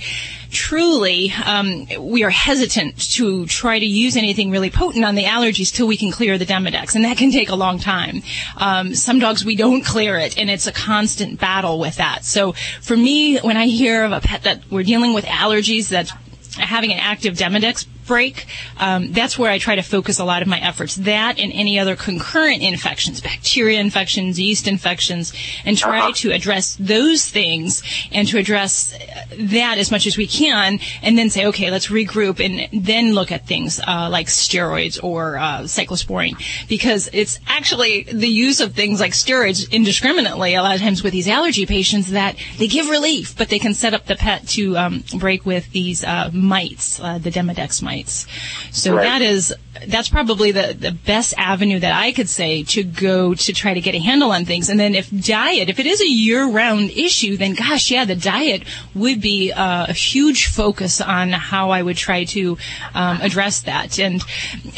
truly 0.49 1.33
um, 1.45 1.85
we 1.99 2.23
are 2.23 2.29
hesitant 2.29 2.97
to 3.11 3.45
try 3.47 3.77
to 3.77 3.85
use 3.85 4.15
anything 4.15 4.49
really 4.49 4.69
potent 4.69 5.03
on 5.03 5.15
the 5.15 5.25
allergies 5.25 5.73
till 5.73 5.87
we 5.87 5.97
can 5.97 6.09
clear 6.09 6.37
the 6.37 6.45
Demodex 6.45 6.95
and 6.95 7.03
that 7.03 7.17
can 7.17 7.29
take 7.29 7.49
a 7.49 7.55
long 7.55 7.79
time. 7.79 8.23
Um, 8.55 8.95
some 8.95 9.19
dogs 9.19 9.43
we 9.43 9.57
don't 9.57 9.83
clear 9.83 10.17
it 10.17 10.37
and 10.37 10.49
it's 10.49 10.67
a 10.67 10.71
constant 10.71 11.37
battle 11.37 11.79
with 11.79 11.97
that. 11.97 12.23
So 12.23 12.53
for 12.81 12.95
me, 12.95 13.39
when 13.39 13.57
I 13.57 13.65
hear 13.65 14.05
of 14.05 14.13
a 14.13 14.21
pet 14.21 14.43
that 14.43 14.61
we're 14.71 14.83
dealing 14.83 15.13
with 15.13 15.25
allergies 15.25 15.89
that's 15.89 16.13
having 16.55 16.93
an 16.93 16.99
active 16.99 17.35
Demodex 17.35 17.85
break, 18.05 18.45
um, 18.77 19.11
that's 19.11 19.37
where 19.37 19.51
I 19.51 19.57
try 19.57 19.75
to 19.75 19.81
focus 19.81 20.19
a 20.19 20.25
lot 20.25 20.41
of 20.41 20.47
my 20.47 20.59
efforts. 20.59 20.95
That 20.95 21.39
and 21.39 21.51
any 21.53 21.79
other 21.79 21.95
concurrent 21.95 22.61
infections, 22.61 23.21
bacteria 23.21 23.79
infections, 23.79 24.39
yeast 24.39 24.67
infections, 24.67 25.33
and 25.65 25.77
try 25.77 26.11
to 26.11 26.31
address 26.31 26.75
those 26.79 27.29
things 27.29 27.83
and 28.11 28.27
to 28.27 28.37
address 28.37 28.97
that 29.37 29.77
as 29.77 29.91
much 29.91 30.07
as 30.07 30.17
we 30.17 30.27
can, 30.27 30.79
and 31.01 31.17
then 31.17 31.29
say, 31.29 31.45
okay, 31.47 31.71
let's 31.71 31.87
regroup 31.87 32.39
and 32.39 32.85
then 32.85 33.13
look 33.13 33.31
at 33.31 33.47
things 33.47 33.79
uh, 33.87 34.09
like 34.09 34.27
steroids 34.27 35.03
or 35.03 35.37
uh, 35.37 35.59
cyclosporine, 35.61 36.35
because 36.67 37.09
it's 37.13 37.39
actually 37.47 38.03
the 38.03 38.27
use 38.27 38.59
of 38.59 38.73
things 38.73 38.99
like 38.99 39.11
steroids 39.11 39.69
indiscriminately 39.71 40.55
a 40.55 40.61
lot 40.61 40.75
of 40.75 40.81
times 40.81 41.03
with 41.03 41.13
these 41.13 41.27
allergy 41.27 41.65
patients 41.65 42.11
that 42.11 42.35
they 42.57 42.67
give 42.67 42.89
relief, 42.89 43.37
but 43.37 43.49
they 43.49 43.59
can 43.59 43.73
set 43.73 43.93
up 43.93 44.05
the 44.05 44.15
pet 44.15 44.47
to 44.47 44.77
um, 44.77 45.03
break 45.17 45.45
with 45.45 45.71
these 45.71 46.03
uh, 46.03 46.29
mites, 46.33 46.99
uh, 46.99 47.17
the 47.17 47.29
Demodex 47.29 47.81
mites. 47.81 47.92
Termites. 47.93 48.27
So 48.71 48.95
Right. 48.95 49.03
that 49.03 49.21
is 49.21 49.53
that's 49.87 50.07
probably 50.07 50.51
the, 50.51 50.73
the 50.79 50.91
best 50.91 51.33
avenue 51.37 51.79
that 51.79 51.91
I 51.91 52.11
could 52.13 52.29
say 52.29 52.63
to 52.63 52.83
go 52.83 53.33
to 53.33 53.53
try 53.53 53.73
to 53.73 53.81
get 53.81 53.95
a 53.95 53.99
handle 53.99 54.31
on 54.31 54.45
things. 54.45 54.69
And 54.69 54.79
then 54.79 54.95
if 54.95 55.09
diet, 55.09 55.67
if 55.67 55.79
it 55.79 55.85
is 55.87 55.99
a 55.99 56.07
year-round 56.07 56.91
issue, 56.91 57.35
then 57.37 57.55
gosh, 57.55 57.91
yeah, 57.91 58.05
the 58.05 58.15
diet 58.15 58.63
would 58.95 59.19
be 59.19 59.51
uh, 59.51 59.87
a 59.89 59.93
huge 59.93 60.47
focus 60.47 61.01
on 61.01 61.31
how 61.31 61.71
I 61.71 61.81
would 61.81 61.97
try 61.97 62.23
to 62.25 62.57
um, 62.93 63.19
address 63.21 63.61
that. 63.61 63.99
And 63.99 64.21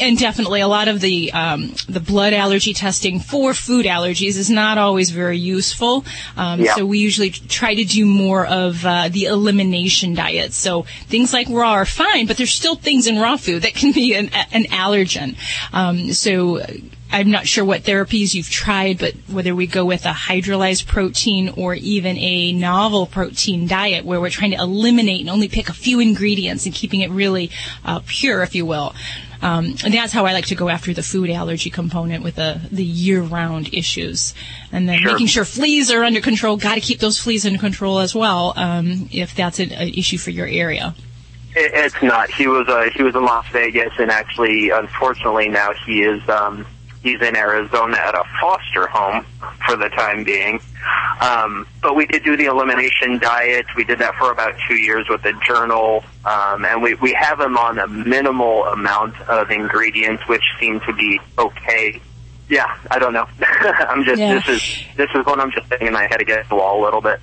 and 0.00 0.18
definitely 0.18 0.60
a 0.60 0.66
lot 0.68 0.88
of 0.88 1.00
the 1.00 1.30
um, 1.32 1.74
the 1.88 2.00
blood 2.00 2.32
allergy 2.32 2.72
testing 2.72 3.20
for 3.20 3.54
food 3.54 3.86
allergies 3.86 4.36
is 4.38 4.50
not 4.50 4.78
always 4.78 5.10
very 5.10 5.38
useful. 5.38 6.04
Um, 6.36 6.60
Yeah. 6.60 6.74
So 6.74 6.86
we 6.86 6.98
usually 6.98 7.30
try 7.30 7.74
to 7.74 7.84
do 7.84 8.06
more 8.06 8.46
of 8.46 8.84
uh, 8.84 9.08
the 9.08 9.24
elimination 9.26 10.14
diet. 10.14 10.52
So 10.52 10.82
things 11.06 11.32
like 11.32 11.48
raw 11.50 11.72
are 11.72 11.86
fine, 11.86 12.26
but 12.26 12.36
there's 12.38 12.50
still 12.50 12.76
things 12.76 13.05
in 13.06 13.18
raw 13.18 13.36
food 13.36 13.62
that 13.62 13.74
can 13.74 13.92
be 13.92 14.14
an, 14.14 14.30
an 14.52 14.64
allergen. 14.64 15.36
Um, 15.72 16.12
so 16.12 16.60
I'm 17.10 17.30
not 17.30 17.46
sure 17.46 17.64
what 17.64 17.82
therapies 17.82 18.34
you've 18.34 18.50
tried, 18.50 18.98
but 18.98 19.14
whether 19.28 19.54
we 19.54 19.66
go 19.66 19.84
with 19.84 20.04
a 20.06 20.12
hydrolyzed 20.12 20.86
protein 20.86 21.50
or 21.56 21.74
even 21.74 22.16
a 22.18 22.52
novel 22.52 23.06
protein 23.06 23.66
diet 23.68 24.04
where 24.04 24.20
we're 24.20 24.30
trying 24.30 24.50
to 24.50 24.58
eliminate 24.58 25.20
and 25.20 25.30
only 25.30 25.48
pick 25.48 25.68
a 25.68 25.72
few 25.72 26.00
ingredients 26.00 26.66
and 26.66 26.74
keeping 26.74 27.00
it 27.02 27.10
really 27.10 27.50
uh, 27.84 28.00
pure, 28.06 28.42
if 28.42 28.54
you 28.54 28.66
will. 28.66 28.94
Um, 29.42 29.76
and 29.84 29.92
that's 29.92 30.12
how 30.12 30.24
I 30.26 30.32
like 30.32 30.46
to 30.46 30.54
go 30.54 30.68
after 30.68 30.92
the 30.94 31.02
food 31.02 31.30
allergy 31.30 31.70
component 31.70 32.24
with 32.24 32.36
the, 32.36 32.60
the 32.72 32.82
year-round 32.82 33.72
issues. 33.72 34.34
And 34.72 34.88
then 34.88 34.98
Sure. 34.98 35.12
making 35.12 35.26
sure 35.28 35.44
fleas 35.44 35.90
are 35.90 36.02
under 36.02 36.20
control. 36.20 36.56
Got 36.56 36.76
to 36.76 36.80
keep 36.80 37.00
those 37.00 37.18
fleas 37.18 37.46
under 37.46 37.58
control 37.58 37.98
as 37.98 38.14
well 38.14 38.54
um, 38.56 39.08
if 39.12 39.34
that's 39.34 39.60
an, 39.60 39.72
an 39.72 39.88
issue 39.90 40.18
for 40.18 40.30
your 40.30 40.46
area. 40.46 40.94
It, 41.56 41.72
it's 41.74 42.02
not. 42.02 42.30
He 42.30 42.46
was 42.46 42.68
uh, 42.68 42.90
he 42.94 43.02
was 43.02 43.14
in 43.14 43.24
Las 43.24 43.46
Vegas, 43.50 43.92
and 43.98 44.10
actually, 44.10 44.70
unfortunately, 44.70 45.48
now 45.48 45.72
he 45.86 46.02
is 46.02 46.26
um, 46.28 46.66
he's 47.02 47.20
in 47.22 47.34
Arizona 47.36 47.96
at 47.96 48.14
a 48.14 48.24
foster 48.40 48.86
home 48.86 49.24
for 49.66 49.76
the 49.76 49.88
time 49.88 50.22
being. 50.22 50.60
Um, 51.20 51.66
but 51.82 51.96
we 51.96 52.06
did 52.06 52.24
do 52.24 52.36
the 52.36 52.44
elimination 52.44 53.18
diet. 53.18 53.66
We 53.74 53.84
did 53.84 53.98
that 54.00 54.14
for 54.16 54.30
about 54.30 54.54
two 54.68 54.76
years 54.76 55.08
with 55.08 55.22
the 55.22 55.32
journal, 55.46 56.04
um, 56.24 56.64
and 56.64 56.82
we 56.82 56.94
we 56.94 57.14
have 57.14 57.40
him 57.40 57.56
on 57.56 57.78
a 57.78 57.86
minimal 57.86 58.64
amount 58.66 59.18
of 59.22 59.50
ingredients, 59.50 60.28
which 60.28 60.44
seem 60.60 60.80
to 60.80 60.92
be 60.92 61.18
okay. 61.38 62.00
Yeah, 62.48 62.76
I 62.90 62.98
don't 62.98 63.12
know. 63.12 63.26
I'm 63.40 64.04
just 64.04 64.20
Yeah. 64.20 64.34
this 64.34 64.48
is 64.48 64.84
this 64.96 65.10
is 65.14 65.24
what 65.24 65.40
I'm 65.40 65.50
just 65.50 65.66
thinking. 65.68 65.96
I 65.96 66.02
had 66.02 66.18
to 66.18 66.24
get 66.24 66.48
the 66.48 66.54
wall 66.56 66.82
a 66.82 66.84
little 66.84 67.00
bit. 67.00 67.18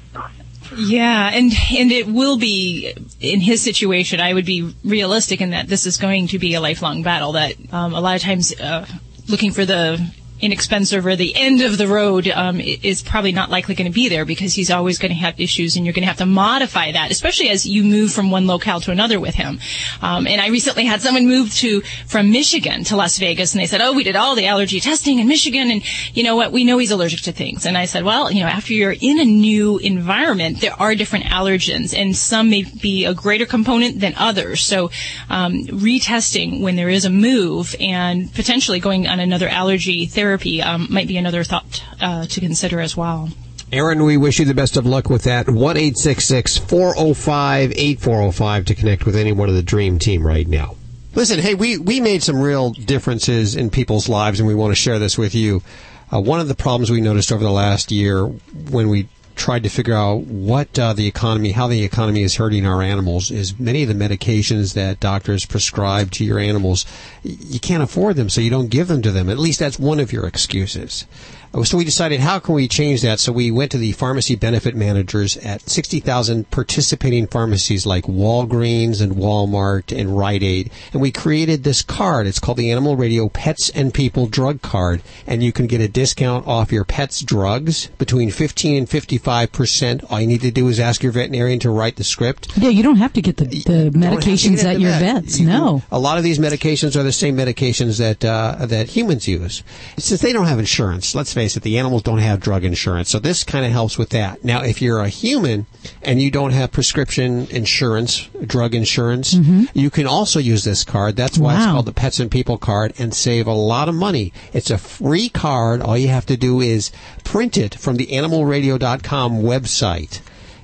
Yeah, 0.77 1.29
and 1.33 1.51
and 1.77 1.91
it 1.91 2.07
will 2.07 2.37
be 2.37 2.93
in 3.19 3.41
his 3.41 3.61
situation. 3.61 4.19
I 4.19 4.33
would 4.33 4.45
be 4.45 4.73
realistic 4.83 5.41
in 5.41 5.51
that 5.51 5.67
this 5.67 5.85
is 5.85 5.97
going 5.97 6.27
to 6.27 6.39
be 6.39 6.55
a 6.55 6.61
lifelong 6.61 7.03
battle. 7.03 7.33
That 7.33 7.55
um, 7.71 7.93
a 7.93 8.01
lot 8.01 8.15
of 8.15 8.21
times 8.21 8.53
uh, 8.59 8.85
looking 9.27 9.51
for 9.51 9.65
the 9.65 9.99
inexpensive 10.43 11.05
or 11.05 11.15
the 11.15 11.33
end 11.35 11.61
of 11.61 11.77
the 11.77 11.87
road 11.87 12.27
um, 12.27 12.59
is 12.59 13.01
probably 13.01 13.31
not 13.31 13.49
likely 13.49 13.75
going 13.75 13.89
to 13.89 13.93
be 13.93 14.09
there 14.09 14.25
because 14.25 14.53
he's 14.53 14.69
always 14.69 14.99
going 14.99 15.11
to 15.11 15.17
have 15.17 15.39
issues, 15.39 15.75
and 15.75 15.85
you're 15.85 15.93
going 15.93 16.03
to 16.03 16.07
have 16.07 16.17
to 16.17 16.25
modify 16.25 16.91
that, 16.91 17.11
especially 17.11 17.49
as 17.49 17.65
you 17.65 17.83
move 17.83 18.11
from 18.11 18.29
one 18.29 18.45
locale 18.45 18.81
to 18.81 18.91
another 18.91 19.19
with 19.19 19.35
him. 19.35 19.59
Um, 20.01 20.27
and 20.27 20.41
I 20.41 20.49
recently 20.49 20.85
had 20.85 21.01
someone 21.01 21.27
move 21.27 21.53
to 21.55 21.81
from 22.05 22.31
Michigan 22.31 22.83
to 22.85 22.97
Las 22.97 23.17
Vegas, 23.17 23.53
and 23.53 23.61
they 23.61 23.67
said, 23.67 23.81
"Oh, 23.81 23.93
we 23.93 24.03
did 24.03 24.17
all 24.17 24.35
the 24.35 24.47
allergy 24.47 24.79
testing 24.79 25.19
in 25.19 25.27
Michigan, 25.27 25.71
and 25.71 25.81
you 26.15 26.23
know 26.23 26.35
what? 26.35 26.51
We 26.51 26.65
know 26.65 26.77
he's 26.77 26.91
allergic 26.91 27.21
to 27.21 27.31
things." 27.31 27.65
And 27.65 27.77
I 27.77 27.85
said, 27.85 28.03
"Well, 28.03 28.31
you 28.31 28.41
know, 28.41 28.49
after 28.49 28.73
you're 28.73 28.95
in 28.99 29.19
a 29.19 29.25
new 29.25 29.77
environment, 29.77 30.59
there 30.59 30.79
are 30.79 30.93
different 30.93 31.25
allergens, 31.25 31.97
and 31.97 32.15
some 32.15 32.49
may 32.49 32.63
be 32.63 33.05
a 33.05 33.13
greater 33.13 33.45
component 33.45 34.01
than 34.01 34.13
others. 34.17 34.61
So, 34.61 34.91
um, 35.29 35.65
retesting 35.67 36.59
when 36.61 36.75
there 36.75 36.89
is 36.89 37.05
a 37.05 37.09
move 37.09 37.75
and 37.79 38.33
potentially 38.33 38.79
going 38.79 39.07
on 39.07 39.19
another 39.19 39.47
allergy 39.47 40.05
therapy 40.05 40.32
um, 40.61 40.87
might 40.89 41.07
be 41.07 41.17
another 41.17 41.43
thought 41.43 41.83
uh, 42.01 42.25
to 42.25 42.39
consider 42.39 42.79
as 42.79 42.95
well." 42.95 43.29
Aaron, 43.71 44.03
we 44.03 44.17
wish 44.17 44.37
you 44.37 44.45
the 44.45 44.53
best 44.53 44.77
of 44.77 44.85
luck 44.85 45.09
with 45.09 45.23
that. 45.23 45.49
1 45.49 45.75
405 45.75 47.71
8405 47.75 48.65
to 48.65 48.75
connect 48.75 49.05
with 49.05 49.15
anyone 49.15 49.49
of 49.49 49.55
the 49.55 49.63
Dream 49.63 49.97
Team 49.97 50.25
right 50.25 50.47
now. 50.47 50.75
Listen, 51.15 51.39
hey, 51.39 51.55
we, 51.55 51.79
we 51.79 51.99
made 51.99 52.21
some 52.21 52.39
real 52.39 52.71
differences 52.71 53.55
in 53.55 53.71
people's 53.71 54.07
lives, 54.07 54.39
and 54.39 54.47
we 54.47 54.53
want 54.53 54.71
to 54.71 54.75
share 54.75 54.99
this 54.99 55.17
with 55.17 55.33
you. 55.33 55.63
Uh, 56.11 56.19
one 56.19 56.39
of 56.39 56.47
the 56.47 56.55
problems 56.55 56.91
we 56.91 57.01
noticed 57.01 57.31
over 57.31 57.43
the 57.43 57.51
last 57.51 57.91
year 57.91 58.25
when 58.25 58.89
we 58.89 59.07
tried 59.35 59.63
to 59.63 59.69
figure 59.69 59.93
out 59.93 60.21
what 60.25 60.77
uh, 60.77 60.93
the 60.93 61.07
economy, 61.07 61.51
how 61.51 61.67
the 61.67 61.83
economy 61.83 62.23
is 62.23 62.35
hurting 62.35 62.65
our 62.65 62.81
animals, 62.81 63.31
is 63.31 63.59
many 63.59 63.83
of 63.83 63.89
the 63.89 63.93
medications 63.93 64.73
that 64.73 64.99
doctors 64.99 65.45
prescribe 65.45 66.11
to 66.11 66.25
your 66.25 66.39
animals, 66.39 66.85
you 67.23 67.59
can't 67.59 67.83
afford 67.83 68.15
them, 68.15 68.29
so 68.29 68.41
you 68.41 68.49
don't 68.49 68.69
give 68.69 68.87
them 68.87 69.01
to 69.01 69.11
them. 69.11 69.29
At 69.29 69.39
least 69.39 69.59
that's 69.59 69.79
one 69.79 69.99
of 69.99 70.11
your 70.11 70.25
excuses. 70.25 71.05
Uh, 71.53 71.63
So 71.63 71.77
we 71.77 71.83
decided, 71.85 72.19
how 72.19 72.39
can 72.39 72.55
we 72.55 72.67
change 72.67 73.01
that? 73.03 73.19
So 73.19 73.31
we 73.31 73.51
went 73.51 73.71
to 73.71 73.77
the 73.77 73.91
pharmacy 73.93 74.35
benefit 74.35 74.75
managers 74.75 75.37
at 75.37 75.69
60,000 75.69 76.49
participating 76.51 77.27
pharmacies 77.27 77.85
like 77.85 78.05
Walgreens 78.05 79.01
and 79.01 79.13
Walmart 79.13 79.97
and 79.97 80.17
Rite 80.17 80.43
Aid. 80.43 80.71
And 80.91 81.01
we 81.01 81.11
created 81.11 81.63
this 81.63 81.81
card. 81.81 82.27
It's 82.27 82.39
called 82.39 82.57
the 82.57 82.71
Animal 82.71 82.95
Radio 82.95 83.29
Pets 83.29 83.69
and 83.69 83.93
People 83.93 84.25
Drug 84.27 84.61
Card. 84.61 85.01
And 85.27 85.43
you 85.43 85.51
can 85.51 85.67
get 85.67 85.79
a 85.81 85.87
discount 85.87 86.47
off 86.47 86.71
your 86.71 86.85
pet's 86.85 87.21
drugs 87.21 87.87
between 87.97 88.31
15 88.31 88.77
and 88.77 88.87
55%. 88.89 90.11
All 90.11 90.19
you 90.19 90.27
need 90.27 90.41
to 90.41 90.51
do 90.51 90.67
is 90.67 90.79
ask 90.79 91.03
your 91.03 91.11
veterinarian 91.11 91.59
to 91.59 91.69
write 91.69 91.97
the 91.97 92.03
script. 92.03 92.57
Yeah, 92.57 92.69
you 92.69 92.83
don't 92.83 92.97
have 92.97 93.13
to 93.13 93.21
get 93.21 93.37
the, 93.37 93.45
the 93.45 93.89
don't 93.91 94.01
have 94.01 94.19
to 94.21 94.29
medications 94.29 94.63
at 94.63 94.75
into 94.75 94.81
your 94.81 94.91
that. 94.91 95.23
vets. 95.23 95.39
No. 95.39 95.83
A 95.91 95.99
lot 95.99 96.17
of 96.17 96.23
these 96.23 96.39
medications 96.39 96.95
are 96.95 97.03
the 97.03 97.11
same 97.11 97.37
medications 97.37 97.99
that 97.99 98.23
uh, 98.25 98.65
that 98.65 98.89
humans 98.89 99.27
use. 99.27 99.63
Since 99.97 100.21
they 100.21 100.33
don't 100.33 100.47
have 100.47 100.59
insurance, 100.59 101.13
let's 101.15 101.33
face 101.33 101.42
it, 101.45 101.63
the 101.63 101.77
animals 101.77 102.03
don't 102.03 102.19
have 102.19 102.39
drug 102.39 102.63
insurance. 102.63 103.09
So 103.09 103.19
this 103.19 103.43
kind 103.43 103.65
of 103.65 103.71
helps 103.71 103.97
with 103.97 104.09
that. 104.09 104.43
Now, 104.43 104.63
if 104.63 104.81
you're 104.81 104.99
a 104.99 105.09
human 105.09 105.65
and 106.01 106.21
you 106.21 106.31
don't 106.31 106.51
have 106.51 106.71
prescription 106.71 107.47
insurance, 107.49 108.27
drug 108.45 108.75
insurance, 108.75 109.33
mm-hmm. 109.33 109.65
you 109.73 109.89
can 109.89 110.07
also 110.07 110.39
use 110.39 110.63
this 110.63 110.83
card. 110.83 111.15
That's 111.15 111.37
why 111.37 111.55
it's 111.55 111.65
called 111.65 111.85
the 111.85 111.93
Pets 111.93 112.19
and 112.19 112.31
People 112.31 112.57
card 112.57 112.93
and 112.97 113.13
save 113.13 113.47
a 113.47 113.53
lot 113.53 113.89
of 113.89 113.95
money. 113.95 114.33
It's 114.53 114.71
a 114.71 114.77
free 114.77 115.29
card. 115.29 115.81
All 115.81 115.97
you 115.97 116.07
have 116.09 116.25
to 116.27 116.37
do 116.37 116.61
is 116.61 116.91
print 117.23 117.57
it 117.57 117.75
from 117.75 117.97
the 117.97 118.07
animalradio.com 118.07 119.41
website. 119.41 120.21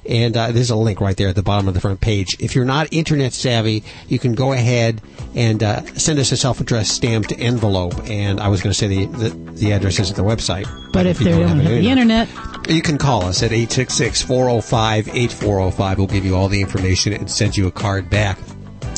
And 0.09 0.35
uh, 0.35 0.51
there's 0.51 0.71
a 0.71 0.75
link 0.75 0.99
right 0.99 1.15
there 1.15 1.29
at 1.29 1.35
the 1.35 1.43
bottom 1.43 1.67
of 1.67 1.75
the 1.75 1.79
front 1.79 2.01
page. 2.01 2.35
If 2.39 2.55
you're 2.55 2.65
not 2.65 2.91
internet 2.91 3.31
savvy, 3.31 3.83
you 4.07 4.17
can 4.17 4.33
go 4.33 4.53
ahead 4.53 5.03
and 5.35 5.61
uh, 5.61 5.85
send 5.93 6.17
us 6.17 6.31
a 6.31 6.37
self-addressed 6.37 6.91
stamped 6.91 7.31
envelope. 7.31 7.93
And 8.09 8.39
I 8.39 8.47
was 8.47 8.61
going 8.61 8.73
to 8.73 8.77
say 8.77 8.87
the, 8.87 9.05
the 9.05 9.29
the 9.59 9.71
address 9.71 9.99
is 9.99 10.09
at 10.09 10.15
the 10.15 10.23
website. 10.23 10.65
But 10.91 11.05
if 11.05 11.19
you 11.19 11.25
they 11.25 11.31
don't 11.31 11.47
have 11.47 11.59
an 11.59 11.65
the 11.65 11.87
internet, 11.87 12.27
you 12.67 12.81
can 12.81 12.97
call 12.97 13.25
us 13.25 13.43
at 13.43 13.51
866-405-8405. 13.51 15.97
We'll 15.97 16.07
give 16.07 16.25
you 16.25 16.35
all 16.35 16.47
the 16.47 16.61
information 16.61 17.13
and 17.13 17.29
send 17.29 17.55
you 17.55 17.67
a 17.67 17.71
card 17.71 18.09
back. 18.09 18.39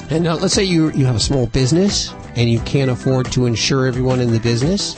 And 0.10 0.26
uh, 0.28 0.36
let's 0.36 0.54
say 0.54 0.64
you 0.64 0.92
you 0.92 1.06
have 1.06 1.16
a 1.16 1.20
small 1.20 1.48
business 1.48 2.14
and 2.36 2.50
you 2.50 2.62
can't 2.62 2.90
afford 2.90 3.30
to 3.34 3.46
insure 3.46 3.86
everyone 3.86 4.22
in 4.22 4.32
the 4.32 4.40
business. 4.40 4.94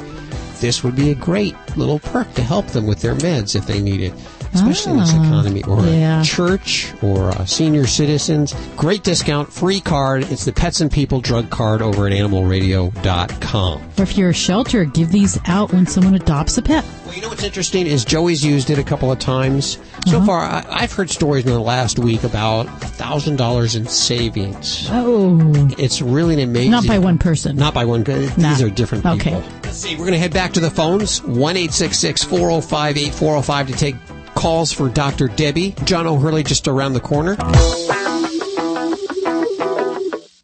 This 0.59 0.83
would 0.83 0.95
be 0.95 1.09
a 1.09 1.15
great 1.15 1.55
little 1.75 1.97
perk 1.99 2.31
to 2.35 2.43
help 2.43 2.67
them 2.67 2.85
with 2.87 3.01
their 3.01 3.15
meds 3.15 3.55
if 3.55 3.65
they 3.67 3.81
need 3.81 3.99
it, 4.01 4.13
especially 4.53 4.93
in 4.93 4.99
this 4.99 5.11
Ah, 5.13 5.23
economy. 5.23 5.63
Or 5.63 5.83
yeah. 5.85 6.21
a 6.21 6.23
church 6.23 6.93
or 7.01 7.29
uh, 7.31 7.45
senior 7.45 7.87
citizens. 7.87 8.53
Great 8.75 9.03
discount, 9.03 9.51
free 9.51 9.79
card. 9.81 10.23
It's 10.31 10.45
the 10.45 10.53
Pets 10.53 10.81
and 10.81 10.91
People 10.91 11.21
Drug 11.21 11.49
Card 11.49 11.81
over 11.81 12.07
at 12.07 12.13
AnimalRadio.com. 12.13 13.81
or 13.97 14.03
if 14.03 14.17
you're 14.17 14.29
a 14.29 14.33
shelter, 14.33 14.85
give 14.85 15.11
these 15.11 15.39
out 15.47 15.71
when 15.73 15.85
someone 15.85 16.15
adopts 16.15 16.57
a 16.57 16.61
pet. 16.61 16.85
Well, 17.05 17.15
you 17.15 17.21
know 17.21 17.29
what's 17.29 17.43
interesting 17.43 17.85
is 17.87 18.05
Joey's 18.05 18.43
used 18.43 18.69
it 18.69 18.79
a 18.79 18.83
couple 18.83 19.11
of 19.11 19.19
times. 19.19 19.77
So 20.07 20.17
Uh-huh. 20.17 20.25
far, 20.25 20.39
I, 20.41 20.65
I've 20.69 20.91
heard 20.91 21.09
stories 21.09 21.45
in 21.45 21.51
the 21.51 21.59
last 21.59 21.99
week 21.99 22.23
about 22.23 22.65
thousand 22.81 23.37
dollars 23.37 23.75
in 23.75 23.87
savings. 23.87 24.87
Oh. 24.91 25.39
It's 25.77 26.01
really 26.01 26.33
an 26.35 26.39
amazing. 26.41 26.71
Not 26.71 26.87
by 26.87 26.99
one 26.99 27.17
person. 27.17 27.55
Not 27.55 27.73
by 27.73 27.85
one. 27.85 28.03
These 28.03 28.37
Nah. 28.37 28.59
are 28.65 28.69
different 28.69 29.05
Okay. 29.05 29.31
people. 29.31 29.43
Let's 29.63 29.77
see. 29.77 29.91
We're 29.93 29.99
going 30.01 30.13
to 30.13 30.19
head 30.19 30.33
back 30.33 30.53
to 30.53 30.59
the 30.59 30.69
phones. 30.71 31.23
One 31.23 31.55
eight 31.57 31.71
six 31.73 31.97
six 31.99 32.23
four 32.23 32.39
zero 32.39 32.61
five 32.61 32.97
eight 32.97 33.13
four 33.13 33.31
zero 33.33 33.41
five 33.41 33.67
to 33.67 33.73
take 33.73 33.95
calls 34.43 34.73
for 34.73 34.89
Dr. 34.89 35.29
Debbie. 35.29 35.71
John 35.85 36.05
O'Hurley 36.05 36.43
just 36.43 36.67
around 36.67 36.91
the 36.91 36.99
corner. 36.99 37.37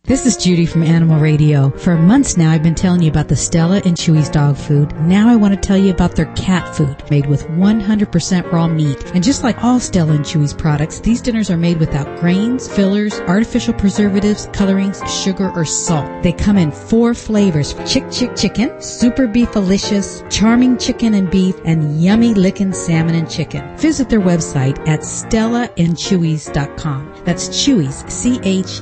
This 0.09 0.25
is 0.25 0.37
Judy 0.37 0.65
from 0.65 0.81
Animal 0.81 1.19
Radio. 1.19 1.69
For 1.69 1.95
months 1.95 2.35
now, 2.35 2.49
I've 2.49 2.63
been 2.63 2.73
telling 2.73 3.03
you 3.03 3.11
about 3.11 3.27
the 3.27 3.35
Stella 3.35 3.79
and 3.85 3.95
Chewy's 3.95 4.27
dog 4.27 4.57
food. 4.57 4.91
Now 5.01 5.29
I 5.29 5.35
want 5.35 5.53
to 5.53 5.59
tell 5.59 5.77
you 5.77 5.91
about 5.91 6.15
their 6.15 6.33
cat 6.33 6.75
food, 6.75 7.03
made 7.11 7.27
with 7.27 7.45
100% 7.49 8.51
raw 8.51 8.67
meat. 8.67 9.05
And 9.13 9.23
just 9.23 9.43
like 9.43 9.63
all 9.63 9.79
Stella 9.79 10.13
and 10.13 10.25
Chewy's 10.25 10.51
products, 10.51 10.99
these 10.99 11.21
dinners 11.21 11.51
are 11.51 11.57
made 11.57 11.79
without 11.79 12.19
grains, 12.19 12.67
fillers, 12.67 13.19
artificial 13.27 13.75
preservatives, 13.75 14.49
colorings, 14.51 14.99
sugar, 15.07 15.51
or 15.51 15.63
salt. 15.63 16.09
They 16.23 16.33
come 16.33 16.57
in 16.57 16.71
four 16.71 17.13
flavors: 17.13 17.75
Chick 17.85 18.09
Chick 18.09 18.35
Chicken, 18.35 18.81
Super 18.81 19.27
Beefalicious, 19.27 20.23
Charming 20.31 20.79
Chicken 20.79 21.13
and 21.13 21.29
Beef, 21.29 21.53
and 21.65 22.01
Yummy 22.01 22.33
Lickin' 22.33 22.73
Salmon 22.73 23.13
and 23.13 23.29
Chicken. 23.29 23.77
Visit 23.77 24.09
their 24.09 24.21
website 24.21 24.79
at 24.87 25.01
stellaandchewies.com. 25.01 27.18
That's 27.25 27.49
Chewy's, 27.49 28.03
C-H-E-W-Y-S 28.11 28.79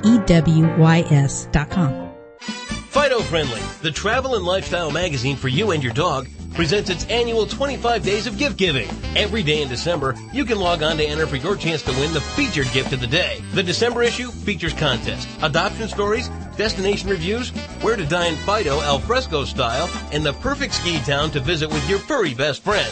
dot 1.52 1.70
com. 1.70 2.08
Fido 2.98 3.20
Friendly, 3.20 3.62
the 3.82 3.92
travel 3.92 4.36
and 4.36 4.46
lifestyle 4.46 4.90
magazine 4.90 5.36
for 5.36 5.50
you 5.50 5.72
and 5.72 5.84
your 5.84 5.94
dog, 5.94 6.28
presents 6.56 6.90
its 6.90 7.06
annual 7.06 7.46
25 7.46 8.04
days 8.04 8.26
of 8.26 8.40
gift 8.40 8.58
giving. 8.58 8.90
Every 9.16 9.44
day 9.44 9.62
in 9.62 9.70
December, 9.70 10.16
you 10.34 10.44
can 10.44 10.60
log 10.60 10.82
on 10.82 10.98
to 10.98 11.06
enter 11.06 11.28
for 11.28 11.36
your 11.36 11.56
chance 11.56 11.84
to 11.84 11.92
win 11.92 12.12
the 12.14 12.22
featured 12.22 12.72
gift 12.74 12.94
of 12.94 13.00
the 13.00 13.06
day. 13.06 13.40
The 13.54 13.62
December 13.62 14.02
issue 14.02 14.32
features 14.32 14.74
contests, 14.74 15.28
adoption 15.44 15.88
stories, 15.88 16.30
destination 16.58 17.10
reviews, 17.10 17.52
where 17.82 17.96
to 17.96 18.06
dine 18.06 18.36
Fido 18.38 18.82
al 18.82 18.98
fresco 18.98 19.46
style, 19.46 19.88
and 20.12 20.26
the 20.26 20.34
perfect 20.34 20.74
ski 20.74 20.98
town 21.02 21.30
to 21.32 21.40
visit 21.40 21.70
with 21.70 21.88
your 21.88 22.00
furry 22.00 22.34
best 22.34 22.64
friend. 22.64 22.92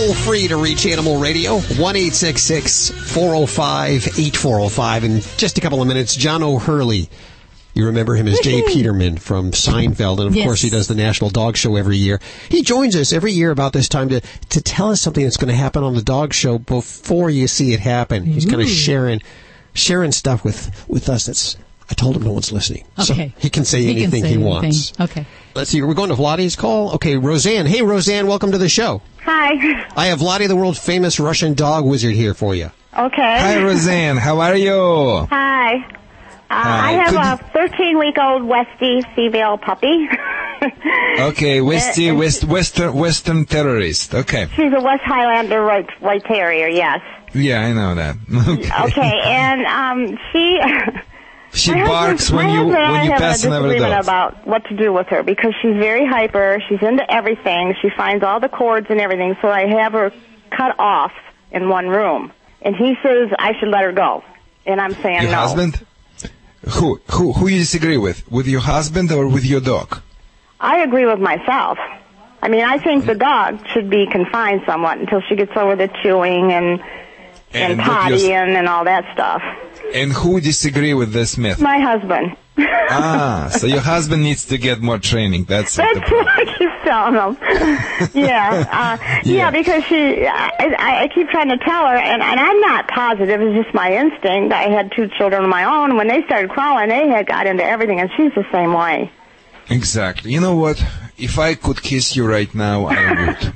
toll 0.08 0.14
free 0.24 0.48
to 0.48 0.56
reach 0.56 0.86
Animal 0.86 1.18
Radio, 1.18 1.58
1 1.58 1.94
405 1.94 4.06
8405. 4.18 5.04
In 5.04 5.20
just 5.36 5.58
a 5.58 5.60
couple 5.60 5.82
of 5.82 5.88
minutes, 5.88 6.16
John 6.16 6.42
O'Hurley. 6.42 7.10
You 7.74 7.84
remember 7.86 8.14
him 8.16 8.26
as 8.26 8.40
Jay 8.40 8.62
Peterman 8.62 9.18
from 9.18 9.50
Seinfeld, 9.52 10.18
and 10.18 10.26
of 10.28 10.34
Yes. 10.34 10.44
course 10.46 10.60
he 10.62 10.70
does 10.70 10.88
the 10.88 10.94
National 10.96 11.28
Dog 11.30 11.56
Show 11.56 11.76
every 11.76 11.96
year. 11.98 12.20
He 12.48 12.62
joins 12.62 12.96
us 12.96 13.12
every 13.12 13.30
year 13.32 13.50
about 13.52 13.72
this 13.74 13.88
time 13.88 14.08
to, 14.08 14.20
to 14.20 14.60
tell 14.62 14.90
us 14.90 15.00
something 15.00 15.22
that's 15.22 15.36
going 15.36 15.50
to 15.50 15.54
happen 15.54 15.84
on 15.84 15.94
the 15.94 16.02
dog 16.02 16.32
show 16.32 16.58
before 16.58 17.28
you 17.30 17.46
see 17.46 17.72
it 17.74 17.78
happen. 17.80 18.24
He's 18.24 18.46
kind 18.46 18.60
of 18.62 18.68
sharing 18.68 19.20
sharing 19.74 20.10
stuff 20.10 20.42
with, 20.42 20.72
with 20.88 21.08
us 21.08 21.26
that's 21.26 21.56
I 21.90 21.94
told 21.94 22.16
him 22.16 22.22
no 22.24 22.32
one's 22.32 22.50
listening. 22.50 22.84
So 23.02 23.12
Okay. 23.14 23.32
he 23.38 23.48
can 23.48 23.64
say 23.64 23.80
He 23.82 23.94
can 23.94 24.02
anything 24.04 24.22
say 24.22 24.28
he 24.28 24.34
anything. 24.34 24.48
wants. 24.50 24.92
Okay. 25.00 25.24
Let's 25.54 25.70
see. 25.70 25.80
We're 25.82 25.94
going 25.94 26.10
to 26.10 26.16
Vladae's 26.16 26.56
call. 26.56 26.92
Okay, 26.94 27.16
Roseanne. 27.16 27.66
Hey, 27.66 27.82
Roseanne. 27.82 28.26
Welcome 28.26 28.50
to 28.52 28.58
the 28.58 28.68
show. 28.68 29.00
Hi. 29.30 29.84
I 29.94 30.06
have 30.06 30.20
Vladae, 30.20 30.48
the 30.48 30.56
world 30.56 30.78
famous 30.78 31.20
Russian 31.20 31.52
dog 31.52 31.84
wizard, 31.84 32.14
here 32.14 32.32
for 32.32 32.54
you. 32.54 32.70
Okay. 32.96 33.38
Hi, 33.40 33.62
Roseanne. 33.62 34.16
How 34.16 34.40
are 34.40 34.56
you? 34.56 35.26
Hi. 35.28 35.74
Uh, 35.74 35.80
Hi. 36.48 36.88
I 36.88 36.92
have 36.92 37.40
Could 37.40 37.46
a 37.46 37.68
13 37.68 37.98
week 37.98 38.16
old 38.18 38.42
Westie 38.42 39.02
female 39.14 39.58
puppy. 39.58 40.08
Okay, 41.20 41.60
Westy, 41.60 42.10
West, 42.10 42.44
Western, 42.44 42.94
Western 42.94 43.44
terrorist. 43.44 44.14
Okay. 44.14 44.48
She's 44.56 44.72
a 44.72 44.80
West 44.80 45.02
Highlander 45.04 45.64
white, 45.64 45.90
white 46.00 46.24
terrier, 46.24 46.66
yes. 46.66 47.00
Yeah, 47.32 47.60
I 47.60 47.72
know 47.72 47.94
that. 47.94 48.16
okay. 48.48 48.84
Okay, 48.86 49.20
and 49.24 49.66
um, 49.66 50.18
she. 50.32 50.60
She 51.52 51.74
my 51.74 51.86
barks 51.86 52.30
when 52.30 52.50
you 52.50 52.66
when 52.66 53.04
you 53.04 53.10
have 53.10 53.20
pass 53.20 53.44
a 53.44 53.48
another 53.48 53.68
disagreement 53.68 54.04
about 54.04 54.46
what 54.46 54.64
to 54.66 54.76
do 54.76 54.92
with 54.92 55.06
her 55.08 55.22
because 55.22 55.54
she's 55.62 55.76
very 55.76 56.06
hyper. 56.06 56.62
She's 56.68 56.82
into 56.82 57.10
everything. 57.10 57.74
She 57.80 57.88
finds 57.96 58.22
all 58.22 58.38
the 58.40 58.48
cords 58.48 58.86
and 58.90 59.00
everything. 59.00 59.36
So 59.40 59.48
I 59.48 59.66
have 59.66 59.92
her 59.92 60.12
cut 60.50 60.78
off 60.78 61.12
in 61.50 61.68
one 61.68 61.88
room, 61.88 62.32
and 62.60 62.76
he 62.76 62.96
says 63.02 63.30
I 63.38 63.58
should 63.58 63.68
let 63.68 63.82
her 63.84 63.92
go, 63.92 64.22
and 64.66 64.80
I'm 64.80 64.94
saying 64.94 65.22
Your 65.22 65.30
no. 65.32 65.38
husband? 65.38 65.84
Who 66.68 67.00
who 67.10 67.32
who 67.32 67.48
you 67.48 67.58
disagree 67.58 67.96
with? 67.96 68.30
With 68.30 68.46
your 68.46 68.60
husband 68.60 69.10
or 69.10 69.26
with 69.26 69.44
your 69.44 69.60
dog? 69.60 70.02
I 70.60 70.80
agree 70.80 71.06
with 71.06 71.20
myself. 71.20 71.78
I 72.42 72.48
mean, 72.48 72.64
I 72.64 72.78
think 72.78 73.06
the 73.06 73.14
mm. 73.14 73.20
dog 73.20 73.66
should 73.72 73.88
be 73.88 74.06
confined 74.06 74.62
somewhat 74.66 74.98
until 74.98 75.22
she 75.28 75.34
gets 75.34 75.56
over 75.56 75.76
the 75.76 75.88
chewing 76.02 76.52
and 76.52 76.80
and, 77.52 77.72
And 77.72 77.80
pottying 77.80 78.56
and 78.56 78.68
all 78.68 78.84
that 78.84 79.10
stuff. 79.14 79.42
And 79.94 80.12
who 80.12 80.40
disagree 80.40 80.94
with 80.94 81.12
this 81.12 81.36
myth? 81.38 81.60
My 81.60 81.78
husband. 81.78 82.36
ah, 82.58 83.48
so 83.52 83.66
your 83.66 83.80
husband 83.80 84.22
needs 84.22 84.44
to 84.46 84.58
get 84.58 84.80
more 84.80 84.98
training. 84.98 85.44
That's. 85.44 85.76
That's 85.76 86.10
what 86.10 86.26
I 86.28 86.44
keep 86.58 86.70
telling 86.84 87.14
him. 87.14 88.10
yeah, 88.14 88.66
uh, 88.70 89.20
yeah, 89.24 89.32
Yeah. 89.32 89.50
because 89.50 89.84
she, 89.84 90.26
I, 90.26 90.50
I, 90.78 91.02
I 91.04 91.08
keep 91.14 91.28
trying 91.30 91.48
to 91.50 91.58
tell 91.58 91.86
her, 91.86 91.94
and, 91.96 92.20
and 92.22 92.40
I'm 92.40 92.60
not 92.60 92.88
positive. 92.88 93.40
It's 93.40 93.64
just 93.64 93.74
my 93.74 93.92
instinct. 93.94 94.52
I 94.52 94.68
had 94.68 94.92
two 94.92 95.08
children 95.16 95.44
of 95.44 95.48
my 95.50 95.64
own. 95.64 95.96
When 95.96 96.08
they 96.08 96.22
started 96.24 96.50
crawling, 96.50 96.88
they 96.88 97.08
had 97.08 97.26
got 97.26 97.46
into 97.46 97.64
everything, 97.64 98.00
and 98.00 98.10
she's 98.16 98.34
the 98.34 98.46
same 98.52 98.72
way. 98.72 99.10
Exactly. 99.70 100.32
You 100.32 100.40
know 100.40 100.56
what? 100.56 100.84
If 101.16 101.38
I 101.38 101.54
could 101.54 101.82
kiss 101.82 102.16
you 102.16 102.26
right 102.26 102.52
now, 102.54 102.86
I 102.86 103.26
would. 103.26 103.54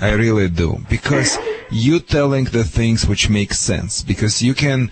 I 0.00 0.12
really 0.12 0.48
do. 0.48 0.78
Because 0.90 1.38
you're 1.70 2.00
telling 2.00 2.44
the 2.44 2.64
things 2.64 3.06
which 3.06 3.30
make 3.30 3.52
sense. 3.54 4.02
Because 4.02 4.42
you 4.42 4.54
can 4.54 4.90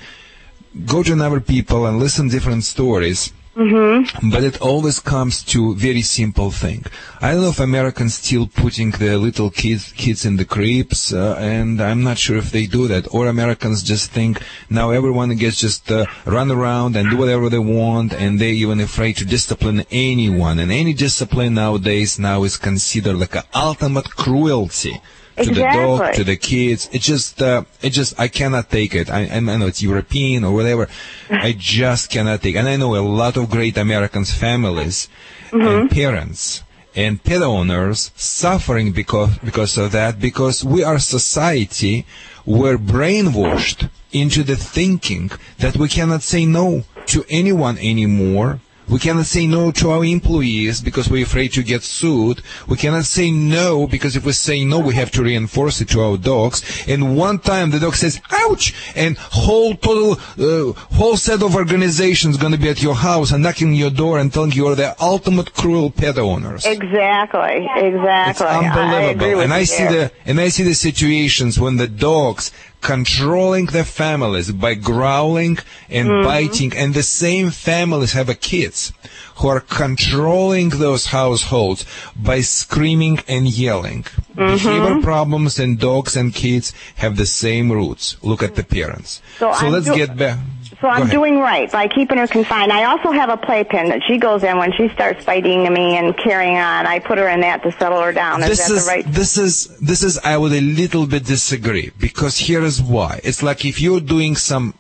go 0.87 1.03
to 1.03 1.13
another 1.13 1.41
people 1.41 1.87
and 1.87 1.99
listen 1.99 2.29
different 2.29 2.65
stories. 2.65 3.33
Mm-hmm. 3.57 4.31
But 4.31 4.45
it 4.45 4.61
always 4.61 5.01
comes 5.01 5.43
to 5.47 5.75
very 5.75 6.03
simple 6.03 6.53
thing. 6.53 6.87
I 7.21 7.33
don't 7.33 7.43
know 7.43 7.49
if 7.49 7.59
Americans 7.59 8.15
still 8.15 8.47
putting 8.47 8.93
the 8.93 9.19
little 9.19 9.51
kids 9.51 9.93
kids 9.93 10.25
in 10.25 10.37
the 10.37 10.45
cribs, 10.45 11.13
uh, 11.13 11.37
and 11.39 11.81
I'm 11.81 12.05
not 12.05 12.17
sure 12.17 12.37
if 12.37 12.53
they 12.53 12.67
do 12.67 12.87
that. 12.87 13.13
Or 13.13 13.27
Americans 13.27 13.83
just 13.83 14.13
think 14.13 14.41
now 14.71 14.91
everyone 14.91 15.35
gets 15.37 15.61
just 15.61 15.91
uh, 15.91 16.07
run 16.25 16.53
around 16.53 16.95
and 16.97 17.11
do 17.11 17.17
whatever 17.17 17.49
they 17.49 17.59
want, 17.59 18.15
and 18.15 18.39
they 18.39 18.53
even 18.53 18.81
afraid 18.81 19.17
to 19.17 19.25
discipline 19.25 19.85
anyone. 19.91 20.61
And 20.61 20.71
any 20.71 20.95
discipline 20.95 21.55
nowadays 21.55 22.21
now 22.21 22.45
is 22.45 22.57
considered 22.57 23.17
like 23.17 23.35
a 23.35 23.45
ultimate 23.53 24.11
cruelty 24.11 25.03
to 25.45 25.55
the 25.55 25.61
dog, 25.61 26.15
to 26.15 26.25
the 26.25 26.37
kids. 26.37 26.89
It 26.93 27.03
just, 27.03 27.41
uh, 27.43 27.65
it 27.83 27.91
just, 27.91 28.19
I 28.19 28.29
cannot 28.29 28.71
take 28.71 28.95
it. 28.95 29.11
I, 29.11 29.27
I 29.27 29.41
know 29.41 29.67
it's 29.67 29.83
European 29.83 30.45
or 30.45 30.53
whatever. 30.53 30.89
I 31.31 31.55
just 31.57 32.11
cannot 32.11 32.43
take. 32.43 32.57
And 32.57 32.69
I 32.69 32.77
know 32.77 32.95
a 32.97 33.01
lot 33.01 33.37
of 33.37 33.51
great 33.51 33.77
Americans 33.77 34.33
families 34.33 35.09
and 35.53 35.91
parents 35.91 36.63
and 36.95 37.23
pet 37.23 37.43
owners 37.43 38.11
suffering 38.17 38.93
because 38.93 39.39
because 39.39 39.79
of 39.79 39.93
that. 39.93 40.21
Because 40.21 40.65
we 40.65 40.83
are 40.83 40.99
society 40.99 42.07
we're 42.47 42.79
brainwashed 42.79 43.91
into 44.13 44.43
the 44.43 44.57
thinking 44.57 45.31
that 45.59 45.77
we 45.77 45.89
cannot 45.89 46.23
say 46.23 46.45
no 46.47 46.85
to 47.07 47.25
anyone 47.29 47.79
anymore. 47.79 48.61
We 48.91 48.99
cannot 48.99 49.27
say 49.27 49.47
no 49.47 49.71
to 49.73 49.91
our 49.91 50.05
employees 50.05 50.81
because 50.81 51.09
we're 51.09 51.25
afraid 51.25 51.53
to 51.55 51.63
get 51.63 51.83
sued. 51.83 52.43
We 52.69 52.77
cannot 52.77 53.05
say 53.05 53.31
no 53.31 53.87
because 53.87 54.17
if 54.17 54.25
we 54.25 54.33
say 54.33 54.65
no, 54.65 54.79
we 54.79 54.95
have 54.95 55.11
to 55.13 55.23
reinforce 55.23 55.81
it 55.81 55.89
to 55.91 56.01
our 56.01 56.17
dogs. 56.17 56.85
And 56.87 57.17
one 57.17 57.39
time 57.39 57.71
the 57.71 57.81
dog 57.81 57.95
says, 57.97 58.21
ouch! 58.31 58.75
And 58.95 59.17
whole 59.19 59.75
total, 59.75 60.13
uh, 60.39 60.73
whole 60.95 61.17
set 61.17 61.43
of 61.43 61.55
organizations 61.55 62.37
going 62.37 62.53
to 62.53 62.59
be 62.59 62.69
at 62.69 62.83
your 62.83 62.95
house 62.95 63.33
and 63.33 63.43
knocking 63.43 63.75
your 63.75 63.91
door 63.91 64.19
and 64.19 64.33
telling 64.33 64.53
you 64.53 64.61
you're 64.61 64.75
the 64.75 64.95
ultimate 65.01 65.55
cruel 65.55 65.91
pet 65.91 66.19
owners. 66.19 66.67
Exactly, 66.67 67.67
exactly. 67.77 68.31
It's 68.31 68.41
unbelievable. 68.41 68.95
I 68.95 69.03
agree 69.03 69.35
with 69.35 69.45
and 69.45 69.55
I 69.55 69.61
you 69.61 69.67
see 69.67 69.85
there. 69.85 70.09
the 70.09 70.13
and 70.27 70.41
I 70.41 70.49
see 70.49 70.65
the 70.65 70.75
situations 70.75 71.59
when 71.59 71.77
the 71.77 71.89
dogs 71.89 72.53
controlling 72.81 73.67
the 73.67 73.85
families 73.85 74.51
by 74.53 74.75
growling 74.75 75.59
and 75.89 76.09
Mhm. 76.09 76.25
biting, 76.25 76.73
and 76.77 76.95
the 76.95 77.03
same 77.03 77.51
families 77.51 78.13
have 78.13 78.29
a 78.29 78.35
kids 78.35 78.93
who 79.37 79.49
are 79.49 79.61
controlling 79.61 80.71
those 80.71 81.07
households 81.07 81.85
by 82.17 82.41
screaming 82.41 83.19
and 83.29 83.47
yelling. 83.49 84.05
Mhm. 84.37 84.53
Behavior 84.53 85.03
problems 85.03 85.59
in 85.59 85.77
dogs 85.77 86.17
and 86.17 86.35
kids 86.35 86.73
have 86.97 87.17
the 87.17 87.27
same 87.27 87.71
roots. 87.71 88.17
Look 88.23 88.43
at 88.43 88.55
the 88.55 88.63
parents. 88.65 89.21
So 89.39 89.51
I'm 89.51 89.73
let's 89.73 89.87
do- 89.87 89.97
get 89.97 90.17
back. 90.17 90.39
So 90.81 90.89
I'm 90.89 91.09
doing 91.09 91.39
right 91.39 91.71
by 91.71 91.89
keeping 91.89 92.17
her 92.17 92.27
confined. 92.27 92.73
I 92.73 92.85
also 92.85 93.11
have 93.11 93.29
a 93.29 93.37
playpen 93.37 93.91
that 93.91 94.01
she 94.07 94.17
goes 94.17 94.43
in 94.43 94.57
when 94.57 94.73
she 94.73 94.89
starts 94.89 95.23
fighting 95.25 95.71
me 95.73 95.99
and 95.99 96.17
carrying 96.17 96.57
on. 96.57 96.87
I 96.87 97.01
put 97.01 97.19
her 97.19 97.29
in 97.29 97.41
that 97.41 97.63
to 97.65 97.73
settle 97.73 98.01
her 98.01 98.13
down. 98.13 98.43
Is 98.43 98.49
this 98.49 98.69
that 98.69 98.75
is 98.75 98.85
the 98.87 98.91
right? 98.91 99.05
this 99.13 99.37
is 99.37 99.67
this 99.79 100.03
is 100.03 100.19
I 100.19 100.39
would 100.39 100.53
a 100.53 100.61
little 100.61 101.07
bit 101.07 101.27
disagree 101.27 101.91
because 101.99 102.39
here 102.39 102.63
is 102.63 102.81
why. 102.81 103.21
It's 103.25 103.43
like 103.43 103.65
if 103.67 103.81
you're 103.81 104.01
doing 104.01 104.37
some 104.37 104.73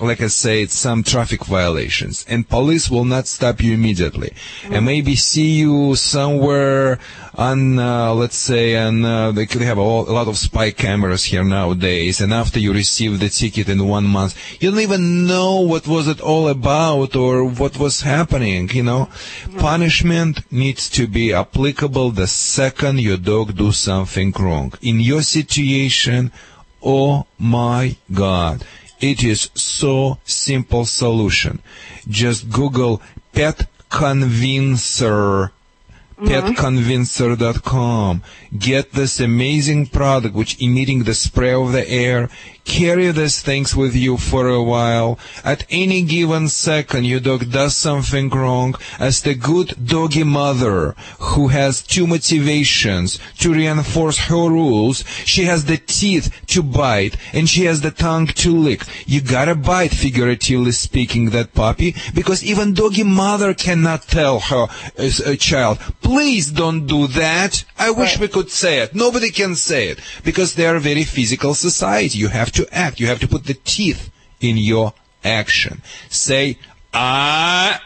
like 0.00 0.20
I 0.20 0.28
said, 0.28 0.70
some 0.70 1.02
traffic 1.02 1.44
violations, 1.44 2.24
and 2.28 2.48
police 2.48 2.88
will 2.88 3.04
not 3.04 3.26
stop 3.26 3.60
you 3.60 3.74
immediately, 3.74 4.32
and 4.70 4.84
maybe 4.84 5.16
see 5.16 5.58
you 5.58 5.96
somewhere 5.96 6.98
on, 7.34 7.78
uh, 7.78 8.12
let's 8.14 8.36
say, 8.36 8.76
on 8.76 9.04
uh, 9.04 9.32
they 9.32 9.46
could 9.46 9.62
have 9.62 9.78
a, 9.78 9.80
a 9.80 10.14
lot 10.14 10.28
of 10.28 10.36
spy 10.38 10.70
cameras 10.70 11.24
here 11.24 11.42
nowadays, 11.42 12.20
and 12.20 12.32
after 12.32 12.60
you 12.60 12.72
receive 12.72 13.18
the 13.18 13.28
ticket 13.28 13.68
in 13.68 13.88
one 13.88 14.04
month, 14.04 14.36
you 14.62 14.70
don't 14.70 14.80
even 14.80 15.26
know 15.26 15.60
what 15.60 15.88
was 15.88 16.06
it 16.06 16.20
all 16.20 16.48
about 16.48 17.16
or 17.16 17.44
what 17.44 17.78
was 17.78 18.02
happening. 18.02 18.70
You 18.70 18.84
know, 18.84 19.08
punishment 19.58 20.40
needs 20.52 20.88
to 20.90 21.06
be 21.06 21.32
applicable 21.32 22.10
the 22.12 22.26
second 22.26 23.00
your 23.00 23.16
dog 23.16 23.56
do 23.56 23.72
something 23.72 24.32
wrong. 24.38 24.74
In 24.80 25.00
your 25.00 25.22
situation, 25.22 26.30
oh 26.82 27.26
my 27.38 27.96
God. 28.12 28.64
It 29.00 29.22
is 29.22 29.50
so 29.54 30.18
simple 30.24 30.84
solution. 30.84 31.62
Just 32.08 32.50
Google 32.50 33.00
pet 33.32 33.68
convincer 33.88 35.52
petconvincer.com. 36.20 38.20
Mm-hmm. 38.20 38.58
Get 38.58 38.92
this 38.92 39.20
amazing 39.20 39.86
product 39.86 40.34
which 40.34 40.60
emitting 40.60 41.04
the 41.04 41.14
spray 41.14 41.52
of 41.52 41.72
the 41.72 41.88
air. 41.88 42.28
Carry 42.68 43.10
these 43.10 43.40
things 43.40 43.74
with 43.74 43.96
you 43.96 44.18
for 44.18 44.46
a 44.46 44.62
while. 44.62 45.18
At 45.42 45.64
any 45.70 46.02
given 46.02 46.48
second 46.48 47.06
your 47.06 47.18
dog 47.18 47.50
does 47.50 47.74
something 47.74 48.28
wrong. 48.28 48.74
As 49.00 49.22
the 49.22 49.34
good 49.34 49.74
doggy 49.84 50.22
mother 50.22 50.94
who 51.18 51.48
has 51.48 51.82
two 51.82 52.06
motivations 52.06 53.18
to 53.38 53.54
reinforce 53.54 54.18
her 54.28 54.48
rules, 54.50 55.02
she 55.24 55.44
has 55.44 55.64
the 55.64 55.78
teeth 55.78 56.30
to 56.48 56.62
bite 56.62 57.16
and 57.32 57.48
she 57.48 57.64
has 57.64 57.80
the 57.80 57.90
tongue 57.90 58.26
to 58.26 58.54
lick. 58.54 58.82
You 59.06 59.22
gotta 59.22 59.54
bite, 59.54 59.92
figuratively 59.92 60.72
speaking, 60.72 61.30
that 61.30 61.54
puppy 61.54 61.96
because 62.14 62.44
even 62.44 62.74
doggy 62.74 63.02
mother 63.02 63.54
cannot 63.54 64.02
tell 64.02 64.40
her 64.40 64.66
uh, 64.98 65.10
a 65.24 65.36
child, 65.36 65.78
please 66.02 66.50
don't 66.50 66.86
do 66.86 67.06
that. 67.08 67.64
I 67.78 67.90
wish 67.90 68.18
we 68.18 68.28
could 68.28 68.50
say 68.50 68.80
it. 68.80 68.94
Nobody 68.94 69.30
can 69.30 69.54
say 69.54 69.88
it 69.88 70.00
because 70.22 70.54
they 70.54 70.66
are 70.66 70.76
a 70.76 70.80
very 70.80 71.04
physical 71.04 71.54
society. 71.54 72.18
You 72.18 72.28
have 72.28 72.52
to 72.52 72.57
act. 72.72 73.00
You 73.00 73.06
have 73.06 73.20
to 73.20 73.28
put 73.28 73.44
the 73.44 73.54
teeth 73.54 74.10
in 74.40 74.56
your 74.56 74.94
action. 75.24 75.82
Say, 76.08 76.58
ah, 76.94 77.80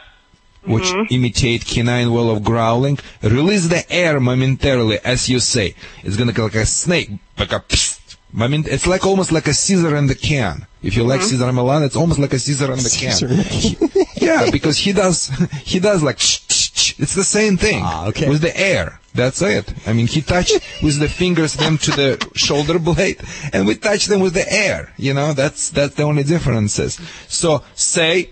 which 0.64 0.84
mm-hmm. 0.84 1.12
imitate 1.12 1.64
canine 1.66 2.12
well 2.12 2.30
of 2.30 2.44
growling. 2.44 2.98
Release 3.22 3.68
the 3.68 3.90
air 3.92 4.20
momentarily 4.20 4.98
as 5.04 5.28
you 5.28 5.40
say. 5.40 5.74
It's 6.02 6.16
gonna 6.16 6.32
go 6.32 6.44
like 6.44 6.54
a 6.54 6.66
snake, 6.66 7.10
like 7.38 7.52
a 7.52 7.60
psst. 7.60 8.00
Moment, 8.34 8.66
it's 8.66 8.86
like 8.86 9.04
almost 9.04 9.30
like 9.30 9.46
a 9.46 9.52
scissor 9.52 9.94
in 9.94 10.06
the 10.06 10.14
can. 10.14 10.66
If 10.82 10.96
you 10.96 11.04
like 11.04 11.20
mm-hmm. 11.20 11.28
Cesar 11.28 11.52
Millan, 11.52 11.82
it's 11.82 11.96
almost 11.96 12.18
like 12.18 12.32
a 12.32 12.38
scissor 12.38 12.72
in 12.72 12.78
the 12.78 12.88
can. 12.88 14.06
yeah, 14.16 14.50
because 14.50 14.78
he 14.78 14.94
does, 14.94 15.28
he 15.64 15.78
does 15.80 16.02
like, 16.02 16.16
it's 16.18 17.14
the 17.14 17.24
same 17.24 17.58
thing 17.58 17.84
with 18.30 18.40
the 18.40 18.58
air. 18.58 19.01
That's 19.14 19.42
it. 19.42 19.72
I 19.86 19.92
mean, 19.92 20.06
he 20.06 20.22
touched 20.22 20.60
with 20.82 20.98
the 20.98 21.08
fingers 21.08 21.54
them 21.54 21.76
to 21.78 21.90
the 21.90 22.30
shoulder 22.34 22.78
blade, 22.78 23.20
and 23.52 23.66
we 23.66 23.74
touch 23.74 24.06
them 24.06 24.20
with 24.20 24.32
the 24.32 24.50
air. 24.50 24.92
You 24.96 25.12
know, 25.12 25.34
that's 25.34 25.70
that's 25.70 25.94
the 25.94 26.04
only 26.04 26.22
differences. 26.24 26.98
So 27.28 27.62
say 27.74 28.30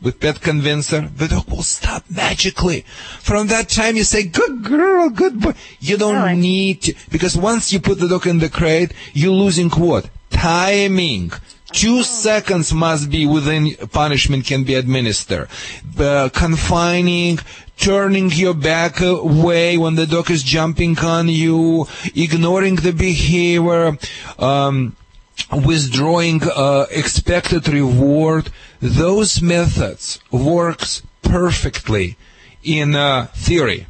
with 0.00 0.20
pet 0.20 0.40
convincer, 0.40 1.00
the 1.08 1.28
dog 1.28 1.48
will 1.48 1.62
stop 1.62 2.04
magically. 2.08 2.82
From 3.20 3.48
that 3.48 3.68
time, 3.68 3.96
you 3.96 4.04
say, 4.04 4.24
"Good 4.24 4.62
girl, 4.62 5.08
good 5.08 5.40
boy." 5.40 5.54
You 5.80 5.96
don't 5.96 6.40
need 6.40 6.82
to 6.82 6.94
because 7.10 7.36
once 7.36 7.72
you 7.72 7.80
put 7.80 7.98
the 7.98 8.08
dog 8.08 8.26
in 8.26 8.38
the 8.38 8.48
crate, 8.48 8.92
you're 9.12 9.32
losing 9.32 9.70
what 9.70 10.08
timing. 10.30 11.32
Two 11.72 12.02
seconds 12.04 12.72
must 12.72 13.10
be 13.10 13.26
within 13.26 13.74
punishment 13.90 14.46
can 14.46 14.62
be 14.64 14.74
administered. 14.74 15.48
Uh, 15.98 16.28
confining, 16.32 17.38
turning 17.78 18.30
your 18.30 18.54
back 18.54 19.00
away 19.00 19.76
when 19.76 19.94
the 19.94 20.06
dog 20.06 20.30
is 20.30 20.42
jumping 20.42 20.98
on 20.98 21.28
you, 21.28 21.86
ignoring 22.14 22.76
the 22.76 22.92
behavior, 22.92 23.96
um, 24.38 24.96
withdrawing 25.52 26.42
uh, 26.42 26.86
expected 26.90 27.68
reward. 27.68 28.50
Those 28.80 29.42
methods 29.42 30.20
works 30.30 31.02
perfectly 31.22 32.16
in 32.62 32.94
uh, 32.94 33.26
theory. 33.34 33.86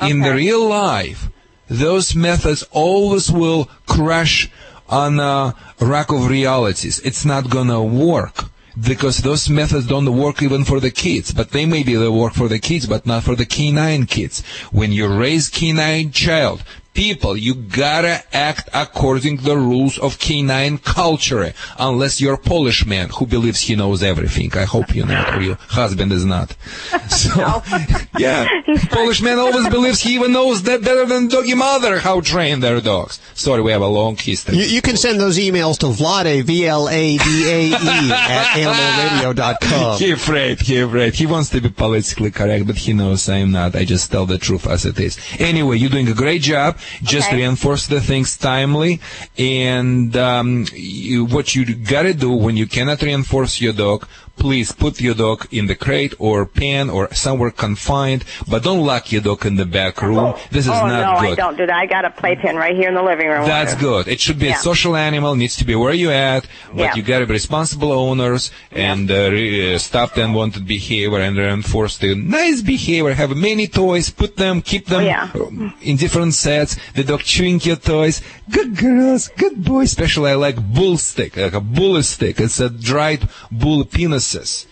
In 0.00 0.20
the 0.20 0.32
real 0.32 0.66
life, 0.66 1.28
those 1.68 2.14
methods 2.14 2.62
always 2.70 3.30
will 3.30 3.68
crash 3.86 4.50
on 4.88 5.20
a 5.20 5.54
rack 5.78 6.10
of 6.10 6.28
realities. 6.28 7.00
It's 7.00 7.24
not 7.24 7.50
gonna 7.50 7.82
work 7.82 8.49
because 8.78 9.18
those 9.18 9.48
methods 9.48 9.86
don't 9.86 10.16
work 10.16 10.42
even 10.42 10.64
for 10.64 10.80
the 10.80 10.90
kids, 10.90 11.32
but 11.32 11.50
they 11.50 11.66
maybe 11.66 11.94
they 11.94 12.08
work 12.08 12.34
for 12.34 12.48
the 12.48 12.58
kids, 12.58 12.86
but 12.86 13.06
not 13.06 13.22
for 13.22 13.34
the 13.34 13.46
canine 13.46 14.06
kids. 14.06 14.42
When 14.70 14.92
you 14.92 15.08
raise 15.08 15.48
canine 15.48 16.12
child, 16.12 16.62
people, 16.94 17.36
you 17.36 17.54
gotta 17.54 18.22
act 18.32 18.68
according 18.74 19.38
to 19.38 19.44
the 19.44 19.56
rules 19.56 19.98
of 19.98 20.18
canine 20.18 20.78
culture, 20.78 21.52
unless 21.78 22.20
you're 22.20 22.34
a 22.34 22.38
Polish 22.38 22.84
man 22.86 23.08
who 23.10 23.26
believes 23.26 23.60
he 23.60 23.76
knows 23.76 24.02
everything. 24.02 24.50
I 24.56 24.64
hope 24.64 24.94
you're 24.94 25.06
not, 25.06 25.36
or 25.36 25.42
your 25.42 25.58
husband 25.68 26.12
is 26.12 26.24
not. 26.24 26.56
So, 27.10 27.62
yeah, 28.18 28.46
Polish 28.90 29.20
man 29.20 29.38
always 29.38 29.68
believes 29.68 30.00
he 30.00 30.14
even 30.14 30.32
knows 30.32 30.62
that 30.62 30.82
better 30.82 31.06
than 31.06 31.28
doggy 31.28 31.54
mother 31.54 31.98
how 31.98 32.20
to 32.20 32.26
train 32.26 32.60
their 32.60 32.80
dogs. 32.80 33.20
Sorry, 33.34 33.60
we 33.60 33.72
have 33.72 33.82
a 33.82 33.86
long 33.88 34.16
history. 34.16 34.56
You, 34.56 34.64
you 34.64 34.80
can 34.80 34.96
send 34.96 35.20
those 35.20 35.36
emails 35.38 35.78
to 35.78 35.86
Vladae, 35.86 36.42
V-L-A-D-A-E, 36.44 37.72
at 38.12 38.46
animalradio.com. 38.56 39.98
He 39.98 40.12
afraid, 40.12 40.60
he 40.60 40.78
afraid. 40.78 41.14
He 41.14 41.26
wants 41.26 41.50
to 41.50 41.60
be 41.60 41.68
politically 41.68 42.30
correct, 42.30 42.66
but 42.66 42.76
he 42.76 42.92
knows 42.92 43.28
I 43.28 43.38
am 43.38 43.52
not. 43.52 43.74
I 43.76 43.84
just 43.84 44.10
tell 44.10 44.26
the 44.26 44.38
truth 44.38 44.66
as 44.66 44.86
it 44.86 44.98
is. 45.00 45.18
Anyway, 45.38 45.76
you're 45.76 45.90
doing 45.90 46.08
a 46.08 46.14
great 46.14 46.42
job. 46.42 46.78
Just 47.02 47.32
reinforce 47.32 47.86
the 47.86 48.00
things 48.00 48.36
timely. 48.36 49.00
And 49.38 50.16
um, 50.16 50.66
you, 50.72 51.24
what 51.24 51.54
you 51.54 51.74
gotta 51.74 52.14
do 52.14 52.32
when 52.32 52.56
you 52.56 52.66
cannot 52.66 53.02
reinforce 53.02 53.60
your 53.60 53.72
dog, 53.72 54.06
please 54.40 54.72
put 54.72 55.00
your 55.00 55.14
dog 55.14 55.46
in 55.52 55.66
the 55.66 55.74
crate 55.76 56.14
or 56.18 56.46
pen 56.46 56.88
or 56.90 57.12
somewhere 57.14 57.50
confined, 57.52 58.24
but 58.50 58.62
don't 58.64 58.84
lock 58.84 59.12
your 59.12 59.20
dog 59.20 59.44
in 59.46 59.54
the 59.56 59.66
back 59.66 60.00
room. 60.02 60.34
This 60.50 60.64
is 60.66 60.70
oh 60.72 60.86
not 60.86 61.14
no, 61.14 61.20
good. 61.20 61.32
I 61.38 61.42
don't 61.42 61.56
do 61.56 61.66
that. 61.66 61.76
I 61.76 61.86
got 61.86 62.04
a 62.04 62.10
playpen 62.10 62.56
right 62.56 62.74
here 62.74 62.88
in 62.88 62.94
the 62.94 63.02
living 63.02 63.28
room. 63.28 63.44
That's 63.46 63.74
good. 63.74 64.08
It 64.08 64.18
should 64.20 64.38
be 64.38 64.46
Yeah. 64.46 64.58
a 64.58 64.68
social 64.70 64.96
animal, 64.96 65.36
needs 65.36 65.56
to 65.56 65.64
be 65.64 65.74
where 65.74 65.92
you 65.94 66.10
at, 66.10 66.42
but 66.74 66.78
Yeah. 66.82 66.94
you 66.96 67.02
gotta 67.02 67.26
be 67.26 67.34
responsible 67.34 67.92
owners 67.92 68.50
and 68.72 69.10
uh, 69.10 69.30
re- 69.30 69.74
uh, 69.74 69.78
stop 69.78 70.14
the 70.14 70.24
unwanted 70.24 70.66
behavior 70.66 71.18
and 71.20 71.36
reinforce 71.36 71.98
the 71.98 72.14
nice 72.14 72.62
behavior. 72.62 73.12
Have 73.14 73.36
many 73.36 73.66
toys, 73.68 74.08
put 74.10 74.36
them, 74.36 74.62
keep 74.62 74.86
them 74.86 75.02
Oh, 75.02 75.06
yeah. 75.14 75.28
um, 75.34 75.74
in 75.82 75.96
different 75.96 76.32
sets. 76.34 76.76
The 76.94 77.04
dog 77.04 77.20
chewing 77.20 77.60
your 77.62 77.76
toys. 77.76 78.22
Good 78.50 78.76
girls, 78.76 79.28
good 79.36 79.62
boys. 79.64 79.88
Especially 79.92 80.30
I 80.30 80.34
like 80.34 80.56
bull 80.74 80.96
stick, 80.96 81.36
like 81.36 81.52
a 81.54 81.60
bull 81.60 82.02
stick. 82.02 82.40
It's 82.40 82.58
a 82.60 82.70
dried 82.70 83.28
bull 83.50 83.84
penises. 84.30 84.66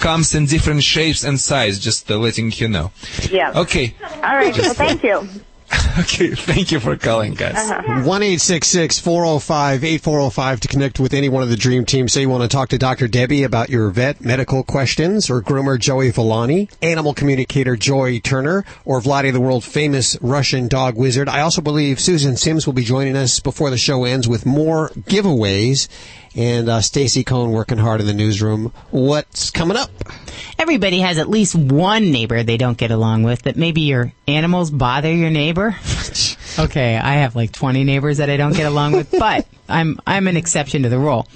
Comes 0.00 0.34
in 0.34 0.46
different 0.46 0.82
shapes 0.82 1.24
and 1.24 1.38
size, 1.40 1.78
just 1.78 2.10
uh, 2.10 2.16
letting 2.18 2.52
you 2.52 2.68
know. 2.68 2.92
Yeah. 3.30 3.52
Okay. 3.56 3.94
All 4.02 4.20
right. 4.20 4.56
Well, 4.56 4.74
thank 4.74 5.02
you. 5.02 5.28
Okay, 5.98 6.34
thank 6.34 6.72
you 6.72 6.80
for 6.80 6.96
calling, 6.96 7.34
guys. 7.34 7.70
Uh-huh. 7.70 8.02
One 8.02 8.22
eight 8.22 8.40
six 8.40 8.66
six 8.68 8.98
four 8.98 9.24
zero 9.24 9.38
five 9.38 9.84
eight 9.84 10.00
four 10.00 10.18
zero 10.18 10.30
five 10.30 10.58
to 10.60 10.68
connect 10.68 10.98
with 10.98 11.14
any 11.14 11.28
one 11.28 11.42
of 11.42 11.48
the 11.48 11.56
dream 11.56 11.84
team. 11.84 12.08
Say 12.08 12.22
you 12.22 12.28
want 12.28 12.42
to 12.42 12.48
talk 12.48 12.70
to 12.70 12.78
Dr. 12.78 13.06
Debbie 13.06 13.44
about 13.44 13.70
your 13.70 13.90
vet 13.90 14.20
medical 14.20 14.62
questions, 14.64 15.30
or 15.30 15.40
groomer 15.42 15.78
Joey 15.78 16.10
Villani, 16.10 16.68
animal 16.82 17.14
communicator 17.14 17.76
Joy 17.76 18.18
Turner, 18.18 18.64
or 18.84 19.00
Vladae, 19.00 19.32
the 19.32 19.40
world 19.40 19.62
famous 19.62 20.16
Russian 20.20 20.66
dog 20.68 20.96
wizard. 20.96 21.28
I 21.28 21.40
also 21.40 21.60
believe 21.60 22.00
Susan 22.00 22.36
Sims 22.36 22.66
will 22.66 22.74
be 22.74 22.84
joining 22.84 23.16
us 23.16 23.38
before 23.38 23.70
the 23.70 23.78
show 23.78 24.04
ends 24.04 24.26
with 24.26 24.46
more 24.46 24.88
giveaways. 24.90 25.88
And 26.36 26.68
uh, 26.68 26.80
Stacy 26.80 27.24
Cohn 27.24 27.50
working 27.50 27.78
hard 27.78 28.00
in 28.00 28.06
the 28.06 28.14
newsroom. 28.14 28.72
What's 28.90 29.50
coming 29.50 29.76
up? 29.76 29.90
Everybody 30.58 31.00
has 31.00 31.18
at 31.18 31.28
least 31.28 31.54
one 31.54 32.12
neighbor 32.12 32.42
they 32.42 32.56
don't 32.56 32.78
get 32.78 32.90
along 32.90 33.24
with, 33.24 33.42
but 33.42 33.56
maybe 33.56 33.80
your 33.82 34.12
animals 34.28 34.70
bother 34.70 35.12
your 35.12 35.30
neighbor. 35.30 35.76
Okay, 36.58 36.96
I 36.96 37.14
have 37.14 37.36
like 37.36 37.52
20 37.52 37.84
neighbors 37.84 38.18
that 38.18 38.28
I 38.28 38.36
don't 38.36 38.54
get 38.54 38.66
along 38.66 38.92
with, 38.92 39.10
but 39.18 39.46
I'm 39.68 40.00
I'm 40.06 40.26
an 40.26 40.36
exception 40.36 40.82
to 40.82 40.88
the 40.88 40.98
rule. 40.98 41.28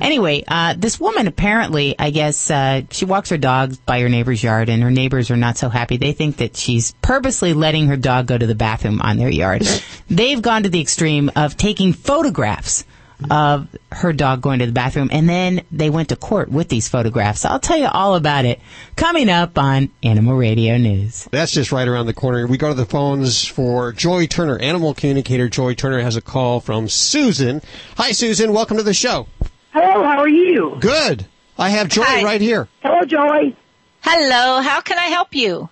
Anyway, 0.00 0.42
uh, 0.48 0.74
this 0.76 0.98
woman 0.98 1.28
apparently, 1.28 1.94
I 1.98 2.10
guess, 2.10 2.50
uh, 2.50 2.82
she 2.90 3.04
walks 3.04 3.30
her 3.30 3.38
dog 3.38 3.76
by 3.86 4.00
her 4.00 4.08
neighbor's 4.08 4.42
yard, 4.42 4.68
and 4.68 4.82
her 4.82 4.90
neighbors 4.90 5.30
are 5.30 5.36
not 5.36 5.58
so 5.58 5.68
happy. 5.68 5.96
They 5.98 6.12
think 6.12 6.38
that 6.38 6.56
she's 6.56 6.92
purposely 7.02 7.52
letting 7.52 7.86
her 7.88 7.96
dog 7.96 8.26
go 8.26 8.36
to 8.36 8.46
the 8.46 8.54
bathroom 8.54 9.00
on 9.02 9.18
their 9.18 9.30
yard. 9.30 9.62
They've 10.08 10.42
gone 10.42 10.64
to 10.64 10.68
the 10.68 10.80
extreme 10.80 11.30
of 11.36 11.56
taking 11.56 11.92
photographs 11.92 12.84
of 13.30 13.68
her 13.90 14.12
dog 14.12 14.40
going 14.40 14.58
to 14.60 14.66
the 14.66 14.72
bathroom, 14.72 15.08
and 15.12 15.28
then 15.28 15.62
they 15.70 15.90
went 15.90 16.08
to 16.10 16.16
court 16.16 16.50
with 16.50 16.68
these 16.68 16.88
photographs. 16.88 17.44
I'll 17.44 17.60
tell 17.60 17.76
you 17.78 17.86
all 17.86 18.14
about 18.14 18.44
it 18.44 18.60
coming 18.96 19.28
up 19.28 19.58
on 19.58 19.90
Animal 20.02 20.34
Radio 20.36 20.76
News. 20.78 21.28
That's 21.30 21.52
just 21.52 21.72
right 21.72 21.86
around 21.86 22.06
the 22.06 22.14
corner. 22.14 22.46
We 22.46 22.58
go 22.58 22.68
to 22.68 22.74
the 22.74 22.86
phones 22.86 23.44
for 23.46 23.92
Joy 23.92 24.26
Turner. 24.26 24.58
Animal 24.58 24.94
communicator 24.94 25.48
Joy 25.48 25.74
Turner 25.74 26.00
has 26.00 26.16
a 26.16 26.20
call 26.22 26.60
from 26.60 26.88
Susan. 26.88 27.62
Hi, 27.96 28.12
Susan. 28.12 28.52
Welcome 28.52 28.76
to 28.78 28.82
the 28.82 28.94
show. 28.94 29.26
Hello, 29.72 30.04
how 30.04 30.18
are 30.18 30.28
you? 30.28 30.76
Good. 30.80 31.26
I 31.58 31.70
have 31.70 31.88
Joy 31.88 32.02
Hi. 32.04 32.24
right 32.24 32.40
here. 32.40 32.68
Hello, 32.82 33.04
Joy. 33.04 33.54
Hello, 34.02 34.60
how 34.60 34.80
can 34.80 34.98
I 34.98 35.04
help 35.06 35.34
you? 35.34 35.68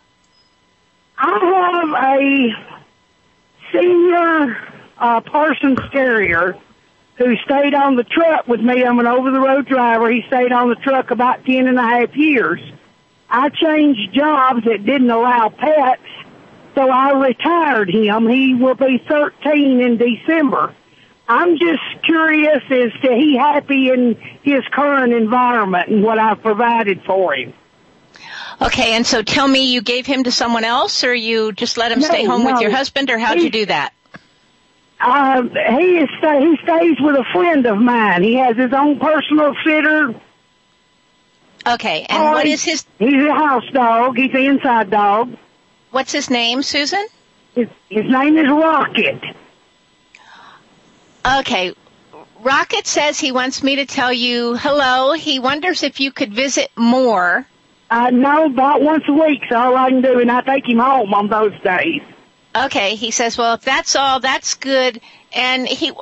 I 1.18 1.82
have 1.82 2.14
a 2.14 3.72
senior 3.72 4.56
uh, 4.98 5.20
Parsons 5.20 5.78
Terrier 5.92 6.56
who 7.20 7.36
stayed 7.44 7.74
on 7.74 7.96
the 7.96 8.04
truck 8.04 8.48
with 8.48 8.60
me. 8.60 8.82
I'm 8.82 8.98
an 8.98 9.06
over-the-road 9.06 9.66
driver. 9.66 10.10
He 10.10 10.22
stayed 10.26 10.52
on 10.52 10.70
the 10.70 10.74
truck 10.76 11.10
about 11.10 11.44
ten 11.44 11.68
and 11.68 11.78
a 11.78 11.82
half 11.82 12.16
years. 12.16 12.60
I 13.28 13.50
changed 13.50 14.12
jobs 14.14 14.64
that 14.64 14.84
didn't 14.86 15.10
allow 15.10 15.50
pets, 15.50 16.02
so 16.74 16.88
I 16.90 17.12
retired 17.12 17.90
him. 17.90 18.26
He 18.26 18.54
will 18.54 18.74
be 18.74 19.02
13 19.06 19.80
in 19.82 19.98
December. 19.98 20.74
I'm 21.28 21.58
just 21.58 21.82
curious 22.04 22.62
as 22.70 22.90
to 23.02 23.14
he 23.14 23.36
happy 23.36 23.90
in 23.90 24.16
his 24.42 24.64
current 24.72 25.12
environment 25.12 25.88
and 25.90 26.02
what 26.02 26.18
I've 26.18 26.42
provided 26.42 27.02
for 27.04 27.34
him. 27.34 27.52
Okay, 28.62 28.94
and 28.94 29.06
so 29.06 29.22
tell 29.22 29.46
me 29.46 29.72
you 29.72 29.80
gave 29.80 30.06
him 30.06 30.24
to 30.24 30.32
someone 30.32 30.64
else 30.64 31.04
or 31.04 31.14
you 31.14 31.52
just 31.52 31.76
let 31.76 31.92
him 31.92 32.00
No, 32.00 32.06
stay 32.06 32.24
home 32.24 32.44
with 32.44 32.60
your 32.60 32.70
husband 32.70 33.10
or 33.10 33.18
how'd 33.18 33.38
He- 33.38 33.44
you 33.44 33.50
do 33.50 33.66
that? 33.66 33.92
Uh, 35.00 35.42
he 35.42 35.98
is 35.98 36.08
sta- 36.18 36.40
he 36.40 36.56
stays 36.62 37.00
with 37.00 37.16
a 37.16 37.24
friend 37.32 37.64
of 37.66 37.78
mine. 37.78 38.22
He 38.22 38.34
has 38.34 38.56
his 38.56 38.72
own 38.72 38.98
personal 38.98 39.54
sitter. 39.64 40.14
Okay, 41.66 42.06
and 42.08 42.22
what 42.32 42.46
is 42.46 42.62
his 42.62 42.84
He's 42.98 43.22
a 43.22 43.34
house 43.34 43.68
dog. 43.72 44.16
He's 44.16 44.32
an 44.34 44.40
inside 44.40 44.90
dog. 44.90 45.36
What's 45.90 46.12
his 46.12 46.30
name, 46.30 46.62
Susan? 46.62 47.06
His, 47.54 47.68
his 47.88 48.10
name 48.10 48.36
is 48.36 48.48
Rocket. 48.48 49.22
Okay. 51.26 51.74
Rocket 52.42 52.86
says 52.86 53.20
he 53.20 53.32
wants 53.32 53.62
me 53.62 53.76
to 53.76 53.86
tell 53.86 54.12
you 54.12 54.56
hello. 54.56 55.12
He 55.12 55.38
wonders 55.38 55.82
if 55.82 56.00
you 56.00 56.10
could 56.12 56.32
visit 56.32 56.70
more. 56.76 57.46
Uh, 57.90 58.10
no, 58.10 58.46
about 58.46 58.80
once 58.82 59.04
a 59.08 59.12
week 59.12 59.40
week's 59.42 59.52
all 59.52 59.76
I 59.76 59.90
can 59.90 60.00
do, 60.00 60.20
and 60.20 60.30
I 60.30 60.40
take 60.42 60.66
him 60.66 60.78
home 60.78 61.12
on 61.12 61.28
those 61.28 61.58
days. 61.60 62.02
Okay, 62.54 62.96
he 62.96 63.10
says, 63.10 63.38
well, 63.38 63.54
if 63.54 63.62
that's 63.62 63.94
all, 63.94 64.20
that's 64.20 64.54
good. 64.54 65.00
And 65.32 65.66
he, 65.68 65.92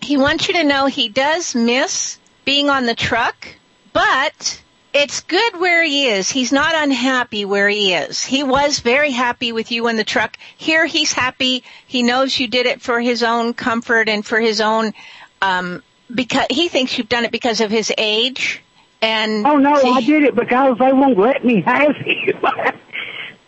he 0.00 0.16
wants 0.16 0.48
you 0.48 0.54
to 0.54 0.64
know 0.64 0.86
he 0.86 1.08
does 1.08 1.54
miss 1.54 2.18
being 2.44 2.68
on 2.68 2.86
the 2.86 2.94
truck, 2.94 3.48
but 3.92 4.62
it's 4.92 5.20
good 5.20 5.58
where 5.58 5.82
he 5.82 6.08
is. 6.08 6.30
He's 6.30 6.52
not 6.52 6.74
unhappy 6.74 7.44
where 7.44 7.68
he 7.68 7.94
is. 7.94 8.22
He 8.22 8.42
was 8.42 8.80
very 8.80 9.10
happy 9.10 9.52
with 9.52 9.72
you 9.72 9.88
in 9.88 9.96
the 9.96 10.04
truck. 10.04 10.36
Here 10.58 10.84
he's 10.84 11.12
happy. 11.12 11.64
He 11.86 12.02
knows 12.02 12.38
you 12.38 12.48
did 12.48 12.66
it 12.66 12.82
for 12.82 13.00
his 13.00 13.22
own 13.22 13.54
comfort 13.54 14.08
and 14.08 14.24
for 14.24 14.38
his 14.38 14.60
own, 14.60 14.92
um, 15.40 15.82
because 16.14 16.46
he 16.50 16.68
thinks 16.68 16.98
you've 16.98 17.08
done 17.08 17.24
it 17.24 17.32
because 17.32 17.62
of 17.62 17.70
his 17.70 17.92
age. 17.96 18.60
And 19.00 19.46
Oh 19.46 19.56
no, 19.56 19.72
I 19.72 20.00
did 20.02 20.24
it 20.24 20.34
because 20.34 20.78
they 20.78 20.92
won't 20.92 21.18
let 21.18 21.44
me 21.44 21.62
have 21.62 21.96
him. 21.96 22.38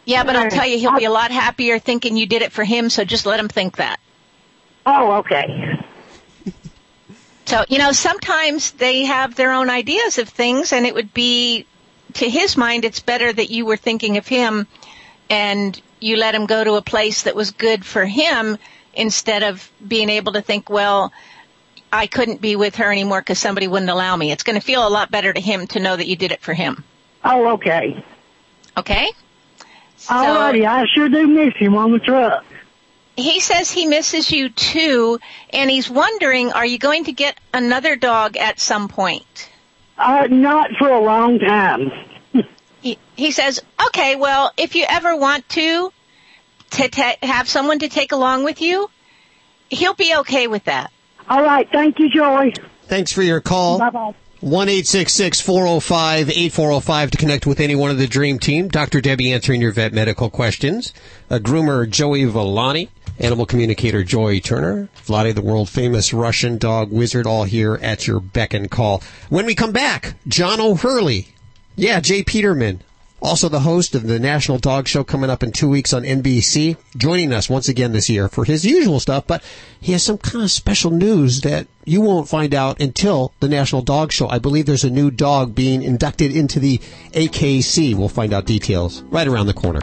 yeah, 0.05 0.25
but 0.25 0.37
I'll 0.37 0.51
tell 0.51 0.67
you, 0.67 0.79
he'll 0.79 0.97
be 0.97 1.05
a 1.05 1.11
uh, 1.11 1.13
lot 1.13 1.31
happier 1.31 1.79
thinking 1.79 2.17
you 2.17 2.27
did 2.27 2.43
it 2.43 2.53
for 2.53 2.65
him. 2.65 2.91
So 2.91 3.05
just 3.05 3.27
let 3.27 3.41
him 3.41 3.49
think 3.49 3.77
that. 3.77 3.99
oh, 4.87 5.13
okay. 5.13 5.81
So, 7.47 7.65
you 7.69 7.79
know, 7.79 7.93
sometimes 7.93 8.73
they 8.73 9.05
have 9.05 9.35
their 9.35 9.53
own 9.53 9.69
ideas 9.69 10.19
of 10.19 10.29
things 10.29 10.73
and 10.73 10.87
it 10.87 10.95
would 10.95 11.13
be, 11.13 11.67
to 12.15 12.29
his 12.29 12.57
mind, 12.57 12.85
it's 12.85 13.01
better 13.01 13.33
that 13.33 13.51
you 13.51 13.67
were 13.67 13.77
thinking 13.77 14.17
of 14.17 14.27
him 14.27 14.67
and 15.29 15.81
you 16.01 16.17
let 16.17 16.35
him 16.35 16.47
go 16.47 16.65
to 16.65 16.75
a 16.75 16.83
place 16.83 17.25
that 17.25 17.37
was 17.37 17.51
good 17.51 17.85
for 17.85 18.05
him 18.05 18.57
instead 18.95 19.43
of 19.43 19.71
being 19.87 20.09
able 20.09 20.33
to 20.33 20.43
think, 20.43 20.71
well, 20.71 21.13
I 21.93 22.07
couldn't 22.07 22.41
be 22.41 22.57
with 22.57 22.77
her 22.77 22.91
anymore 22.91 23.21
because 23.21 23.39
somebody 23.39 23.69
wouldn't 23.69 23.91
allow 23.91 24.17
me. 24.17 24.33
It's 24.33 24.43
going 24.43 24.59
to 24.59 24.65
feel 24.65 24.87
a 24.87 24.89
lot 24.89 25.11
better 25.11 25.33
to 25.33 25.41
him 25.41 25.67
to 25.69 25.81
know 25.81 25.97
that 25.97 26.07
you 26.07 26.17
did 26.17 26.33
it 26.33 26.41
for 26.41 26.55
him. 26.55 26.83
Oh, 27.25 27.55
okay. 27.55 28.03
Okay? 28.77 29.13
Alrighty, 30.09 30.67
I 30.67 30.85
sure 30.95 31.09
do 31.09 31.27
miss 31.27 31.55
him 31.57 31.75
on 31.75 31.93
the 31.93 31.99
truck. 31.99 32.45
He 33.17 33.41
says 33.41 33.71
he 33.71 33.87
misses 33.87 34.31
you 34.31 34.49
too, 34.49 35.21
and 35.51 35.71
he's 35.71 35.89
wondering, 35.89 36.53
are 36.53 36.67
you 36.67 36.79
going 36.79 37.05
to 37.05 37.13
get 37.13 37.39
another 37.53 37.95
dog 37.95 38.37
at 38.37 38.59
some 38.59 38.89
point? 38.89 39.51
Uh, 39.97 40.27
not 40.29 40.71
for 40.79 40.89
a 40.89 41.01
long 41.01 41.39
time. 41.39 41.93
he, 42.81 42.99
he 43.15 43.31
says, 43.31 43.61
okay, 43.89 44.17
well, 44.17 44.53
if 44.57 44.75
you 44.75 44.85
ever 44.89 45.17
want 45.17 45.49
to, 45.51 45.93
to 46.71 46.89
ta- 46.89 47.17
have 47.23 47.49
someone 47.49 47.79
to 47.79 47.89
take 47.89 48.11
along 48.11 48.43
with 48.43 48.61
you, 48.61 48.91
he'll 49.71 49.95
be 49.95 50.15
okay 50.17 50.49
with 50.49 50.65
that. 50.65 50.91
All 51.29 51.43
right, 51.43 51.69
thank 51.71 52.01
you, 52.01 52.11
Joy. 52.11 52.53
Thanks 52.87 53.13
for 53.13 53.23
your 53.23 53.41
call. 53.41 53.79
Bye 53.79 53.91
bye. 53.91 54.15
1 54.45 54.69
405 54.69 56.29
8405 56.29 57.11
to 57.11 57.17
connect 57.17 57.47
with 57.47 57.61
any 57.61 57.75
one 57.75 57.91
of 57.91 57.97
the 57.97 58.07
Dream 58.07 58.39
Team. 58.39 58.69
Dr. 58.69 59.01
Debbie 59.01 59.33
answering 59.33 59.63
your 59.63 59.73
vet 59.73 59.95
medical 59.95 60.29
questions. 60.29 60.93
A 61.31 61.41
groomer, 61.41 61.89
Joey 61.89 62.27
Villani. 62.27 62.91
Animal 63.19 63.47
communicator, 63.47 64.05
Joy 64.05 64.41
Turner. 64.41 64.91
Vladae, 65.07 65.35
the 65.35 65.41
world 65.41 65.71
famous 65.71 66.13
Russian 66.13 66.59
dog 66.59 66.93
wizard, 66.93 67.27
all 67.27 67.45
here 67.45 67.77
at 67.81 68.07
your 68.07 68.21
beck 68.21 68.53
and 68.53 68.71
call. 68.71 69.03
When 69.31 69.47
we 69.47 69.55
come 69.55 69.73
back, 69.73 70.15
John 70.29 70.61
O'Hurley. 70.61 71.29
Yeah, 71.75 72.01
Jay 72.01 72.23
Peterman. 72.23 72.83
Also 73.25 73.49
the 73.49 73.61
host 73.61 73.95
of 73.95 74.07
the 74.07 74.21
National 74.21 74.59
Dog 74.59 74.87
Show 74.87 75.03
coming 75.03 75.31
up 75.31 75.43
in 75.43 75.51
two 75.51 75.71
weeks 75.71 75.95
on 75.95 76.03
NBC, 76.03 76.77
joining 76.95 77.33
us 77.33 77.49
once 77.49 77.71
again 77.71 77.93
this 77.93 78.11
year 78.11 78.29
for 78.29 78.45
his 78.45 78.67
usual 78.67 79.01
stuff, 79.01 79.27
but 79.27 79.43
he 79.81 79.93
has 79.93 80.03
some 80.03 80.19
kind 80.19 80.45
of 80.45 80.51
special 80.51 80.91
news 80.91 81.41
that 81.41 81.67
you 81.87 82.03
won't 82.03 82.29
find 82.29 82.55
out 82.55 82.83
until 82.83 83.33
the 83.41 83.49
National 83.49 83.81
Dog 83.81 84.13
Show. 84.13 84.29
I 84.29 84.39
believe 84.39 84.67
there's 84.67 84.85
a 84.85 84.91
new 84.91 85.11
dog 85.11 85.55
being 85.55 85.83
inducted 85.83 86.37
into 86.37 86.61
the 86.61 86.77
AKC. 87.13 87.95
We'll 87.95 88.11
find 88.11 88.35
out 88.35 88.45
details 88.45 89.01
right 89.05 89.27
around 89.27 89.47
the 89.47 89.55
corner. 89.55 89.81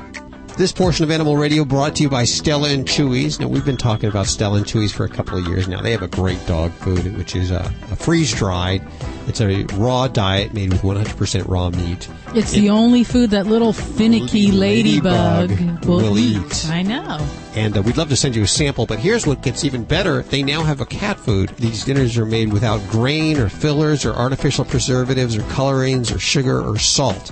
This 0.58 0.72
portion 0.72 1.04
of 1.04 1.10
Animal 1.10 1.38
Radio 1.38 1.66
brought 1.66 1.96
to 1.96 2.04
you 2.04 2.10
by 2.10 2.24
Stella 2.24 2.70
and 2.70 2.86
Chewy's. 2.86 3.40
Now, 3.40 3.48
we've 3.48 3.66
been 3.66 3.78
talking 3.78 4.10
about 4.10 4.28
Stella 4.28 4.58
and 4.58 4.66
Chewy's 4.66 4.92
for 4.92 5.06
a 5.06 5.10
couple 5.10 5.40
of 5.40 5.48
years 5.48 5.68
now. 5.68 5.82
They 5.82 5.92
have 5.92 6.04
a 6.04 6.08
great 6.08 6.46
dog 6.46 6.72
food, 6.74 7.18
which 7.18 7.36
is 7.36 7.50
a, 7.50 7.74
a 7.90 7.96
freeze-dried. 7.96 8.86
It's 9.28 9.42
a 9.42 9.64
raw 9.74 10.08
diet 10.08 10.54
made 10.54 10.72
with 10.72 10.82
100% 10.82 11.48
raw 11.48 11.70
meat. 11.72 12.08
It's 12.36 12.52
the 12.52 12.70
only 12.70 13.04
food 13.04 13.32
that 13.32 13.48
little 13.48 13.74
finicky 13.74 14.52
ladybug, 14.52 15.50
Ladybug 15.50 15.86
will, 15.86 15.98
will 15.98 16.20
eat. 16.20 16.46
eat. 16.46 16.70
I 16.70 16.84
know. 16.84 17.28
And 17.56 17.76
uh, 17.78 17.82
we'd 17.82 17.98
love 17.98 18.10
to 18.10 18.16
send 18.16 18.36
you 18.36 18.44
a 18.44 18.48
sample, 18.48 18.86
but 18.86 19.00
here's 19.00 19.26
what 19.26 19.42
gets 19.42 19.64
even 19.64 19.84
better. 19.84 20.22
They 20.22 20.44
now 20.44 20.64
have 20.64 20.80
a 20.80 20.86
cat 20.86 21.18
food. 21.20 21.50
These 21.58 21.86
dinners 21.86 22.18
are 22.18 22.26
made 22.26 22.54
without 22.54 22.86
grain 22.90 23.40
or 23.40 23.50
fillers 23.50 24.06
or 24.06 24.14
artificial 24.14 24.66
preservatives 24.66 25.38
or 25.38 25.44
colorings 25.44 26.12
or 26.12 26.20
sugar 26.20 26.62
or 26.62 26.78
salt. 26.78 27.32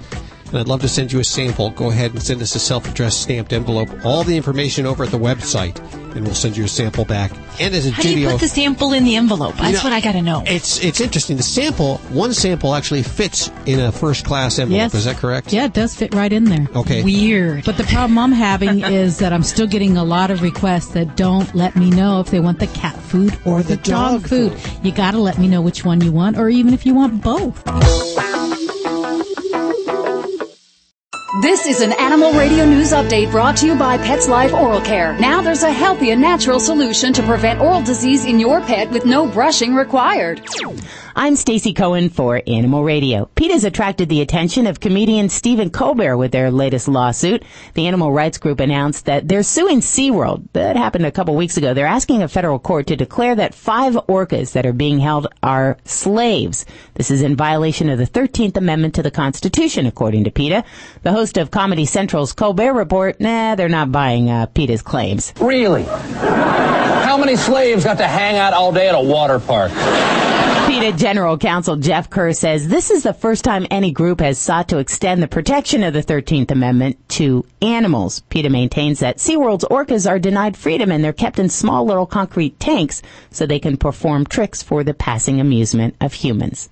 And 0.50 0.58
I'd 0.58 0.68
love 0.68 0.82
to 0.82 0.90
send 0.90 1.12
you 1.12 1.20
a 1.20 1.24
sample. 1.24 1.70
Go 1.70 1.92
ahead 1.92 2.12
and 2.12 2.22
send 2.22 2.42
us 2.42 2.56
a 2.56 2.60
self-addressed 2.60 3.22
stamped 3.22 3.54
envelope. 3.54 3.90
All 4.04 4.24
the 4.24 4.36
information 4.36 4.86
over 4.88 5.04
at 5.04 5.12
the 5.12 5.20
website, 5.20 5.80
and 6.16 6.26
we'll 6.26 6.34
send 6.34 6.58
you 6.58 6.64
a 6.64 6.68
sample 6.68 7.06
back. 7.06 7.32
And 7.60 7.76
as 7.76 7.86
a 7.86 7.92
How 7.92 8.02
do 8.02 8.18
you 8.20 8.30
put 8.30 8.40
the 8.40 8.48
sample 8.48 8.94
in 8.94 9.04
the 9.04 9.16
envelope? 9.16 9.56
That's 9.58 9.70
You 9.70 9.78
know, 9.78 9.84
what 9.84 9.94
I 9.94 10.02
got 10.02 10.14
to 10.14 10.22
know. 10.24 10.44
It's 10.48 10.84
it's 10.84 11.02
interesting. 11.02 11.38
The 11.38 11.44
sample, 11.44 11.98
one 12.10 12.34
sample 12.34 12.74
actually 12.74 13.04
fits 13.04 13.52
in 13.68 13.80
a 13.80 13.92
first 13.92 14.26
class 14.26 14.58
envelope. 14.58 14.78
Yes. 14.80 14.94
Is 14.96 15.06
that 15.06 15.18
correct? 15.18 15.54
Yeah, 15.54 15.66
it 15.66 15.74
does 15.74 15.94
fit 15.96 16.16
right 16.16 16.32
in 16.34 16.46
there. 16.46 16.68
Okay. 16.76 17.04
Weird. 17.04 17.66
But 17.66 17.78
the 17.78 17.84
problem 17.84 18.18
I'm 18.18 18.32
having 18.32 18.80
is 18.84 19.20
that 19.20 19.32
I'm 19.34 19.44
still 19.44 19.68
getting 19.68 19.98
a 19.98 20.04
lot 20.04 20.32
of 20.32 20.42
requests 20.42 20.90
that 20.90 21.16
don't 21.16 21.54
let 21.54 21.76
me 21.76 21.92
know 21.92 22.22
if 22.22 22.32
they 22.32 22.40
want 22.40 22.60
the 22.60 22.68
cat 22.68 22.96
food 22.96 23.38
or 23.46 23.62
the, 23.62 23.78
dog, 23.78 24.28
food. 24.28 24.58
You 24.84 24.92
got 24.92 25.12
to 25.12 25.20
let 25.20 25.38
me 25.38 25.48
know 25.48 25.62
which 25.62 25.86
one 25.86 26.02
you 26.02 26.12
want, 26.12 26.38
or 26.38 26.50
even 26.50 26.74
if 26.74 26.86
you 26.86 26.96
want 26.96 27.22
both. 27.22 27.64
This 31.38 31.68
is 31.68 31.82
an 31.82 31.94
Animal 31.94 32.34
Radio 32.34 32.66
News 32.66 32.92
Update 32.92 33.30
brought 33.30 33.56
to 33.58 33.68
you 33.68 33.76
by 33.76 34.00
PetzLife 34.00 34.52
Oral 34.52 34.82
Care. 34.82 35.14
Now 35.20 35.44
there's 35.44 35.62
a 35.62 35.72
healthy 35.72 36.10
and 36.10 36.20
natural 36.20 36.60
solution 36.60 37.14
to 37.14 37.22
prevent 37.22 37.62
oral 37.62 37.84
disease 37.84 38.26
in 38.26 38.40
your 38.40 38.62
pet 38.62 38.90
with 38.90 39.06
no 39.06 39.28
brushing 39.28 39.76
required. 39.76 40.42
I'm 41.16 41.36
Stacy 41.36 41.74
Cohen 41.74 42.10
for 42.10 42.42
Animal 42.46 42.84
Radio. 42.84 43.26
PETA's 43.36 43.64
attracted 43.64 44.10
the 44.10 44.22
attention 44.22 44.68
of 44.68 44.80
comedian 44.80 45.30
Stephen 45.30 45.72
Colbert 45.72 46.18
with 46.18 46.32
their 46.32 46.52
latest 46.52 46.88
lawsuit. 46.88 47.44
The 47.74 47.88
animal 47.88 48.12
rights 48.12 48.38
group 48.38 48.60
announced 48.60 49.06
that 49.06 49.28
they're 49.28 49.42
suing 49.44 49.80
SeaWorld. 49.80 50.48
That 50.54 50.76
happened 50.76 51.08
a 51.08 51.12
couple 51.12 51.36
weeks 51.36 51.58
ago. 51.58 51.74
They're 51.74 51.88
asking 51.88 52.22
a 52.22 52.28
federal 52.28 52.60
court 52.60 52.88
to 52.88 52.96
declare 52.96 53.36
that 53.36 53.56
five 53.56 53.94
orcas 53.94 54.54
that 54.54 54.68
are 54.68 54.74
being 54.74 55.00
held 55.00 55.28
are 55.42 55.78
slaves. 55.84 56.66
This 56.94 57.10
is 57.10 57.24
in 57.24 57.36
violation 57.36 57.90
of 57.90 57.98
the 57.98 58.06
13th 58.06 58.58
Amendment 58.58 58.96
to 58.96 59.04
the 59.04 59.12
Constitution, 59.12 59.88
according 59.88 60.26
to 60.26 60.32
PETA. 60.32 60.64
The 61.02 61.12
host 61.12 61.38
of 61.38 61.50
Comedy 61.50 61.86
Central's 61.86 62.34
Colbert 62.34 62.74
Report, 62.74 63.20
nah, 63.20 63.56
they're 63.56 63.68
not 63.68 63.92
buying 63.92 64.30
uh, 64.30 64.46
PETA's 64.46 64.84
claims. 64.84 65.34
Really? 65.42 65.84
How 65.84 67.18
many 67.18 67.36
slaves 67.36 67.84
got 67.84 67.98
to 67.98 68.08
hang 68.08 68.38
out 68.38 68.54
all 68.54 68.72
day 68.72 68.88
at 68.88 68.96
a 68.96 69.02
water 69.02 69.40
park? 69.40 69.72
PETA 70.70 70.96
General 70.98 71.36
Counsel 71.36 71.78
Jeff 71.78 72.12
Kerr 72.12 72.32
says 72.32 72.68
this 72.68 72.92
is 72.92 73.02
the 73.02 73.12
first 73.12 73.44
time 73.44 73.66
any 73.72 73.90
group 73.90 74.20
has 74.20 74.38
sought 74.38 74.68
to 74.68 74.78
extend 74.78 75.24
the 75.24 75.28
protection 75.28 75.82
of 75.82 75.96
the 75.96 76.04
13th 76.04 76.52
Amendment 76.52 77.10
to 77.10 77.44
animals. 77.60 78.20
PETA 78.30 78.52
maintains 78.52 79.00
that 79.00 79.18
SeaWorld's 79.18 79.66
orcas 79.66 80.08
are 80.08 80.20
denied 80.20 80.56
freedom 80.56 80.92
and 80.92 81.04
they're 81.04 81.12
kept 81.12 81.40
in 81.40 81.50
small 81.50 81.86
little 81.86 82.06
concrete 82.06 82.60
tanks 82.60 83.02
so 83.32 83.48
they 83.48 83.58
can 83.58 83.78
perform 83.78 84.28
tricks 84.28 84.62
for 84.62 84.84
the 84.84 84.94
passing 84.94 85.42
amusement 85.42 85.96
of 86.02 86.14
humans. 86.14 86.70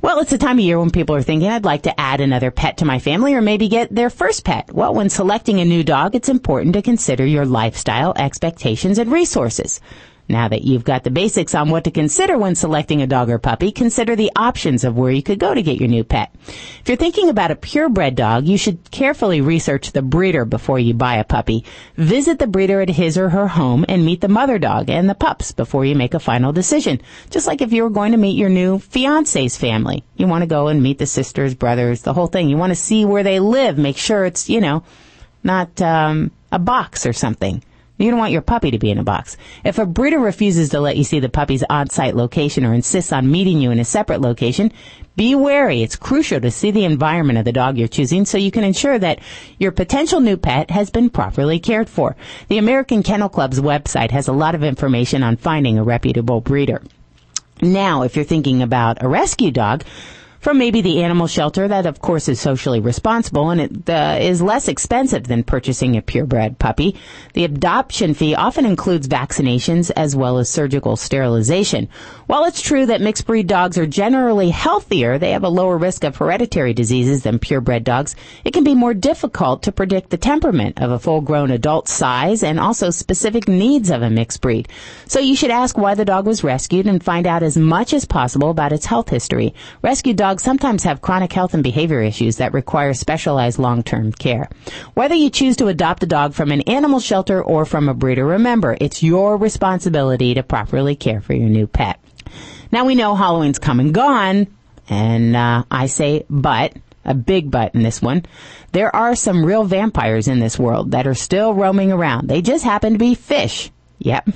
Well, 0.00 0.18
it's 0.18 0.32
the 0.32 0.36
time 0.36 0.58
of 0.58 0.64
year 0.64 0.80
when 0.80 0.90
people 0.90 1.14
are 1.14 1.22
thinking, 1.22 1.48
I'd 1.48 1.64
like 1.64 1.82
to 1.82 2.00
add 2.00 2.20
another 2.20 2.50
pet 2.50 2.78
to 2.78 2.84
my 2.84 2.98
family 2.98 3.34
or 3.34 3.40
maybe 3.40 3.68
get 3.68 3.94
their 3.94 4.10
first 4.10 4.44
pet. 4.44 4.72
Well, 4.72 4.94
when 4.94 5.08
selecting 5.08 5.60
a 5.60 5.64
new 5.64 5.84
dog, 5.84 6.16
it's 6.16 6.28
important 6.28 6.74
to 6.74 6.82
consider 6.82 7.24
your 7.24 7.46
lifestyle, 7.46 8.14
expectations, 8.16 8.98
and 8.98 9.12
resources. 9.12 9.80
Now 10.32 10.48
that 10.48 10.62
you've 10.62 10.82
got 10.82 11.04
the 11.04 11.10
basics 11.10 11.54
on 11.54 11.68
what 11.68 11.84
to 11.84 11.90
consider 11.90 12.38
when 12.38 12.54
selecting 12.54 13.02
a 13.02 13.06
dog 13.06 13.28
or 13.28 13.38
puppy, 13.38 13.70
consider 13.70 14.16
the 14.16 14.32
options 14.34 14.82
of 14.82 14.96
where 14.96 15.10
you 15.10 15.22
could 15.22 15.38
go 15.38 15.52
to 15.52 15.60
get 15.60 15.78
your 15.78 15.90
new 15.90 16.04
pet. 16.04 16.34
If 16.46 16.84
you're 16.86 16.96
thinking 16.96 17.28
about 17.28 17.50
a 17.50 17.54
purebred 17.54 18.14
dog, 18.14 18.46
you 18.46 18.56
should 18.56 18.90
carefully 18.90 19.42
research 19.42 19.92
the 19.92 20.00
breeder 20.00 20.46
before 20.46 20.78
you 20.78 20.94
buy 20.94 21.16
a 21.16 21.24
puppy. 21.24 21.66
Visit 21.98 22.38
the 22.38 22.46
breeder 22.46 22.80
at 22.80 22.88
his 22.88 23.18
or 23.18 23.28
her 23.28 23.46
home 23.46 23.84
and 23.90 24.06
meet 24.06 24.22
the 24.22 24.28
mother 24.28 24.58
dog 24.58 24.88
and 24.88 25.06
the 25.06 25.14
pups 25.14 25.52
before 25.52 25.84
you 25.84 25.94
make 25.94 26.14
a 26.14 26.18
final 26.18 26.50
decision. 26.50 27.02
Just 27.28 27.46
like 27.46 27.60
if 27.60 27.70
you 27.70 27.82
were 27.82 27.90
going 27.90 28.12
to 28.12 28.18
meet 28.18 28.38
your 28.38 28.48
new 28.48 28.78
fiance's 28.78 29.58
family. 29.58 30.02
You 30.16 30.26
want 30.28 30.40
to 30.42 30.48
go 30.48 30.68
and 30.68 30.82
meet 30.82 30.98
the 30.98 31.04
sisters, 31.04 31.54
brothers, 31.54 32.00
the 32.00 32.14
whole 32.14 32.26
thing. 32.26 32.48
You 32.48 32.56
want 32.56 32.70
to 32.70 32.76
see 32.76 33.04
where 33.04 33.22
they 33.22 33.38
live, 33.38 33.76
make 33.76 33.98
sure 33.98 34.24
it's, 34.24 34.48
you 34.48 34.62
know, 34.62 34.82
not 35.44 35.78
um, 35.82 36.30
a 36.50 36.58
box 36.58 37.04
or 37.04 37.12
something. 37.12 37.62
You 38.02 38.10
don't 38.10 38.18
want 38.18 38.32
your 38.32 38.42
puppy 38.42 38.72
to 38.72 38.80
be 38.80 38.90
in 38.90 38.98
a 38.98 39.04
box. 39.04 39.36
If 39.64 39.78
a 39.78 39.86
breeder 39.86 40.18
refuses 40.18 40.70
to 40.70 40.80
let 40.80 40.96
you 40.96 41.04
see 41.04 41.20
the 41.20 41.28
puppy's 41.28 41.62
on-site 41.70 42.16
location 42.16 42.64
or 42.64 42.74
insists 42.74 43.12
on 43.12 43.30
meeting 43.30 43.60
you 43.60 43.70
in 43.70 43.78
a 43.78 43.84
separate 43.84 44.20
location, 44.20 44.72
be 45.14 45.36
wary. 45.36 45.82
It's 45.82 45.94
crucial 45.94 46.40
to 46.40 46.50
see 46.50 46.72
the 46.72 46.84
environment 46.84 47.38
of 47.38 47.44
the 47.44 47.52
dog 47.52 47.78
you're 47.78 47.86
choosing 47.86 48.24
so 48.24 48.38
you 48.38 48.50
can 48.50 48.64
ensure 48.64 48.98
that 48.98 49.20
your 49.58 49.70
potential 49.70 50.18
new 50.18 50.36
pet 50.36 50.72
has 50.72 50.90
been 50.90 51.10
properly 51.10 51.60
cared 51.60 51.88
for. 51.88 52.16
The 52.48 52.58
American 52.58 53.04
Kennel 53.04 53.28
Club's 53.28 53.60
website 53.60 54.10
has 54.10 54.26
a 54.26 54.32
lot 54.32 54.56
of 54.56 54.64
information 54.64 55.22
on 55.22 55.36
finding 55.36 55.78
a 55.78 55.84
reputable 55.84 56.40
breeder. 56.40 56.82
Now, 57.60 58.02
if 58.02 58.16
you're 58.16 58.24
thinking 58.24 58.62
about 58.62 59.00
a 59.00 59.08
rescue 59.08 59.52
dog, 59.52 59.84
from 60.42 60.58
maybe 60.58 60.82
the 60.82 61.04
animal 61.04 61.28
shelter 61.28 61.68
that 61.68 61.86
of 61.86 62.00
course 62.00 62.28
is 62.28 62.40
socially 62.40 62.80
responsible 62.80 63.50
and 63.50 63.60
it 63.60 63.88
uh, 63.88 64.18
is 64.20 64.42
less 64.42 64.66
expensive 64.66 65.28
than 65.28 65.44
purchasing 65.44 65.96
a 65.96 66.02
purebred 66.02 66.58
puppy. 66.58 66.96
The 67.34 67.44
adoption 67.44 68.12
fee 68.12 68.34
often 68.34 68.66
includes 68.66 69.06
vaccinations 69.06 69.92
as 69.94 70.16
well 70.16 70.38
as 70.38 70.50
surgical 70.50 70.96
sterilization. 70.96 71.88
While 72.26 72.44
it's 72.44 72.60
true 72.60 72.86
that 72.86 73.00
mixed 73.00 73.24
breed 73.24 73.46
dogs 73.46 73.78
are 73.78 73.86
generally 73.86 74.50
healthier, 74.50 75.16
they 75.16 75.30
have 75.30 75.44
a 75.44 75.48
lower 75.48 75.78
risk 75.78 76.02
of 76.02 76.16
hereditary 76.16 76.74
diseases 76.74 77.22
than 77.22 77.38
purebred 77.38 77.84
dogs. 77.84 78.16
It 78.44 78.52
can 78.52 78.64
be 78.64 78.74
more 78.74 78.94
difficult 78.94 79.62
to 79.62 79.72
predict 79.72 80.10
the 80.10 80.16
temperament 80.16 80.82
of 80.82 80.90
a 80.90 80.98
full-grown 80.98 81.52
adult 81.52 81.86
size 81.86 82.42
and 82.42 82.58
also 82.58 82.90
specific 82.90 83.46
needs 83.46 83.90
of 83.90 84.02
a 84.02 84.10
mixed 84.10 84.40
breed. 84.40 84.68
So 85.06 85.20
you 85.20 85.36
should 85.36 85.52
ask 85.52 85.78
why 85.78 85.94
the 85.94 86.04
dog 86.04 86.26
was 86.26 86.42
rescued 86.42 86.88
and 86.88 87.04
find 87.04 87.28
out 87.28 87.44
as 87.44 87.56
much 87.56 87.94
as 87.94 88.04
possible 88.04 88.50
about 88.50 88.72
its 88.72 88.86
health 88.86 89.08
history. 89.08 89.54
Rescued 89.82 90.16
dogs 90.16 90.31
dogs 90.32 90.42
sometimes 90.42 90.84
have 90.84 91.02
chronic 91.02 91.30
health 91.30 91.52
and 91.52 91.62
behavior 91.62 92.00
issues 92.00 92.36
that 92.36 92.54
require 92.54 92.94
specialized 92.94 93.58
long-term 93.58 94.12
care. 94.12 94.48
Whether 94.94 95.14
you 95.14 95.28
choose 95.28 95.58
to 95.58 95.66
adopt 95.66 96.02
a 96.04 96.06
dog 96.06 96.32
from 96.32 96.50
an 96.50 96.62
animal 96.62 97.00
shelter 97.00 97.42
or 97.42 97.66
from 97.66 97.86
a 97.86 97.92
breeder, 97.92 98.24
remember, 98.24 98.74
it's 98.80 99.02
your 99.02 99.36
responsibility 99.36 100.32
to 100.32 100.42
properly 100.42 100.96
care 100.96 101.20
for 101.20 101.34
your 101.34 101.50
new 101.50 101.66
pet. 101.66 102.00
Now 102.70 102.86
we 102.86 102.94
know 102.94 103.14
Halloween's 103.14 103.58
come 103.58 103.78
and 103.78 103.92
gone, 103.92 104.46
and 104.88 105.36
uh, 105.36 105.64
I 105.70 105.84
say 105.84 106.24
but, 106.30 106.72
a 107.04 107.12
big 107.12 107.50
but 107.50 107.74
in 107.74 107.82
this 107.82 108.00
one. 108.00 108.24
There 108.72 108.94
are 108.96 109.14
some 109.14 109.44
real 109.44 109.64
vampires 109.64 110.28
in 110.28 110.38
this 110.38 110.58
world 110.58 110.92
that 110.92 111.06
are 111.06 111.14
still 111.14 111.52
roaming 111.52 111.92
around. 111.92 112.28
They 112.28 112.40
just 112.40 112.64
happen 112.64 112.94
to 112.94 112.98
be 112.98 113.14
fish. 113.14 113.70
Yep. 114.04 114.30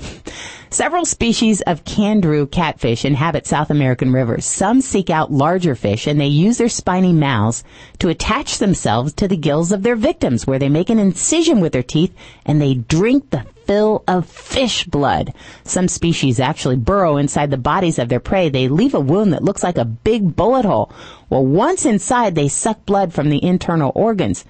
Several 0.69 1.05
species 1.05 1.61
of 1.61 1.83
candiru 1.83 2.49
catfish 2.49 3.05
inhabit 3.05 3.47
South 3.47 3.69
American 3.69 4.11
rivers. 4.11 4.45
Some 4.45 4.81
seek 4.81 5.09
out 5.09 5.31
larger 5.31 5.75
fish 5.75 6.07
and 6.07 6.19
they 6.19 6.27
use 6.27 6.57
their 6.57 6.69
spiny 6.69 7.13
mouths 7.13 7.63
to 7.99 8.09
attach 8.09 8.57
themselves 8.57 9.13
to 9.13 9.27
the 9.27 9.37
gills 9.37 9.71
of 9.71 9.83
their 9.83 9.95
victims 9.95 10.45
where 10.45 10.59
they 10.59 10.69
make 10.69 10.89
an 10.89 10.99
incision 10.99 11.59
with 11.59 11.73
their 11.73 11.83
teeth 11.83 12.13
and 12.45 12.61
they 12.61 12.75
drink 12.75 13.29
the 13.29 13.45
fill 13.65 14.03
of 14.07 14.25
fish 14.25 14.85
blood. 14.85 15.33
Some 15.63 15.87
species 15.87 16.39
actually 16.39 16.77
burrow 16.77 17.17
inside 17.17 17.51
the 17.51 17.57
bodies 17.57 17.99
of 17.99 18.09
their 18.09 18.19
prey. 18.19 18.49
They 18.49 18.67
leave 18.67 18.93
a 18.93 18.99
wound 18.99 19.33
that 19.33 19.43
looks 19.43 19.63
like 19.63 19.77
a 19.77 19.85
big 19.85 20.35
bullet 20.35 20.65
hole. 20.65 20.91
Well, 21.29 21.45
once 21.45 21.85
inside, 21.85 22.35
they 22.35 22.47
suck 22.47 22.85
blood 22.85 23.13
from 23.13 23.29
the 23.29 23.43
internal 23.43 23.91
organs. 23.95 24.45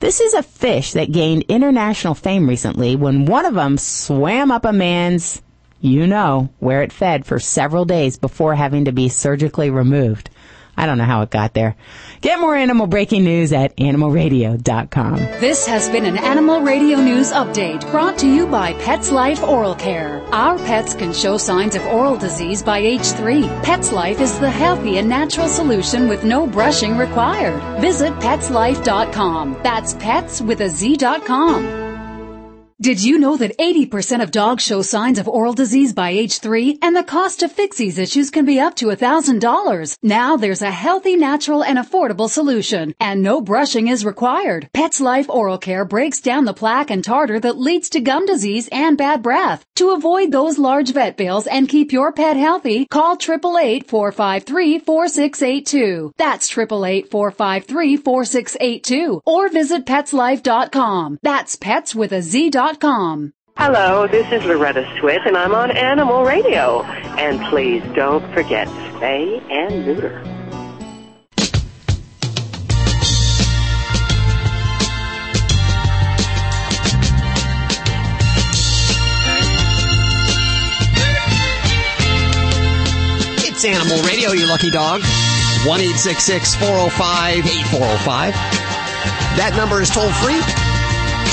This 0.00 0.18
is 0.18 0.32
a 0.32 0.42
fish 0.42 0.94
that 0.94 1.12
gained 1.12 1.44
international 1.48 2.14
fame 2.14 2.48
recently 2.48 2.96
when 2.96 3.26
one 3.26 3.44
of 3.44 3.52
them 3.52 3.76
swam 3.76 4.50
up 4.50 4.64
a 4.64 4.72
man's, 4.72 5.42
you 5.82 6.06
know, 6.06 6.48
where 6.58 6.82
it 6.82 6.90
fed 6.90 7.26
for 7.26 7.38
several 7.38 7.84
days 7.84 8.16
before 8.16 8.54
having 8.54 8.86
to 8.86 8.92
be 8.92 9.10
surgically 9.10 9.68
removed. 9.68 10.30
I 10.80 10.86
don't 10.86 10.96
know 10.96 11.04
how 11.04 11.20
it 11.20 11.28
got 11.28 11.52
there. 11.52 11.76
Get 12.22 12.40
more 12.40 12.56
animal 12.56 12.86
breaking 12.86 13.22
news 13.22 13.52
at 13.52 13.76
animalradio.com. 13.76 15.16
This 15.38 15.66
has 15.66 15.90
been 15.90 16.06
an 16.06 16.16
Animal 16.16 16.62
Radio 16.62 16.98
News 16.98 17.32
Update 17.32 17.82
brought 17.90 18.16
to 18.18 18.26
you 18.26 18.46
by 18.46 18.72
PetzLife 18.72 19.46
Oral 19.46 19.74
Care. 19.74 20.22
Our 20.32 20.56
pets 20.56 20.94
can 20.94 21.12
show 21.12 21.36
signs 21.36 21.74
of 21.74 21.84
oral 21.84 22.16
disease 22.16 22.62
by 22.62 22.78
age 22.78 23.06
three. 23.12 23.42
PetzLife 23.42 24.20
is 24.20 24.38
the 24.38 24.50
healthy 24.50 24.96
and 24.96 25.06
natural 25.06 25.48
solution 25.48 26.08
with 26.08 26.24
no 26.24 26.46
brushing 26.46 26.96
required. 26.96 27.60
Visit 27.82 28.14
petzlife.com. 28.14 29.60
That's 29.62 29.92
pets 29.94 30.40
with 30.40 30.62
a 30.62 30.70
Z.com. 30.70 31.89
Did 32.82 33.04
you 33.04 33.18
know 33.18 33.36
that 33.36 33.58
80% 33.58 34.22
of 34.22 34.30
dogs 34.30 34.64
show 34.64 34.80
signs 34.80 35.18
of 35.18 35.28
oral 35.28 35.52
disease 35.52 35.92
by 35.92 36.12
age 36.12 36.38
three 36.38 36.78
and 36.80 36.96
the 36.96 37.04
cost 37.04 37.40
to 37.40 37.48
fix 37.50 37.76
these 37.76 37.98
issues 37.98 38.30
can 38.30 38.46
be 38.46 38.58
up 38.58 38.74
to 38.76 38.86
$1,000? 38.86 39.98
Now 40.02 40.38
there's 40.38 40.62
a 40.62 40.70
healthy, 40.70 41.14
natural, 41.14 41.62
and 41.62 41.78
affordable 41.78 42.30
solution 42.30 42.94
and 42.98 43.20
no 43.20 43.42
brushing 43.42 43.88
is 43.88 44.02
required. 44.02 44.70
PetzLife 44.72 45.28
Oral 45.28 45.58
Care 45.58 45.84
breaks 45.84 46.22
down 46.22 46.46
the 46.46 46.54
plaque 46.54 46.90
and 46.90 47.04
tartar 47.04 47.38
that 47.40 47.58
leads 47.58 47.90
to 47.90 48.00
gum 48.00 48.24
disease 48.24 48.66
and 48.72 48.96
bad 48.96 49.22
breath. 49.22 49.62
To 49.74 49.90
avoid 49.90 50.32
those 50.32 50.56
large 50.56 50.94
vet 50.94 51.18
bills 51.18 51.46
and 51.46 51.68
keep 51.68 51.92
your 51.92 52.12
pet 52.12 52.38
healthy, 52.38 52.86
call 52.86 53.18
888-453-4682. 53.18 56.12
That's 56.16 56.50
888-453-4682 56.50 59.20
or 59.26 59.50
visit 59.50 59.84
petzlife.com. 59.84 61.18
That's 61.22 61.56
pets 61.56 61.94
with 61.94 62.12
a 62.12 62.22
Z.com. 62.70 63.32
Hello, 63.56 64.06
this 64.06 64.30
is 64.32 64.44
Loretta 64.44 64.82
Swit, 64.98 65.26
and 65.26 65.36
I'm 65.36 65.54
on 65.54 65.70
Animal 65.70 66.24
Radio. 66.24 66.82
And 67.18 67.40
please 67.50 67.82
don't 67.94 68.22
forget, 68.32 68.68
spay 68.68 69.42
and 69.50 69.84
neuter. 69.84 70.22
It's 83.42 83.64
Animal 83.64 84.02
Radio, 84.04 84.30
you 84.30 84.46
lucky 84.46 84.70
dog. 84.70 85.02
1 85.66 85.80
405 85.80 87.38
8405. 87.46 88.32
That 89.36 89.54
number 89.56 89.82
is 89.82 89.90
toll 89.90 90.10
free 90.12 90.69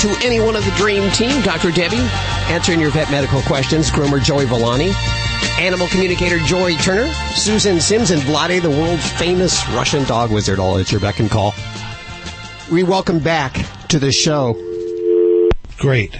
to 0.00 0.16
anyone 0.24 0.54
of 0.54 0.64
the 0.64 0.70
Dream 0.76 1.10
Team, 1.10 1.42
Dr. 1.42 1.72
Debbie, 1.72 1.96
answering 2.52 2.78
your 2.78 2.90
vet 2.90 3.10
medical 3.10 3.42
questions, 3.42 3.90
groomer 3.90 4.22
Joey 4.22 4.44
Villani, 4.44 4.92
animal 5.58 5.88
communicator 5.88 6.38
Joy 6.38 6.76
Turner, 6.76 7.12
Susan 7.34 7.80
Sims, 7.80 8.12
and 8.12 8.22
Vladae, 8.22 8.62
the 8.62 8.70
world 8.70 9.00
famous 9.00 9.68
Russian 9.70 10.04
dog 10.04 10.30
wizard, 10.30 10.60
all 10.60 10.78
at 10.78 10.92
your 10.92 11.00
beck 11.00 11.18
and 11.18 11.28
call. 11.28 11.52
We 12.70 12.84
welcome 12.84 13.18
back 13.18 13.54
to 13.88 13.98
the 13.98 14.12
show. 14.12 14.54
Great. 15.78 16.16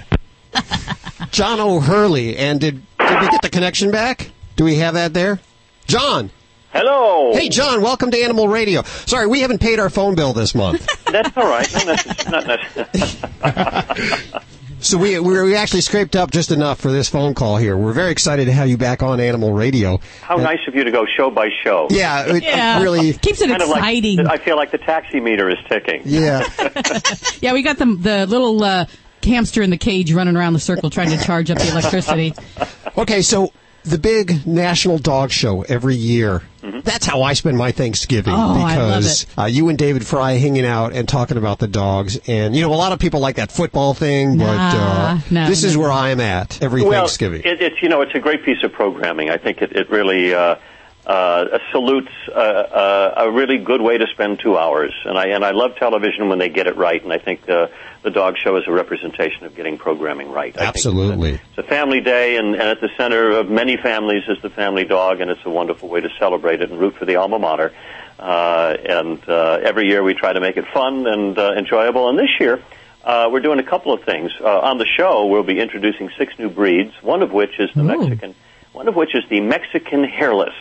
John 1.30 1.60
O'Hurley. 1.60 2.36
And 2.36 2.60
did, 2.60 2.82
did 2.98 3.20
we 3.20 3.28
get 3.28 3.42
the 3.42 3.50
connection 3.50 3.92
back? 3.92 4.32
Do 4.56 4.64
we 4.64 4.76
have 4.76 4.94
that 4.94 5.14
there? 5.14 5.38
John! 5.86 6.30
Hello. 6.72 7.32
Hey, 7.32 7.48
John, 7.48 7.80
welcome 7.82 8.10
to 8.10 8.20
Animal 8.22 8.48
Radio. 8.48 8.82
Sorry, 8.82 9.26
we 9.26 9.40
haven't 9.40 9.60
paid 9.60 9.80
our 9.80 9.88
phone 9.90 10.14
bill 10.14 10.32
this 10.34 10.54
month. 10.54 10.86
That's 11.06 11.34
all 11.36 11.48
right. 11.48 11.72
Not 12.28 12.44
necess- 12.44 14.44
So 14.80 14.96
we, 14.96 15.18
we 15.18 15.56
actually 15.56 15.80
scraped 15.80 16.14
up 16.14 16.30
just 16.30 16.52
enough 16.52 16.78
for 16.78 16.92
this 16.92 17.08
phone 17.08 17.34
call 17.34 17.56
here. 17.56 17.76
We're 17.76 17.92
very 17.92 18.12
excited 18.12 18.44
to 18.44 18.52
have 18.52 18.68
you 18.68 18.76
back 18.76 19.02
on 19.02 19.18
Animal 19.18 19.52
Radio. 19.52 19.98
How 20.22 20.36
nice 20.36 20.60
of 20.68 20.74
you 20.76 20.84
to 20.84 20.90
go 20.92 21.04
show 21.16 21.30
by 21.30 21.48
show. 21.64 21.88
Yeah, 21.90 22.26
it 22.36 22.44
Yeah. 22.44 22.80
really 22.82 23.12
Keeps 23.14 23.40
it 23.40 23.48
Kind 23.48 23.60
of 23.62 23.68
like- 23.70 23.78
exciting. 23.78 24.26
I 24.28 24.36
feel 24.36 24.56
like 24.56 24.70
the 24.70 24.78
taxi 24.78 25.18
meter 25.20 25.48
is 25.50 25.56
ticking. 25.68 26.02
Yeah. 26.04 26.46
Yeah, 27.40 27.54
we 27.54 27.62
got 27.62 27.78
the 27.78 27.86
the 27.86 28.26
little 28.26 28.62
uh, 28.62 28.84
hamster 29.22 29.62
in 29.62 29.70
the 29.70 29.78
cage 29.78 30.12
running 30.12 30.36
around 30.36 30.52
the 30.52 30.60
circle 30.60 30.90
trying 30.90 31.10
to 31.10 31.18
charge 31.24 31.50
up 31.50 31.58
the 31.58 31.70
electricity. 31.70 32.34
Okay, 32.96 33.22
so 33.22 33.52
the 33.84 33.98
big 33.98 34.46
national 34.46 34.98
dog 34.98 35.30
show 35.30 35.62
every 35.62 35.94
year. 35.94 36.42
That's 36.62 37.06
how 37.06 37.22
I 37.22 37.32
spend 37.32 37.56
my 37.56 37.72
Thanksgiving 37.72 38.34
Oh, 38.34 38.62
I 38.62 38.76
love 38.76 39.02
because 39.02 39.26
Uh, 39.36 39.44
you 39.44 39.68
and 39.68 39.78
David 39.78 40.06
Frei 40.06 40.38
hanging 40.38 40.66
out 40.66 40.92
and 40.92 41.08
talking 41.08 41.36
about 41.36 41.58
the 41.58 41.68
dogs. 41.68 42.18
And, 42.26 42.54
you 42.54 42.62
know, 42.62 42.72
a 42.72 42.76
lot 42.76 42.92
of 42.92 42.98
people 42.98 43.20
like 43.20 43.36
that 43.36 43.50
football 43.50 43.94
thing, 43.94 44.38
but 44.38 44.46
uh, 44.46 45.18
no, 45.30 45.46
this 45.46 45.64
is 45.64 45.74
no. 45.76 45.82
where 45.82 45.92
I'm 45.92 46.20
at 46.20 46.60
every 46.62 46.82
well, 46.82 46.92
Thanksgiving. 46.92 47.42
It, 47.44 47.62
it's 47.62 47.82
you 47.82 47.88
know 47.88 48.02
it's 48.02 48.14
a 48.14 48.18
great 48.20 48.44
piece 48.44 48.62
of 48.62 48.72
programming. 48.72 49.30
I 49.30 49.38
think 49.38 49.62
it, 49.62 49.72
it 49.74 49.88
really 49.90 50.34
uh, 50.34 50.56
uh, 51.06 51.58
salutes 51.72 52.12
uh, 52.28 52.32
uh, 52.32 53.14
a 53.18 53.30
really 53.30 53.58
good 53.58 53.80
way 53.80 53.96
to 53.98 54.06
spend 54.08 54.40
two 54.40 54.58
hours. 54.58 54.92
And 55.04 55.16
I 55.18 55.28
and 55.28 55.44
I 55.44 55.52
love 55.52 55.76
television 55.76 56.28
when 56.28 56.38
they 56.38 56.48
get 56.48 56.66
it 56.66 56.76
right. 56.76 57.02
And 57.02 57.12
I 57.12 57.18
think 57.18 57.48
uh, 57.48 57.68
the 58.02 58.10
dog 58.10 58.36
show 58.42 58.56
is 58.56 58.64
a 58.66 58.72
representation 58.72 59.44
of 59.44 59.54
getting 59.54 59.78
programming 59.78 60.30
right. 60.30 60.56
I 60.58 60.64
Absolutely. 60.64 61.34
it's 61.34 61.58
a 61.58 61.62
family 61.62 62.00
day, 62.00 62.36
and, 62.36 62.54
and 62.54 62.62
at 62.62 62.80
the 62.80 62.90
center 62.96 63.30
of 63.30 63.50
many 63.50 63.76
families 63.76 64.22
is 64.28 64.40
the 64.42 64.50
family 64.50 64.84
dog, 64.84 65.20
and 65.20 65.30
it's 65.30 65.44
a 65.44 65.50
wonderful 65.50 65.88
way 65.88 66.00
to 66.00 66.08
celebrate 66.18 66.60
it 66.62 66.70
and 66.70 66.78
root 66.78 66.96
for 66.96 67.04
the 67.04 67.16
alma 67.16 67.38
mater. 67.38 67.72
Uh, 68.18 68.76
and 68.88 69.28
uh, 69.28 69.60
every 69.62 69.88
year 69.88 70.02
we 70.02 70.14
try 70.14 70.32
to 70.32 70.40
make 70.40 70.56
it 70.56 70.66
fun 70.72 71.06
and 71.06 71.38
uh, 71.38 71.52
enjoyable. 71.56 72.08
And 72.08 72.18
this 72.18 72.30
year 72.40 72.62
uh, 73.04 73.28
we're 73.30 73.40
doing 73.40 73.58
a 73.58 73.64
couple 73.64 73.92
of 73.92 74.02
things. 74.02 74.32
Uh, 74.40 74.46
on 74.46 74.78
the 74.78 74.86
show, 74.86 75.26
we'll 75.26 75.42
be 75.42 75.60
introducing 75.60 76.10
six 76.18 76.38
new 76.38 76.50
breeds. 76.50 76.92
One 77.00 77.22
of 77.22 77.32
which 77.32 77.58
is 77.58 77.70
the 77.74 77.84
Mexican. 77.84 78.34
One 78.72 78.88
of 78.88 78.96
which 78.96 79.14
is 79.14 79.24
the 79.30 79.40
Mexican 79.40 80.04
hairless. 80.04 80.54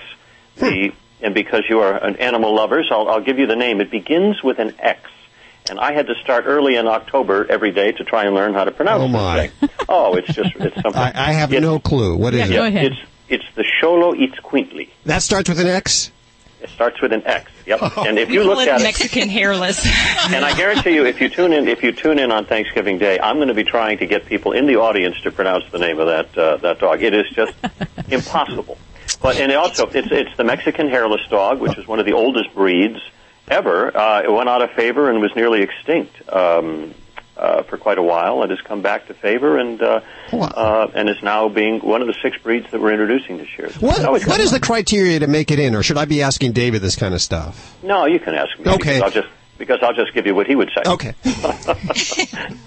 The 0.56 0.94
and 1.22 1.34
because 1.34 1.64
you 1.68 1.80
are 1.80 1.94
an 1.94 2.18
animal 2.18 2.54
lovers, 2.56 2.90
I'll, 2.92 3.10
I'll 3.10 3.22
give 3.22 3.40
you 3.40 3.48
the 3.48 3.56
name. 3.56 3.82
It 3.82 3.90
begins 3.90 4.44
with 4.44 4.60
an 4.60 4.76
X. 4.80 5.02
And 5.69 5.80
I 5.80 5.91
had 5.94 6.07
to 6.07 6.15
start 6.23 6.45
early 6.48 6.76
in 6.76 6.88
October 6.88 7.45
every 7.49 7.72
day 7.72 7.91
to 7.94 8.03
try 8.03 8.26
and 8.26 8.34
learn 8.35 8.53
how 8.53 8.64
to 8.64 8.72
pronounce 8.72 9.03
Oh, 9.03 9.07
this 9.07 9.14
my. 9.14 9.48
thing. 9.48 9.69
Oh, 9.89 10.15
it's 10.15 10.27
just 10.34 10.56
it's 10.56 10.76
something. 10.81 10.95
I, 10.95 11.11
I 11.15 11.31
have 11.34 11.52
no 11.52 11.80
clue. 11.80 12.15
What 12.15 12.34
is 12.34 12.49
Yeah, 12.49 12.68
it? 12.68 12.76
It's 12.76 12.95
it's 13.30 13.45
the 13.56 13.64
Xolo 13.81 14.14
Itzcuintli. 14.18 14.89
That 15.06 15.22
starts 15.22 15.49
with 15.49 15.60
an 15.60 15.68
X? 15.68 16.11
It 16.61 16.69
starts 16.69 17.02
with 17.02 17.14
an 17.14 17.22
X. 17.26 17.52
Yep. 17.68 17.98
And 17.98 18.18
if 18.18 18.31
you 18.31 18.39
call 18.41 18.56
look 18.56 18.60
it 18.68 18.69
at 18.69 18.81
Mexican 18.81 19.30
hairless. 19.30 19.85
and 20.34 20.44
I 20.44 20.56
guarantee 20.57 20.95
you, 20.95 21.06
if 21.06 21.22
you 21.22 21.30
tune 21.30 21.53
in, 21.53 21.68
if 21.68 21.84
you 21.84 21.91
tune 21.91 22.18
in 22.18 22.31
on 22.31 22.45
Thanksgiving 22.45 22.98
Day, 22.98 23.19
I'm 23.19 23.35
going 23.35 23.49
to 23.49 23.53
be 23.53 23.64
trying 23.65 23.99
to 23.99 24.07
get 24.07 24.26
people 24.26 24.53
in 24.53 24.65
the 24.65 24.77
audience 24.77 25.19
to 25.22 25.31
pronounce 25.31 25.65
the 25.72 25.77
name 25.77 25.99
of 25.99 26.07
that 26.07 26.38
uh, 26.38 26.57
that 26.57 26.80
dog. 26.80 27.03
It 27.03 27.14
is 27.14 27.30
just 27.31 27.53
impossible. 28.10 28.77
But 29.22 29.38
and 29.38 29.52
also, 29.52 29.88
it's 29.88 30.07
it's 30.11 30.35
the 30.38 30.44
Mexican 30.44 30.89
hairless 30.89 31.22
dog, 31.30 31.60
which 31.60 31.77
is 31.77 31.88
one 31.88 31.99
of 31.99 32.06
the 32.06 32.14
oldest 32.14 32.53
breeds 32.53 32.99
ever. 33.48 33.95
Uh, 33.95 34.22
it 34.24 34.32
went 34.32 34.49
out 34.49 34.61
of 34.61 34.72
favor 34.72 35.10
and 35.10 35.22
was 35.22 35.36
nearly 35.36 35.61
extinct. 35.61 36.15
Um, 36.30 36.94
uh, 37.38 37.61
for 37.64 37.78
quite 37.78 37.99
a 37.99 38.03
while, 38.03 38.41
it 38.44 38.49
has 38.49 38.60
come 38.61 38.82
back 38.82 39.06
to 39.07 39.14
favor 39.14 39.60
and 39.60 39.80
uh, 39.80 40.02
uh, 40.34 40.88
and 40.95 41.07
is 41.07 41.22
now 41.22 41.48
being 41.48 41.80
one 41.82 42.02
of 42.02 42.07
the 42.07 42.15
six 42.24 42.36
breeds 42.41 42.69
that 42.72 42.82
we're 42.82 42.91
introducing 42.91 43.38
this 43.38 43.48
year. 43.60 43.69
What, 43.80 43.99
it's 43.99 44.07
what 44.07 44.26
got- 44.26 44.40
is 44.40 44.49
the 44.49 44.60
criteria 44.60 45.19
to 45.19 45.28
make 45.28 45.52
it 45.52 45.60
in, 45.60 45.76
or 45.76 45.84
should 45.84 45.98
I 45.98 46.06
be 46.06 46.24
asking 46.24 46.53
David 46.53 46.82
this 46.82 46.95
kind 46.95 47.14
of 47.14 47.22
stuff? 47.22 47.78
No, 47.84 48.06
you 48.06 48.19
can 48.19 48.34
ask 48.34 48.57
me. 48.57 48.72
Okay. 48.72 48.95
Because 48.95 49.02
I'll 49.03 49.11
just 49.11 49.28
because 49.60 49.80
I'll 49.84 49.94
just 49.94 50.15
give 50.15 50.26
you 50.26 50.34
what 50.34 50.48
he 50.48 50.56
would 50.56 50.72
say. 50.76 50.82
Okay. 50.90 51.14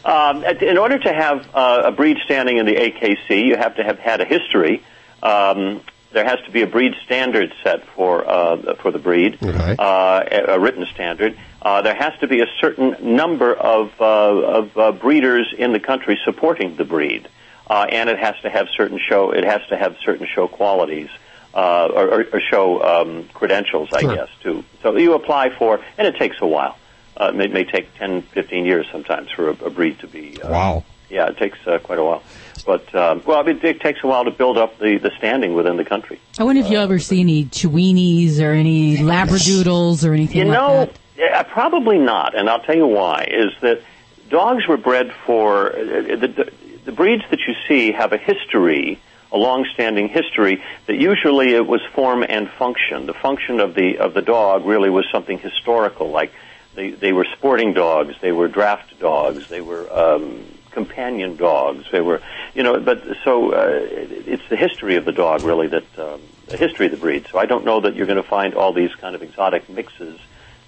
um, 0.04 0.42
in 0.44 0.78
order 0.78 0.98
to 0.98 1.12
have 1.12 1.46
uh, 1.54 1.82
a 1.86 1.92
breed 1.92 2.16
standing 2.24 2.56
in 2.56 2.64
the 2.64 2.76
AKC, 2.76 3.46
you 3.46 3.56
have 3.56 3.76
to 3.76 3.84
have 3.84 3.98
had 3.98 4.20
a 4.22 4.24
history. 4.24 4.82
Um, 5.22 5.82
there 6.14 6.24
has 6.24 6.40
to 6.46 6.50
be 6.50 6.62
a 6.62 6.66
breed 6.66 6.94
standard 7.04 7.52
set 7.62 7.84
for 7.88 8.26
uh, 8.26 8.74
for 8.76 8.90
the 8.90 8.98
breed, 8.98 9.38
uh, 9.42 10.24
a, 10.48 10.58
written 10.58 10.86
standard. 10.94 11.36
Uh, 11.60 11.82
there 11.82 11.94
has 11.94 12.16
to 12.20 12.26
be 12.26 12.40
a 12.40 12.46
certain 12.60 12.96
number 13.16 13.52
of 13.52 13.92
uh, 14.00 14.04
of 14.04 14.78
uh, 14.78 14.92
breeders 14.92 15.52
in 15.56 15.72
the 15.72 15.80
country 15.80 16.18
supporting 16.24 16.76
the 16.76 16.84
breed, 16.84 17.28
uh, 17.66 17.86
and 17.90 18.08
it 18.08 18.18
has 18.18 18.36
to 18.42 18.48
have 18.48 18.68
certain 18.74 18.98
show. 18.98 19.32
It 19.32 19.44
has 19.44 19.66
to 19.68 19.76
have 19.76 19.96
certain 20.04 20.26
show 20.26 20.46
qualities 20.48 21.10
uh, 21.54 21.88
or, 21.92 22.24
or, 22.32 22.40
show 22.40 22.82
um, 22.82 23.28
credentials, 23.32 23.88
I 23.92 24.00
Sure. 24.00 24.14
guess. 24.16 24.28
Too. 24.42 24.64
So 24.82 24.96
you 24.96 25.14
apply 25.14 25.50
for, 25.50 25.80
and 25.96 26.06
it 26.06 26.16
takes 26.16 26.40
a 26.40 26.46
while. 26.46 26.76
Uh, 27.16 27.26
it 27.26 27.36
may, 27.36 27.46
may 27.46 27.64
take 27.64 27.94
10, 27.96 28.22
15 28.22 28.64
years 28.66 28.86
sometimes 28.90 29.30
for 29.30 29.50
a, 29.50 29.52
a 29.64 29.70
breed 29.70 30.00
to 30.00 30.08
be. 30.08 30.40
Uh, 30.42 30.50
Wow. 30.50 30.84
Yeah, 31.10 31.28
it 31.28 31.36
takes 31.36 31.58
uh, 31.66 31.78
quite 31.78 31.98
a 32.00 32.04
while. 32.04 32.22
But 32.64 32.94
um, 32.94 33.22
well, 33.26 33.46
it, 33.46 33.62
it 33.62 33.80
takes 33.80 34.02
a 34.02 34.06
while 34.06 34.24
to 34.24 34.30
build 34.30 34.56
up 34.56 34.78
the, 34.78 34.96
the 34.98 35.10
standing 35.18 35.54
within 35.54 35.76
the 35.76 35.84
country. 35.84 36.18
I 36.38 36.44
wonder 36.44 36.62
if 36.62 36.70
you 36.70 36.78
ever 36.78 36.98
see 36.98 37.20
any 37.20 37.44
Chiweenies 37.44 38.40
or 38.40 38.52
any 38.52 38.96
Labradoodles 38.98 40.08
or 40.08 40.14
anything 40.14 40.38
You 40.38 40.44
like 40.46 40.52
know, 40.58 40.84
that. 40.86 40.98
yeah, 41.16 41.42
probably 41.42 41.98
not, 41.98 42.34
and 42.34 42.48
I'll 42.48 42.60
tell 42.60 42.76
you 42.76 42.86
why. 42.86 43.24
Is 43.30 43.52
that 43.60 43.82
dogs 44.30 44.66
were 44.66 44.78
bred 44.78 45.12
for 45.26 45.72
uh, 45.72 45.76
the, 45.76 46.28
the, 46.28 46.52
the 46.86 46.92
breeds 46.92 47.22
that 47.30 47.40
you 47.46 47.54
see 47.68 47.92
have 47.92 48.12
a 48.12 48.16
history, 48.18 48.98
a 49.30 49.36
long-standing 49.36 50.08
history 50.08 50.62
that 50.86 50.96
usually 50.96 51.54
it 51.54 51.66
was 51.66 51.82
form 51.92 52.24
and 52.26 52.48
function. 52.48 53.06
The 53.06 53.14
function 53.14 53.60
of 53.60 53.74
the 53.74 53.98
of 53.98 54.14
the 54.14 54.22
dog 54.22 54.64
really 54.64 54.90
was 54.90 55.04
something 55.12 55.38
historical, 55.38 56.10
like 56.10 56.32
they 56.74 56.92
they 56.92 57.12
were 57.12 57.26
sporting 57.36 57.74
dogs, 57.74 58.14
they 58.22 58.32
were 58.32 58.48
draft 58.48 58.98
dogs, 58.98 59.48
they 59.48 59.60
were. 59.60 59.86
Um, 59.92 60.46
companion 60.74 61.36
dogs 61.36 61.84
they 61.92 62.00
were 62.00 62.20
you 62.54 62.62
know 62.62 62.78
but 62.80 63.02
so 63.24 63.52
uh, 63.52 63.68
it's 63.70 64.46
the 64.50 64.56
history 64.56 64.96
of 64.96 65.04
the 65.04 65.12
dog 65.12 65.42
really 65.42 65.68
that 65.68 65.98
um, 65.98 66.20
the 66.48 66.56
history 66.56 66.86
of 66.86 66.92
the 66.92 66.98
breed 66.98 67.26
so 67.30 67.38
i 67.38 67.46
don't 67.46 67.64
know 67.64 67.80
that 67.80 67.94
you're 67.94 68.06
going 68.06 68.22
to 68.22 68.28
find 68.28 68.54
all 68.54 68.72
these 68.72 68.94
kind 68.96 69.14
of 69.14 69.22
exotic 69.22 69.68
mixes 69.70 70.18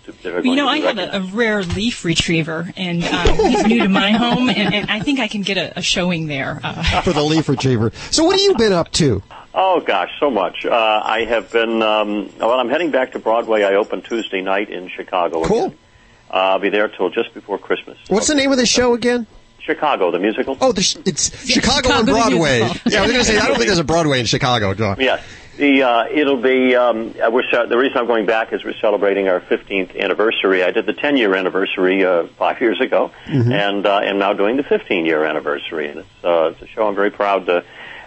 to, 0.05 0.13
that 0.13 0.27
are 0.27 0.33
Well, 0.35 0.43
going 0.43 0.57
you 0.57 0.63
know, 0.63 0.69
I 0.69 0.79
have 0.79 0.99
a, 0.99 1.17
a 1.17 1.21
rare 1.21 1.63
leaf 1.65 2.05
retriever, 2.05 2.73
and 2.77 3.03
uh, 3.05 3.33
he's 3.49 3.67
new 3.67 3.83
to 3.83 3.89
my 3.89 4.13
home, 4.13 4.49
and, 4.49 4.73
and 4.73 4.89
I 4.91 5.01
think 5.01 5.19
I 5.19 5.27
can 5.27 5.43
get 5.43 5.59
a, 5.59 5.81
a 5.81 5.83
showing 5.83 6.29
there. 6.29 6.61
Uh, 6.63 7.03
For 7.03 7.13
the 7.13 7.25
leaf 7.25 7.49
retriever. 7.49 7.91
So 8.13 8.23
what 8.23 8.39
have 8.39 8.41
you 8.41 8.55
been 8.57 8.73
up 8.73 8.93
to? 8.93 9.23
Oh 9.53 9.81
gosh, 9.81 10.11
so 10.21 10.31
much. 10.31 10.65
Uh, 10.65 11.03
I 11.05 11.25
have 11.25 11.51
been. 11.51 11.83
Um, 11.83 12.31
well, 12.39 12.53
I'm 12.61 12.69
heading 12.69 12.93
back 12.93 13.13
to 13.13 13.19
Broadway. 13.19 13.65
I 13.65 13.75
open 13.75 14.01
Tuesday 14.03 14.43
night 14.43 14.71
in 14.71 14.89
Chicago. 14.89 15.43
Cool. 15.43 15.65
Again. 15.67 15.79
Uh, 16.31 16.35
I'll 16.35 16.59
be 16.59 16.69
there 16.71 16.89
till 16.89 17.11
just 17.11 17.35
before 17.35 17.59
Christmas. 17.59 17.99
What's 18.09 18.29
the 18.29 18.35
name 18.35 18.53
of 18.53 18.59
the 18.59 18.67
show 18.67 18.95
again? 18.95 19.27
Chicago, 19.67 20.11
the 20.11 20.19
musical. 20.19 20.57
Oh, 20.61 20.73
the, 20.73 20.83
sh- 20.83 20.97
it's 21.05 21.31
Chicago, 21.47 21.89
Chicago 21.89 21.99
on 21.99 22.05
Broadway. 22.07 22.61
Yeah, 22.61 23.01
I 23.01 23.03
was 23.03 23.13
going 23.13 23.15
to 23.15 23.25
say, 23.25 23.37
I 23.39 23.47
don't 23.49 23.57
think 23.57 23.67
there's 23.67 23.79
a 23.79 23.85
Broadway 23.85 24.21
in 24.21 24.27
Chicago, 24.27 24.73
John. 24.75 24.97
Yeah. 25.01 25.21
The 25.59 25.83
uh, 25.85 26.05
it'll 26.11 26.41
be 26.43 26.77
um, 26.77 27.15
uh, 27.19 27.31
we're 27.31 27.43
ce- 27.45 27.67
the 27.69 27.79
reason 27.79 27.97
I'm 27.97 28.07
going 28.07 28.27
back 28.27 28.53
is 28.53 28.63
we're 28.63 28.75
celebrating 28.79 29.27
our 29.29 29.41
15th 29.41 29.99
anniversary. 29.99 30.63
I 30.63 30.71
did 30.71 30.85
the 30.85 30.93
10 30.93 31.17
year 31.17 31.35
anniversary 31.35 32.05
uh, 32.05 32.27
five 32.39 32.61
years 32.61 32.79
ago, 32.81 33.11
Mm-hmm. 33.27 33.53
and 33.53 33.87
uh, 33.87 34.01
am 34.01 34.19
now 34.19 34.35
doing 34.35 34.59
the 34.59 34.63
15 34.65 35.07
year 35.07 35.25
anniversary. 35.25 35.89
And 35.89 36.01
it's 36.01 36.09
uh, 36.25 36.53
it's 36.53 36.61
a 36.61 36.67
show 36.67 36.87
I'm 36.87 36.95
very 36.95 37.11
proud 37.11 37.47
to 37.47 37.65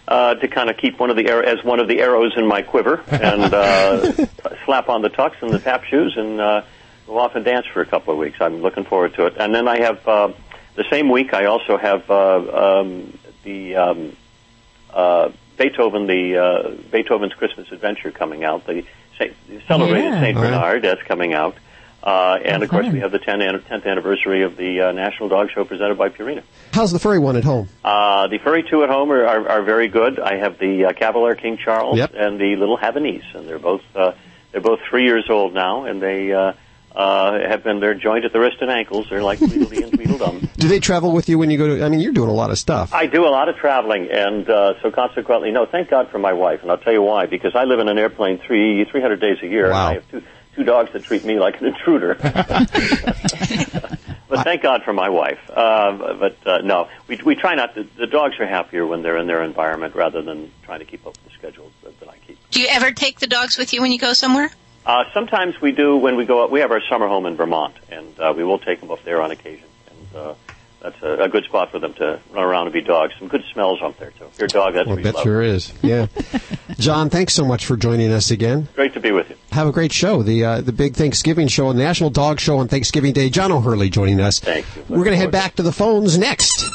uh, 0.07 0.35
to 0.35 0.47
kind 0.47 0.69
of 0.69 0.77
keep 0.77 0.99
one 0.99 1.09
of 1.09 1.15
the 1.17 1.31
ar- 1.31 1.41
as 1.43 1.63
one 1.63 1.79
of 1.79 1.87
the 1.87 1.99
arrows 2.01 2.33
in 2.37 2.45
my 2.47 2.61
quiver 2.61 3.01
and 3.09 3.51
uh, 3.51 4.11
slap 4.65 4.87
on 4.87 5.01
the 5.01 5.09
tux 5.09 5.33
and 5.41 5.51
the 5.51 5.57
tap 5.59 5.85
shoes 5.85 6.13
and 6.17 6.39
uh, 6.39 6.61
go 7.07 7.17
off 7.17 7.33
and 7.35 7.43
dance 7.45 7.65
for 7.73 7.81
a 7.81 7.85
couple 7.87 8.13
of 8.13 8.19
weeks. 8.19 8.37
I'm 8.39 8.61
looking 8.61 8.83
forward 8.85 9.15
to 9.15 9.25
it. 9.25 9.37
And 9.39 9.55
then 9.55 9.67
I 9.67 9.79
have 9.79 10.07
uh, 10.07 10.31
the 10.79 10.89
same 10.89 11.09
week. 11.09 11.33
I 11.33 11.45
also 11.45 11.77
have 11.77 12.09
uh, 12.09 12.79
um, 12.81 13.17
the 13.43 13.75
um, 13.75 14.15
uh, 14.91 15.29
Beethoven, 15.57 16.07
the 16.07 16.37
uh, 16.37 16.69
Beethoven's 16.91 17.33
Christmas 17.33 17.71
Adventure 17.71 18.11
coming 18.11 18.43
out. 18.43 18.65
The 18.65 18.85
celebrated 19.67 20.05
Yeah. 20.05 20.21
Saint. 20.21 20.37
Bernard 20.37 20.81
that's 20.83 21.03
coming 21.03 21.33
out. 21.33 21.55
Uh, 22.01 22.39
and 22.45 22.63
of 22.63 22.69
course, 22.69 22.87
we 22.87 22.99
have 23.01 23.11
the 23.11 23.19
10th, 23.19 23.45
an- 23.45 23.59
10th 23.59 23.85
anniversary 23.85 24.43
of 24.43 24.55
the 24.55 24.79
uh, 24.79 24.91
National 24.93 25.27
Dog 25.27 25.49
Show 25.51 25.65
presented 25.65 25.97
by 25.97 26.07
Purina. 26.07 26.43
How's 26.71 26.93
the 26.93 26.99
furry 26.99 27.19
one 27.19 27.35
at 27.35 27.43
home? 27.43 27.67
Uh, 27.83 28.27
the 28.29 28.37
furry 28.37 28.63
two 28.63 28.83
at 28.83 28.89
home 28.89 29.11
are, 29.11 29.25
are, 29.25 29.49
are 29.49 29.61
very 29.63 29.89
good. 29.89 30.17
I 30.17 30.37
have 30.37 30.57
the 30.59 30.85
uh, 30.85 30.93
Cavalier 30.93 31.35
King 31.35 31.57
Charles 31.57 31.97
Yep. 31.97 32.13
and 32.15 32.39
the 32.39 32.55
little 32.55 32.77
Havanese, 32.77 33.35
and 33.35 33.45
they're 33.49 33.59
both 33.59 33.81
uh, 33.93 34.13
they're 34.53 34.61
both 34.61 34.79
three 34.89 35.03
years 35.03 35.25
old 35.29 35.53
now, 35.53 35.83
and 35.83 36.01
they 36.01 36.31
uh, 36.31 36.53
uh, 36.99 37.47
have 37.47 37.63
been 37.63 37.79
they're 37.79 37.93
joined 37.93 38.25
at 38.25 38.33
the 38.33 38.39
wrist 38.39 38.57
and 38.59 38.69
ankles. 38.69 39.07
They're 39.09 39.23
like 39.23 39.39
Tweedledee 39.39 39.83
and 39.83 39.93
Tweedledum. 39.93 40.49
Do 40.57 40.67
they 40.67 40.79
travel 40.81 41.13
with 41.13 41.29
you 41.29 41.37
when 41.39 41.49
you 41.49 41.57
go 41.57 41.77
to? 41.77 41.83
I 41.85 41.87
mean, 41.89 42.01
you're 42.01 42.11
doing 42.11 42.29
a 42.29 42.33
lot 42.33 42.49
of 42.51 42.57
stuff. 42.57 42.93
I 42.93 43.05
do 43.05 43.25
a 43.25 43.29
lot 43.31 43.47
of 43.47 43.55
traveling, 43.55 44.09
and 44.11 44.49
uh, 44.49 44.73
so 44.81 44.91
consequently, 44.91 45.51
no, 45.51 45.65
thank 45.65 45.89
God 45.89 46.09
for 46.09 46.19
my 46.19 46.33
wife, 46.33 46.61
and 46.61 46.69
I'll 46.69 46.77
tell 46.77 46.91
you 46.93 47.01
why. 47.01 47.25
Because 47.25 47.55
I 47.55 47.63
live 47.63 47.79
in 47.79 47.87
an 47.87 47.97
airplane 47.97 48.39
three 48.39 48.83
three 48.85 49.01
hundred 49.01 49.21
days 49.21 49.37
a 49.41 49.47
year, 49.47 49.69
Wow. 49.71 49.87
and 49.87 49.89
I 49.89 49.93
have 49.93 50.11
two 50.11 50.21
two 50.55 50.63
dogs 50.65 50.91
that 50.91 51.03
treat 51.03 51.23
me 51.23 51.39
like 51.39 51.61
an 51.61 51.67
intruder. 51.67 52.17
But 54.29 54.43
thank 54.43 54.61
God 54.61 54.83
for 54.83 54.93
my 54.93 55.09
wife. 55.09 55.39
Uh, 55.49 56.13
but 56.13 56.37
uh, 56.45 56.57
no, 56.59 56.87
we 57.07 57.19
we 57.25 57.33
try 57.33 57.55
not 57.55 57.73
to. 57.73 57.83
The 57.97 58.05
dogs 58.05 58.39
are 58.39 58.45
happier 58.45 58.85
when 58.85 59.01
they're 59.01 59.17
in 59.17 59.25
their 59.25 59.41
environment 59.43 59.95
rather 59.95 60.21
than 60.21 60.51
trying 60.63 60.79
to 60.79 60.85
keep 60.85 61.01
up 61.07 61.13
with 61.13 61.23
the 61.25 61.31
schedules 61.31 61.71
that, 61.83 61.99
that 61.99 62.09
I 62.09 62.17
keep. 62.27 62.37
Do 62.51 62.61
you 62.61 62.67
ever 62.69 62.91
take 62.91 63.19
the 63.19 63.25
dogs 63.25 63.57
with 63.57 63.73
you 63.73 63.81
when 63.81 63.91
you 63.91 63.97
go 63.97 64.13
somewhere? 64.13 64.51
Uh, 64.89 65.03
sometimes 65.13 65.61
we 65.61 65.71
do 65.71 65.97
when 65.97 66.15
we 66.15 66.25
go. 66.25 66.43
Up. 66.43 66.49
We 66.49 66.61
have 66.61 66.71
our 66.71 66.81
summer 66.89 67.07
home 67.07 67.27
in 67.27 67.35
Vermont, 67.35 67.75
and 67.91 68.19
uh, 68.19 68.33
we 68.35 68.43
will 68.43 68.57
take 68.57 68.79
them 68.79 68.89
up 68.89 69.03
there 69.03 69.21
on 69.21 69.29
occasion. 69.29 69.67
And 69.87 70.15
uh, 70.19 70.33
that's 70.81 70.99
a, 71.03 71.25
a 71.25 71.29
good 71.29 71.43
spot 71.43 71.69
for 71.69 71.77
them 71.77 71.93
to 71.95 72.19
run 72.31 72.43
around 72.43 72.65
and 72.65 72.73
be 72.73 72.81
dogs. 72.81 73.13
Some 73.19 73.27
good 73.27 73.43
smells 73.53 73.83
up 73.83 73.99
there 73.99 74.09
too. 74.09 74.25
Your 74.39 74.47
dog, 74.47 74.73
that's 74.73 74.87
Well, 74.87 74.95
what 74.95 75.03
bet 75.03 75.13
love. 75.13 75.23
sure 75.23 75.43
is. 75.43 75.71
Yeah. 75.83 76.07
John, 76.79 77.11
thanks 77.11 77.33
so 77.35 77.45
much 77.45 77.67
for 77.67 77.77
joining 77.77 78.11
us 78.11 78.31
again. 78.31 78.67
Great 78.73 78.93
to 78.95 78.99
be 78.99 79.11
with 79.11 79.29
you. 79.29 79.35
Have 79.51 79.67
a 79.67 79.71
great 79.71 79.91
show. 79.93 80.23
The 80.23 80.43
uh, 80.43 80.61
the 80.61 80.71
big 80.71 80.95
Thanksgiving 80.95 81.49
show, 81.49 81.71
the 81.71 81.77
National 81.77 82.09
Dog 82.09 82.39
Show 82.39 82.57
on 82.57 82.67
Thanksgiving 82.67 83.13
Day. 83.13 83.29
John 83.29 83.51
O'Hurley 83.51 83.91
joining 83.91 84.19
us. 84.19 84.39
Thank 84.39 84.65
you. 84.75 84.83
We're 84.89 85.03
going 85.03 85.11
to 85.11 85.17
head 85.17 85.31
back 85.31 85.53
to 85.57 85.61
the 85.63 85.71
phones 85.71 86.17
next. 86.17 86.65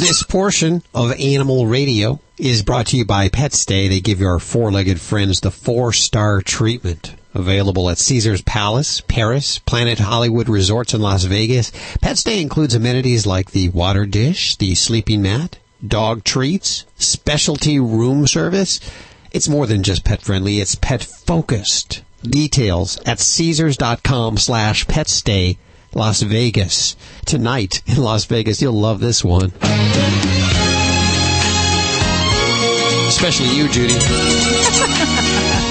This 0.00 0.24
portion 0.24 0.82
of 0.92 1.12
Animal 1.20 1.68
Radio 1.68 2.18
is 2.36 2.64
brought 2.64 2.86
to 2.88 2.96
you 2.96 3.04
by 3.04 3.28
Pet 3.28 3.52
Stay. 3.52 3.86
They 3.86 4.00
give 4.00 4.18
your 4.18 4.40
four-legged 4.40 5.00
friends 5.00 5.38
the 5.40 5.52
four-star 5.52 6.42
treatment. 6.42 7.14
Available 7.32 7.88
at 7.90 7.98
Caesar's 7.98 8.42
Palace, 8.42 9.02
Paris, 9.02 9.58
Planet 9.60 10.00
Hollywood 10.00 10.48
Resorts 10.48 10.94
in 10.94 11.00
Las 11.00 11.24
Vegas. 11.24 11.70
Pet 12.00 12.18
Stay 12.18 12.42
includes 12.42 12.74
amenities 12.74 13.24
like 13.26 13.52
the 13.52 13.68
water 13.68 14.04
dish, 14.04 14.56
the 14.56 14.74
sleeping 14.74 15.22
mat, 15.22 15.58
dog 15.86 16.24
treats, 16.24 16.84
specialty 16.96 17.78
room 17.78 18.26
service. 18.26 18.80
It's 19.30 19.48
more 19.48 19.66
than 19.66 19.84
just 19.84 20.04
pet 20.04 20.22
friendly, 20.22 20.60
it's 20.60 20.74
pet 20.74 21.04
focused. 21.04 22.02
Details 22.22 23.00
at 23.06 23.20
Caesars.com 23.20 24.36
slash 24.36 24.86
pet 24.88 25.08
stay 25.08 25.56
Las 25.94 26.22
Vegas. 26.22 26.96
Tonight 27.26 27.82
in 27.86 27.96
Las 27.96 28.24
Vegas, 28.24 28.60
you'll 28.60 28.72
love 28.72 29.00
this 29.00 29.24
one. 29.24 29.52
Especially 33.08 33.48
you, 33.56 33.68
Judy. 33.68 33.94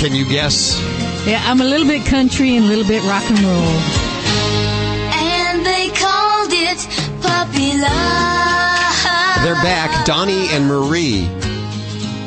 Can 0.00 0.14
you 0.14 0.24
guess? 0.26 0.80
Yeah, 1.26 1.42
I'm 1.44 1.60
a 1.60 1.64
little 1.64 1.86
bit 1.86 2.06
country 2.06 2.56
and 2.56 2.64
a 2.64 2.68
little 2.68 2.86
bit 2.86 3.02
rock 3.04 3.22
and 3.28 3.38
roll. 3.40 3.76
And 5.12 5.66
they 5.66 5.88
called 5.90 6.48
it 6.52 6.78
Puppy 7.20 7.76
Love. 7.78 9.44
They're 9.44 9.62
back, 9.62 10.06
Donnie 10.06 10.48
and 10.48 10.66
Marie. 10.66 11.28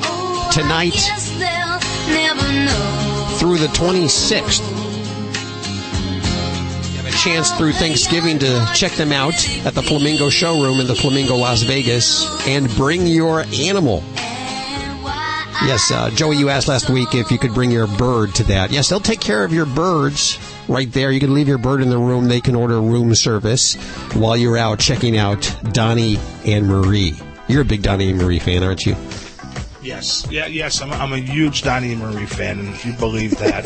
Oh, 0.05 0.49
Tonight 0.53 0.93
Guess 0.93 1.29
they'll 1.39 2.15
never 2.15 2.53
know. 2.65 3.35
through 3.39 3.57
the 3.57 3.67
26th. 3.73 4.61
You 6.91 6.97
have 7.01 7.07
a 7.07 7.17
chance 7.17 7.49
through 7.51 7.73
Thanksgiving 7.73 8.37
to 8.39 8.67
check 8.75 8.91
them 8.91 9.11
out 9.11 9.33
at 9.65 9.73
the 9.73 9.81
Flamingo 9.81 10.29
Showroom 10.29 10.79
in 10.79 10.85
the 10.85 10.95
Flamingo 10.95 11.35
Las 11.37 11.63
Vegas 11.63 12.27
and 12.47 12.69
bring 12.75 13.07
your 13.07 13.45
animal. 13.51 14.03
Yes, 15.61 15.91
uh, 15.91 16.09
Joey, 16.09 16.37
you 16.37 16.49
asked 16.49 16.67
last 16.67 16.89
week 16.89 17.15
if 17.15 17.31
you 17.31 17.37
could 17.37 17.53
bring 17.53 17.71
your 17.71 17.87
bird 17.87 18.35
to 18.35 18.43
that. 18.45 18.71
Yes, 18.71 18.89
they'll 18.89 18.99
take 18.99 19.21
care 19.21 19.43
of 19.43 19.53
your 19.53 19.65
birds 19.65 20.37
right 20.67 20.91
there. 20.91 21.11
You 21.11 21.19
can 21.19 21.33
leave 21.33 21.47
your 21.47 21.57
bird 21.57 21.81
in 21.81 21.89
the 21.89 21.97
room. 21.97 22.27
They 22.27 22.41
can 22.41 22.55
order 22.55 22.81
room 22.81 23.13
service 23.15 23.75
while 24.13 24.35
you're 24.35 24.57
out 24.57 24.79
checking 24.79 25.17
out 25.17 25.55
Donnie 25.71 26.17
and 26.45 26.67
Marie. 26.67 27.15
You're 27.47 27.61
a 27.61 27.65
big 27.65 27.81
Donnie 27.81 28.09
and 28.09 28.19
Marie 28.19 28.39
fan, 28.39 28.63
aren't 28.63 28.85
you? 28.85 28.95
Yes, 29.83 30.25
yeah, 30.31 30.47
yes. 30.47 30.81
I'm, 30.81 30.91
I'm 30.93 31.13
a 31.13 31.17
huge 31.17 31.61
Donnie 31.63 31.91
and 31.91 32.01
Marie 32.01 32.25
fan, 32.25 32.59
and 32.59 32.69
if 32.69 32.85
you 32.85 32.93
believe 32.93 33.37
that, 33.39 33.65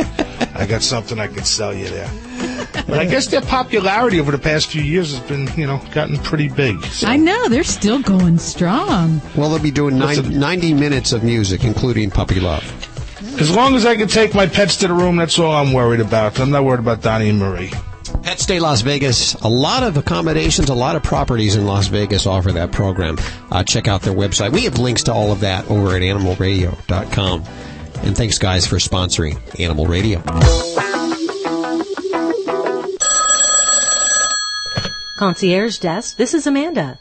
I 0.56 0.66
got 0.66 0.82
something 0.82 1.20
I 1.20 1.28
could 1.28 1.46
sell 1.46 1.74
you 1.74 1.88
there. 1.88 2.10
But 2.88 3.00
I 3.00 3.06
guess 3.06 3.28
their 3.28 3.42
popularity 3.42 4.20
over 4.20 4.32
the 4.32 4.40
past 4.40 4.68
few 4.68 4.82
years 4.82 5.16
has 5.16 5.28
been, 5.28 5.48
you 5.60 5.68
know, 5.68 5.82
gotten 5.92 6.18
pretty 6.18 6.48
big. 6.48 6.84
So. 6.86 7.08
I 7.08 7.18
know 7.18 7.50
they're 7.50 7.64
still 7.64 8.02
going 8.02 8.40
strong. 8.40 9.22
Well, 9.36 9.50
they'll 9.50 9.60
be 9.62 9.72
doing 9.72 9.98
90, 9.98 10.30
90 10.30 10.74
minutes 10.74 11.12
of 11.12 11.24
music, 11.24 11.64
including 11.64 12.10
Puppy 12.10 12.40
Love. 12.40 12.64
As 13.40 13.56
long 13.56 13.76
as 13.76 13.86
I 13.86 13.96
can 13.96 14.08
take 14.08 14.34
my 14.34 14.48
pets 14.48 14.78
to 14.78 14.88
the 14.88 14.94
room, 14.94 15.18
that's 15.18 15.38
all 15.38 15.52
I'm 15.52 15.74
worried 15.74 16.00
about. 16.00 16.40
I'm 16.40 16.50
not 16.50 16.64
worried 16.64 16.80
about 16.80 17.02
Donnie 17.02 17.30
and 17.30 17.38
Marie. 17.38 17.72
Pet 18.28 18.42
Stay 18.42 18.60
Las 18.60 18.82
Vegas, 18.82 19.36
a 19.36 19.48
lot 19.48 19.84
of 19.84 19.96
accommodations, 19.96 20.68
a 20.68 20.74
lot 20.74 20.98
of 20.98 21.02
properties 21.02 21.56
in 21.56 21.66
Las 21.66 21.88
Vegas 21.88 22.26
offer 22.26 22.52
that 22.52 22.74
program. 22.74 23.18
Uh, 23.50 23.64
check 23.64 23.88
out 23.88 24.02
their 24.02 24.14
website. 24.14 24.52
We 24.52 24.66
have 24.66 24.78
links 24.80 25.04
to 25.04 25.14
all 25.14 25.32
of 25.32 25.40
that 25.40 25.72
over 25.72 25.96
at 25.96 26.02
animalradio.com. 26.02 27.46
And 28.04 28.18
thanks, 28.18 28.38
guys, 28.38 28.68
for 28.68 28.80
sponsoring 28.80 29.40
Animal 29.62 29.86
Radio. 29.86 30.22
Concierge 35.18 35.78
Desk, 35.78 36.18
this 36.18 36.34
is 36.34 36.46
Amanda. 36.46 37.00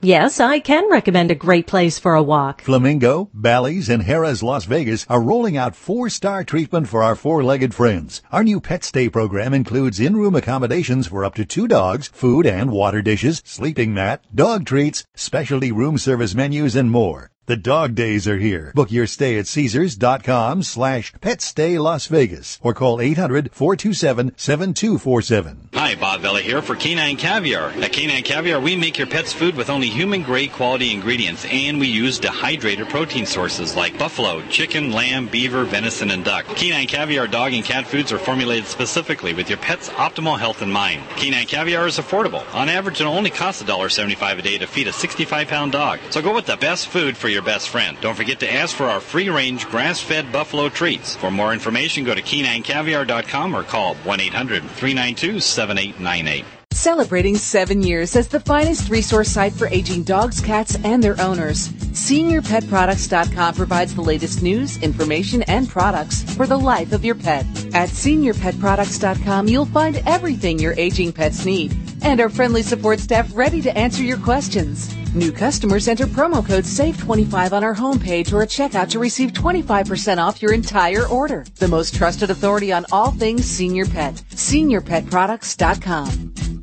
Yes, 0.00 0.38
I 0.38 0.60
can 0.60 0.88
recommend 0.88 1.32
a 1.32 1.34
great 1.34 1.66
place 1.66 1.98
for 1.98 2.14
a 2.14 2.22
walk. 2.22 2.62
Flamingo, 2.62 3.30
Bally's, 3.34 3.88
and 3.88 4.04
Harrah's 4.04 4.44
Las 4.44 4.64
Vegas 4.64 5.04
are 5.08 5.20
rolling 5.20 5.56
out 5.56 5.74
four-star 5.74 6.44
treatment 6.44 6.86
for 6.86 7.02
our 7.02 7.16
four-legged 7.16 7.74
friends. 7.74 8.22
Our 8.30 8.44
new 8.44 8.60
pet 8.60 8.84
stay 8.84 9.08
program 9.08 9.52
includes 9.52 9.98
in-room 9.98 10.36
accommodations 10.36 11.08
for 11.08 11.24
up 11.24 11.34
to 11.34 11.44
two 11.44 11.66
dogs, 11.66 12.06
food 12.06 12.46
and 12.46 12.70
water 12.70 13.02
dishes, 13.02 13.42
sleeping 13.44 13.92
mat, 13.92 14.24
dog 14.32 14.66
treats, 14.66 15.04
specialty 15.16 15.72
room 15.72 15.98
service 15.98 16.32
menus, 16.32 16.76
and 16.76 16.92
more. 16.92 17.32
The 17.48 17.56
dog 17.56 17.94
days 17.94 18.28
are 18.28 18.36
here. 18.36 18.72
Book 18.74 18.92
your 18.92 19.06
stay 19.06 19.38
at 19.38 19.46
Caesars.com 19.46 20.62
slash 20.62 21.14
petstay 21.14 21.78
Las 21.78 22.06
Vegas 22.06 22.58
or 22.62 22.74
call 22.74 22.98
800-427-7247. 22.98 25.56
Hi, 25.72 25.94
Bob 25.94 26.20
Vila 26.20 26.42
here 26.42 26.60
for 26.60 26.76
Canine 26.76 27.16
Caviar. 27.16 27.70
At 27.70 27.94
Canine 27.94 28.22
Caviar, 28.22 28.60
we 28.60 28.76
make 28.76 28.98
your 28.98 29.06
pet's 29.06 29.32
food 29.32 29.54
with 29.54 29.70
only 29.70 29.88
human 29.88 30.24
grade 30.24 30.52
quality 30.52 30.92
ingredients, 30.92 31.46
and 31.46 31.80
we 31.80 31.86
use 31.86 32.18
dehydrated 32.18 32.90
protein 32.90 33.24
sources 33.24 33.74
like 33.74 33.98
buffalo, 33.98 34.46
chicken, 34.48 34.92
lamb, 34.92 35.28
beaver, 35.28 35.64
venison, 35.64 36.10
and 36.10 36.26
duck. 36.26 36.44
Canine 36.48 36.86
Caviar 36.86 37.26
dog 37.26 37.54
and 37.54 37.64
cat 37.64 37.86
foods 37.86 38.12
are 38.12 38.18
formulated 38.18 38.66
specifically 38.66 39.32
with 39.32 39.48
your 39.48 39.56
pet's 39.56 39.88
optimal 39.88 40.38
health 40.38 40.60
in 40.60 40.70
mind. 40.70 41.02
Canine 41.16 41.46
Caviar 41.46 41.86
is 41.86 41.96
affordable. 41.96 42.44
On 42.54 42.68
average, 42.68 43.00
it 43.00 43.06
only 43.06 43.30
costs 43.30 43.62
$1.75 43.62 44.38
a 44.38 44.42
day 44.42 44.58
to 44.58 44.66
feed 44.66 44.86
a 44.86 44.92
65 44.92 45.48
pound 45.48 45.72
dog. 45.72 45.98
So 46.10 46.20
go 46.20 46.34
with 46.34 46.44
the 46.44 46.58
best 46.58 46.88
food 46.88 47.16
for 47.16 47.28
your 47.28 47.37
best 47.42 47.68
friend. 47.68 47.96
Don't 48.00 48.14
forget 48.14 48.40
to 48.40 48.52
ask 48.52 48.74
for 48.74 48.86
our 48.86 49.00
free 49.00 49.30
range 49.30 49.66
grass 49.68 50.00
fed 50.00 50.32
buffalo 50.32 50.68
treats. 50.68 51.16
For 51.16 51.30
more 51.30 51.52
information, 51.52 52.04
go 52.04 52.14
to 52.14 52.22
caninecaviar.com 52.22 53.54
or 53.54 53.62
call 53.62 53.94
1 53.94 54.20
800 54.20 54.62
392 54.62 55.40
7898. 55.40 56.57
Celebrating 56.78 57.36
seven 57.36 57.82
years 57.82 58.14
as 58.14 58.28
the 58.28 58.38
finest 58.38 58.88
resource 58.88 59.30
site 59.30 59.52
for 59.52 59.66
aging 59.66 60.04
dogs, 60.04 60.40
cats, 60.40 60.76
and 60.84 61.02
their 61.02 61.20
owners, 61.20 61.70
SeniorPetProducts.com 61.70 63.56
provides 63.56 63.96
the 63.96 64.00
latest 64.00 64.44
news, 64.44 64.80
information, 64.80 65.42
and 65.42 65.68
products 65.68 66.22
for 66.34 66.46
the 66.46 66.56
life 66.56 66.92
of 66.92 67.04
your 67.04 67.16
pet. 67.16 67.44
At 67.74 67.88
SeniorPetProducts.com, 67.88 69.48
you'll 69.48 69.66
find 69.66 69.96
everything 70.06 70.60
your 70.60 70.74
aging 70.74 71.12
pets 71.12 71.44
need, 71.44 71.76
and 72.02 72.20
our 72.20 72.28
friendly 72.28 72.62
support 72.62 73.00
staff 73.00 73.28
ready 73.34 73.60
to 73.62 73.76
answer 73.76 74.04
your 74.04 74.18
questions. 74.18 74.94
New 75.16 75.32
customers 75.32 75.88
enter 75.88 76.06
promo 76.06 76.46
code 76.46 76.62
SAVE25 76.62 77.54
on 77.54 77.64
our 77.64 77.74
homepage 77.74 78.32
or 78.32 78.42
at 78.42 78.50
checkout 78.50 78.88
to 78.90 79.00
receive 79.00 79.32
25% 79.32 80.18
off 80.18 80.40
your 80.40 80.52
entire 80.52 81.08
order. 81.08 81.44
The 81.56 81.66
most 81.66 81.96
trusted 81.96 82.30
authority 82.30 82.72
on 82.72 82.86
all 82.92 83.10
things 83.10 83.46
senior 83.46 83.86
pet. 83.86 84.22
SeniorPetProducts.com. 84.30 86.57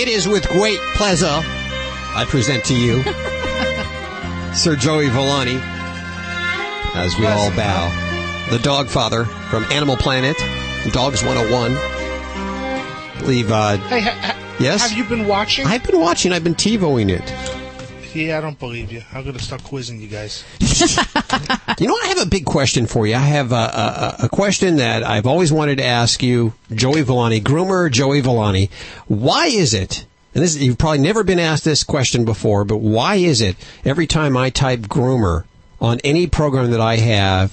It 0.00 0.06
is 0.08 0.28
with 0.28 0.46
great 0.48 0.78
pleasure 0.94 1.26
I 1.26 2.24
present 2.28 2.64
to 2.66 2.74
you 2.74 3.02
Sir 4.54 4.76
Joey 4.76 5.08
Villani 5.08 5.58
as 6.94 7.16
we 7.18 7.26
all 7.26 7.50
bow. 7.50 8.46
The 8.50 8.58
dog 8.60 8.88
father 8.88 9.24
from 9.24 9.64
Animal 9.64 9.96
Planet, 9.96 10.36
Dogs 10.92 11.22
101. 11.22 11.72
I 11.76 13.16
believe, 13.20 13.50
uh, 13.52 13.76
Hey, 13.76 14.00
ha- 14.00 14.56
Yes? 14.58 14.88
Have 14.88 14.96
you 14.96 15.04
been 15.04 15.26
watching? 15.26 15.66
I've 15.66 15.84
been 15.84 16.00
watching, 16.00 16.32
I've 16.32 16.42
been 16.44 16.54
TiVoing 16.56 17.10
it. 17.10 17.22
Yeah, 18.14 18.38
I 18.38 18.40
don't 18.40 18.58
believe 18.58 18.90
you. 18.90 19.02
I'm 19.12 19.24
gonna 19.24 19.38
start 19.38 19.62
quizzing 19.64 20.00
you 20.00 20.08
guys. 20.08 20.44
You 21.78 21.86
know, 21.86 21.96
I 22.02 22.06
have 22.08 22.18
a 22.18 22.26
big 22.26 22.44
question 22.44 22.86
for 22.86 23.06
you. 23.06 23.14
I 23.14 23.18
have 23.20 23.52
a, 23.52 23.54
a, 23.54 24.16
a 24.24 24.28
question 24.28 24.76
that 24.76 25.04
I've 25.04 25.26
always 25.26 25.52
wanted 25.52 25.78
to 25.78 25.84
ask 25.84 26.22
you, 26.24 26.54
Joey 26.72 27.02
Villani, 27.02 27.40
groomer 27.40 27.88
Joey 27.88 28.20
Villani. 28.20 28.68
Why 29.06 29.46
is 29.46 29.74
it, 29.74 30.04
and 30.34 30.42
this, 30.42 30.56
you've 30.56 30.78
probably 30.78 30.98
never 30.98 31.22
been 31.22 31.38
asked 31.38 31.64
this 31.64 31.84
question 31.84 32.24
before, 32.24 32.64
but 32.64 32.78
why 32.78 33.16
is 33.16 33.40
it 33.40 33.54
every 33.84 34.08
time 34.08 34.36
I 34.36 34.50
type 34.50 34.80
groomer 34.80 35.44
on 35.80 36.00
any 36.02 36.26
program 36.26 36.72
that 36.72 36.80
I 36.80 36.96
have, 36.96 37.52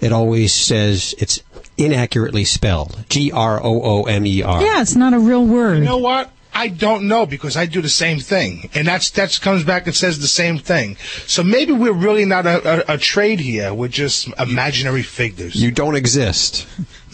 it 0.00 0.12
always 0.12 0.52
says 0.52 1.14
it's 1.18 1.42
inaccurately 1.76 2.44
spelled. 2.44 3.04
G 3.08 3.32
R 3.32 3.60
O 3.60 3.82
O 3.82 4.02
M 4.04 4.24
E 4.26 4.42
R. 4.42 4.62
Yeah, 4.62 4.82
it's 4.82 4.94
not 4.94 5.14
a 5.14 5.18
real 5.18 5.44
word. 5.44 5.78
You 5.78 5.84
know 5.84 5.98
what? 5.98 6.30
I 6.54 6.68
don't 6.68 7.08
know 7.08 7.26
because 7.26 7.56
I 7.56 7.66
do 7.66 7.82
the 7.82 7.88
same 7.88 8.20
thing, 8.20 8.70
and 8.74 8.86
that's 8.86 9.10
that 9.10 9.38
comes 9.42 9.64
back 9.64 9.86
and 9.86 9.94
says 9.94 10.20
the 10.20 10.28
same 10.28 10.58
thing. 10.58 10.96
So 11.26 11.42
maybe 11.42 11.72
we're 11.72 11.92
really 11.92 12.24
not 12.24 12.46
a, 12.46 12.90
a, 12.90 12.94
a 12.94 12.98
trade 12.98 13.40
here. 13.40 13.74
We're 13.74 13.88
just 13.88 14.28
imaginary 14.38 15.02
figures. 15.02 15.60
You 15.60 15.72
don't 15.72 15.96
exist. 15.96 16.66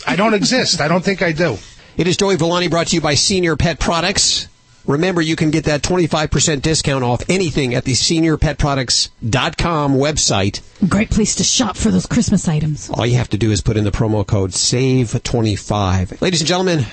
I 0.07 0.17
don't 0.17 0.35
exist. 0.35 0.81
I 0.81 0.89
don't 0.89 1.05
think 1.05 1.23
I 1.23 1.33
do. 1.33 1.57
It 1.97 2.07
is 2.07 2.17
Joey 2.17 2.37
Villani 2.37 2.69
brought 2.69 2.89
to 2.89 2.97
you 2.97 3.01
by 3.01 3.15
Senior 3.15 3.57
Pet 3.57 3.81
Products. 3.81 4.49
Remember, 4.87 5.21
you 5.21 5.37
can 5.37 5.51
get 5.51 5.65
that 5.65 5.83
25% 5.83 6.63
discount 6.63 7.05
off 7.05 7.23
anything 7.29 7.75
at 7.75 7.85
the 7.85 7.93
seniorpetproducts.com 7.93 9.95
website. 9.95 10.63
Great 10.89 11.11
place 11.11 11.35
to 11.37 11.45
shop 11.45 11.77
for 11.77 11.91
those 11.91 12.07
Christmas 12.07 12.49
items. 12.49 12.89
All 12.91 13.05
you 13.05 13.19
have 13.19 13.29
to 13.31 13.39
do 13.39 13.51
is 13.53 13.61
put 13.61 13.77
in 13.77 13.85
the 13.85 13.91
promo 13.91 14.27
code 14.27 14.53
SAVE25. 14.53 16.23
Ladies 16.23 16.41
and 16.41 16.49
gentlemen, 16.49 16.87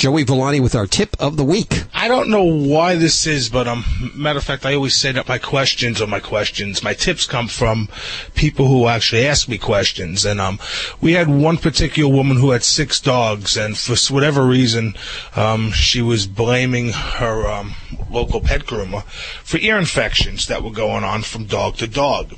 Joey 0.00 0.24
Villani 0.24 0.60
with 0.60 0.74
our 0.74 0.86
tip 0.86 1.14
of 1.20 1.36
the 1.36 1.44
week. 1.44 1.84
I 1.92 2.08
don't 2.08 2.30
know 2.30 2.42
why 2.42 2.94
this 2.94 3.26
is, 3.26 3.50
but 3.50 3.68
um, 3.68 3.84
matter 4.14 4.38
of 4.38 4.44
fact, 4.44 4.64
I 4.64 4.74
always 4.74 4.94
say 4.94 5.12
that 5.12 5.28
my 5.28 5.36
questions 5.36 6.00
or 6.00 6.06
my 6.06 6.20
questions, 6.20 6.82
my 6.82 6.94
tips 6.94 7.26
come 7.26 7.48
from 7.48 7.90
people 8.34 8.66
who 8.66 8.86
actually 8.86 9.26
ask 9.26 9.46
me 9.46 9.58
questions. 9.58 10.24
And 10.24 10.40
um, 10.40 10.58
we 11.02 11.12
had 11.12 11.28
one 11.28 11.58
particular 11.58 12.10
woman 12.10 12.38
who 12.38 12.52
had 12.52 12.64
six 12.64 12.98
dogs, 12.98 13.58
and 13.58 13.76
for 13.76 13.94
whatever 14.10 14.46
reason, 14.46 14.94
um, 15.36 15.70
she 15.70 16.00
was 16.00 16.26
blaming 16.26 16.92
her 16.94 17.46
um, 17.46 17.74
local 18.10 18.40
pet 18.40 18.64
groomer 18.64 19.04
for 19.44 19.58
ear 19.58 19.76
infections 19.76 20.46
that 20.46 20.62
were 20.62 20.70
going 20.70 21.04
on 21.04 21.20
from 21.20 21.44
dog 21.44 21.76
to 21.76 21.86
dog. 21.86 22.32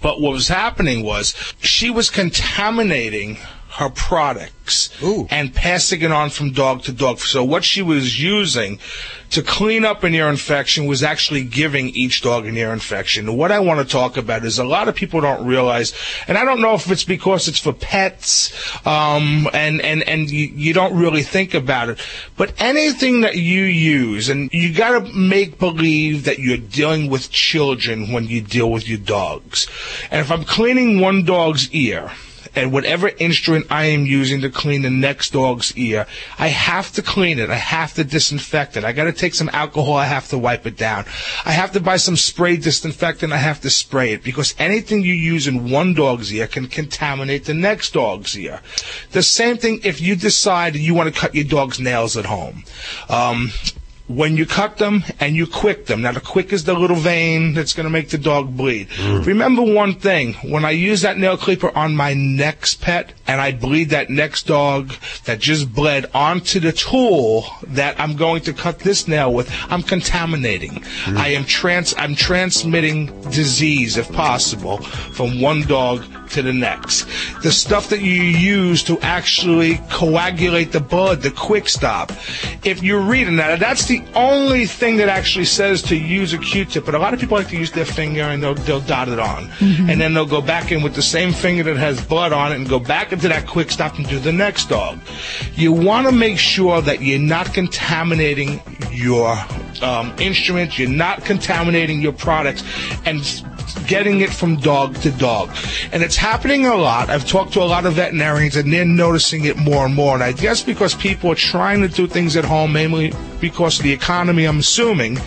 But 0.00 0.22
what 0.22 0.32
was 0.32 0.48
happening 0.48 1.04
was 1.04 1.34
she 1.60 1.90
was 1.90 2.08
contaminating 2.08 3.36
her 3.72 3.88
products 3.88 4.90
and 5.30 5.54
passing 5.54 6.02
it 6.02 6.10
on 6.10 6.30
from 6.30 6.52
dog 6.52 6.82
to 6.82 6.92
dog. 6.92 7.18
So 7.18 7.44
what 7.44 7.64
she 7.64 7.82
was 7.82 8.20
using 8.20 8.78
to 9.30 9.42
clean 9.42 9.84
up 9.84 10.02
an 10.02 10.12
ear 10.12 10.28
infection 10.28 10.86
was 10.86 11.04
actually 11.04 11.44
giving 11.44 11.88
each 11.90 12.22
dog 12.22 12.46
an 12.46 12.56
ear 12.56 12.72
infection. 12.72 13.36
What 13.36 13.52
I 13.52 13.60
want 13.60 13.78
to 13.80 13.90
talk 13.90 14.16
about 14.16 14.44
is 14.44 14.58
a 14.58 14.64
lot 14.64 14.88
of 14.88 14.96
people 14.96 15.20
don't 15.20 15.46
realize, 15.46 15.94
and 16.26 16.36
I 16.36 16.44
don't 16.44 16.60
know 16.60 16.74
if 16.74 16.90
it's 16.90 17.04
because 17.04 17.46
it's 17.46 17.60
for 17.60 17.72
pets, 17.72 18.52
um, 18.84 19.48
and, 19.52 19.80
and, 19.80 20.02
and 20.02 20.28
you, 20.28 20.46
you 20.46 20.72
don't 20.72 20.96
really 20.96 21.22
think 21.22 21.54
about 21.54 21.90
it, 21.90 21.98
but 22.36 22.52
anything 22.58 23.20
that 23.20 23.36
you 23.36 23.62
use, 23.62 24.28
and 24.28 24.52
you 24.52 24.74
gotta 24.74 25.12
make 25.14 25.58
believe 25.58 26.24
that 26.24 26.40
you're 26.40 26.56
dealing 26.56 27.08
with 27.08 27.30
children 27.30 28.10
when 28.12 28.26
you 28.26 28.40
deal 28.40 28.70
with 28.70 28.88
your 28.88 28.98
dogs. 28.98 29.68
And 30.10 30.20
if 30.20 30.32
I'm 30.32 30.44
cleaning 30.44 30.98
one 30.98 31.24
dog's 31.24 31.70
ear, 31.70 32.10
and 32.54 32.72
whatever 32.72 33.08
instrument 33.18 33.66
I 33.70 33.86
am 33.86 34.06
using 34.06 34.40
to 34.42 34.50
clean 34.50 34.82
the 34.82 34.90
next 34.90 35.32
dog's 35.32 35.76
ear, 35.76 36.06
I 36.38 36.48
have 36.48 36.92
to 36.92 37.02
clean 37.02 37.38
it. 37.38 37.50
I 37.50 37.54
have 37.54 37.94
to 37.94 38.04
disinfect 38.04 38.76
it. 38.76 38.84
I 38.84 38.92
got 38.92 39.04
to 39.04 39.12
take 39.12 39.34
some 39.34 39.50
alcohol. 39.52 39.94
I 39.94 40.06
have 40.06 40.28
to 40.28 40.38
wipe 40.38 40.66
it 40.66 40.76
down. 40.76 41.04
I 41.44 41.52
have 41.52 41.72
to 41.72 41.80
buy 41.80 41.96
some 41.96 42.16
spray 42.16 42.56
disinfectant. 42.56 43.32
I 43.32 43.38
have 43.38 43.60
to 43.62 43.70
spray 43.70 44.12
it 44.12 44.22
because 44.22 44.54
anything 44.58 45.02
you 45.02 45.14
use 45.14 45.46
in 45.46 45.70
one 45.70 45.94
dog's 45.94 46.32
ear 46.32 46.46
can 46.46 46.66
contaminate 46.66 47.44
the 47.44 47.54
next 47.54 47.92
dog's 47.92 48.36
ear. 48.38 48.60
The 49.12 49.22
same 49.22 49.56
thing 49.56 49.80
if 49.84 50.00
you 50.00 50.16
decide 50.16 50.76
you 50.76 50.94
want 50.94 51.12
to 51.12 51.20
cut 51.20 51.34
your 51.34 51.44
dog's 51.44 51.80
nails 51.80 52.16
at 52.16 52.26
home. 52.26 52.64
Um, 53.08 53.52
when 54.10 54.36
you 54.36 54.44
cut 54.44 54.78
them 54.78 55.04
and 55.20 55.36
you 55.36 55.46
quick 55.46 55.86
them. 55.86 56.02
Now, 56.02 56.12
the 56.12 56.20
quick 56.20 56.52
is 56.52 56.64
the 56.64 56.74
little 56.74 56.96
vein 56.96 57.54
that's 57.54 57.72
going 57.72 57.84
to 57.84 57.90
make 57.90 58.08
the 58.08 58.18
dog 58.18 58.56
bleed. 58.56 58.88
Mm. 58.88 59.24
Remember 59.24 59.62
one 59.62 59.94
thing. 59.94 60.34
When 60.42 60.64
I 60.64 60.72
use 60.72 61.02
that 61.02 61.16
nail 61.16 61.36
clipper 61.36 61.76
on 61.76 61.94
my 61.94 62.12
next 62.14 62.80
pet 62.80 63.12
and 63.28 63.40
I 63.40 63.52
bleed 63.52 63.90
that 63.90 64.10
next 64.10 64.46
dog 64.46 64.92
that 65.26 65.38
just 65.38 65.72
bled 65.72 66.10
onto 66.12 66.58
the 66.58 66.72
tool 66.72 67.46
that 67.68 68.00
I'm 68.00 68.16
going 68.16 68.42
to 68.42 68.52
cut 68.52 68.80
this 68.80 69.06
nail 69.06 69.32
with, 69.32 69.48
I'm 69.70 69.82
contaminating. 69.82 70.80
Mm. 71.04 71.16
I 71.16 71.28
am 71.28 71.44
trans, 71.44 71.94
I'm 71.96 72.16
transmitting 72.16 73.06
disease, 73.30 73.96
if 73.96 74.10
possible, 74.12 74.78
from 74.78 75.40
one 75.40 75.62
dog 75.62 76.04
to 76.30 76.42
the 76.42 76.52
next. 76.52 77.06
The 77.42 77.52
stuff 77.52 77.88
that 77.90 78.00
you 78.00 78.22
use 78.22 78.82
to 78.84 78.98
actually 79.00 79.80
coagulate 79.90 80.72
the 80.72 80.80
blood, 80.80 81.22
the 81.22 81.30
quick 81.30 81.68
stop. 81.68 82.12
If 82.64 82.82
you're 82.82 83.00
reading 83.00 83.36
that, 83.36 83.60
that's 83.60 83.86
the 83.86 84.02
only 84.14 84.66
thing 84.66 84.96
that 84.98 85.08
actually 85.08 85.44
says 85.44 85.82
to 85.82 85.96
use 85.96 86.32
a 86.32 86.38
Q-tip. 86.38 86.84
But 86.84 86.94
a 86.94 86.98
lot 86.98 87.14
of 87.14 87.20
people 87.20 87.36
like 87.36 87.48
to 87.48 87.56
use 87.56 87.70
their 87.72 87.84
finger 87.84 88.22
and 88.22 88.42
they'll, 88.42 88.54
they'll 88.54 88.80
dot 88.80 89.08
it 89.08 89.18
on. 89.18 89.48
Mhm. 89.58 89.90
And 89.90 90.00
then 90.00 90.14
they'll 90.14 90.26
go 90.26 90.40
back 90.40 90.72
in 90.72 90.82
with 90.82 90.94
the 90.94 91.02
same 91.02 91.32
finger 91.32 91.62
that 91.64 91.76
has 91.76 92.00
blood 92.00 92.32
on 92.32 92.52
it 92.52 92.56
and 92.56 92.68
go 92.68 92.78
back 92.78 93.12
into 93.12 93.28
that 93.28 93.46
quick 93.46 93.70
stop 93.70 93.96
and 93.96 94.08
do 94.08 94.18
the 94.18 94.32
next 94.32 94.68
dog. 94.68 94.98
You 95.54 95.72
want 95.72 96.06
to 96.06 96.12
make 96.12 96.38
sure 96.38 96.80
that 96.82 97.02
you're 97.02 97.18
not 97.18 97.52
contaminating 97.52 98.60
your 98.90 99.36
um, 99.82 100.12
instruments, 100.18 100.78
you're 100.78 100.88
not 100.88 101.24
contaminating 101.24 102.00
your 102.00 102.12
products, 102.12 102.62
and 103.04 103.24
getting 103.86 104.20
it 104.20 104.30
from 104.30 104.56
dog 104.56 104.94
to 104.96 105.10
dog. 105.10 105.50
And 105.92 106.02
it's 106.02 106.16
happening 106.16 106.66
a 106.66 106.74
lot. 106.74 107.10
I've 107.10 107.26
talked 107.26 107.52
to 107.54 107.62
a 107.62 107.64
lot 107.64 107.86
of 107.86 107.94
veterinarians 107.94 108.56
and 108.56 108.72
they're 108.72 108.84
noticing 108.84 109.44
it 109.44 109.56
more 109.56 109.86
and 109.86 109.94
more. 109.94 110.14
And 110.14 110.22
I 110.22 110.32
guess 110.32 110.62
because 110.62 110.94
people 110.94 111.32
are 111.32 111.36
trying 111.36 111.80
to 111.82 111.88
do 111.88 112.06
things 112.06 112.36
at 112.36 112.44
home, 112.44 112.72
mainly 112.72 113.12
because 113.40 113.78
of 113.78 113.84
the 113.84 113.92
economy, 113.92 114.44
I'm 114.44 114.58
assuming. 114.58 115.18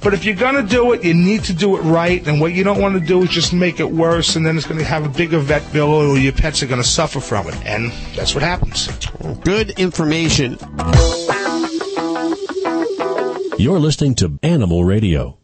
But 0.00 0.14
if 0.14 0.24
you're 0.24 0.36
going 0.36 0.54
to 0.54 0.62
do 0.62 0.92
it, 0.92 1.04
you 1.04 1.14
need 1.14 1.44
to 1.44 1.52
do 1.52 1.76
it 1.76 1.80
right. 1.80 2.26
And 2.26 2.40
what 2.40 2.52
you 2.52 2.64
don't 2.64 2.80
want 2.80 2.94
to 2.94 3.00
do 3.04 3.22
is 3.22 3.30
just 3.30 3.52
make 3.52 3.80
it 3.80 3.90
worse 3.90 4.36
and 4.36 4.46
then 4.46 4.56
it's 4.56 4.66
going 4.66 4.78
to 4.78 4.84
have 4.84 5.04
a 5.04 5.08
bigger 5.08 5.38
vet 5.38 5.72
bill 5.72 5.88
or 5.88 6.16
your 6.18 6.32
pets 6.32 6.62
are 6.62 6.66
going 6.66 6.82
to 6.82 6.88
suffer 6.88 7.20
from 7.20 7.48
it. 7.48 7.56
And 7.66 7.92
that's 8.14 8.34
what 8.34 8.42
happens. 8.42 8.88
Good 9.44 9.70
information. 9.78 10.56
You're 13.58 13.80
listening 13.80 14.14
to 14.16 14.38
Animal 14.44 14.84
Radio. 14.84 15.38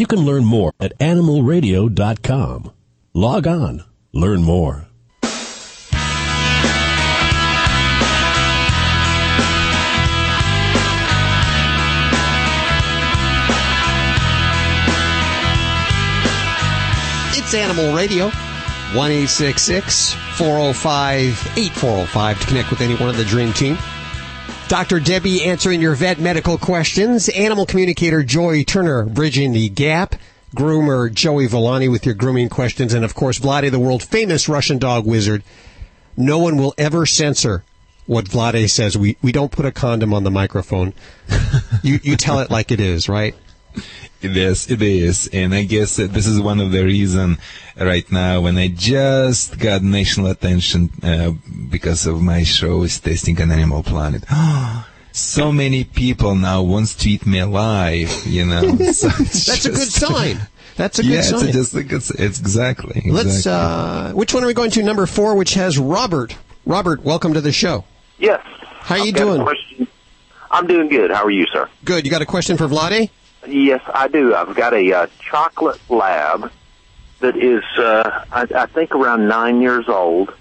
You 0.00 0.06
can 0.06 0.20
learn 0.20 0.46
more 0.46 0.72
at 0.80 0.98
animalradio.com. 0.98 2.72
Log 3.12 3.46
on, 3.46 3.84
learn 4.14 4.42
more. 4.42 4.86
It's 17.36 17.52
Animal 17.52 17.94
Radio. 17.94 18.30
1 18.94 19.26
405 19.26 21.58
8405 21.58 22.40
to 22.40 22.46
connect 22.46 22.70
with 22.70 22.80
anyone 22.80 23.10
of 23.10 23.18
the 23.18 23.24
Dream 23.26 23.52
Team. 23.52 23.76
Dr. 24.70 25.00
Debbie 25.00 25.42
answering 25.42 25.80
your 25.80 25.96
vet 25.96 26.20
medical 26.20 26.56
questions. 26.56 27.28
Animal 27.30 27.66
communicator 27.66 28.22
Joy 28.22 28.62
Turner 28.62 29.04
bridging 29.04 29.52
the 29.52 29.68
gap. 29.68 30.14
Groomer 30.54 31.12
Joey 31.12 31.48
Villani 31.48 31.88
with 31.88 32.06
your 32.06 32.14
grooming 32.14 32.48
questions. 32.48 32.94
And 32.94 33.04
of 33.04 33.12
course, 33.16 33.40
Vladae, 33.40 33.72
the 33.72 33.80
world 33.80 34.04
famous 34.04 34.48
Russian 34.48 34.78
dog 34.78 35.06
wizard. 35.06 35.42
No 36.16 36.38
one 36.38 36.56
will 36.56 36.72
ever 36.78 37.04
censor 37.04 37.64
what 38.06 38.26
Vladae 38.26 38.70
says. 38.70 38.96
We, 38.96 39.16
we 39.22 39.32
don't 39.32 39.50
put 39.50 39.66
a 39.66 39.72
condom 39.72 40.14
on 40.14 40.22
the 40.22 40.30
microphone. 40.30 40.94
you, 41.82 41.98
you 42.04 42.16
tell 42.16 42.38
it 42.38 42.48
like 42.48 42.70
it 42.70 42.78
is, 42.78 43.08
right? 43.08 43.34
It 44.22 44.36
is, 44.36 44.70
it 44.70 44.82
is, 44.82 45.30
and 45.32 45.54
I 45.54 45.62
guess 45.62 45.96
that 45.96 46.12
this 46.12 46.26
is 46.26 46.40
one 46.40 46.60
of 46.60 46.72
the 46.72 46.84
reason 46.84 47.38
right 47.78 48.10
now 48.12 48.42
when 48.42 48.58
I 48.58 48.68
just 48.68 49.58
got 49.58 49.82
national 49.82 50.26
attention 50.26 50.90
uh, 51.02 51.32
because 51.70 52.06
of 52.06 52.20
my 52.20 52.42
show 52.42 52.82
is 52.82 53.00
Testing 53.00 53.40
an 53.40 53.50
Animal 53.50 53.82
Planet. 53.82 54.24
so 55.12 55.50
many 55.50 55.84
people 55.84 56.34
now 56.34 56.62
wants 56.62 56.94
to 56.96 57.10
eat 57.10 57.24
me 57.24 57.38
alive, 57.38 58.10
you 58.26 58.44
know. 58.44 58.76
So 58.92 59.08
it's 59.18 59.46
That's 59.46 59.64
a 59.64 59.70
good 59.70 59.88
sign. 59.88 60.40
That's 60.76 60.98
a 60.98 61.02
good 61.02 61.12
yeah, 61.12 61.20
sign. 61.22 61.46
it's 61.46 61.56
just 61.56 61.74
like 61.74 61.90
it's, 61.90 62.10
it's 62.10 62.38
exactly. 62.38 63.02
Let's, 63.10 63.46
uh, 63.46 64.12
which 64.14 64.34
one 64.34 64.44
are 64.44 64.46
we 64.46 64.54
going 64.54 64.70
to? 64.72 64.82
Number 64.82 65.06
four, 65.06 65.34
which 65.34 65.54
has 65.54 65.78
Robert. 65.78 66.36
Robert, 66.66 67.02
welcome 67.02 67.32
to 67.32 67.40
the 67.40 67.52
show. 67.52 67.84
Yes. 68.18 68.42
How 68.80 68.96
are 68.96 68.98
you 68.98 69.08
I've 69.08 69.14
got 69.14 69.50
a 69.50 69.54
doing? 69.76 69.88
I'm 70.50 70.66
doing 70.66 70.88
good. 70.88 71.10
How 71.10 71.24
are 71.24 71.30
you, 71.30 71.46
sir? 71.52 71.68
Good. 71.84 72.04
You 72.04 72.10
got 72.10 72.22
a 72.22 72.26
question 72.26 72.56
for 72.56 72.66
Vladae? 72.66 73.10
Yes, 73.46 73.82
I 73.92 74.08
do. 74.08 74.34
I've 74.34 74.54
got 74.54 74.74
a 74.74 74.92
uh, 74.92 75.06
chocolate 75.20 75.80
lab 75.88 76.50
that 77.20 77.36
is, 77.36 77.64
uh, 77.78 78.24
I, 78.32 78.46
I 78.54 78.66
think, 78.66 78.94
around 78.94 79.28
nine 79.28 79.60
years 79.62 79.88
old. 79.88 80.32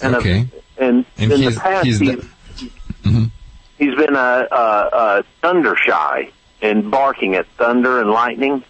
And 0.00 0.14
Okay. 0.16 0.40
I've- 0.40 0.50
and, 0.76 1.04
And 1.18 1.30
in 1.32 1.40
the 1.44 1.52
past, 1.60 1.86
he's 1.86 2.00
he's, 2.00 2.16
the- 2.16 3.30
he's 3.78 3.94
been 3.94 4.16
a, 4.16 4.48
a, 4.50 4.88
a 4.92 5.24
thunder 5.40 5.76
shy 5.76 6.30
and 6.62 6.90
barking 6.90 7.34
at 7.36 7.46
thunder 7.58 8.00
and 8.00 8.10
lightning, 8.10 8.64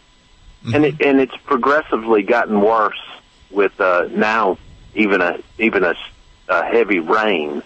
and 0.75 0.85
it, 0.85 1.01
and 1.01 1.21
it's 1.21 1.37
progressively 1.45 2.23
gotten 2.23 2.61
worse 2.61 3.01
with 3.51 3.79
uh, 3.81 4.09
now 4.11 4.59
even 4.95 5.21
a 5.23 5.39
even 5.59 5.83
a, 5.85 5.95
a 6.49 6.65
heavy 6.65 6.99
rain. 6.99 7.63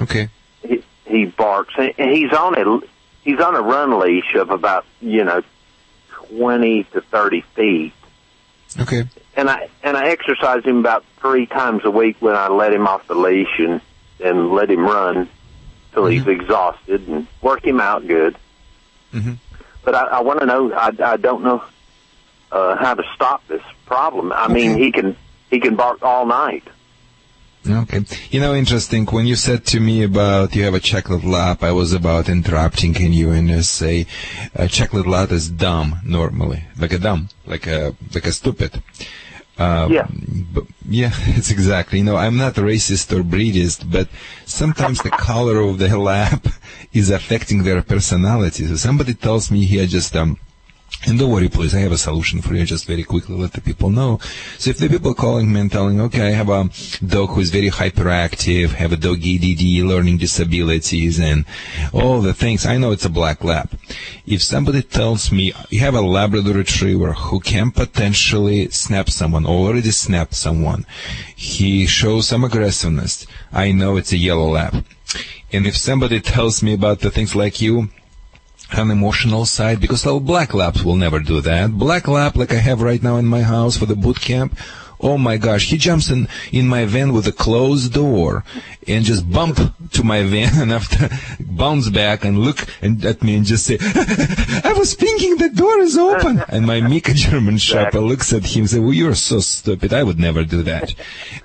Okay. 0.00 0.28
he, 0.66 0.82
he 1.06 1.24
barks 1.26 1.74
and 1.76 1.92
he's 2.10 2.32
on 2.32 2.54
a 2.58 2.80
he's 3.22 3.40
on 3.40 3.54
a 3.54 3.60
run 3.62 3.98
leash 3.98 4.34
of 4.34 4.50
about 4.50 4.84
you 5.00 5.24
know 5.24 5.42
twenty 6.10 6.84
to 6.84 7.00
thirty 7.00 7.40
feet 7.54 7.92
Okay. 8.80 9.04
and 9.36 9.50
i 9.50 9.68
and 9.82 9.96
i 9.96 10.08
exercise 10.08 10.64
him 10.64 10.78
about 10.78 11.04
three 11.20 11.46
times 11.46 11.84
a 11.84 11.90
week 11.90 12.16
when 12.20 12.34
i 12.34 12.48
let 12.48 12.72
him 12.72 12.86
off 12.86 13.06
the 13.06 13.14
leash 13.14 13.58
and 13.58 13.80
and 14.20 14.50
let 14.52 14.70
him 14.70 14.80
run 14.84 15.28
till 15.92 16.06
he's 16.06 16.26
exhausted 16.26 17.06
and 17.08 17.26
work 17.42 17.64
him 17.64 17.80
out 17.80 18.06
good 18.06 18.36
Mhm. 19.12 19.36
But 19.84 19.94
I, 19.94 20.04
I 20.06 20.20
want 20.22 20.40
to 20.40 20.46
know. 20.46 20.72
I, 20.72 20.90
I 21.04 21.16
don't 21.18 21.42
know 21.42 21.62
uh, 22.50 22.76
how 22.76 22.94
to 22.94 23.02
stop 23.14 23.46
this 23.48 23.60
problem. 23.84 24.32
I 24.32 24.46
mean, 24.48 24.78
he 24.78 24.90
can 24.92 25.16
he 25.50 25.60
can 25.60 25.74
bark 25.76 26.02
all 26.02 26.24
night. 26.24 26.64
Okay. 27.68 28.04
You 28.30 28.40
know, 28.40 28.54
interesting. 28.54 29.06
When 29.06 29.26
you 29.26 29.36
said 29.36 29.64
to 29.66 29.78
me 29.78 30.02
about 30.02 30.54
you 30.56 30.64
have 30.64 30.74
a 30.74 30.80
chocolate 30.80 31.24
lap, 31.24 31.62
I 31.62 31.70
was 31.70 31.92
about 31.92 32.28
interrupting 32.28 32.96
in 32.96 33.12
you 33.12 33.30
and 33.30 33.64
say 33.64 34.06
a 34.54 34.66
chocolate 34.66 35.06
lap 35.06 35.30
is 35.30 35.48
dumb 35.48 36.00
normally, 36.04 36.64
like 36.76 36.92
a 36.92 36.98
dumb, 36.98 37.28
like 37.46 37.66
a 37.68 37.94
like 38.14 38.26
a 38.26 38.32
stupid. 38.32 38.82
Um, 39.58 39.92
Yeah. 39.92 40.06
But 40.52 40.64
yeah, 40.88 41.12
it's 41.38 41.50
exactly. 41.50 41.98
You 41.98 42.04
know, 42.04 42.16
I'm 42.16 42.36
not 42.36 42.54
racist 42.54 43.12
or 43.16 43.22
breedist, 43.22 43.90
but 43.90 44.08
sometimes 44.44 45.02
the 45.02 45.10
color 45.10 45.60
of 45.60 45.78
the 45.78 45.96
lap 46.12 46.46
is 46.92 47.10
affecting 47.10 47.62
their 47.62 47.82
personality. 47.82 48.66
So 48.66 48.76
somebody 48.76 49.14
tells 49.14 49.50
me 49.50 49.64
here 49.66 49.86
just 49.86 50.16
um. 50.16 50.38
And 51.04 51.18
don't 51.18 51.30
worry, 51.30 51.48
please. 51.48 51.74
I 51.74 51.80
have 51.80 51.90
a 51.90 51.98
solution 51.98 52.40
for 52.40 52.54
you. 52.54 52.64
Just 52.64 52.86
very 52.86 53.02
quickly 53.02 53.34
let 53.36 53.52
the 53.52 53.60
people 53.60 53.90
know. 53.90 54.20
So 54.58 54.70
if 54.70 54.78
the 54.78 54.88
people 54.88 55.14
calling 55.14 55.52
me 55.52 55.60
and 55.60 55.72
telling, 55.72 56.00
okay, 56.00 56.28
I 56.28 56.30
have 56.30 56.48
a 56.48 56.70
dog 57.04 57.30
who 57.30 57.40
is 57.40 57.50
very 57.50 57.70
hyperactive, 57.70 58.70
have 58.70 58.92
a 58.92 58.96
dog 58.96 59.18
EDD, 59.20 59.84
learning 59.84 60.18
disabilities, 60.18 61.18
and 61.18 61.44
all 61.92 62.20
the 62.20 62.32
things, 62.32 62.66
I 62.66 62.76
know 62.76 62.92
it's 62.92 63.04
a 63.04 63.10
black 63.10 63.42
lab. 63.42 63.70
If 64.26 64.42
somebody 64.42 64.82
tells 64.82 65.32
me 65.32 65.52
you 65.70 65.80
have 65.80 65.96
a 65.96 66.00
Labrador 66.00 66.54
Retriever 66.54 67.14
who 67.14 67.40
can 67.40 67.72
potentially 67.72 68.68
snap 68.70 69.10
someone, 69.10 69.44
already 69.44 69.90
snapped 69.90 70.34
someone, 70.34 70.86
he 71.34 71.84
shows 71.84 72.28
some 72.28 72.44
aggressiveness, 72.44 73.26
I 73.52 73.72
know 73.72 73.96
it's 73.96 74.12
a 74.12 74.16
yellow 74.16 74.50
lab. 74.50 74.84
And 75.52 75.66
if 75.66 75.76
somebody 75.76 76.20
tells 76.20 76.62
me 76.62 76.74
about 76.74 77.00
the 77.00 77.10
things 77.10 77.34
like 77.34 77.60
you, 77.60 77.90
an 78.78 78.90
emotional 78.90 79.44
side 79.44 79.80
because 79.80 80.06
our 80.06 80.20
black 80.20 80.54
labs 80.54 80.84
will 80.84 80.96
never 80.96 81.20
do 81.20 81.40
that. 81.40 81.72
Black 81.72 82.08
lab, 82.08 82.36
like 82.36 82.52
I 82.52 82.56
have 82.56 82.82
right 82.82 83.02
now 83.02 83.16
in 83.16 83.26
my 83.26 83.42
house 83.42 83.76
for 83.76 83.86
the 83.86 83.96
boot 83.96 84.20
camp. 84.20 84.56
Oh 85.02 85.18
my 85.18 85.36
gosh, 85.36 85.68
he 85.68 85.78
jumps 85.78 86.10
in, 86.10 86.28
in 86.52 86.68
my 86.68 86.84
van 86.84 87.12
with 87.12 87.26
a 87.26 87.32
closed 87.32 87.92
door 87.92 88.44
and 88.86 89.04
just 89.04 89.30
bump 89.30 89.58
to 89.90 90.04
my 90.04 90.22
van 90.22 90.52
and 90.62 90.72
after 90.72 91.08
bounce 91.40 91.88
back 91.88 92.24
and 92.24 92.38
look 92.38 92.64
and, 92.80 93.04
at 93.04 93.20
me 93.22 93.34
and 93.34 93.44
just 93.44 93.66
say, 93.66 93.78
I 93.82 94.74
was 94.76 94.94
thinking 94.94 95.36
the 95.36 95.50
door 95.50 95.80
is 95.80 95.98
open. 95.98 96.44
And 96.48 96.66
my 96.66 96.80
Mika 96.80 97.14
German 97.14 97.58
Shepherd 97.58 98.00
looks 98.00 98.32
at 98.32 98.44
him 98.44 98.62
and 98.62 98.70
says, 98.70 98.80
well, 98.80 98.92
you're 98.92 99.16
so 99.16 99.40
stupid. 99.40 99.92
I 99.92 100.04
would 100.04 100.20
never 100.20 100.44
do 100.44 100.62
that. 100.62 100.94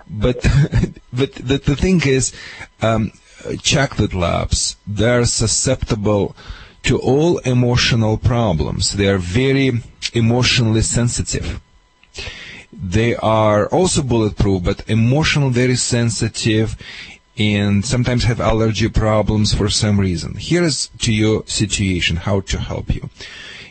But, 0.07 0.43
but 1.11 1.33
the, 1.33 1.57
the 1.57 1.75
thing 1.75 2.01
is, 2.05 2.33
um, 2.83 3.11
chocolate 3.61 4.13
labs, 4.13 4.75
they're 4.85 5.25
susceptible 5.25 6.35
to 6.83 6.99
all 6.99 7.39
emotional 7.39 8.17
problems. 8.17 8.93
They 8.93 9.07
are 9.07 9.17
very 9.17 9.81
emotionally 10.13 10.81
sensitive. 10.81 11.59
They 12.71 13.15
are 13.15 13.67
also 13.67 14.03
bulletproof, 14.03 14.63
but 14.63 14.87
emotional, 14.87 15.49
very 15.49 15.75
sensitive, 15.75 16.77
and 17.37 17.85
sometimes 17.85 18.23
have 18.25 18.39
allergy 18.39 18.89
problems 18.89 19.53
for 19.53 19.69
some 19.69 19.99
reason. 19.99 20.35
Here 20.35 20.63
is 20.63 20.89
to 20.99 21.13
your 21.13 21.43
situation, 21.45 22.17
how 22.17 22.41
to 22.41 22.59
help 22.59 22.93
you. 22.93 23.09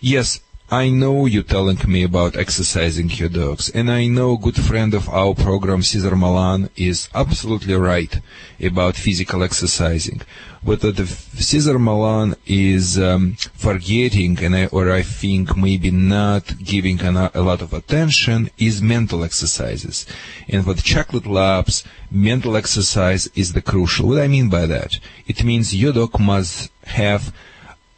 Yes, 0.00 0.40
I 0.70 0.88
know 0.88 1.26
you 1.26 1.44
telling 1.44 1.78
me 1.86 2.02
about 2.02 2.36
exercising 2.36 3.08
your 3.10 3.28
dogs, 3.28 3.70
and 3.70 3.88
I 3.88 4.08
know 4.08 4.32
a 4.32 4.38
good 4.38 4.56
friend 4.56 4.94
of 4.94 5.08
our 5.08 5.32
program, 5.32 5.82
Cesar 5.82 6.16
Millan, 6.16 6.70
is 6.74 7.08
absolutely 7.14 7.74
right 7.74 8.18
about 8.60 8.96
physical 8.96 9.44
exercising. 9.44 10.22
But 10.66 10.80
that 10.80 10.98
Cesar 11.06 11.78
Millan 11.78 12.34
is 12.44 12.98
um, 12.98 13.36
forgetting, 13.54 14.42
and 14.42 14.56
I, 14.56 14.66
or 14.66 14.90
I 14.90 15.02
think 15.02 15.56
maybe 15.56 15.92
not 15.92 16.58
giving 16.58 17.00
a 17.02 17.40
lot 17.40 17.62
of 17.62 17.72
attention, 17.72 18.50
is 18.58 18.82
mental 18.82 19.22
exercises. 19.22 20.06
And 20.48 20.64
for 20.64 20.74
the 20.74 20.82
chocolate 20.82 21.28
labs, 21.28 21.84
mental 22.10 22.56
exercise 22.56 23.28
is 23.36 23.52
the 23.52 23.62
crucial. 23.62 24.08
What 24.08 24.18
I 24.18 24.26
mean 24.26 24.48
by 24.48 24.66
that? 24.66 24.98
It 25.28 25.44
means 25.44 25.72
your 25.72 25.92
dog 25.92 26.18
must 26.18 26.72
have 26.84 27.32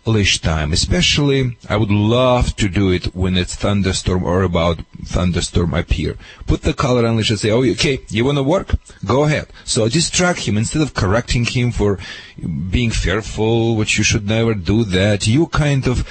leash 0.08 0.40
time. 0.40 0.72
Especially, 0.72 1.56
I 1.68 1.76
would 1.76 1.90
love 1.90 2.56
to 2.56 2.68
do 2.68 2.90
it 2.90 3.14
when 3.14 3.36
it's 3.36 3.54
thunderstorm 3.54 4.24
or 4.24 4.42
about 4.42 4.80
thunderstorm 5.04 5.74
appear. 5.74 6.16
Put 6.46 6.62
the 6.62 6.74
collar 6.74 7.06
on 7.06 7.16
leash 7.16 7.30
and 7.30 7.38
say, 7.38 7.50
oh, 7.50 7.64
okay, 7.64 8.00
you 8.08 8.24
want 8.24 8.38
to 8.38 8.42
work? 8.42 8.74
Go 9.04 9.24
ahead. 9.24 9.48
So 9.64 9.88
distract 9.88 10.40
him 10.40 10.56
instead 10.56 10.82
of 10.82 10.94
correcting 10.94 11.44
him 11.44 11.70
for 11.72 11.98
being 12.70 12.90
fearful, 12.90 13.76
which 13.76 13.98
you 13.98 14.04
should 14.04 14.26
never 14.26 14.54
do 14.54 14.84
that. 14.84 15.26
You 15.26 15.46
kind 15.46 15.86
of 15.86 16.06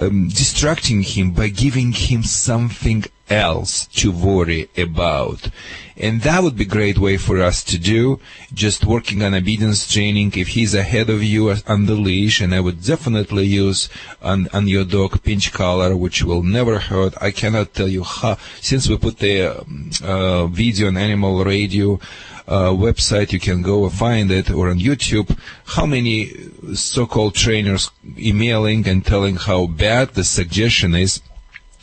um, 0.00 0.28
distracting 0.28 1.02
him 1.02 1.32
by 1.32 1.48
giving 1.48 1.92
him 1.92 2.22
something 2.22 3.04
else 3.28 3.86
to 3.86 4.12
worry 4.12 4.68
about. 4.76 5.48
And 5.96 6.22
that 6.22 6.42
would 6.42 6.56
be 6.56 6.64
a 6.64 6.66
great 6.66 6.98
way 6.98 7.16
for 7.16 7.40
us 7.40 7.62
to 7.64 7.78
do, 7.78 8.18
just 8.52 8.84
working 8.84 9.22
on 9.22 9.34
obedience 9.34 9.90
training. 9.90 10.32
If 10.36 10.48
he's 10.48 10.74
ahead 10.74 11.10
of 11.10 11.22
you 11.22 11.54
on 11.66 11.86
the 11.86 11.94
leash, 11.94 12.40
and 12.40 12.54
I 12.54 12.60
would 12.60 12.82
definitely 12.82 13.46
use 13.46 13.88
on, 14.22 14.48
on 14.52 14.68
your 14.68 14.84
dog 14.84 15.22
pinch 15.22 15.52
collar, 15.52 15.96
which 15.96 16.24
will 16.24 16.42
never 16.42 16.78
hurt. 16.78 17.14
I 17.20 17.30
cannot 17.30 17.74
tell 17.74 17.88
you 17.88 18.04
how, 18.04 18.38
since 18.60 18.88
we 18.88 18.96
put 18.98 19.18
the 19.18 19.60
um, 19.60 19.90
uh, 20.02 20.46
video 20.46 20.88
on 20.88 20.96
animal 20.96 21.44
radio, 21.44 22.00
Uh, 22.52 22.70
website, 22.88 23.32
you 23.32 23.40
can 23.40 23.62
go 23.62 23.88
find 23.88 24.30
it, 24.30 24.50
or 24.50 24.68
on 24.68 24.78
YouTube, 24.78 25.28
how 25.74 25.86
many 25.86 26.16
so-called 26.74 27.34
trainers 27.34 27.90
emailing 28.18 28.86
and 28.86 29.06
telling 29.06 29.36
how 29.36 29.66
bad 29.66 30.10
the 30.10 30.22
suggestion 30.22 30.94
is, 30.94 31.22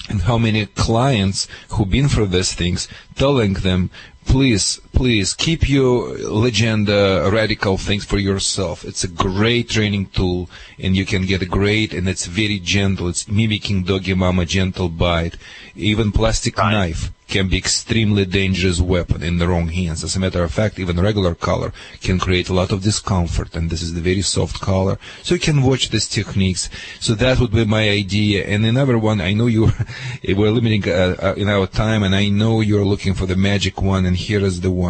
and 0.09 0.21
how 0.29 0.37
many 0.37 0.67
clients 0.67 1.47
who've 1.69 1.89
been 1.89 2.07
through 2.07 2.27
these 2.27 2.53
things 2.53 2.87
telling 3.15 3.53
them, 3.53 3.89
please, 4.27 4.79
please 4.99 5.33
keep 5.33 5.69
your 5.69 6.17
legenda 6.27 7.29
radical 7.31 7.77
things 7.77 8.03
for 8.03 8.17
yourself. 8.17 8.83
It's 8.83 9.05
a 9.05 9.07
great 9.07 9.69
training 9.69 10.07
tool 10.07 10.49
and 10.77 10.93
you 10.93 11.05
can 11.05 11.25
get 11.25 11.41
a 11.41 11.45
great 11.45 11.93
and 11.93 12.09
it's 12.09 12.25
very 12.25 12.59
gentle. 12.59 13.07
It's 13.07 13.25
mimicking 13.25 13.83
doggy 13.83 14.13
mama 14.13 14.43
gentle 14.43 14.89
bite. 14.89 15.37
Even 15.73 16.11
plastic 16.11 16.57
knife 16.57 17.13
can 17.29 17.47
be 17.47 17.57
extremely 17.57 18.25
dangerous 18.25 18.81
weapon 18.81 19.21
in 19.23 19.37
the 19.37 19.47
wrong 19.47 19.67
hands. 19.67 20.03
As 20.03 20.15
a 20.15 20.19
matter 20.19 20.43
of 20.43 20.51
fact, 20.51 20.79
even 20.79 20.99
regular 20.99 21.35
color 21.35 21.71
can 22.01 22.17
create 22.19 22.49
a 22.49 22.53
lot 22.53 22.71
of 22.71 22.83
discomfort, 22.83 23.55
and 23.55 23.69
this 23.69 23.81
is 23.81 23.93
the 23.93 24.01
very 24.01 24.23
soft 24.23 24.59
color. 24.59 24.97
So 25.23 25.35
you 25.35 25.39
can 25.39 25.61
watch 25.61 25.89
these 25.89 26.09
techniques. 26.09 26.69
So 26.99 27.13
that 27.15 27.39
would 27.39 27.51
be 27.51 27.65
my 27.65 27.87
idea. 27.87 28.45
And 28.45 28.65
another 28.65 28.97
one, 28.97 29.21
I 29.21 29.33
know 29.33 29.45
you 29.45 29.71
we're 30.27 30.51
limiting 30.51 30.91
uh, 30.91 31.15
uh, 31.21 31.33
in 31.37 31.47
our 31.49 31.67
time, 31.67 32.01
and 32.03 32.15
I 32.15 32.29
know 32.29 32.61
you're 32.61 32.89
looking 32.93 33.13
for 33.13 33.27
the 33.27 33.35
magic 33.35 33.81
one, 33.81 34.05
and 34.05 34.17
here 34.17 34.43
is 34.43 34.61
the 34.61 34.71
one. 34.71 34.88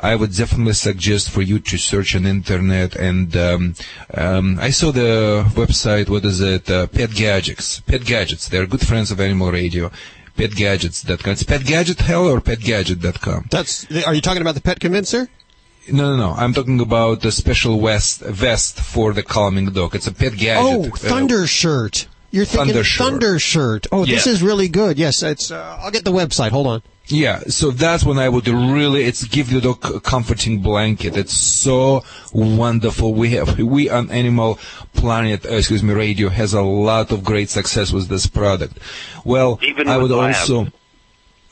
I 0.00 0.14
would 0.16 0.34
definitely 0.34 0.74
suggest 0.74 1.30
for 1.30 1.42
you 1.42 1.58
to 1.58 1.76
search 1.78 2.14
on 2.16 2.26
internet, 2.26 2.96
and 2.96 3.36
um, 3.36 3.74
um, 4.14 4.58
I 4.60 4.70
saw 4.70 4.92
the 4.92 5.44
website. 5.54 6.08
What 6.08 6.24
is 6.24 6.40
it? 6.40 6.70
Uh, 6.70 6.86
Pet 6.86 7.10
Gadgets. 7.10 7.80
Pet 7.80 8.04
Gadgets. 8.04 8.48
They're 8.48 8.66
good 8.66 8.86
friends 8.86 9.10
of 9.10 9.20
Animal 9.20 9.50
Radio 9.52 9.90
petgadgets.com. 10.38 11.32
It's 11.32 11.42
petgadgethell 11.42 12.32
or 12.32 12.40
petgadget.com. 12.40 13.48
That's. 13.50 13.90
Are 14.06 14.14
you 14.14 14.20
talking 14.20 14.40
about 14.40 14.54
the 14.54 14.60
Pet 14.60 14.78
Convincer? 14.78 15.28
No, 15.90 16.16
no, 16.16 16.16
no. 16.16 16.32
I'm 16.32 16.54
talking 16.54 16.80
about 16.80 17.22
the 17.22 17.32
special 17.32 17.80
vest, 17.80 18.20
vest 18.20 18.78
for 18.80 19.12
the 19.12 19.22
calming 19.22 19.66
dog. 19.72 19.94
It's 19.94 20.06
a 20.06 20.12
pet 20.12 20.36
gadget. 20.36 20.92
Oh, 20.92 20.96
Thunder 20.96 21.46
Shirt. 21.46 22.06
You're 22.30 22.44
thinking 22.44 22.74
Thunder 22.74 22.84
Shirt. 22.84 23.06
Thunder 23.10 23.38
Shirt. 23.38 23.86
Oh, 23.90 24.04
this 24.04 24.26
is 24.26 24.42
really 24.42 24.68
good. 24.68 24.98
Yes, 24.98 25.22
it's. 25.22 25.50
Uh, 25.50 25.78
I'll 25.80 25.90
get 25.90 26.04
the 26.04 26.12
website. 26.12 26.50
Hold 26.50 26.66
on. 26.66 26.82
Yeah, 27.10 27.40
so 27.48 27.70
that's 27.70 28.04
when 28.04 28.18
I 28.18 28.28
would 28.28 28.46
really, 28.46 29.04
it's 29.04 29.24
give 29.24 29.50
you 29.50 29.60
the 29.60 29.74
dog 29.74 29.94
a 29.94 30.00
comforting 30.00 30.60
blanket. 30.60 31.16
It's 31.16 31.32
so 31.32 32.04
wonderful. 32.34 33.14
We 33.14 33.30
have, 33.30 33.58
we 33.58 33.88
on 33.88 34.10
Animal 34.10 34.58
Planet, 34.92 35.46
uh, 35.46 35.54
excuse 35.54 35.82
me, 35.82 35.94
radio 35.94 36.28
has 36.28 36.52
a 36.52 36.60
lot 36.60 37.10
of 37.10 37.24
great 37.24 37.48
success 37.48 37.92
with 37.92 38.08
this 38.08 38.26
product. 38.26 38.78
Well, 39.24 39.58
Even 39.62 39.88
I 39.88 39.96
would 39.96 40.10
lab. 40.10 40.34
also, 40.36 40.66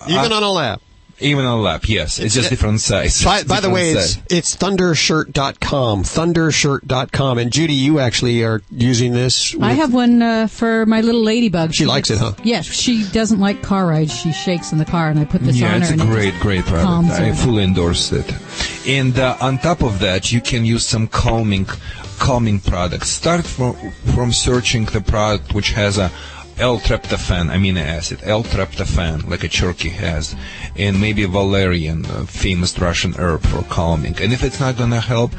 Even 0.07 0.33
Uh, 0.33 0.37
on 0.37 0.43
a 0.43 0.51
lap. 0.51 0.83
Even 1.19 1.45
on 1.45 1.59
the 1.59 1.65
lap, 1.65 1.89
yes. 1.89 2.19
It's, 2.19 2.35
just 2.35 2.51
different 2.51 2.81
size. 2.81 3.25
By, 3.25 3.39
It's 3.39 3.49
by 3.49 3.57
the 3.57 3.69
different 3.69 3.75
way, 3.75 3.95
size. 3.95 4.17
it's, 4.17 4.35
it's 4.35 4.57
thundershirt.com. 4.57 6.03
Thundershirt.com. 6.03 7.39
And 7.39 7.51
Judy, 7.53 7.75
you 7.75 7.99
actually 8.01 8.45
are 8.45 8.63
using 8.71 9.13
this. 9.13 9.57
I 9.61 9.73
have 9.73 9.95
one 9.95 10.21
uh, 10.21 10.47
for 10.47 10.85
my 10.87 11.01
little 11.01 11.23
ladybug. 11.23 11.75
She 11.75 11.87
likes 11.87 12.11
it, 12.11 12.19
huh? 12.19 12.35
Yes, 12.45 12.67
she 12.67 13.09
doesn't 13.11 13.41
like 13.41 13.63
car 13.63 13.87
rides. 13.87 14.13
She 14.15 14.33
shakes 14.33 14.73
in 14.73 14.79
the 14.79 14.85
car, 14.85 15.09
and 15.09 15.19
I 15.19 15.25
put 15.25 15.41
this 15.43 15.57
yeah, 15.57 15.75
on 15.75 15.83
it's 15.83 15.91
her. 15.91 15.97
a 15.97 16.01
and 16.01 16.11
it 16.11 16.15
great, 16.15 16.31
just 16.33 16.43
great 16.43 16.65
product. 16.65 16.85
calms 16.87 17.11
I 17.11 17.33
fully 17.33 17.65
endorse 17.65 18.13
it. 18.13 18.31
And 18.87 19.19
uh, 19.19 19.37
on 19.41 19.59
top 19.59 19.83
of 19.83 19.99
that, 20.01 20.33
you 20.33 20.41
can 20.41 20.65
use 20.67 20.87
some 20.87 21.09
calming, 21.09 21.67
calming 22.19 22.61
products. 22.61 23.09
Start 23.09 23.45
from 23.47 23.75
from 24.15 24.33
searching 24.33 24.85
the 24.85 25.01
product 25.01 25.55
which 25.55 25.71
has 25.73 25.97
a 25.99 26.11
L-tryptophan 26.59 27.51
amino 27.51 27.81
acid, 27.81 28.21
L-tryptophan, 28.25 29.29
like 29.29 29.45
a 29.45 29.49
turkey 29.49 29.91
has, 29.91 30.35
and 30.77 31.01
maybe 31.01 31.25
valerian, 31.25 32.05
a 32.07 32.27
famous 32.27 32.79
Russian 32.79 33.15
herb 33.15 33.43
for 33.43 33.63
calming. 33.65 34.17
And 34.21 34.33
if 34.33 34.43
it's 34.43 34.59
not 34.59 34.77
gonna 34.79 35.01
help, 35.01 35.33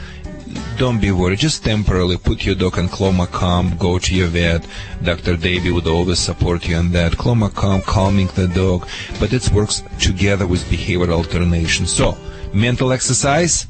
don't 0.78 1.02
be 1.02 1.12
worried. 1.12 1.40
Just 1.40 1.64
temporarily 1.64 2.18
put 2.18 2.46
your 2.46 2.56
dog 2.56 2.78
on 2.78 2.88
Clomicalm. 2.88 3.78
Go 3.80 4.00
to 4.00 4.16
your 4.16 4.28
vet. 4.28 4.66
Dr. 5.04 5.36
Davy 5.36 5.72
would 5.72 5.88
always 5.88 6.20
support 6.20 6.68
you 6.68 6.76
on 6.76 6.92
that. 6.92 7.14
Clomicalm, 7.14 7.84
calming 7.84 8.28
the 8.36 8.48
dog, 8.48 8.88
but 9.20 9.34
it 9.34 9.52
works 9.52 9.84
together 10.00 10.46
with 10.46 10.70
behavior 10.70 11.12
alternation. 11.12 11.86
So, 11.86 12.18
mental 12.54 12.92
exercise. 12.92 13.68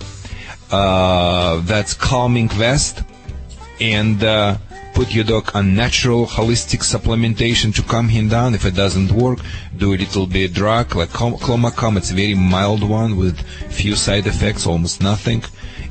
Uh, 0.70 1.62
that's 1.62 1.94
calming 1.94 2.50
vest, 2.50 3.02
and 3.80 4.22
uh, 4.22 4.58
put 4.98 5.14
your 5.14 5.24
dog 5.24 5.52
on 5.54 5.76
natural 5.76 6.26
holistic 6.26 6.82
supplementation 6.82 7.72
to 7.76 7.84
calm 7.84 8.10
him 8.10 8.30
down. 8.30 8.56
If 8.56 8.66
it 8.66 8.74
doesn't 8.74 9.12
work, 9.12 9.38
do 9.78 9.94
a 9.94 9.98
little 9.98 10.26
bit 10.26 10.56
drug 10.56 10.96
like 10.96 11.10
Clom- 11.10 11.38
Clomicalm. 11.40 11.98
It's 11.98 12.10
a 12.10 12.16
very 12.16 12.34
mild 12.34 12.82
one 12.82 13.16
with 13.16 13.40
few 13.72 13.96
side 13.96 14.26
effects, 14.26 14.66
almost 14.66 15.04
nothing. 15.04 15.44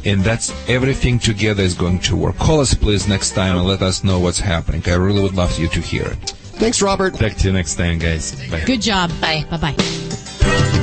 And 0.04 0.24
that's 0.24 0.52
everything 0.68 1.20
together 1.20 1.62
is 1.62 1.74
going 1.74 2.00
to 2.00 2.16
work. 2.16 2.36
Call 2.38 2.58
us 2.58 2.74
please 2.74 3.06
next 3.06 3.30
time 3.30 3.56
and 3.56 3.64
let 3.64 3.80
us 3.80 4.02
know 4.02 4.18
what's 4.18 4.40
happening. 4.40 4.82
I 4.86 4.94
really 4.94 5.22
would 5.22 5.34
love 5.36 5.56
you 5.56 5.68
to 5.68 5.80
hear 5.80 6.06
it. 6.06 6.30
Thanks, 6.58 6.82
Robert. 6.82 7.14
Talk 7.14 7.34
to 7.34 7.46
you 7.46 7.52
next 7.52 7.76
time, 7.76 8.00
guys. 8.00 8.34
Bye. 8.50 8.64
Good 8.64 8.82
job. 8.82 9.12
Bye. 9.20 9.46
Bye 9.48 9.72
bye. 9.72 10.82